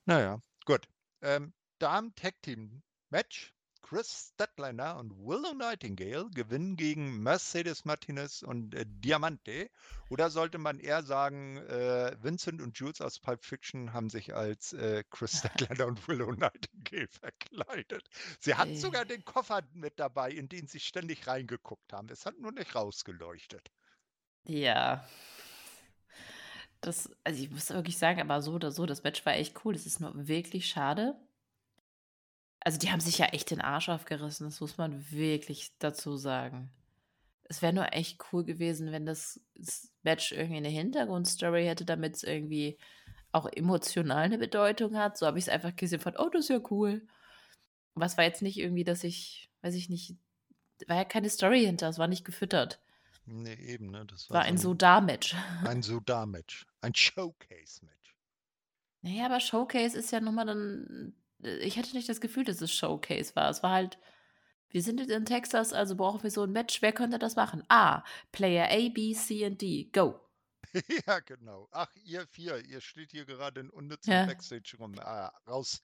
Naja, 0.06 0.42
gut. 0.66 0.88
Ähm, 1.22 1.54
Damen-Tag-Team-Match. 1.80 3.54
Chris 3.94 4.32
Statlander 4.34 4.98
und 4.98 5.12
Willow 5.20 5.54
Nightingale 5.54 6.28
gewinnen 6.32 6.78
gegen 6.78 7.22
Mercedes 7.22 7.86
Martinez 7.86 8.42
und 8.42 8.74
äh, 8.74 8.86
Diamante. 8.88 9.70
Oder 10.10 10.32
sollte 10.32 10.58
man 10.58 10.80
eher 10.80 11.04
sagen, 11.04 11.58
äh, 11.58 12.16
Vincent 12.20 12.60
und 12.60 12.76
Jules 12.76 13.02
aus 13.02 13.20
Pulp 13.20 13.46
Fiction 13.46 13.94
haben 13.94 14.10
sich 14.10 14.34
als 14.34 14.74
äh, 14.74 15.04
Chris 15.12 15.38
Statlander 15.38 15.86
und 15.86 16.08
Willow 16.08 16.32
Nightingale 16.32 17.08
verkleidet. 17.22 18.10
Sie 18.40 18.56
hatten 18.56 18.76
sogar 18.76 19.06
den 19.06 19.24
Koffer 19.26 19.62
mit 19.74 20.00
dabei, 20.00 20.32
in 20.32 20.50
den 20.50 20.66
sie 20.66 20.80
ständig 20.80 21.28
reingeguckt 21.28 21.94
haben. 21.94 22.10
Es 22.10 22.26
hat 22.26 22.40
nur 22.40 22.52
nicht 22.52 22.74
rausgeleuchtet. 22.74 23.70
Ja. 24.46 25.08
Das, 26.82 27.12
also 27.24 27.44
ich 27.44 27.52
muss 27.52 27.70
wirklich 27.70 28.00
sagen, 28.00 28.22
aber 28.22 28.42
so 28.42 28.54
oder 28.54 28.72
so, 28.72 28.88
das 28.88 29.04
Match 29.04 29.24
war 29.24 29.34
echt 29.34 29.64
cool. 29.64 29.76
Es 29.76 29.86
ist 29.86 30.00
nur 30.00 30.28
wirklich 30.28 30.68
schade, 30.68 31.16
also, 32.64 32.80
die 32.80 32.92
haben 32.92 33.00
sich 33.00 33.18
ja 33.18 33.28
echt 33.28 33.52
den 33.52 33.62
Arsch 33.62 33.90
aufgerissen, 33.90 34.48
das 34.48 34.62
muss 34.62 34.78
man 34.78 35.12
wirklich 35.12 35.72
dazu 35.80 36.18
sagen. 36.18 36.72
Es 37.44 37.62
wäre 37.62 37.74
nur 37.74 37.94
echt 37.94 38.20
cool 38.32 38.44
gewesen, 38.46 38.92
wenn 38.92 39.06
das 39.06 39.42
Match 40.02 40.32
irgendwie 40.32 40.58
eine 40.58 40.70
Hintergrundstory 40.70 41.66
hätte, 41.66 41.86
damit 41.86 42.16
es 42.16 42.24
irgendwie 42.24 42.78
auch 43.32 43.48
emotional 43.48 44.24
eine 44.24 44.38
Bedeutung 44.38 44.98
hat. 44.98 45.18
So 45.18 45.26
habe 45.26 45.38
ich 45.40 45.46
es 45.46 45.50
einfach 45.50 45.76
gesehen 45.76 46.00
von: 46.00 46.16
„Oh, 46.18 46.30
das 46.30 46.46
ist 46.46 46.50
ja 46.50 46.62
cool.“ 46.72 47.06
Was 47.96 48.18
war 48.18 48.24
jetzt 48.24 48.42
nicht 48.42 48.58
irgendwie, 48.58 48.84
dass 48.84 49.04
ich 49.04 49.50
weiß 49.62 49.76
ich 49.76 49.90
nicht 49.90 50.18
war 50.88 50.98
ja 50.98 51.06
keine 51.06 51.30
Story 51.30 51.66
hinter, 51.66 51.90
es 51.90 52.00
war 52.00 52.08
nicht 52.08 52.26
gefüttert. 52.26 52.82
Ne, 53.26 53.58
eben, 53.60 53.88
ne? 53.92 54.06
Das 54.06 54.30
war 54.30 54.38
War 54.38 54.44
ein 54.44 54.58
so 54.58 54.76
match 55.02 55.36
ein 55.64 55.82
So-Da-Match, 55.82 56.66
ein 56.82 56.94
Showcase-Match. 56.94 58.16
Naja, 59.02 59.26
aber 59.26 59.40
Showcase 59.40 59.98
ist 59.98 60.12
ja 60.12 60.20
noch 60.20 60.32
mal 60.32 60.46
dann 60.46 61.14
ich 61.44 61.78
hatte 61.78 61.96
nicht 61.96 62.10
das 62.10 62.22
Gefühl, 62.22 62.44
dass 62.44 62.62
es 62.62 62.74
Showcase 62.74 63.36
war. 63.36 63.50
Es 63.50 63.64
war 63.64 63.72
halt, 63.72 63.98
wir 64.70 64.82
sind 64.82 65.00
jetzt 65.00 65.12
in 65.12 65.26
Texas, 65.26 65.74
also 65.74 65.96
brauchen 65.96 66.24
wir 66.24 66.32
so 66.32 66.44
ein 66.44 66.52
Match. 66.52 66.82
Wer 66.82 66.94
könnte 66.94 67.20
das 67.20 67.36
machen? 67.36 67.64
A, 67.70 68.04
Player 68.32 68.70
A, 68.70 68.90
B, 68.90 69.14
C 69.14 69.46
und 69.46 69.62
D. 69.62 69.90
Go. 69.94 70.20
ja, 71.08 71.20
genau. 71.20 71.68
Ach, 71.72 71.90
ihr 72.04 72.26
vier, 72.28 72.64
ihr 72.66 72.82
steht 72.82 73.12
hier 73.12 73.26
gerade 73.26 73.62
in 73.62 73.70
unnützen 73.70 74.12
ja. 74.12 74.26
Backstage 74.26 74.76
rum. 74.80 74.96
Ah, 75.00 75.32
raus. 75.48 75.84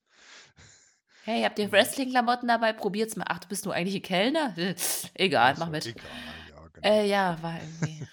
Hey, 1.25 1.43
habt 1.43 1.59
ihr 1.59 1.69
Wrestling-Klamotten 1.69 2.47
dabei? 2.47 2.71
Probiert's 2.71 3.17
mal. 3.17 3.25
Ach, 3.27 3.39
du 3.39 3.49
bist 3.49 3.65
nur 3.65 3.73
eigentlich 3.73 3.95
ein 3.95 4.01
Kellner? 4.01 4.55
egal, 5.13 5.49
also, 5.49 5.59
mach 5.59 5.69
mit. 5.69 5.85
Egal, 5.85 6.05
ja, 6.49 6.67
genau. 6.69 6.87
Äh, 6.87 7.07
ja, 7.07 7.43
war 7.43 7.59
irgendwie. 7.61 8.07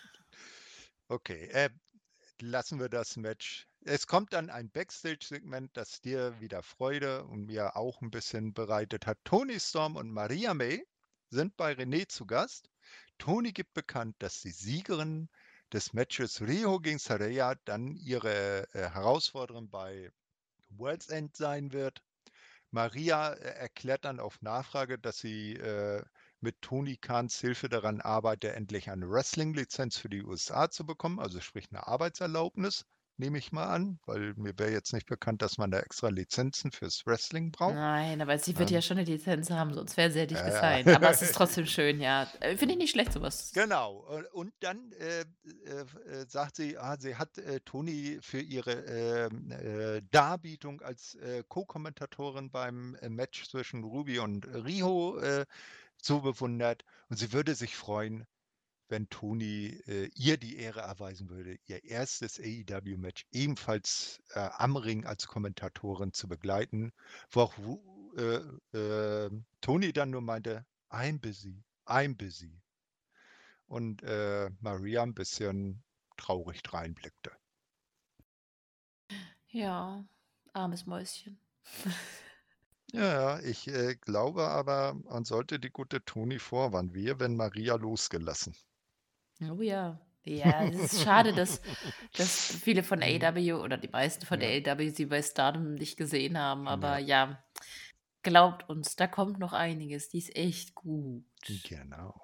okay, 1.08 1.48
äh, 1.52 1.70
lassen 2.40 2.80
wir 2.80 2.88
das 2.88 3.16
Match 3.16 3.68
es 3.86 4.08
kommt 4.08 4.32
dann 4.32 4.50
ein 4.50 4.68
Backstage-Segment, 4.68 5.76
das 5.76 6.00
dir 6.00 6.40
wieder 6.40 6.62
Freude 6.62 7.24
und 7.24 7.46
mir 7.46 7.76
auch 7.76 8.02
ein 8.02 8.10
bisschen 8.10 8.52
bereitet 8.52 9.06
hat. 9.06 9.18
Tony 9.22 9.60
Storm 9.60 9.94
und 9.94 10.10
Maria 10.10 10.54
May 10.54 10.84
sind 11.30 11.56
bei 11.56 11.72
René 11.72 12.08
zu 12.08 12.26
Gast. 12.26 12.68
Tony 13.18 13.52
gibt 13.52 13.74
bekannt, 13.74 14.16
dass 14.18 14.40
die 14.40 14.50
Siegerin 14.50 15.28
des 15.72 15.92
Matches 15.92 16.40
Rio 16.40 16.80
gegen 16.80 16.98
Saraya 16.98 17.54
dann 17.64 17.96
ihre 17.96 18.68
äh, 18.72 18.90
Herausforderin 18.90 19.70
bei 19.70 20.10
World's 20.70 21.08
End 21.08 21.36
sein 21.36 21.72
wird. 21.72 22.02
Maria 22.72 23.34
äh, 23.34 23.58
erklärt 23.58 24.04
dann 24.04 24.18
auf 24.18 24.42
Nachfrage, 24.42 24.98
dass 24.98 25.18
sie 25.18 25.54
äh, 25.54 26.02
mit 26.40 26.60
Tony 26.60 26.96
Kahns 26.96 27.40
Hilfe 27.40 27.68
daran 27.68 28.00
arbeitet, 28.00 28.54
endlich 28.54 28.90
eine 28.90 29.08
Wrestling-Lizenz 29.08 29.96
für 29.96 30.08
die 30.08 30.22
USA 30.22 30.70
zu 30.70 30.84
bekommen, 30.84 31.20
also 31.20 31.40
sprich 31.40 31.68
eine 31.70 31.86
Arbeitserlaubnis 31.86 32.84
nehme 33.18 33.38
ich 33.38 33.52
mal 33.52 33.66
an, 33.66 33.98
weil 34.06 34.34
mir 34.36 34.58
wäre 34.58 34.70
jetzt 34.70 34.92
nicht 34.92 35.06
bekannt, 35.06 35.42
dass 35.42 35.58
man 35.58 35.70
da 35.70 35.78
extra 35.80 36.08
Lizenzen 36.08 36.70
fürs 36.70 37.06
Wrestling 37.06 37.50
braucht. 37.50 37.74
Nein, 37.74 38.20
aber 38.20 38.38
sie 38.38 38.58
wird 38.58 38.70
ähm, 38.70 38.76
ja 38.76 38.82
schon 38.82 38.98
eine 38.98 39.06
Lizenz 39.06 39.50
haben, 39.50 39.72
sonst 39.74 39.96
wäre 39.96 40.10
sie 40.10 40.18
ja 40.20 40.26
nicht 40.26 40.40
äh, 40.40 40.50
gesigned. 40.50 40.88
Aber 40.88 41.10
es 41.10 41.22
ist 41.22 41.34
trotzdem 41.36 41.66
schön, 41.66 42.00
ja. 42.00 42.26
Äh, 42.40 42.56
finde 42.56 42.74
ich 42.74 42.78
nicht 42.78 42.90
schlecht, 42.90 43.12
sowas. 43.12 43.52
Genau. 43.54 44.06
Und 44.32 44.52
dann 44.60 44.92
äh, 44.92 45.20
äh, 45.20 46.26
sagt 46.28 46.56
sie, 46.56 46.76
ah, 46.78 46.96
sie 46.98 47.16
hat 47.16 47.38
äh, 47.38 47.60
Toni 47.60 48.18
für 48.20 48.40
ihre 48.40 48.72
ähm, 48.72 49.50
äh, 49.50 50.02
Darbietung 50.10 50.80
als 50.82 51.16
Co-Kommentatorin 51.48 52.50
beim 52.50 52.96
Match 53.08 53.48
zwischen 53.48 53.84
Ruby 53.84 54.18
und 54.18 54.46
Riho 54.46 55.18
so 56.02 56.20
bewundert 56.20 56.84
und 57.08 57.16
sie 57.16 57.32
würde 57.32 57.54
sich 57.54 57.76
freuen, 57.76 58.26
wenn 58.88 59.08
Toni 59.08 59.80
äh, 59.86 60.10
ihr 60.14 60.36
die 60.36 60.56
Ehre 60.56 60.80
erweisen 60.80 61.28
würde, 61.28 61.58
ihr 61.66 61.84
erstes 61.84 62.38
AEW-Match 62.40 63.26
ebenfalls 63.32 64.22
äh, 64.30 64.48
am 64.58 64.76
Ring 64.76 65.04
als 65.04 65.26
Kommentatorin 65.26 66.12
zu 66.12 66.28
begleiten, 66.28 66.92
wo 67.30 67.42
auch 67.42 67.54
äh, 68.16 68.76
äh, 68.76 69.30
Toni 69.60 69.92
dann 69.92 70.10
nur 70.10 70.22
meinte, 70.22 70.64
I'm 70.90 71.20
busy, 71.20 71.62
I'm 71.86 72.16
busy. 72.16 72.62
Und 73.66 74.02
äh, 74.02 74.50
Maria 74.60 75.02
ein 75.02 75.14
bisschen 75.14 75.82
traurig 76.16 76.62
reinblickte. 76.72 77.32
Ja, 79.48 80.04
armes 80.52 80.86
Mäuschen. 80.86 81.40
Ja, 82.92 83.40
ich 83.40 83.66
äh, 83.68 83.96
glaube 83.96 84.46
aber, 84.48 84.94
man 84.94 85.24
sollte 85.24 85.58
die 85.58 85.70
gute 85.70 86.04
Toni 86.04 86.38
vorwarnen. 86.38 86.94
Wir, 86.94 87.18
wenn 87.18 87.36
Maria 87.36 87.74
losgelassen. 87.74 88.54
Oh 89.40 89.60
ja. 89.60 90.00
Ja, 90.24 90.64
es 90.64 90.92
ist 90.92 91.02
schade, 91.04 91.32
dass, 91.32 91.60
dass 92.16 92.56
viele 92.56 92.82
von 92.82 92.98
mhm. 92.98 93.22
AW 93.22 93.52
oder 93.54 93.76
die 93.78 93.88
meisten 93.88 94.26
von 94.26 94.40
Ja. 94.40 94.48
AW 94.48 94.88
sie 94.90 95.06
bei 95.06 95.22
Stardom 95.22 95.74
nicht 95.74 95.96
gesehen 95.96 96.36
haben. 96.36 96.66
Aber 96.66 96.98
Ja. 96.98 97.28
ja, 97.28 97.44
glaubt 98.22 98.68
uns, 98.68 98.96
da 98.96 99.06
kommt 99.06 99.38
noch 99.38 99.52
einiges. 99.52 100.08
Die 100.08 100.18
ist 100.18 100.34
echt 100.34 100.74
gut. 100.74 101.24
Genau. 101.68 102.20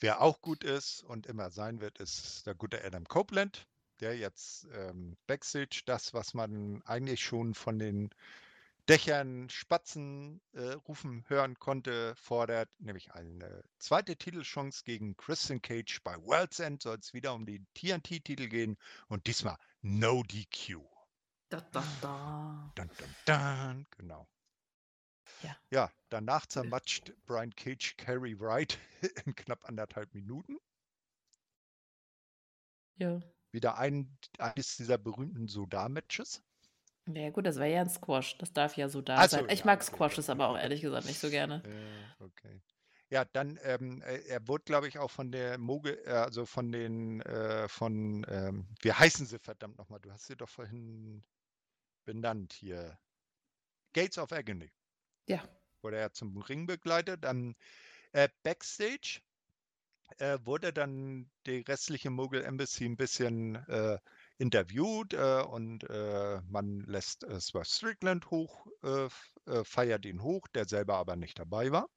Wer 0.00 0.22
auch 0.22 0.40
gut 0.40 0.64
ist 0.64 1.02
und 1.02 1.26
immer 1.26 1.50
sein 1.50 1.80
wird, 1.80 1.98
ist 1.98 2.46
der 2.46 2.54
gute 2.54 2.82
Adam 2.82 3.04
Copeland, 3.04 3.66
der 4.00 4.16
jetzt 4.16 4.66
ähm, 4.72 5.16
Backstage 5.26 5.82
das, 5.84 6.14
was 6.14 6.32
man 6.32 6.82
eigentlich 6.86 7.22
schon 7.22 7.54
von 7.54 7.78
den 7.78 8.10
Dächern 8.88 9.48
Spatzen 9.48 10.42
äh, 10.52 10.72
rufen 10.72 11.24
hören 11.28 11.58
konnte, 11.58 12.14
fordert 12.16 12.68
nämlich 12.78 13.12
eine 13.12 13.64
zweite 13.78 14.16
Titelchance 14.16 14.84
gegen 14.84 15.16
Christian 15.16 15.62
Cage 15.62 16.02
bei 16.04 16.16
World's 16.18 16.58
End. 16.58 16.82
Soll 16.82 16.98
es 16.98 17.14
wieder 17.14 17.32
um 17.32 17.46
die 17.46 17.64
TNT-Titel 17.74 18.48
gehen 18.48 18.76
und 19.08 19.26
diesmal 19.26 19.56
No 19.80 20.22
DQ. 20.22 20.80
Da, 21.48 21.62
da, 21.72 21.84
da. 22.02 22.72
Dun, 22.74 22.90
dun, 22.98 23.14
dun. 23.24 23.86
Genau. 23.96 24.28
Ja. 25.42 25.56
ja, 25.70 25.92
danach 26.10 26.46
zermatscht 26.46 27.12
Brian 27.26 27.54
Cage 27.54 27.96
Carrie 27.96 28.38
Wright 28.38 28.78
in 29.24 29.34
knapp 29.34 29.64
anderthalb 29.66 30.12
Minuten. 30.14 30.58
Ja. 32.96 33.20
Wieder 33.50 33.78
ein, 33.78 34.18
eines 34.38 34.76
dieser 34.76 34.98
berühmten 34.98 35.48
Soda-Matches. 35.48 36.42
Ja 37.06 37.30
gut, 37.30 37.46
das 37.46 37.56
wäre 37.56 37.70
ja 37.72 37.80
ein 37.82 37.88
Squash. 37.90 38.38
Das 38.38 38.52
darf 38.52 38.76
ja 38.76 38.88
so 38.88 39.02
da 39.02 39.16
Ach 39.18 39.28
sein. 39.28 39.48
ich 39.50 39.60
ja, 39.60 39.66
mag 39.66 39.80
okay, 39.80 39.86
Squashes 39.92 40.30
aber 40.30 40.48
auch 40.48 40.58
ehrlich 40.58 40.80
gesagt 40.80 41.06
nicht 41.06 41.18
so 41.20 41.28
gerne. 41.28 41.62
Ja, 41.66 42.26
okay. 42.26 42.62
Ja, 43.10 43.24
dann, 43.26 43.58
ähm, 43.62 44.02
äh, 44.02 44.20
er 44.28 44.48
wurde, 44.48 44.64
glaube 44.64 44.88
ich, 44.88 44.98
auch 44.98 45.10
von 45.10 45.30
der 45.30 45.58
Mogel, 45.58 46.02
äh, 46.06 46.10
also 46.10 46.46
von 46.46 46.72
den, 46.72 47.20
äh, 47.20 47.68
von, 47.68 48.26
ähm, 48.28 48.66
wie 48.80 48.92
heißen 48.92 49.26
sie 49.26 49.38
verdammt 49.38 49.78
nochmal? 49.78 50.00
Du 50.00 50.10
hast 50.10 50.26
sie 50.26 50.36
doch 50.36 50.48
vorhin 50.48 51.22
benannt 52.04 52.54
hier. 52.54 52.98
Gates 53.92 54.18
of 54.18 54.32
Agony. 54.32 54.72
Ja. 55.28 55.42
Wurde 55.82 55.98
er 55.98 56.12
zum 56.12 56.36
Ring 56.38 56.66
begleitet. 56.66 57.24
Dann 57.24 57.54
äh, 58.12 58.28
Backstage 58.42 59.20
äh, 60.18 60.38
wurde 60.44 60.72
dann 60.72 61.30
die 61.46 61.60
restliche 61.60 62.10
Mogul 62.10 62.42
Embassy 62.42 62.84
ein 62.84 62.96
bisschen 62.96 63.56
äh, 63.68 63.98
interviewt 64.38 65.14
äh, 65.14 65.42
und 65.42 65.88
äh, 65.90 66.40
man 66.48 66.80
lässt 66.80 67.24
äh, 67.24 67.40
Swerve 67.40 67.66
Strickland 67.66 68.30
hoch, 68.30 68.66
äh, 68.82 69.08
äh, 69.46 69.64
feiert 69.64 70.04
ihn 70.04 70.22
hoch, 70.22 70.48
der 70.48 70.66
selber 70.66 70.96
aber 70.96 71.16
nicht 71.16 71.38
dabei 71.38 71.70
war. 71.70 71.88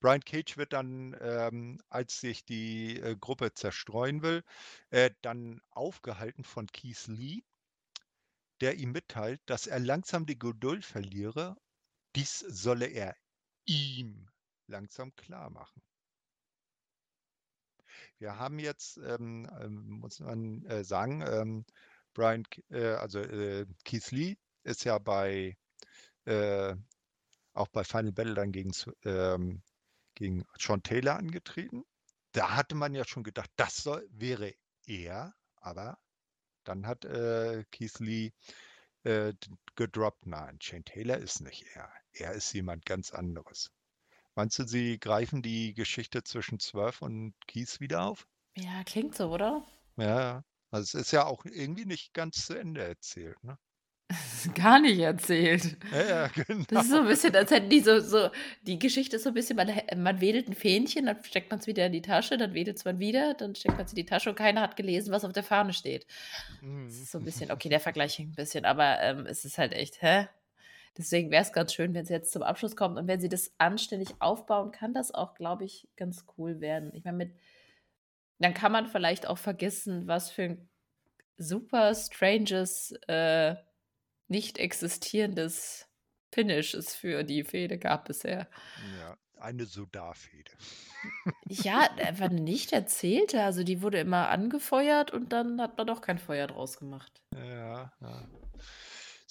Brian 0.00 0.20
Cage 0.20 0.56
wird 0.56 0.72
dann, 0.72 1.16
ähm, 1.20 1.80
als 1.88 2.20
sich 2.20 2.44
die 2.44 2.98
äh, 2.98 3.16
Gruppe 3.16 3.54
zerstreuen 3.54 4.22
will, 4.22 4.42
dann 5.22 5.60
aufgehalten 5.70 6.42
von 6.42 6.66
Keith 6.66 7.06
Lee, 7.06 7.42
der 8.60 8.76
ihm 8.78 8.92
mitteilt, 8.92 9.40
dass 9.46 9.66
er 9.68 9.78
langsam 9.78 10.26
die 10.26 10.38
Geduld 10.38 10.84
verliere. 10.84 11.56
Dies 12.16 12.40
solle 12.40 12.86
er 12.86 13.16
ihm 13.64 14.28
langsam 14.66 15.14
klar 15.14 15.50
machen. 15.50 15.82
Wir 18.22 18.38
haben 18.38 18.60
jetzt, 18.60 18.98
ähm, 18.98 19.50
ähm, 19.60 19.98
muss 19.98 20.20
man 20.20 20.64
äh, 20.66 20.84
sagen, 20.84 21.24
ähm, 21.26 21.64
Brian, 22.14 22.44
äh, 22.70 22.92
also 22.92 23.18
äh, 23.18 23.66
Keith 23.84 24.12
Lee 24.12 24.36
ist 24.62 24.84
ja 24.84 24.98
bei 25.00 25.56
äh, 26.26 26.76
auch 27.52 27.66
bei 27.66 27.82
Final 27.82 28.12
Battle 28.12 28.34
dann 28.34 28.52
gegen, 28.52 28.70
ähm, 29.04 29.60
gegen 30.14 30.46
Sean 30.56 30.84
Taylor 30.84 31.16
angetreten. 31.16 31.82
Da 32.30 32.54
hatte 32.54 32.76
man 32.76 32.94
ja 32.94 33.04
schon 33.04 33.24
gedacht, 33.24 33.50
das 33.56 33.78
soll, 33.78 34.08
wäre 34.12 34.54
er, 34.86 35.34
aber 35.56 35.98
dann 36.62 36.86
hat 36.86 37.04
äh, 37.04 37.64
Keith 37.72 37.98
Lee 37.98 38.30
äh, 39.02 39.32
gedroppt. 39.74 40.26
Nein, 40.26 40.60
Shane 40.60 40.84
Taylor 40.84 41.18
ist 41.18 41.40
nicht 41.40 41.64
er. 41.74 41.92
Er 42.12 42.34
ist 42.34 42.52
jemand 42.52 42.86
ganz 42.86 43.10
anderes. 43.10 43.72
Meinst 44.34 44.58
du, 44.58 44.66
sie 44.66 44.98
greifen 44.98 45.42
die 45.42 45.74
Geschichte 45.74 46.24
zwischen 46.24 46.58
Zwölf 46.58 47.02
und 47.02 47.34
Kies 47.46 47.80
wieder 47.80 48.04
auf? 48.04 48.26
Ja, 48.56 48.82
klingt 48.84 49.14
so, 49.14 49.30
oder? 49.30 49.64
Ja, 49.96 50.44
also 50.70 50.98
es 50.98 51.06
ist 51.06 51.12
ja 51.12 51.26
auch 51.26 51.44
irgendwie 51.44 51.84
nicht 51.84 52.14
ganz 52.14 52.46
zu 52.46 52.54
Ende 52.54 52.82
erzählt, 52.82 53.42
ne? 53.44 53.58
Gar 54.54 54.80
nicht 54.80 54.98
erzählt. 54.98 55.76
Ja, 55.90 56.02
ja, 56.02 56.26
genau. 56.46 56.64
Das 56.68 56.84
ist 56.84 56.90
so 56.90 56.98
ein 56.98 57.06
bisschen, 57.06 57.34
als 57.34 57.50
hätten 57.50 57.70
die 57.70 57.80
so, 57.80 58.00
so 58.00 58.30
die 58.62 58.78
Geschichte 58.78 59.16
ist 59.16 59.22
so 59.22 59.30
ein 59.30 59.34
bisschen, 59.34 59.56
man, 59.56 59.70
man 59.96 60.20
wedelt 60.20 60.48
ein 60.48 60.54
Fähnchen, 60.54 61.06
dann 61.06 61.22
steckt 61.24 61.50
man 61.50 61.60
es 61.60 61.66
wieder 61.66 61.86
in 61.86 61.92
die 61.92 62.02
Tasche, 62.02 62.36
dann 62.36 62.54
wedelt 62.54 62.78
es 62.78 62.84
man 62.84 62.98
wieder, 62.98 63.34
dann 63.34 63.54
steckt 63.54 63.76
man 63.76 63.86
es 63.86 63.92
in 63.92 63.96
die 63.96 64.06
Tasche 64.06 64.30
und 64.30 64.36
keiner 64.36 64.60
hat 64.60 64.76
gelesen, 64.76 65.12
was 65.12 65.24
auf 65.24 65.32
der 65.32 65.42
Fahne 65.42 65.72
steht. 65.72 66.06
Mhm. 66.60 66.86
Das 66.86 66.96
ist 66.96 67.10
so 67.10 67.18
ein 67.18 67.24
bisschen, 67.24 67.50
okay, 67.50 67.68
der 67.68 67.80
Vergleich 67.80 68.18
hängt 68.18 68.32
ein 68.32 68.36
bisschen, 68.36 68.64
aber 68.64 69.00
ähm, 69.00 69.26
es 69.26 69.44
ist 69.44 69.58
halt 69.58 69.72
echt, 69.72 70.02
hä? 70.02 70.28
Deswegen 70.98 71.30
wäre 71.30 71.42
es 71.42 71.52
ganz 71.52 71.72
schön, 71.72 71.94
wenn 71.94 72.04
sie 72.04 72.12
jetzt 72.12 72.32
zum 72.32 72.42
Abschluss 72.42 72.76
kommt 72.76 72.98
und 72.98 73.06
wenn 73.06 73.20
sie 73.20 73.28
das 73.28 73.52
anständig 73.58 74.10
aufbauen, 74.18 74.72
kann 74.72 74.92
das 74.92 75.12
auch, 75.12 75.34
glaube 75.34 75.64
ich, 75.64 75.88
ganz 75.96 76.26
cool 76.36 76.60
werden. 76.60 76.94
Ich 76.94 77.04
meine, 77.04 77.16
mit 77.16 77.34
dann 78.42 78.54
kann 78.54 78.72
man 78.72 78.88
vielleicht 78.88 79.26
auch 79.26 79.38
vergessen, 79.38 80.08
was 80.08 80.30
für 80.30 80.42
ein 80.42 80.68
super 81.36 81.94
stranges, 81.94 82.92
äh, 83.06 83.54
nicht 84.28 84.58
existierendes 84.58 85.88
Finish 86.32 86.74
es 86.74 86.94
für 86.94 87.24
die 87.24 87.44
Fehde 87.44 87.78
gab 87.78 88.06
bisher. 88.06 88.48
Ja, 88.98 89.16
eine 89.38 89.64
Sodar-Fehde. 89.64 90.50
ja, 91.46 91.88
einfach 91.98 92.30
nicht 92.30 92.72
erzählte. 92.72 93.42
Also 93.42 93.62
die 93.64 93.82
wurde 93.82 94.00
immer 94.00 94.28
angefeuert 94.28 95.12
und 95.12 95.32
dann 95.32 95.60
hat 95.60 95.76
man 95.76 95.86
doch 95.86 96.00
kein 96.00 96.18
Feuer 96.18 96.46
draus 96.46 96.78
gemacht. 96.78 97.22
Ja, 97.34 97.92
ja. 98.00 98.28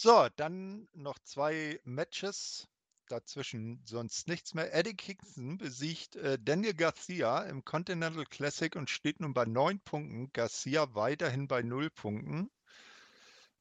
So, 0.04 0.30
dann 0.36 0.88
noch 0.96 1.20
zwei 1.20 1.80
Matches. 1.84 2.68
Dazwischen 3.08 3.84
sonst 3.86 4.28
nichts 4.28 4.56
mehr. 4.56 4.74
Eddie 4.74 4.96
Kingston 4.96 5.60
besiegt 5.60 6.16
äh, 6.16 6.40
Daniel 6.42 6.74
Garcia 6.74 7.44
im 7.44 7.64
Continental 7.64 8.26
Classic 8.26 8.76
und 8.76 8.90
steht 8.90 9.20
nun 9.20 9.36
bei 9.36 9.46
neun 9.46 9.80
Punkten. 9.80 10.34
Garcia 10.34 10.96
weiterhin 10.96 11.48
bei 11.48 11.62
null 11.62 11.92
Punkten. 11.92 12.50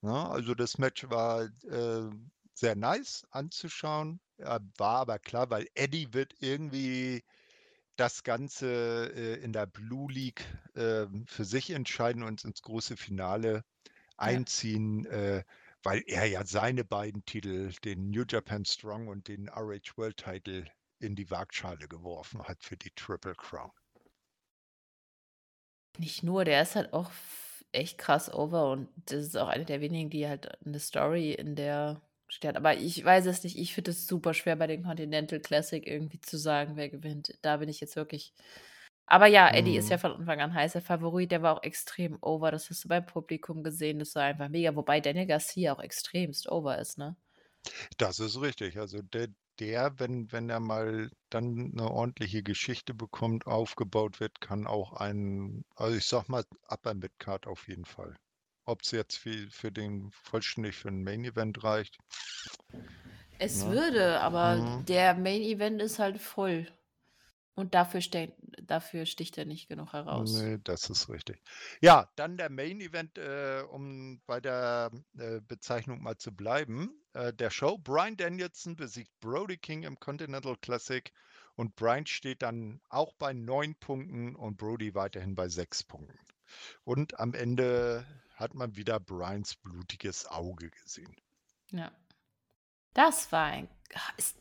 Ja, 0.01 0.31
also 0.31 0.55
das 0.55 0.79
Match 0.79 1.11
war 1.11 1.43
äh, 1.43 2.09
sehr 2.55 2.75
nice 2.75 3.27
anzuschauen. 3.33 4.19
War 4.39 4.97
aber 4.97 5.19
klar, 5.19 5.51
weil 5.51 5.69
Eddie 5.75 6.15
wird 6.15 6.33
irgendwie 6.41 7.23
das 7.97 8.23
Ganze 8.23 9.13
äh, 9.15 9.45
in 9.45 9.53
der 9.53 9.67
Blue 9.67 10.11
League 10.11 10.47
äh, 10.73 11.05
für 11.27 11.45
sich 11.45 11.69
entscheiden 11.69 12.23
und 12.23 12.43
ins 12.47 12.63
große 12.63 12.97
Finale 12.97 13.63
einziehen. 14.17 15.05
Ja 15.05 15.43
weil 15.83 16.03
er 16.07 16.27
ja 16.27 16.45
seine 16.45 16.85
beiden 16.85 17.25
Titel, 17.25 17.73
den 17.85 18.11
New 18.11 18.25
Japan 18.29 18.65
Strong 18.65 19.09
und 19.09 19.29
den 19.29 19.49
RH 19.49 19.97
World 19.97 20.17
Title, 20.17 20.67
in 20.99 21.17
die 21.17 21.31
Waagschale 21.31 21.89
geworfen 21.89 22.43
hat 22.43 22.63
für 22.63 22.77
die 22.77 22.91
Triple 22.91 23.35
Crown. 23.35 23.71
Nicht 25.99 26.23
nur, 26.23 26.45
der 26.45 26.63
ist 26.63 26.77
halt 26.77 26.93
auch 26.93 27.11
echt 27.73 27.99
krass 27.99 28.33
over 28.33 28.71
und 28.71 28.89
das 29.07 29.27
ist 29.27 29.37
auch 29.37 29.49
eine 29.49 29.65
der 29.65 29.81
wenigen, 29.81 30.11
die 30.11 30.29
halt 30.29 30.65
eine 30.65 30.79
Story 30.79 31.33
in 31.33 31.57
der 31.57 32.03
steht. 32.29 32.57
Aber 32.57 32.77
ich 32.77 33.05
weiß 33.05 33.27
es 33.27 33.43
nicht. 33.45 33.59
Ich 33.59 33.75
finde 33.75 33.91
es 33.93 34.07
super 34.07 34.35
schwer 34.35 34.57
bei 34.57 34.67
den 34.67 34.83
Continental 34.83 35.41
Classic 35.41 35.87
irgendwie 35.87 36.21
zu 36.21 36.39
sagen, 36.39 36.77
wer 36.77 36.89
gewinnt. 36.89 37.39
Da 37.43 37.57
bin 37.59 37.69
ich 37.69 37.81
jetzt 37.81 37.97
wirklich 37.97 38.33
aber 39.11 39.27
ja, 39.27 39.53
Eddie 39.53 39.77
ist 39.77 39.91
ja 39.91 39.97
mhm. 39.97 40.01
von 40.01 40.13
Anfang 40.13 40.41
an 40.41 40.55
heißer 40.55 40.81
Favorit. 40.81 41.33
Der 41.33 41.43
war 41.43 41.57
auch 41.57 41.63
extrem 41.65 42.17
over. 42.23 42.53
Das 42.53 42.71
hast 42.71 42.85
du 42.85 42.89
beim 42.89 43.05
Publikum 43.05 43.65
gesehen. 43.65 43.99
Das 43.99 44.15
war 44.15 44.23
einfach 44.23 44.49
mega. 44.49 44.77
Wobei 44.77 45.01
Daniel 45.01 45.27
Garcia 45.27 45.73
auch 45.73 45.81
extremst 45.81 46.49
over 46.49 46.79
ist, 46.79 46.97
ne? 46.97 47.17
Das 47.99 48.21
ist 48.21 48.41
richtig. 48.41 48.79
Also 48.79 49.03
der, 49.03 49.27
der, 49.59 49.99
wenn, 49.99 50.31
wenn 50.31 50.49
er 50.49 50.61
mal 50.61 51.11
dann 51.29 51.73
eine 51.73 51.91
ordentliche 51.91 52.45
Geschichte 52.45 52.95
bekommt, 52.95 53.49
aufgebaut 53.49 54.21
wird, 54.21 54.41
kann 54.41 54.69
auch 54.69 54.93
ein, 54.93 55.65
also 55.75 55.97
ich 55.97 56.05
sag 56.05 56.29
mal, 56.29 56.45
Upper 56.69 56.95
Midcard 56.95 57.49
auf 57.49 57.67
jeden 57.67 57.87
Fall. 57.87 58.15
Ob 58.65 58.83
es 58.83 58.93
jetzt 58.93 59.17
für, 59.17 59.49
für 59.51 59.73
den 59.73 60.13
vollständig 60.13 60.77
für 60.77 60.89
ein 60.89 61.03
Main 61.03 61.25
Event 61.25 61.65
reicht. 61.65 61.99
Es 63.41 63.65
ne? 63.65 63.73
würde, 63.73 64.21
aber 64.21 64.55
mhm. 64.55 64.85
der 64.85 65.15
Main 65.15 65.43
Event 65.43 65.83
ist 65.83 65.99
halt 65.99 66.21
voll. 66.21 66.69
Und 67.61 67.75
dafür, 67.75 68.01
ste 68.01 68.33
dafür 68.63 69.05
sticht 69.05 69.37
er 69.37 69.45
nicht 69.45 69.69
genug 69.69 69.93
heraus. 69.93 70.41
Nee, 70.41 70.59
das 70.65 70.89
ist 70.89 71.11
richtig. 71.11 71.43
Ja, 71.83 72.11
dann 72.17 72.39
der 72.39 72.49
Main 72.49 72.81
Event, 72.81 73.19
äh, 73.19 73.63
um 73.71 74.23
bei 74.25 74.41
der 74.41 74.91
äh, 75.19 75.43
Bezeichnung 75.43 76.03
mal 76.03 76.17
zu 76.17 76.35
bleiben. 76.35 76.91
Äh, 77.13 77.35
der 77.35 77.51
Show. 77.51 77.77
Brian 77.77 78.17
Danielson 78.17 78.77
besiegt 78.77 79.11
Brody 79.21 79.59
King 79.59 79.83
im 79.83 80.01
Continental 80.01 80.57
Classic 80.57 81.13
und 81.55 81.77
Brian 81.77 82.07
steht 82.07 82.41
dann 82.41 82.81
auch 82.89 83.13
bei 83.13 83.35
neun 83.35 83.75
Punkten 83.75 84.35
und 84.37 84.57
Brody 84.57 84.95
weiterhin 84.95 85.35
bei 85.35 85.51
sechs 85.51 85.83
Punkten. 85.83 86.19
Und 86.85 87.21
am 87.21 87.35
Ende 87.35 88.07
hat 88.37 88.55
man 88.55 88.75
wieder 88.75 88.99
Brians 88.99 89.57
blutiges 89.57 90.27
Auge 90.27 90.71
gesehen. 90.71 91.15
Ja. 91.73 91.93
Das 92.95 93.31
war 93.33 93.45
ein. 93.45 93.69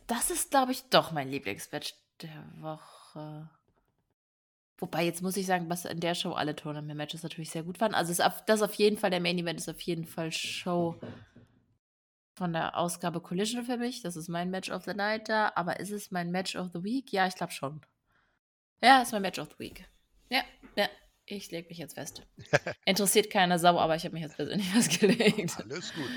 Das 0.07 0.31
ist, 0.31 0.51
glaube 0.51 0.71
ich, 0.71 0.83
doch 0.89 1.11
mein 1.11 1.27
Lieblingsmatch 1.27 1.95
der 2.21 2.49
Woche. 2.61 2.98
Woche. 3.15 3.49
Wobei, 4.77 5.03
jetzt 5.03 5.21
muss 5.21 5.35
ich 5.35 5.45
sagen, 5.45 5.69
was 5.69 5.85
in 5.85 5.99
der 5.99 6.15
Show 6.15 6.31
alle 6.31 6.55
Tournament-Matches 6.55 7.23
natürlich 7.23 7.49
sehr 7.49 7.63
gut 7.63 7.81
waren. 7.81 7.93
Also 7.93 8.11
ist 8.11 8.23
auf, 8.23 8.43
das 8.45 8.61
auf 8.61 8.73
jeden 8.75 8.97
Fall, 8.97 9.09
der 9.09 9.19
Main 9.19 9.37
Event 9.37 9.59
ist 9.59 9.67
auf 9.67 9.81
jeden 9.81 10.05
Fall 10.05 10.31
Show 10.31 10.95
von 12.35 12.53
der 12.53 12.77
Ausgabe 12.77 13.19
Collision 13.19 13.65
für 13.65 13.75
mich. 13.75 14.01
Das 14.01 14.15
ist 14.15 14.29
mein 14.29 14.49
Match 14.49 14.69
of 14.69 14.85
the 14.85 14.93
Night 14.93 15.27
da. 15.27 15.51
Aber 15.55 15.81
ist 15.81 15.91
es 15.91 16.11
mein 16.11 16.31
Match 16.31 16.55
of 16.55 16.69
the 16.73 16.83
Week? 16.83 17.11
Ja, 17.11 17.27
ich 17.27 17.35
glaube 17.35 17.51
schon. 17.51 17.81
Ja, 18.81 19.01
ist 19.01 19.11
mein 19.11 19.21
Match 19.21 19.39
of 19.39 19.49
the 19.49 19.59
Week. 19.59 19.83
Ja, 20.29 20.43
ja. 20.77 20.87
Ich 21.25 21.51
lege 21.51 21.67
mich 21.67 21.77
jetzt 21.77 21.95
fest. 21.95 22.25
Interessiert 22.85 23.29
keiner 23.29 23.59
Sau, 23.59 23.77
aber 23.77 23.95
ich 23.95 24.05
habe 24.05 24.13
mich 24.13 24.23
jetzt 24.23 24.37
persönlich 24.37 24.69
festgelegt. 24.71 25.59
Alles 25.59 25.93
gut. 25.93 26.09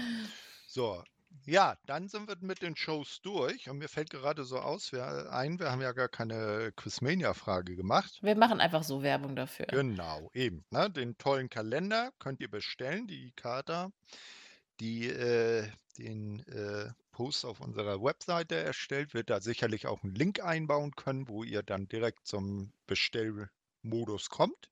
So, 0.68 1.02
ja, 1.44 1.76
dann 1.86 2.08
sind 2.08 2.28
wir 2.28 2.36
mit 2.40 2.62
den 2.62 2.76
Shows 2.76 3.20
durch 3.22 3.68
und 3.68 3.78
mir 3.78 3.88
fällt 3.88 4.10
gerade 4.10 4.44
so 4.44 4.58
aus, 4.58 4.92
wir, 4.92 5.32
ein, 5.32 5.58
wir 5.58 5.70
haben 5.70 5.80
ja 5.80 5.92
gar 5.92 6.08
keine 6.08 6.72
Quizmania-Frage 6.76 7.76
gemacht. 7.76 8.18
Wir 8.22 8.36
machen 8.36 8.60
einfach 8.60 8.82
so 8.82 9.02
Werbung 9.02 9.36
dafür. 9.36 9.66
Genau, 9.66 10.30
eben. 10.34 10.64
Ne? 10.70 10.90
Den 10.90 11.18
tollen 11.18 11.50
Kalender 11.50 12.12
könnt 12.18 12.40
ihr 12.40 12.50
bestellen, 12.50 13.06
die 13.06 13.32
Karte, 13.32 13.92
die 14.80 15.08
äh, 15.08 15.68
den 15.98 16.40
äh, 16.48 16.90
Post 17.12 17.44
auf 17.44 17.60
unserer 17.60 18.02
Webseite 18.02 18.56
erstellt, 18.56 19.14
wird 19.14 19.30
da 19.30 19.40
sicherlich 19.40 19.86
auch 19.86 20.02
einen 20.02 20.14
Link 20.14 20.42
einbauen 20.42 20.92
können, 20.96 21.28
wo 21.28 21.44
ihr 21.44 21.62
dann 21.62 21.86
direkt 21.86 22.26
zum 22.26 22.72
Bestellmodus 22.86 24.30
kommt. 24.30 24.71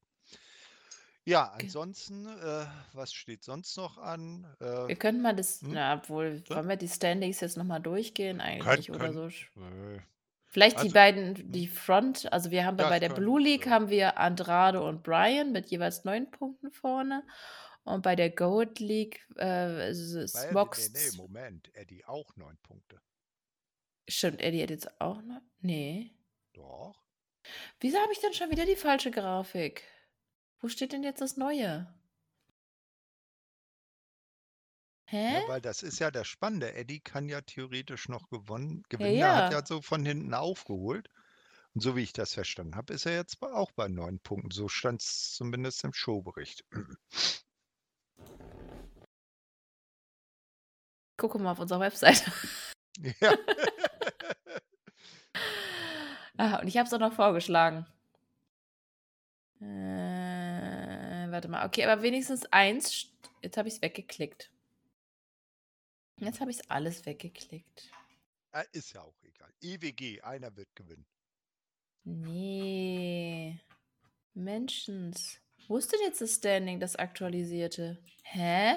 Ja, 1.31 1.53
ansonsten, 1.61 2.27
äh, 2.27 2.67
was 2.93 3.13
steht 3.13 3.45
sonst 3.45 3.77
noch 3.77 3.99
an? 3.99 4.53
Äh, 4.59 4.89
wir 4.89 4.97
könnten 4.97 5.23
mal 5.23 5.37
das, 5.37 5.63
hm? 5.63 5.75
na, 5.75 5.95
obwohl, 5.95 6.43
wollen 6.49 6.69
wir 6.69 6.75
die 6.75 6.89
Standings 6.89 7.39
jetzt 7.39 7.57
nochmal 7.57 7.81
durchgehen 7.81 8.41
eigentlich 8.41 8.89
Könnt, 8.89 9.01
oder 9.01 9.13
so? 9.13 9.27
Äh, 9.29 10.01
Vielleicht 10.47 10.79
also, 10.79 10.89
die 10.89 10.93
beiden, 10.93 11.37
hm? 11.37 11.53
die 11.53 11.69
Front, 11.69 12.33
also 12.33 12.51
wir 12.51 12.67
haben 12.67 12.77
ja, 12.79 12.89
bei 12.89 12.99
der 12.99 13.11
Blue 13.11 13.41
League 13.41 13.69
haben 13.69 13.91
wir 13.91 14.19
Andrade 14.19 14.83
und 14.83 15.05
Brian 15.05 15.53
mit 15.53 15.71
jeweils 15.71 16.05
neun 16.05 16.29
Punkten 16.33 16.73
vorne. 16.73 17.25
Und 17.85 18.03
bei 18.03 18.17
der 18.17 18.31
Gold 18.31 18.81
League 18.81 19.25
äh, 19.37 19.95
Smox. 19.95 20.91
Nee, 20.91 20.99
nee, 20.99 21.17
Moment, 21.17 21.73
Eddie 21.77 22.05
auch 22.07 22.35
neun 22.35 22.59
Punkte. 22.65 23.01
Stimmt, 24.09 24.43
Eddie 24.43 24.63
hat 24.65 24.71
jetzt 24.71 25.01
auch 25.01 25.23
noch. 25.23 25.43
Nee. 25.61 26.13
Doch. 26.55 27.01
Wieso 27.79 27.99
habe 27.99 28.13
ich 28.13 28.19
denn 28.19 28.35
schon 28.35 28.51
wieder 28.51 28.67
die 28.67 28.75
falsche 28.75 29.13
Grafik? 29.13 29.85
Wo 30.61 30.69
steht 30.69 30.93
denn 30.93 31.03
jetzt 31.03 31.21
das 31.21 31.37
Neue? 31.37 31.87
Hä? 35.07 35.41
Ja, 35.41 35.49
weil 35.49 35.61
das 35.61 35.83
ist 35.83 35.99
ja 35.99 36.11
das 36.11 36.29
Spannende. 36.29 36.75
Eddie 36.75 37.01
kann 37.01 37.29
ja 37.29 37.41
theoretisch 37.41 38.09
noch 38.09 38.29
gewonnen, 38.29 38.85
gewinnen. 38.89 39.17
Ja, 39.17 39.27
Er 39.27 39.45
hat 39.47 39.53
ja 39.53 39.67
so 39.67 39.83
von 39.83 40.05
hinten 40.05 40.35
aufgeholt. 40.35 41.09
Und 41.75 41.81
so 41.81 41.97
wie 41.97 42.03
ich 42.03 42.13
das 42.13 42.35
verstanden 42.35 42.77
habe, 42.77 42.93
ist 42.93 43.07
er 43.07 43.15
jetzt 43.15 43.43
auch 43.43 43.73
bei 43.73 43.89
neun 43.89 44.21
Punkten. 44.21 44.51
So 44.51 44.69
stand 44.69 45.01
es 45.03 45.33
zumindest 45.35 45.83
im 45.85 45.93
Showbericht. 45.93 46.65
Gucke 51.17 51.39
mal 51.39 51.53
auf 51.53 51.59
unserer 51.59 51.81
Webseite. 51.81 52.33
Ja. 53.21 53.33
ah, 56.39 56.57
und 56.61 56.69
ich 56.69 56.77
habe 56.77 56.87
es 56.87 56.93
auch 56.93 56.99
noch 56.99 57.15
vorgeschlagen. 57.15 57.87
Äh, 59.61 60.20
warte 61.41 61.49
mal. 61.49 61.67
Okay, 61.67 61.85
aber 61.85 62.03
wenigstens 62.03 62.45
eins. 62.53 63.07
Jetzt 63.43 63.57
habe 63.57 63.69
ich 63.69 63.75
es 63.75 63.83
weggeklickt. 63.83 64.51
Jetzt 66.19 66.41
habe 66.41 66.51
ich 66.51 66.59
es 66.59 66.71
alles 66.71 67.07
weggeklickt. 67.07 67.91
Äh, 68.53 68.65
ist 68.73 68.93
ja 68.93 69.01
auch 69.01 69.15
egal. 69.23 69.51
EWG, 69.63 70.21
einer 70.21 70.55
wird 70.55 70.69
gewinnen. 70.77 71.07
Nee. 72.05 73.59
Mentions. 74.35 75.41
Wo 75.67 75.79
ist 75.79 75.91
denn 75.93 76.01
jetzt 76.05 76.21
das 76.21 76.35
Standing, 76.35 76.79
das 76.79 76.97
aktualisierte? 76.97 78.03
Hä? 78.23 78.77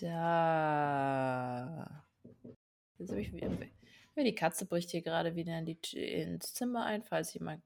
Da. 0.00 2.04
Jetzt 2.98 3.10
habe 3.10 3.20
ich 3.20 3.32
wieder. 3.32 3.50
Die 4.16 4.34
Katze 4.34 4.66
bricht 4.66 4.90
hier 4.90 5.02
gerade 5.02 5.34
wieder 5.34 5.58
in 5.58 5.64
die, 5.66 5.78
ins 5.96 6.52
Zimmer 6.54 6.84
ein, 6.84 7.02
falls 7.02 7.32
jemand 7.34 7.62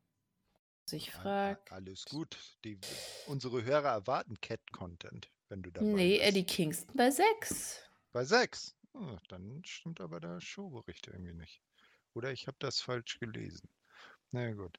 sich 0.89 1.11
fragt. 1.11 1.73
Alles 1.73 2.05
gut. 2.05 2.39
Die, 2.65 2.79
unsere 3.27 3.65
Hörer 3.65 3.89
erwarten 3.91 4.41
Cat-Content, 4.41 5.31
wenn 5.49 5.63
du 5.63 5.71
dabei 5.71 5.87
Nee, 5.87 6.19
bist. 6.19 6.29
Eddie 6.29 6.45
Kingston 6.47 6.97
bei 6.97 7.11
6. 7.11 7.83
Bei 8.13 8.25
6? 8.25 8.77
Oh, 8.95 9.17
dann 9.29 9.63
stimmt 9.65 10.01
aber 10.01 10.21
der 10.21 10.41
Showbericht 10.41 11.09
irgendwie 11.09 11.35
nicht. 11.35 11.61
Oder 12.15 12.33
ich 12.33 12.47
habe 12.47 12.57
das 12.61 12.81
falsch 12.81 13.19
gelesen. 13.19 13.69
Na 14.31 14.53
gut. 14.53 14.79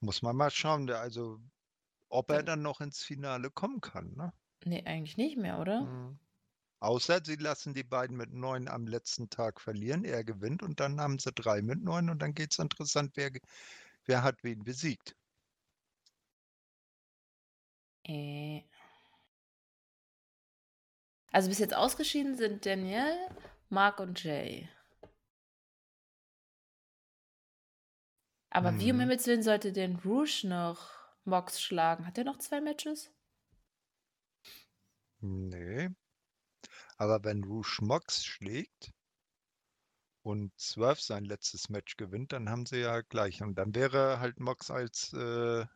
Muss 0.00 0.20
man 0.20 0.36
mal 0.36 0.50
schauen, 0.50 0.90
also 0.90 1.40
ob 2.08 2.30
er 2.30 2.42
dann 2.42 2.62
noch 2.62 2.80
ins 2.80 3.02
Finale 3.02 3.50
kommen 3.50 3.80
kann, 3.80 4.12
ne? 4.14 4.32
Nee, 4.64 4.84
eigentlich 4.84 5.16
nicht 5.16 5.36
mehr, 5.36 5.58
oder? 5.58 5.82
Mhm. 5.82 6.18
Außer 6.80 7.20
sie 7.24 7.36
lassen 7.36 7.74
die 7.74 7.84
beiden 7.84 8.16
mit 8.16 8.32
neun 8.32 8.68
am 8.68 8.86
letzten 8.86 9.30
Tag 9.30 9.60
verlieren, 9.60 10.04
er 10.04 10.24
gewinnt 10.24 10.62
und 10.62 10.78
dann 10.80 11.00
haben 11.00 11.18
sie 11.18 11.32
drei 11.32 11.62
mit 11.62 11.82
neun 11.82 12.10
und 12.10 12.20
dann 12.20 12.34
geht 12.34 12.52
es 12.52 12.58
interessant, 12.58 13.12
wer, 13.14 13.30
wer 14.04 14.22
hat 14.22 14.44
wen 14.44 14.62
besiegt. 14.62 15.16
Äh. 18.04 18.62
Also 21.32 21.48
bis 21.48 21.58
jetzt 21.58 21.74
ausgeschieden 21.74 22.36
sind 22.36 22.64
Daniel, 22.66 23.14
Mark 23.68 24.00
und 24.00 24.22
Jay. 24.22 24.68
Aber 28.50 28.70
hm. 28.70 28.80
wie 28.80 28.90
um 28.90 28.96
mhm. 28.96 29.00
Himmels 29.00 29.26
Willen 29.26 29.42
sollte 29.42 29.72
denn 29.72 29.96
Rouge 29.96 30.46
noch 30.46 30.90
Mox 31.24 31.60
schlagen? 31.60 32.06
Hat 32.06 32.16
er 32.16 32.24
noch 32.24 32.38
zwei 32.38 32.60
Matches? 32.60 33.10
Nee. 35.20 35.90
Aber 36.96 37.24
wenn 37.24 37.44
Rouge 37.44 37.78
Mox 37.82 38.24
schlägt 38.24 38.92
und 40.22 40.52
Swerve 40.58 41.00
sein 41.00 41.24
letztes 41.24 41.68
Match 41.68 41.96
gewinnt, 41.96 42.32
dann 42.32 42.48
haben 42.48 42.66
sie 42.66 42.80
ja 42.80 43.02
gleich. 43.02 43.42
Und 43.42 43.56
dann 43.56 43.74
wäre 43.74 44.18
halt 44.18 44.40
Mox 44.40 44.70
als 44.70 45.12
äh, 45.12 45.66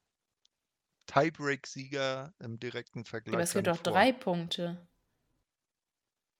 Tiebreak-Sieger 1.07 2.33
im 2.39 2.59
direkten 2.59 3.05
Vergleich. 3.05 3.35
Aber 3.35 3.43
es 3.43 3.53
gibt 3.53 3.67
doch 3.67 3.79
drei 3.79 4.13
Punkte. 4.13 4.89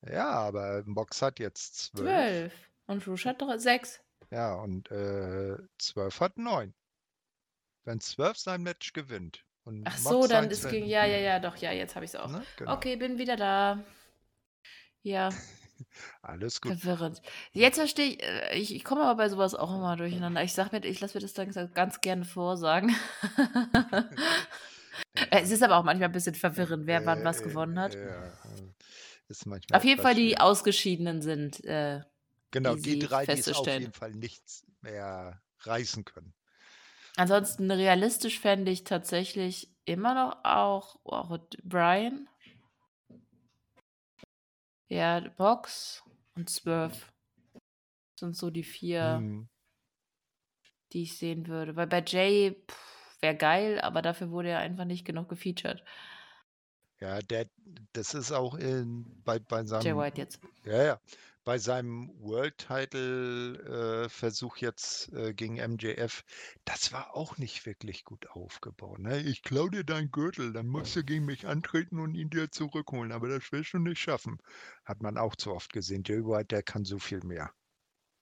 Ja, 0.03 0.31
aber 0.31 0.83
Mox 0.87 1.21
hat 1.21 1.39
jetzt 1.39 1.77
zwölf. 1.77 2.07
Zwölf. 2.07 2.71
Und 2.87 3.07
Rouge 3.07 3.25
hat 3.27 3.43
doch 3.43 3.59
sechs. 3.59 4.01
Ja, 4.31 4.55
und 4.55 4.91
äh, 4.91 5.57
zwölf 5.79 6.21
hat 6.21 6.39
neun. 6.39 6.75
Wenn 7.85 8.01
Swerve 8.01 8.39
sein 8.39 8.63
Match 8.63 8.93
gewinnt. 8.93 9.45
Und 9.65 9.87
Ach 9.87 9.99
so, 9.99 10.27
dann 10.27 10.51
ist 10.51 10.69
gegen. 10.69 10.87
Ja, 10.87 11.05
ja, 11.05 11.19
ja, 11.19 11.39
doch, 11.39 11.57
ja, 11.57 11.73
jetzt 11.73 11.95
habe 11.95 12.05
ich 12.05 12.15
es 12.15 12.17
auch. 12.17 12.29
Ne? 12.29 12.43
Genau. 12.57 12.75
Okay, 12.75 12.97
bin 12.97 13.19
wieder 13.19 13.37
da. 13.37 13.85
Ja. 15.03 15.31
Alles 16.23 16.61
gut. 16.61 16.73
Verwirrend. 16.73 17.23
Jetzt 17.53 17.77
verstehe 17.77 18.11
ich, 18.11 18.23
äh, 18.23 18.59
ich, 18.59 18.75
ich 18.75 18.85
komme 18.85 19.03
aber 19.03 19.17
bei 19.17 19.29
sowas 19.29 19.55
auch 19.55 19.75
immer 19.75 19.97
durcheinander. 19.97 20.43
Ich 20.43 20.53
sag 20.53 20.73
mir, 20.73 20.85
ich 20.85 21.01
lasse 21.01 21.17
mir 21.17 21.23
das 21.23 21.33
dann 21.33 21.51
ganz 21.73 22.01
gerne 22.01 22.25
vorsagen. 22.25 22.95
es 25.31 25.51
ist 25.51 25.63
aber 25.63 25.77
auch 25.77 25.85
manchmal 25.85 26.09
ein 26.09 26.13
bisschen 26.13 26.35
verwirrend, 26.35 26.87
wer 26.87 27.05
wann 27.07 27.25
was 27.25 27.43
gewonnen 27.43 27.79
hat. 27.79 27.95
Ja, 27.95 28.33
ist 29.29 29.47
manchmal 29.47 29.79
auf 29.79 29.85
jeden 29.85 30.03
Fall 30.03 30.15
die 30.15 30.31
schwierig. 30.31 30.41
Ausgeschiedenen 30.41 31.23
sind. 31.23 31.65
Äh, 31.65 32.01
genau, 32.51 32.75
die 32.75 32.99
drei, 32.99 33.25
die 33.25 33.39
es 33.39 33.49
auf 33.49 33.67
jeden 33.67 33.93
Fall 33.93 34.13
nichts 34.13 34.65
mehr 34.83 35.41
reißen 35.61 36.05
können. 36.05 36.35
Ansonsten 37.17 37.71
realistisch 37.71 38.41
fände 38.41 38.71
ich 38.71 38.85
tatsächlich 38.85 39.71
immer 39.85 40.15
noch 40.15 40.45
auch, 40.45 40.97
auch 41.05 41.39
Brian. 41.63 42.29
Ja, 44.91 45.21
Box 45.21 46.03
und 46.35 46.51
Swerve 46.51 46.97
sind 48.19 48.37
so 48.37 48.51
die 48.51 48.65
vier, 48.65 49.21
mhm. 49.21 49.49
die 50.93 51.05
ich 51.05 51.17
sehen 51.17 51.47
würde. 51.47 51.77
Weil 51.77 51.87
bei 51.87 52.03
Jay 52.07 52.63
wäre 53.21 53.37
geil, 53.37 53.81
aber 53.81 54.03
dafür 54.03 54.31
wurde 54.31 54.51
er 54.51 54.59
einfach 54.59 54.85
nicht 54.85 55.07
genug 55.07 55.29
gefeatured. 55.29 55.83
Ja, 56.99 57.21
der, 57.21 57.49
das 57.93 58.13
ist 58.13 58.33
auch 58.33 58.57
in, 58.57 59.23
bei, 59.25 59.39
bei 59.39 59.65
seinem. 59.65 59.83
Jay 59.83 59.97
White 59.97 60.21
jetzt. 60.21 60.41
Ja, 60.65 60.83
ja 60.83 61.01
bei 61.51 61.59
seinem 61.59 62.15
World-Title-Versuch 62.21 64.57
äh, 64.59 64.61
jetzt 64.61 65.13
äh, 65.13 65.35
gegen 65.35 65.57
MJF, 65.57 66.23
das 66.65 66.93
war 66.93 67.17
auch 67.17 67.39
nicht 67.39 67.67
wirklich 67.67 68.05
gut 68.05 68.31
aufgebaut. 68.31 69.01
Ne? 69.01 69.19
Ich 69.23 69.43
klau 69.43 69.69
dir 69.69 69.83
deinen 69.83 70.13
Gürtel, 70.13 70.53
dann 70.53 70.69
musst 70.69 70.95
du 70.95 71.03
gegen 71.03 71.25
mich 71.25 71.49
antreten 71.49 71.99
und 71.99 72.15
ihn 72.15 72.31
dir 72.31 72.53
zurückholen, 72.53 73.11
aber 73.11 73.29
das 73.29 73.51
wirst 73.51 73.73
du 73.73 73.81
nicht 73.81 73.99
schaffen. 73.99 74.39
Hat 74.85 75.03
man 75.03 75.19
auch 75.19 75.35
zu 75.35 75.53
oft 75.53 75.73
gesehen. 75.73 76.05
Jay 76.07 76.25
White, 76.25 76.55
der 76.55 76.63
kann 76.63 76.85
so 76.85 77.01
viel 77.01 77.25
mehr. 77.25 77.51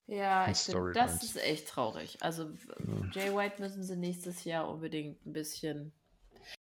Ja, 0.06 0.50
ich 0.50 0.56
find, 0.56 0.96
das 0.96 1.22
ist 1.22 1.36
echt 1.36 1.68
traurig. 1.68 2.16
Also 2.22 2.54
ja. 2.78 3.10
Jay 3.12 3.36
White 3.36 3.60
müssen 3.60 3.82
sie 3.82 3.98
nächstes 3.98 4.44
Jahr 4.44 4.70
unbedingt 4.70 5.26
ein 5.26 5.34
bisschen 5.34 5.92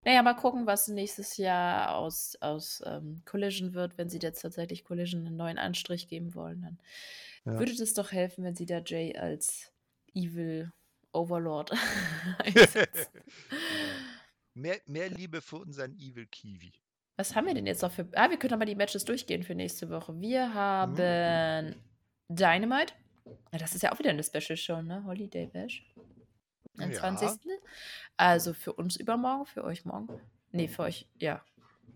naja, 0.05 0.23
mal 0.23 0.35
gucken, 0.35 0.67
was 0.67 0.89
nächstes 0.89 1.37
Jahr 1.37 1.97
aus, 1.97 2.37
aus 2.41 2.83
ähm, 2.85 3.23
Collision 3.25 3.73
wird, 3.75 3.97
wenn 3.99 4.09
sie 4.09 4.19
jetzt 4.19 4.43
tatsächlich 4.43 4.85
Collision 4.85 5.27
einen 5.27 5.37
neuen 5.37 5.59
Anstrich 5.59 6.09
geben 6.09 6.35
wollen. 6.35 6.63
Dann 6.63 6.79
ja. 7.45 7.59
würde 7.59 7.77
das 7.77 7.95
doch 7.95 8.11
helfen, 8.11 8.43
wenn 8.45 8.57
sie 8.57 8.67
da 8.67 8.83
Jay 8.85 9.17
als 9.17 9.73
Evil 10.15 10.73
Overlord 11.13 11.73
einsetzen. 12.39 13.23
mehr, 14.55 14.81
mehr 14.87 15.09
Liebe 15.09 15.41
für 15.41 15.59
unseren 15.59 15.95
Evil 15.99 16.27
Kiwi. 16.27 16.73
Was 17.17 17.37
haben 17.37 17.47
wir 17.47 17.55
denn 17.55 17.67
jetzt 17.67 17.83
noch 17.83 17.93
für. 17.93 18.09
Ah, 18.15 18.31
wir 18.31 18.39
können 18.39 18.59
mal 18.59 18.65
die 18.65 18.75
Matches 18.75 19.05
durchgehen 19.05 19.43
für 19.43 19.55
nächste 19.55 19.91
Woche. 19.91 20.19
Wir 20.21 20.53
haben 20.55 20.95
mhm. 20.95 21.75
Dynamite. 22.29 22.95
Ja, 23.53 23.59
das 23.59 23.75
ist 23.75 23.83
ja 23.83 23.93
auch 23.93 23.99
wieder 23.99 24.11
eine 24.11 24.25
Special 24.25 24.57
Show, 24.57 24.83
ne? 24.83 25.05
Holiday 25.07 25.47
Bash. 25.47 25.85
Am 26.79 26.91
ja. 26.91 26.99
20. 26.99 27.41
Also 28.17 28.55
für 28.55 28.73
uns 28.73 28.97
übermorgen, 28.97 29.47
für 29.47 29.65
euch 29.65 29.85
morgen. 29.85 30.09
Nee, 30.51 30.69
für 30.69 30.83
euch, 30.83 31.07
ja. 31.19 31.45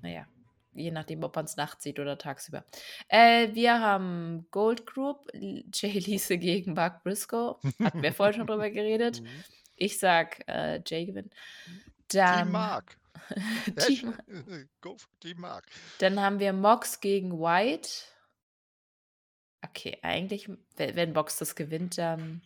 Naja, 0.03 0.27
je 0.73 0.90
nachdem, 0.90 1.23
ob 1.24 1.35
man 1.35 1.44
es 1.47 1.57
nachts 1.57 1.85
sieht 1.85 1.98
oder 1.98 2.19
tagsüber. 2.19 2.65
Äh, 3.09 3.55
wir 3.55 3.81
haben 3.81 4.47
Gold 4.51 4.86
Group, 4.86 5.28
Jay 5.35 5.98
Lise 5.98 6.39
gegen 6.39 6.74
Mark 6.74 7.03
Briscoe. 7.03 7.57
Hatten 7.82 8.03
wir 8.03 8.12
vorhin 8.12 8.36
schon 8.36 8.47
drüber 8.47 8.70
geredet. 8.70 9.23
Mhm. 9.27 9.44
Ich 9.78 9.98
sag, 9.98 10.43
äh, 10.48 10.81
Jay 10.86 11.05
gewinnt. 11.05 11.35
Dann, 12.09 12.39
Team 12.44 12.53
Mark. 12.53 12.97
Team, 13.86 14.15
Go 14.81 14.97
Team 15.20 15.40
Mark. 15.40 15.66
Dann 15.98 16.19
haben 16.19 16.39
wir 16.39 16.55
Mox 16.55 17.01
gegen 17.01 17.39
White. 17.39 17.90
Okay, 19.62 19.98
eigentlich, 20.01 20.48
wenn 20.77 21.12
Box 21.12 21.36
das 21.36 21.55
gewinnt, 21.57 21.98
dann 21.98 22.40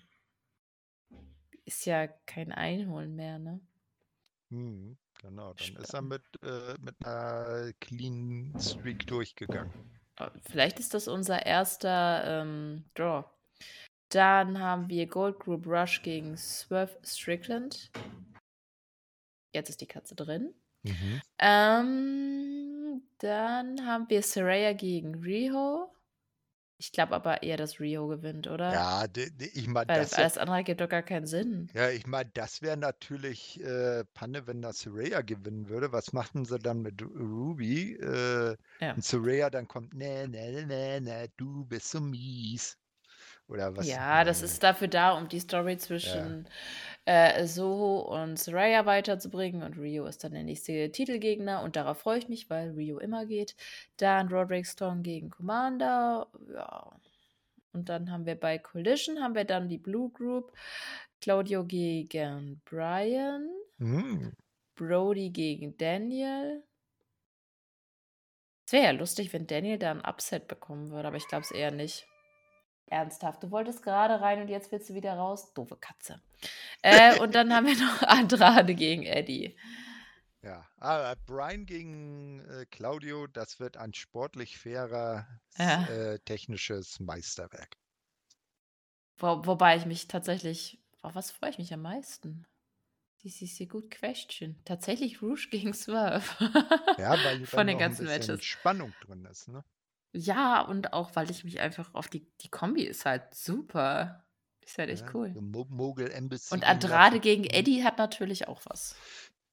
ist 1.70 1.84
ja 1.84 2.08
kein 2.26 2.50
Einholen 2.50 3.14
mehr, 3.14 3.38
ne? 3.38 3.60
Hm, 4.50 4.96
genau, 5.20 5.54
dann 5.54 5.76
ist 5.76 5.94
er 5.94 6.02
mit, 6.02 6.22
äh, 6.42 6.74
mit 6.80 6.96
einer 7.06 7.72
Clean 7.78 8.52
Streak 8.58 9.06
durchgegangen. 9.06 9.72
Äh, 10.16 10.30
vielleicht 10.50 10.80
ist 10.80 10.94
das 10.94 11.06
unser 11.06 11.46
erster 11.46 12.24
ähm, 12.42 12.84
Draw. 12.94 13.24
Dann 14.08 14.58
haben 14.58 14.88
wir 14.88 15.06
Gold 15.06 15.38
Group 15.38 15.64
Rush 15.64 16.02
gegen 16.02 16.36
Swerve 16.36 16.98
Strickland. 17.04 17.92
Jetzt 19.54 19.70
ist 19.70 19.80
die 19.80 19.86
Katze 19.86 20.16
drin. 20.16 20.52
Mhm. 20.82 21.22
Ähm, 21.38 23.02
dann 23.18 23.86
haben 23.86 24.10
wir 24.10 24.22
Saraya 24.22 24.72
gegen 24.72 25.22
Riho. 25.22 25.94
Ich 26.80 26.92
glaube 26.92 27.14
aber 27.14 27.42
eher, 27.42 27.58
dass 27.58 27.78
Rio 27.78 28.08
gewinnt, 28.08 28.46
oder? 28.48 28.72
Ja, 28.72 29.04
ich 29.38 29.66
meine, 29.68 29.86
Weil 29.88 30.00
das 30.00 30.14
alles 30.14 30.38
andere 30.38 30.64
gibt 30.64 30.80
doch 30.80 30.88
gar 30.88 31.02
keinen 31.02 31.26
Sinn. 31.26 31.68
Ja, 31.74 31.90
ich 31.90 32.06
meine, 32.06 32.30
das 32.32 32.62
wäre 32.62 32.76
natürlich 32.78 33.60
äh, 33.60 34.04
Panne, 34.14 34.46
wenn 34.46 34.62
das 34.62 34.80
Soraya 34.80 35.20
gewinnen 35.20 35.68
würde. 35.68 35.92
Was 35.92 36.12
machten 36.14 36.44
sie 36.46 36.58
dann 36.58 36.80
mit 36.80 37.02
Ruby? 37.02 37.96
Äh, 37.96 38.56
ja. 38.80 38.92
Und 38.94 39.04
Soraya 39.04 39.50
dann 39.50 39.68
kommt, 39.68 39.92
ne, 39.94 40.26
ne, 40.26 40.64
ne, 40.66 41.00
ne, 41.02 41.28
du 41.36 41.64
bist 41.66 41.90
so 41.90 42.00
mies. 42.00 42.76
Oder 43.50 43.76
was? 43.76 43.86
Ja, 43.88 44.24
das 44.24 44.42
ist 44.42 44.62
dafür 44.62 44.88
da, 44.88 45.18
um 45.18 45.28
die 45.28 45.40
Story 45.40 45.76
zwischen 45.76 46.46
ja. 47.06 47.26
äh, 47.36 47.46
Soho 47.46 48.00
und 48.00 48.38
Soraya 48.38 48.86
weiterzubringen. 48.86 49.62
Und 49.62 49.76
Rio 49.76 50.06
ist 50.06 50.22
dann 50.22 50.32
der 50.32 50.44
nächste 50.44 50.92
Titelgegner. 50.92 51.62
Und 51.62 51.76
darauf 51.76 51.98
freue 51.98 52.18
ich 52.18 52.28
mich, 52.28 52.48
weil 52.48 52.70
Rio 52.70 52.98
immer 52.98 53.26
geht. 53.26 53.56
Dann 53.96 54.28
Roderick 54.28 54.66
Strong 54.66 55.02
gegen 55.02 55.30
Commander. 55.30 56.28
Ja. 56.54 56.92
Und 57.72 57.88
dann 57.88 58.10
haben 58.10 58.26
wir 58.26 58.34
bei 58.34 58.58
Collision 58.58 59.22
haben 59.22 59.34
wir 59.34 59.44
dann 59.44 59.68
die 59.68 59.78
Blue 59.78 60.10
Group. 60.10 60.52
Claudio 61.20 61.64
gegen 61.64 62.60
Brian. 62.64 63.48
Mhm. 63.78 64.32
Brody 64.76 65.30
gegen 65.30 65.76
Daniel. 65.76 66.62
Es 68.66 68.72
wäre 68.72 68.84
ja 68.84 68.90
lustig, 68.92 69.32
wenn 69.32 69.46
Daniel 69.46 69.78
da 69.78 69.90
ein 69.90 70.04
Upset 70.04 70.46
bekommen 70.46 70.90
würde, 70.90 71.08
aber 71.08 71.16
ich 71.16 71.26
glaube 71.26 71.42
es 71.42 71.50
eher 71.50 71.72
nicht. 71.72 72.06
Ernsthaft, 72.90 73.42
du 73.42 73.50
wolltest 73.50 73.82
gerade 73.82 74.20
rein 74.20 74.40
und 74.40 74.48
jetzt 74.48 74.72
willst 74.72 74.90
du 74.90 74.94
wieder 74.94 75.14
raus? 75.14 75.54
Doofe 75.54 75.76
Katze. 75.76 76.20
Äh, 76.82 77.18
und 77.20 77.34
dann 77.34 77.54
haben 77.54 77.66
wir 77.66 77.76
noch 77.76 78.02
Andrade 78.08 78.74
gegen 78.74 79.04
Eddie. 79.04 79.56
Ja, 80.42 80.66
aber 80.78 81.16
Brian 81.26 81.66
gegen 81.66 82.40
äh, 82.48 82.66
Claudio, 82.70 83.26
das 83.26 83.60
wird 83.60 83.76
ein 83.76 83.92
sportlich 83.94 84.58
fairer, 84.58 85.26
ja. 85.58 85.84
äh, 85.86 86.18
technisches 86.20 86.98
Meisterwerk. 86.98 87.76
Wo, 89.18 89.44
wobei 89.44 89.76
ich 89.76 89.84
mich 89.84 90.08
tatsächlich, 90.08 90.78
auf 91.02 91.14
was 91.14 91.30
freue 91.30 91.50
ich 91.50 91.58
mich 91.58 91.72
am 91.74 91.82
meisten? 91.82 92.46
Das 93.22 93.42
ist 93.42 93.60
a 93.60 93.66
good 93.66 93.90
question. 93.90 94.58
Tatsächlich 94.64 95.20
Rouge 95.20 95.48
gegen 95.50 95.74
Swerve. 95.74 96.24
ja, 96.96 97.22
weil 97.22 97.44
von 97.46 97.66
den 97.66 97.78
ganzen 97.78 98.06
Matches 98.06 98.42
Spannung 98.42 98.94
drin 99.04 99.26
ist, 99.26 99.48
ne? 99.48 99.62
Ja, 100.12 100.62
und 100.62 100.92
auch, 100.92 101.14
weil 101.14 101.30
ich 101.30 101.44
mich 101.44 101.60
einfach 101.60 101.94
auf 101.94 102.08
die, 102.08 102.26
die 102.40 102.48
Kombi 102.48 102.82
ist 102.82 103.04
halt 103.04 103.34
super. 103.34 104.24
Ist 104.60 104.78
halt 104.78 104.90
echt 104.90 105.02
Ja, 105.02 105.10
cool. 105.14 105.34
Mo 105.40 105.66
Mogul 105.68 106.10
Embassy 106.10 106.54
Und 106.54 106.64
Andrade 106.64 107.20
gegen. 107.20 107.44
Eddie 107.44 107.84
hat 107.84 107.98
natürlich 107.98 108.48
auch 108.48 108.60
was. 108.64 108.96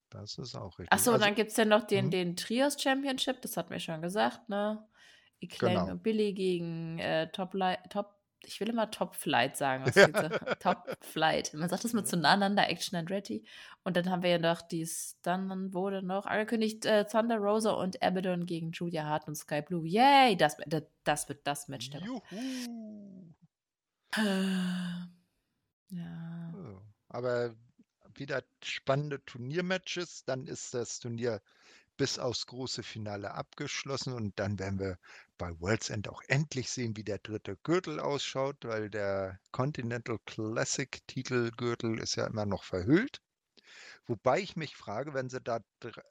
Das 0.10 0.38
ist 0.38 0.56
auch 0.56 0.80
richtig. 0.80 0.92
Achso, 0.92 1.12
und 1.12 1.16
Also, 1.16 1.26
dann 1.26 1.36
gibt 1.36 1.52
es 1.52 1.58
ja 1.58 1.66
noch 1.66 1.84
den, 1.84 2.06
mhm. 2.08 2.12
den 2.12 2.36
Trios 2.36 2.82
Championship, 2.82 3.42
das 3.42 3.58
hatten 3.58 3.72
wir 3.72 3.80
schon 3.80 4.02
gesagt, 4.02 4.50
ne? 4.50 4.86
Acclaim 5.44 5.76
genau. 5.76 5.92
und 5.92 6.04
Billy 6.04 6.34
gegen 6.34 6.98
äh, 7.00 7.30
Top, 7.32 7.54
Top 7.90 8.17
ich 8.44 8.60
will 8.60 8.70
immer 8.70 8.90
Top 8.92 9.16
Flight 9.16 9.58
sagen. 9.58 9.86
Was 9.86 9.96
ja. 9.96 10.12
Top 10.56 10.98
Flight. 11.02 11.54
Man 11.54 11.70
sagt 11.70 11.84
das 11.84 11.94
mal 11.94 12.06
zueinander, 12.06 12.70
Action 12.70 12.98
and 12.98 13.10
Ready. 13.10 13.46
Und 13.84 13.98
dann 13.98 14.10
haben 14.10 14.24
wir 14.24 14.32
ja 14.32 14.38
noch 14.38 14.62
dies, 14.62 15.18
dann 15.22 15.74
wurde 15.74 16.02
noch 16.02 16.26
angekündigt, 16.26 16.86
äh, 16.86 17.06
Thunder 17.06 17.38
Rosa 17.38 17.72
und 17.72 18.02
Abaddon 18.02 18.46
gegen 18.46 18.72
Julia 18.72 19.06
Hart 19.06 19.28
und 19.28 19.36
Sky 19.36 19.62
Blue. 19.62 19.88
Yay! 19.88 20.36
Das, 20.36 20.58
das, 20.66 20.84
das 21.04 21.30
wird 21.30 21.46
das 21.46 21.68
Match 21.68 21.90
der 21.90 22.02
Juhu. 22.02 22.22
Ja. 25.90 26.54
Aber 27.08 27.56
wieder 28.14 28.44
spannende 28.62 29.24
Turniermatches. 29.24 30.26
Dann 30.26 30.48
ist 30.48 30.74
das 30.74 31.00
Turnier 31.00 31.42
bis 31.96 32.20
aufs 32.20 32.46
große 32.46 32.84
Finale 32.84 33.34
abgeschlossen 33.34 34.14
und 34.14 34.38
dann 34.40 34.60
werden 34.60 34.80
wir 34.80 34.98
bei 35.38 35.60
World's 35.60 35.90
End 35.90 36.08
auch 36.10 36.22
endlich 36.28 36.70
sehen, 36.70 36.96
wie 36.98 37.04
der 37.04 37.20
dritte 37.20 37.58
Gürtel 37.64 38.00
ausschaut, 38.00 38.58
weil 38.64 38.90
der 38.90 39.40
Continental 39.52 40.20
Classic 40.26 41.02
Titelgürtel 41.08 42.00
ist 42.00 42.16
ja 42.16 42.28
immer 42.28 42.46
noch 42.46 42.64
verhüllt. 42.64 43.22
Wobei 44.08 44.40
ich 44.40 44.56
mich 44.56 44.76
frage, 44.76 45.14
wenn 45.14 45.30
sie 45.30 45.42
da 45.42 45.60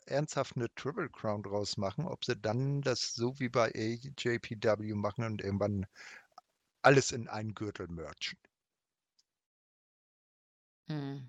ernsthaft 0.06 0.56
eine 0.56 0.72
Triple 0.74 1.08
Crown 1.08 1.42
draus 1.42 1.76
machen, 1.76 2.06
ob 2.06 2.24
sie 2.24 2.36
dann 2.36 2.82
das 2.82 3.14
so 3.14 3.38
wie 3.40 3.48
bei 3.48 3.72
AJPW 3.74 4.94
machen 4.94 5.24
und 5.24 5.42
irgendwann 5.42 5.86
alles 6.82 7.12
in 7.12 7.28
einen 7.28 7.54
Gürtel 7.54 7.88
merchen. 7.88 8.38
Hm. 10.88 11.28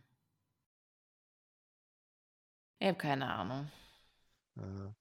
Ich 2.80 2.88
habe 2.88 2.98
keine 2.98 3.34
Ahnung. 3.34 3.72
Äh, 4.58 4.92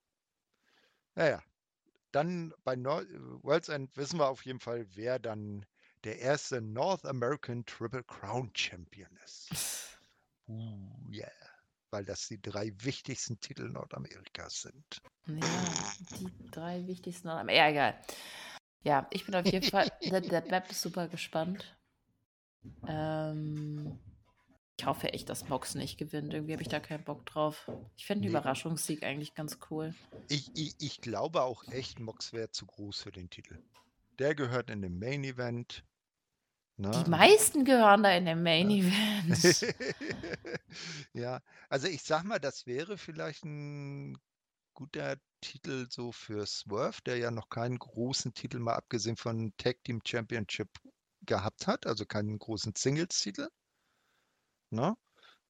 naja, 1.14 1.42
dann 2.16 2.54
bei 2.64 2.76
Nord 2.76 3.06
World's 3.42 3.68
End 3.68 3.94
wissen 3.96 4.18
wir 4.18 4.28
auf 4.28 4.44
jeden 4.46 4.58
Fall, 4.58 4.86
wer 4.94 5.18
dann 5.18 5.66
der 6.04 6.18
erste 6.18 6.62
North 6.62 7.04
American 7.04 7.64
Triple 7.66 8.04
Crown 8.04 8.50
Champion 8.54 9.10
ist. 9.24 9.98
Uh, 10.48 10.88
yeah. 11.12 11.30
Weil 11.90 12.04
das 12.04 12.26
die 12.28 12.40
drei 12.40 12.72
wichtigsten 12.78 13.38
Titel 13.40 13.68
Nordamerikas 13.68 14.62
sind. 14.62 15.02
Ja, 15.26 15.92
die 16.18 16.50
drei 16.50 16.86
wichtigsten 16.86 17.28
Nordamerikas. 17.28 17.58
Ja, 17.58 17.68
egal. 17.70 18.00
Ja, 18.82 19.06
ich 19.10 19.26
bin 19.26 19.34
auf 19.34 19.44
jeden 19.44 19.68
Fall, 19.68 19.90
der, 20.00 20.50
Web 20.50 20.70
ist 20.70 20.80
super 20.80 21.08
gespannt. 21.08 21.76
Ähm, 22.86 23.98
ich 24.78 24.84
hoffe 24.84 25.12
echt, 25.12 25.30
dass 25.30 25.48
Mox 25.48 25.74
nicht 25.74 25.98
gewinnt. 25.98 26.34
Irgendwie 26.34 26.52
habe 26.52 26.62
ich 26.62 26.68
da 26.68 26.80
keinen 26.80 27.04
Bock 27.04 27.24
drauf. 27.24 27.70
Ich 27.96 28.04
fände 28.04 28.22
den 28.22 28.32
nee. 28.32 28.38
Überraschungssieg 28.38 29.02
eigentlich 29.04 29.34
ganz 29.34 29.58
cool. 29.70 29.94
Ich, 30.28 30.50
ich, 30.54 30.74
ich 30.80 31.00
glaube 31.00 31.42
auch 31.42 31.64
echt, 31.68 31.98
Mox 31.98 32.32
wäre 32.32 32.50
zu 32.50 32.66
groß 32.66 33.02
für 33.02 33.12
den 33.12 33.30
Titel. 33.30 33.58
Der 34.18 34.34
gehört 34.34 34.70
in 34.70 34.82
den 34.82 34.98
Main 34.98 35.24
Event. 35.24 35.82
Ne? 36.76 36.90
Die 36.90 37.10
meisten 37.10 37.64
gehören 37.64 38.02
da 38.02 38.12
in 38.12 38.26
den 38.26 38.42
Main 38.42 38.68
ja. 38.68 38.84
Event. 38.84 39.74
ja, 41.14 41.40
also 41.70 41.88
ich 41.88 42.02
sag 42.02 42.24
mal, 42.24 42.38
das 42.38 42.66
wäre 42.66 42.98
vielleicht 42.98 43.44
ein 43.44 44.18
guter 44.74 45.16
Titel 45.40 45.86
so 45.88 46.12
für 46.12 46.44
Swerve, 46.44 47.00
der 47.06 47.16
ja 47.16 47.30
noch 47.30 47.48
keinen 47.48 47.78
großen 47.78 48.34
Titel 48.34 48.58
mal 48.58 48.74
abgesehen 48.74 49.16
von 49.16 49.54
Tag 49.56 49.82
Team 49.84 50.02
Championship 50.06 50.68
gehabt 51.22 51.66
hat, 51.66 51.86
also 51.86 52.04
keinen 52.04 52.38
großen 52.38 52.74
Singles-Titel. 52.76 53.48
Ne? 54.70 54.96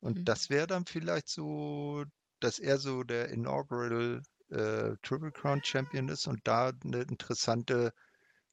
Und 0.01 0.19
Mhm. 0.19 0.25
das 0.25 0.51
wäre 0.51 0.67
dann 0.67 0.87
vielleicht 0.87 1.29
so, 1.29 2.05
dass 2.41 2.59
er 2.59 2.79
so 2.79 3.03
der 3.03 3.29
Inaugural 3.31 4.23
äh, 4.51 4.95
Triple 5.03 5.33
Crown 5.33 5.63
Champion 5.65 6.09
ist 6.09 6.27
und 6.27 6.41
da 6.45 6.73
eine 6.85 7.03
interessante 7.03 7.93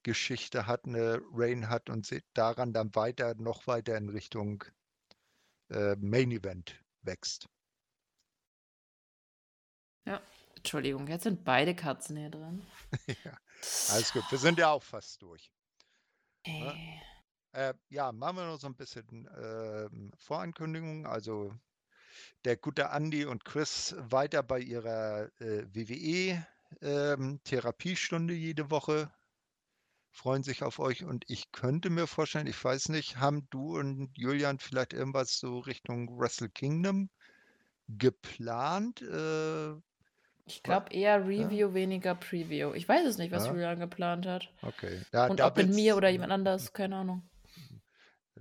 Geschichte 0.03 0.68
hat, 0.68 0.85
eine 0.85 1.22
Reign 1.34 1.69
hat 1.69 1.90
und 1.90 2.10
daran 2.34 2.73
dann 2.73 2.94
weiter, 2.95 3.35
noch 3.35 3.68
weiter 3.68 3.98
in 3.98 4.10
Richtung 4.10 4.64
äh, 5.69 5.95
Main 5.98 6.31
Event 6.31 6.81
wächst. 7.02 7.48
Ja, 10.06 10.22
Entschuldigung, 10.56 11.07
jetzt 11.07 11.23
sind 11.23 11.44
beide 11.44 11.76
Katzen 11.76 12.18
hier 12.18 12.30
drin. 12.30 12.61
Ja, 13.26 13.38
alles 13.90 14.11
gut. 14.14 14.30
Wir 14.31 14.38
sind 14.38 14.60
ja 14.60 14.69
auch 14.72 14.84
fast 14.84 15.22
durch. 15.22 15.52
Ne? 16.45 17.12
Äh. 17.54 17.74
Ja, 17.90 18.12
machen 18.12 18.38
wir 18.38 18.46
noch 18.46 18.60
so 18.60 18.68
ein 18.68 18.76
bisschen 18.76 19.26
äh, 19.28 19.90
Vorankündigung. 20.18 21.08
Also 21.08 21.52
der 22.46 22.58
gute 22.58 22.90
Andy 22.92 23.26
und 23.26 23.46
Chris 23.46 23.96
weiter 23.98 24.44
bei 24.44 24.60
ihrer 24.60 25.30
äh, 25.40 25.66
WWE-Therapiestunde 25.74 28.34
ähm, 28.34 28.40
jede 28.40 28.70
Woche. 28.70 29.10
Freuen 30.12 30.44
sich 30.44 30.62
auf 30.62 30.78
euch 30.78 31.04
und 31.04 31.26
ich 31.28 31.52
könnte 31.52 31.90
mir 31.90 32.06
vorstellen, 32.06 32.46
ich 32.46 32.64
weiß 32.64 32.90
nicht, 32.90 33.18
haben 33.18 33.48
du 33.50 33.80
und 33.80 34.12
Julian 34.16 34.60
vielleicht 34.60 34.94
irgendwas 34.94 35.40
so 35.40 35.58
Richtung 35.60 36.20
Wrestle 36.20 36.50
Kingdom 36.50 37.10
geplant? 37.88 39.02
Äh, 39.02 39.72
ich 40.46 40.62
glaube 40.62 40.92
eher 40.92 41.26
Review, 41.26 41.70
ja. 41.70 41.74
weniger 41.74 42.14
Preview. 42.14 42.74
Ich 42.74 42.88
weiß 42.88 43.08
es 43.08 43.18
nicht, 43.18 43.32
was 43.32 43.48
ja. 43.48 43.54
Julian 43.54 43.80
geplant 43.80 44.28
hat. 44.28 44.52
Okay. 44.62 45.02
Ja, 45.12 45.26
und 45.28 45.42
ob 45.42 45.58
mit 45.58 45.74
mir 45.74 45.98
oder 45.98 46.10
jemand 46.10 46.32
anders, 46.32 46.74
keine 46.74 46.98
Ahnung. 46.98 47.28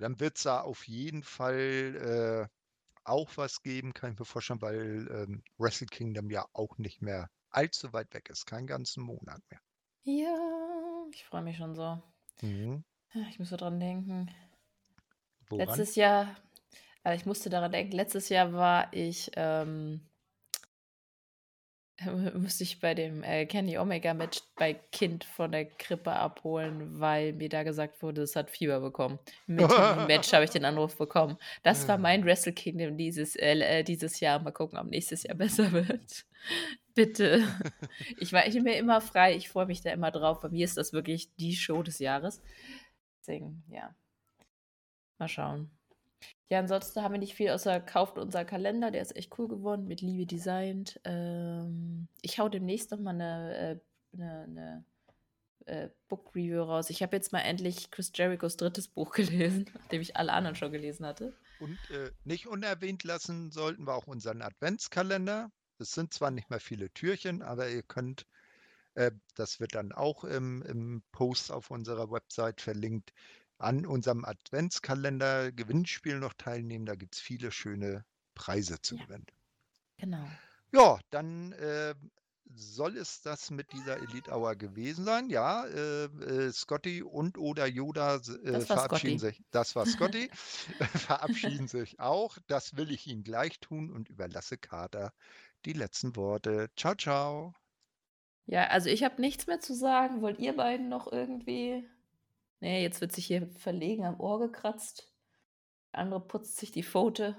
Dann 0.02 0.20
wird 0.20 0.36
es 0.36 0.42
da 0.42 0.60
auf 0.60 0.86
jeden 0.88 1.22
Fall 1.22 2.48
äh, 2.48 2.48
auch 3.04 3.36
was 3.36 3.62
geben, 3.62 3.94
kann 3.94 4.12
ich 4.12 4.18
mir 4.18 4.24
vorstellen, 4.24 4.60
weil 4.60 5.08
ähm, 5.10 5.42
Wrestle 5.58 5.86
Kingdom 5.86 6.30
ja 6.30 6.44
auch 6.52 6.78
nicht 6.78 7.02
mehr 7.02 7.30
allzu 7.50 7.92
weit 7.92 8.12
weg 8.14 8.28
ist, 8.30 8.46
keinen 8.46 8.66
ganzen 8.66 9.02
Monat 9.04 9.40
mehr. 9.50 9.60
Ja, 10.04 11.04
ich 11.12 11.24
freue 11.24 11.42
mich 11.42 11.56
schon 11.56 11.74
so. 11.74 12.02
Mhm. 12.42 12.84
Ich 13.30 13.38
muss 13.38 13.50
so 13.50 13.56
dran 13.56 13.78
denken. 13.78 14.30
Woran? 15.48 15.66
Letztes 15.66 15.94
Jahr, 15.96 16.34
Also 17.04 17.20
ich 17.20 17.26
musste 17.26 17.50
daran 17.50 17.72
denken, 17.72 17.92
letztes 17.92 18.28
Jahr 18.28 18.52
war 18.52 18.92
ich, 18.92 19.30
ähm, 19.36 20.00
musste 22.34 22.64
ich 22.64 22.80
bei 22.80 22.94
dem 22.94 23.22
äh, 23.22 23.46
Kenny 23.46 23.78
Omega 23.78 24.14
Match 24.14 24.40
bei 24.56 24.74
Kind 24.74 25.24
von 25.24 25.52
der 25.52 25.66
Krippe 25.66 26.12
abholen, 26.12 27.00
weil 27.00 27.32
mir 27.32 27.48
da 27.48 27.62
gesagt 27.62 28.02
wurde, 28.02 28.22
es 28.22 28.36
hat 28.36 28.50
Fieber 28.50 28.80
bekommen. 28.80 29.18
Mit 29.46 29.70
dem 29.70 30.06
Match 30.06 30.32
habe 30.32 30.44
ich 30.44 30.50
den 30.50 30.64
Anruf 30.64 30.96
bekommen. 30.96 31.36
Das 31.62 31.86
war 31.88 31.98
mein 31.98 32.24
Wrestle 32.24 32.52
Kingdom 32.52 32.96
dieses, 32.96 33.36
äh, 33.36 33.58
äh, 33.58 33.82
dieses 33.82 34.20
Jahr. 34.20 34.38
Mal 34.40 34.52
gucken, 34.52 34.78
ob 34.78 34.86
nächstes 34.86 35.22
Jahr 35.22 35.34
besser 35.36 35.72
wird. 35.72 36.24
Bitte. 36.94 37.46
Ich 38.18 38.32
war 38.32 38.46
ich 38.46 38.54
bin 38.54 38.64
mir 38.64 38.76
immer 38.76 39.00
frei. 39.00 39.36
Ich 39.36 39.48
freue 39.48 39.66
mich 39.66 39.80
da 39.80 39.90
immer 39.90 40.10
drauf. 40.10 40.40
Bei 40.40 40.48
mir 40.48 40.64
ist 40.64 40.76
das 40.76 40.92
wirklich 40.92 41.34
die 41.36 41.54
Show 41.54 41.82
des 41.82 41.98
Jahres. 41.98 42.42
Deswegen, 43.20 43.62
ja. 43.68 43.94
Mal 45.18 45.28
schauen. 45.28 45.70
Ja, 46.52 46.58
ansonsten 46.58 47.02
haben 47.02 47.12
wir 47.12 47.18
nicht 47.18 47.34
viel 47.34 47.48
außer 47.48 47.80
kauft 47.80 48.18
unser 48.18 48.44
Kalender, 48.44 48.90
der 48.90 49.00
ist 49.00 49.16
echt 49.16 49.38
cool 49.38 49.48
geworden, 49.48 49.88
mit 49.88 50.02
Liebe 50.02 50.26
designt. 50.26 51.00
Ähm, 51.02 52.08
ich 52.20 52.38
hau 52.38 52.50
demnächst 52.50 52.90
noch 52.90 53.00
mal 53.00 53.14
eine, 53.14 53.56
äh, 53.56 53.80
eine, 54.12 54.42
eine 54.42 54.84
äh, 55.64 55.88
Book 56.08 56.36
Review 56.36 56.62
raus. 56.62 56.90
Ich 56.90 57.02
habe 57.02 57.16
jetzt 57.16 57.32
mal 57.32 57.40
endlich 57.40 57.90
Chris 57.90 58.12
Jerichos 58.14 58.58
drittes 58.58 58.86
Buch 58.86 59.12
gelesen, 59.14 59.64
nachdem 59.72 60.02
ich 60.02 60.14
alle 60.18 60.34
anderen 60.34 60.54
schon 60.54 60.72
gelesen 60.72 61.06
hatte. 61.06 61.32
Und 61.58 61.78
äh, 61.90 62.10
nicht 62.24 62.46
unerwähnt 62.46 63.02
lassen 63.02 63.50
sollten 63.50 63.86
wir 63.86 63.94
auch 63.94 64.06
unseren 64.06 64.42
Adventskalender. 64.42 65.50
Es 65.78 65.92
sind 65.92 66.12
zwar 66.12 66.30
nicht 66.30 66.50
mehr 66.50 66.60
viele 66.60 66.90
Türchen, 66.90 67.40
aber 67.40 67.70
ihr 67.70 67.82
könnt, 67.82 68.26
äh, 68.92 69.10
das 69.36 69.58
wird 69.58 69.74
dann 69.74 69.90
auch 69.92 70.22
im, 70.24 70.60
im 70.64 71.02
Post 71.12 71.50
auf 71.50 71.70
unserer 71.70 72.10
Website 72.10 72.60
verlinkt, 72.60 73.14
an 73.62 73.86
unserem 73.86 74.24
Adventskalender-Gewinnspiel 74.24 76.18
noch 76.18 76.34
teilnehmen. 76.34 76.86
Da 76.86 76.94
gibt 76.94 77.14
es 77.14 77.20
viele 77.20 77.50
schöne 77.50 78.04
Preise 78.34 78.80
zu 78.80 78.96
ja. 78.96 79.04
gewinnen. 79.04 79.26
Genau. 79.98 80.26
Ja, 80.72 80.98
dann 81.10 81.52
äh, 81.52 81.94
soll 82.54 82.96
es 82.96 83.22
das 83.22 83.50
mit 83.50 83.72
dieser 83.72 83.98
Elite 83.98 84.30
Hour 84.30 84.56
gewesen 84.56 85.04
sein. 85.04 85.30
Ja, 85.30 85.64
äh, 85.66 86.04
äh, 86.04 86.52
Scotty 86.52 87.02
und 87.02 87.38
oder 87.38 87.66
Yoda 87.66 88.16
äh, 88.16 88.60
verabschieden 88.60 89.18
Scotty. 89.18 89.36
sich. 89.36 89.44
Das 89.50 89.76
war 89.76 89.86
Scotty. 89.86 90.30
verabschieden 90.94 91.68
sich 91.68 92.00
auch. 92.00 92.38
Das 92.46 92.76
will 92.76 92.90
ich 92.90 93.06
Ihnen 93.06 93.22
gleich 93.22 93.60
tun 93.60 93.90
und 93.90 94.08
überlasse 94.08 94.58
Kater 94.58 95.12
die 95.64 95.72
letzten 95.72 96.16
Worte. 96.16 96.70
Ciao, 96.76 96.94
ciao. 96.94 97.54
Ja, 98.46 98.66
also 98.68 98.88
ich 98.88 99.04
habe 99.04 99.20
nichts 99.20 99.46
mehr 99.46 99.60
zu 99.60 99.74
sagen. 99.74 100.20
Wollt 100.20 100.38
ihr 100.40 100.56
beiden 100.56 100.88
noch 100.88 101.10
irgendwie 101.10 101.88
Nee, 102.62 102.80
jetzt 102.80 103.00
wird 103.00 103.10
sich 103.10 103.26
hier 103.26 103.48
verlegen 103.58 104.04
am 104.06 104.20
Ohr 104.20 104.38
gekratzt. 104.38 105.12
Der 105.92 105.98
andere 105.98 106.20
putzt 106.20 106.58
sich 106.58 106.70
die 106.70 106.84
Pfote. 106.84 107.36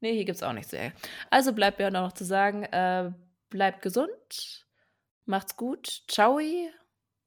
Nee, 0.00 0.14
hier 0.14 0.24
gibt's 0.24 0.42
auch 0.42 0.52
nichts. 0.52 0.72
Ey. 0.72 0.90
Also 1.30 1.52
bleibt 1.52 1.78
mir 1.78 1.92
noch 1.92 2.10
zu 2.10 2.24
sagen, 2.24 2.64
äh, 2.64 3.12
bleibt 3.50 3.82
gesund, 3.82 4.66
macht's 5.26 5.56
gut, 5.56 6.02
ciao. 6.08 6.40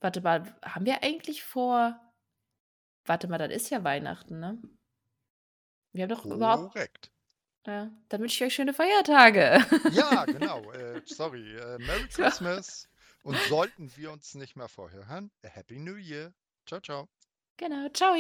Warte 0.02 0.20
mal, 0.20 0.54
haben 0.62 0.86
wir 0.86 1.04
eigentlich 1.04 1.42
vor. 1.42 1.98
Warte 3.06 3.30
mal, 3.30 3.38
das 3.38 3.52
ist 3.54 3.70
ja 3.70 3.86
Weihnachten, 3.86 4.42
ne? 4.42 4.62
Wir 5.94 6.04
haben 6.04 6.10
doch 6.10 6.24
Korrekt. 6.24 6.36
überhaupt. 6.36 6.74
Korrekt. 6.74 7.12
Ja, 7.66 7.92
dann 8.10 8.20
wünsche 8.20 8.36
ich 8.44 8.48
euch 8.48 8.56
schöne 8.56 8.74
Feiertage. 8.74 9.66
Ja, 9.94 10.26
genau. 10.26 10.70
Äh, 10.74 11.02
sorry. 11.06 11.56
Äh, 11.56 11.78
Merry 11.80 12.08
Christmas. 12.10 12.90
Und 13.24 13.38
sollten 13.48 13.90
wir 13.96 14.12
uns 14.12 14.36
nicht 14.36 14.58
mehr 14.58 14.68
vorher 14.68 15.08
hören, 15.08 15.32
Happy 15.44 15.80
New 15.80 15.96
Year. 15.96 16.34
Ciao, 16.66 16.82
ciao. 16.82 17.08
Genau, 17.62 17.88
ciao. 17.94 18.16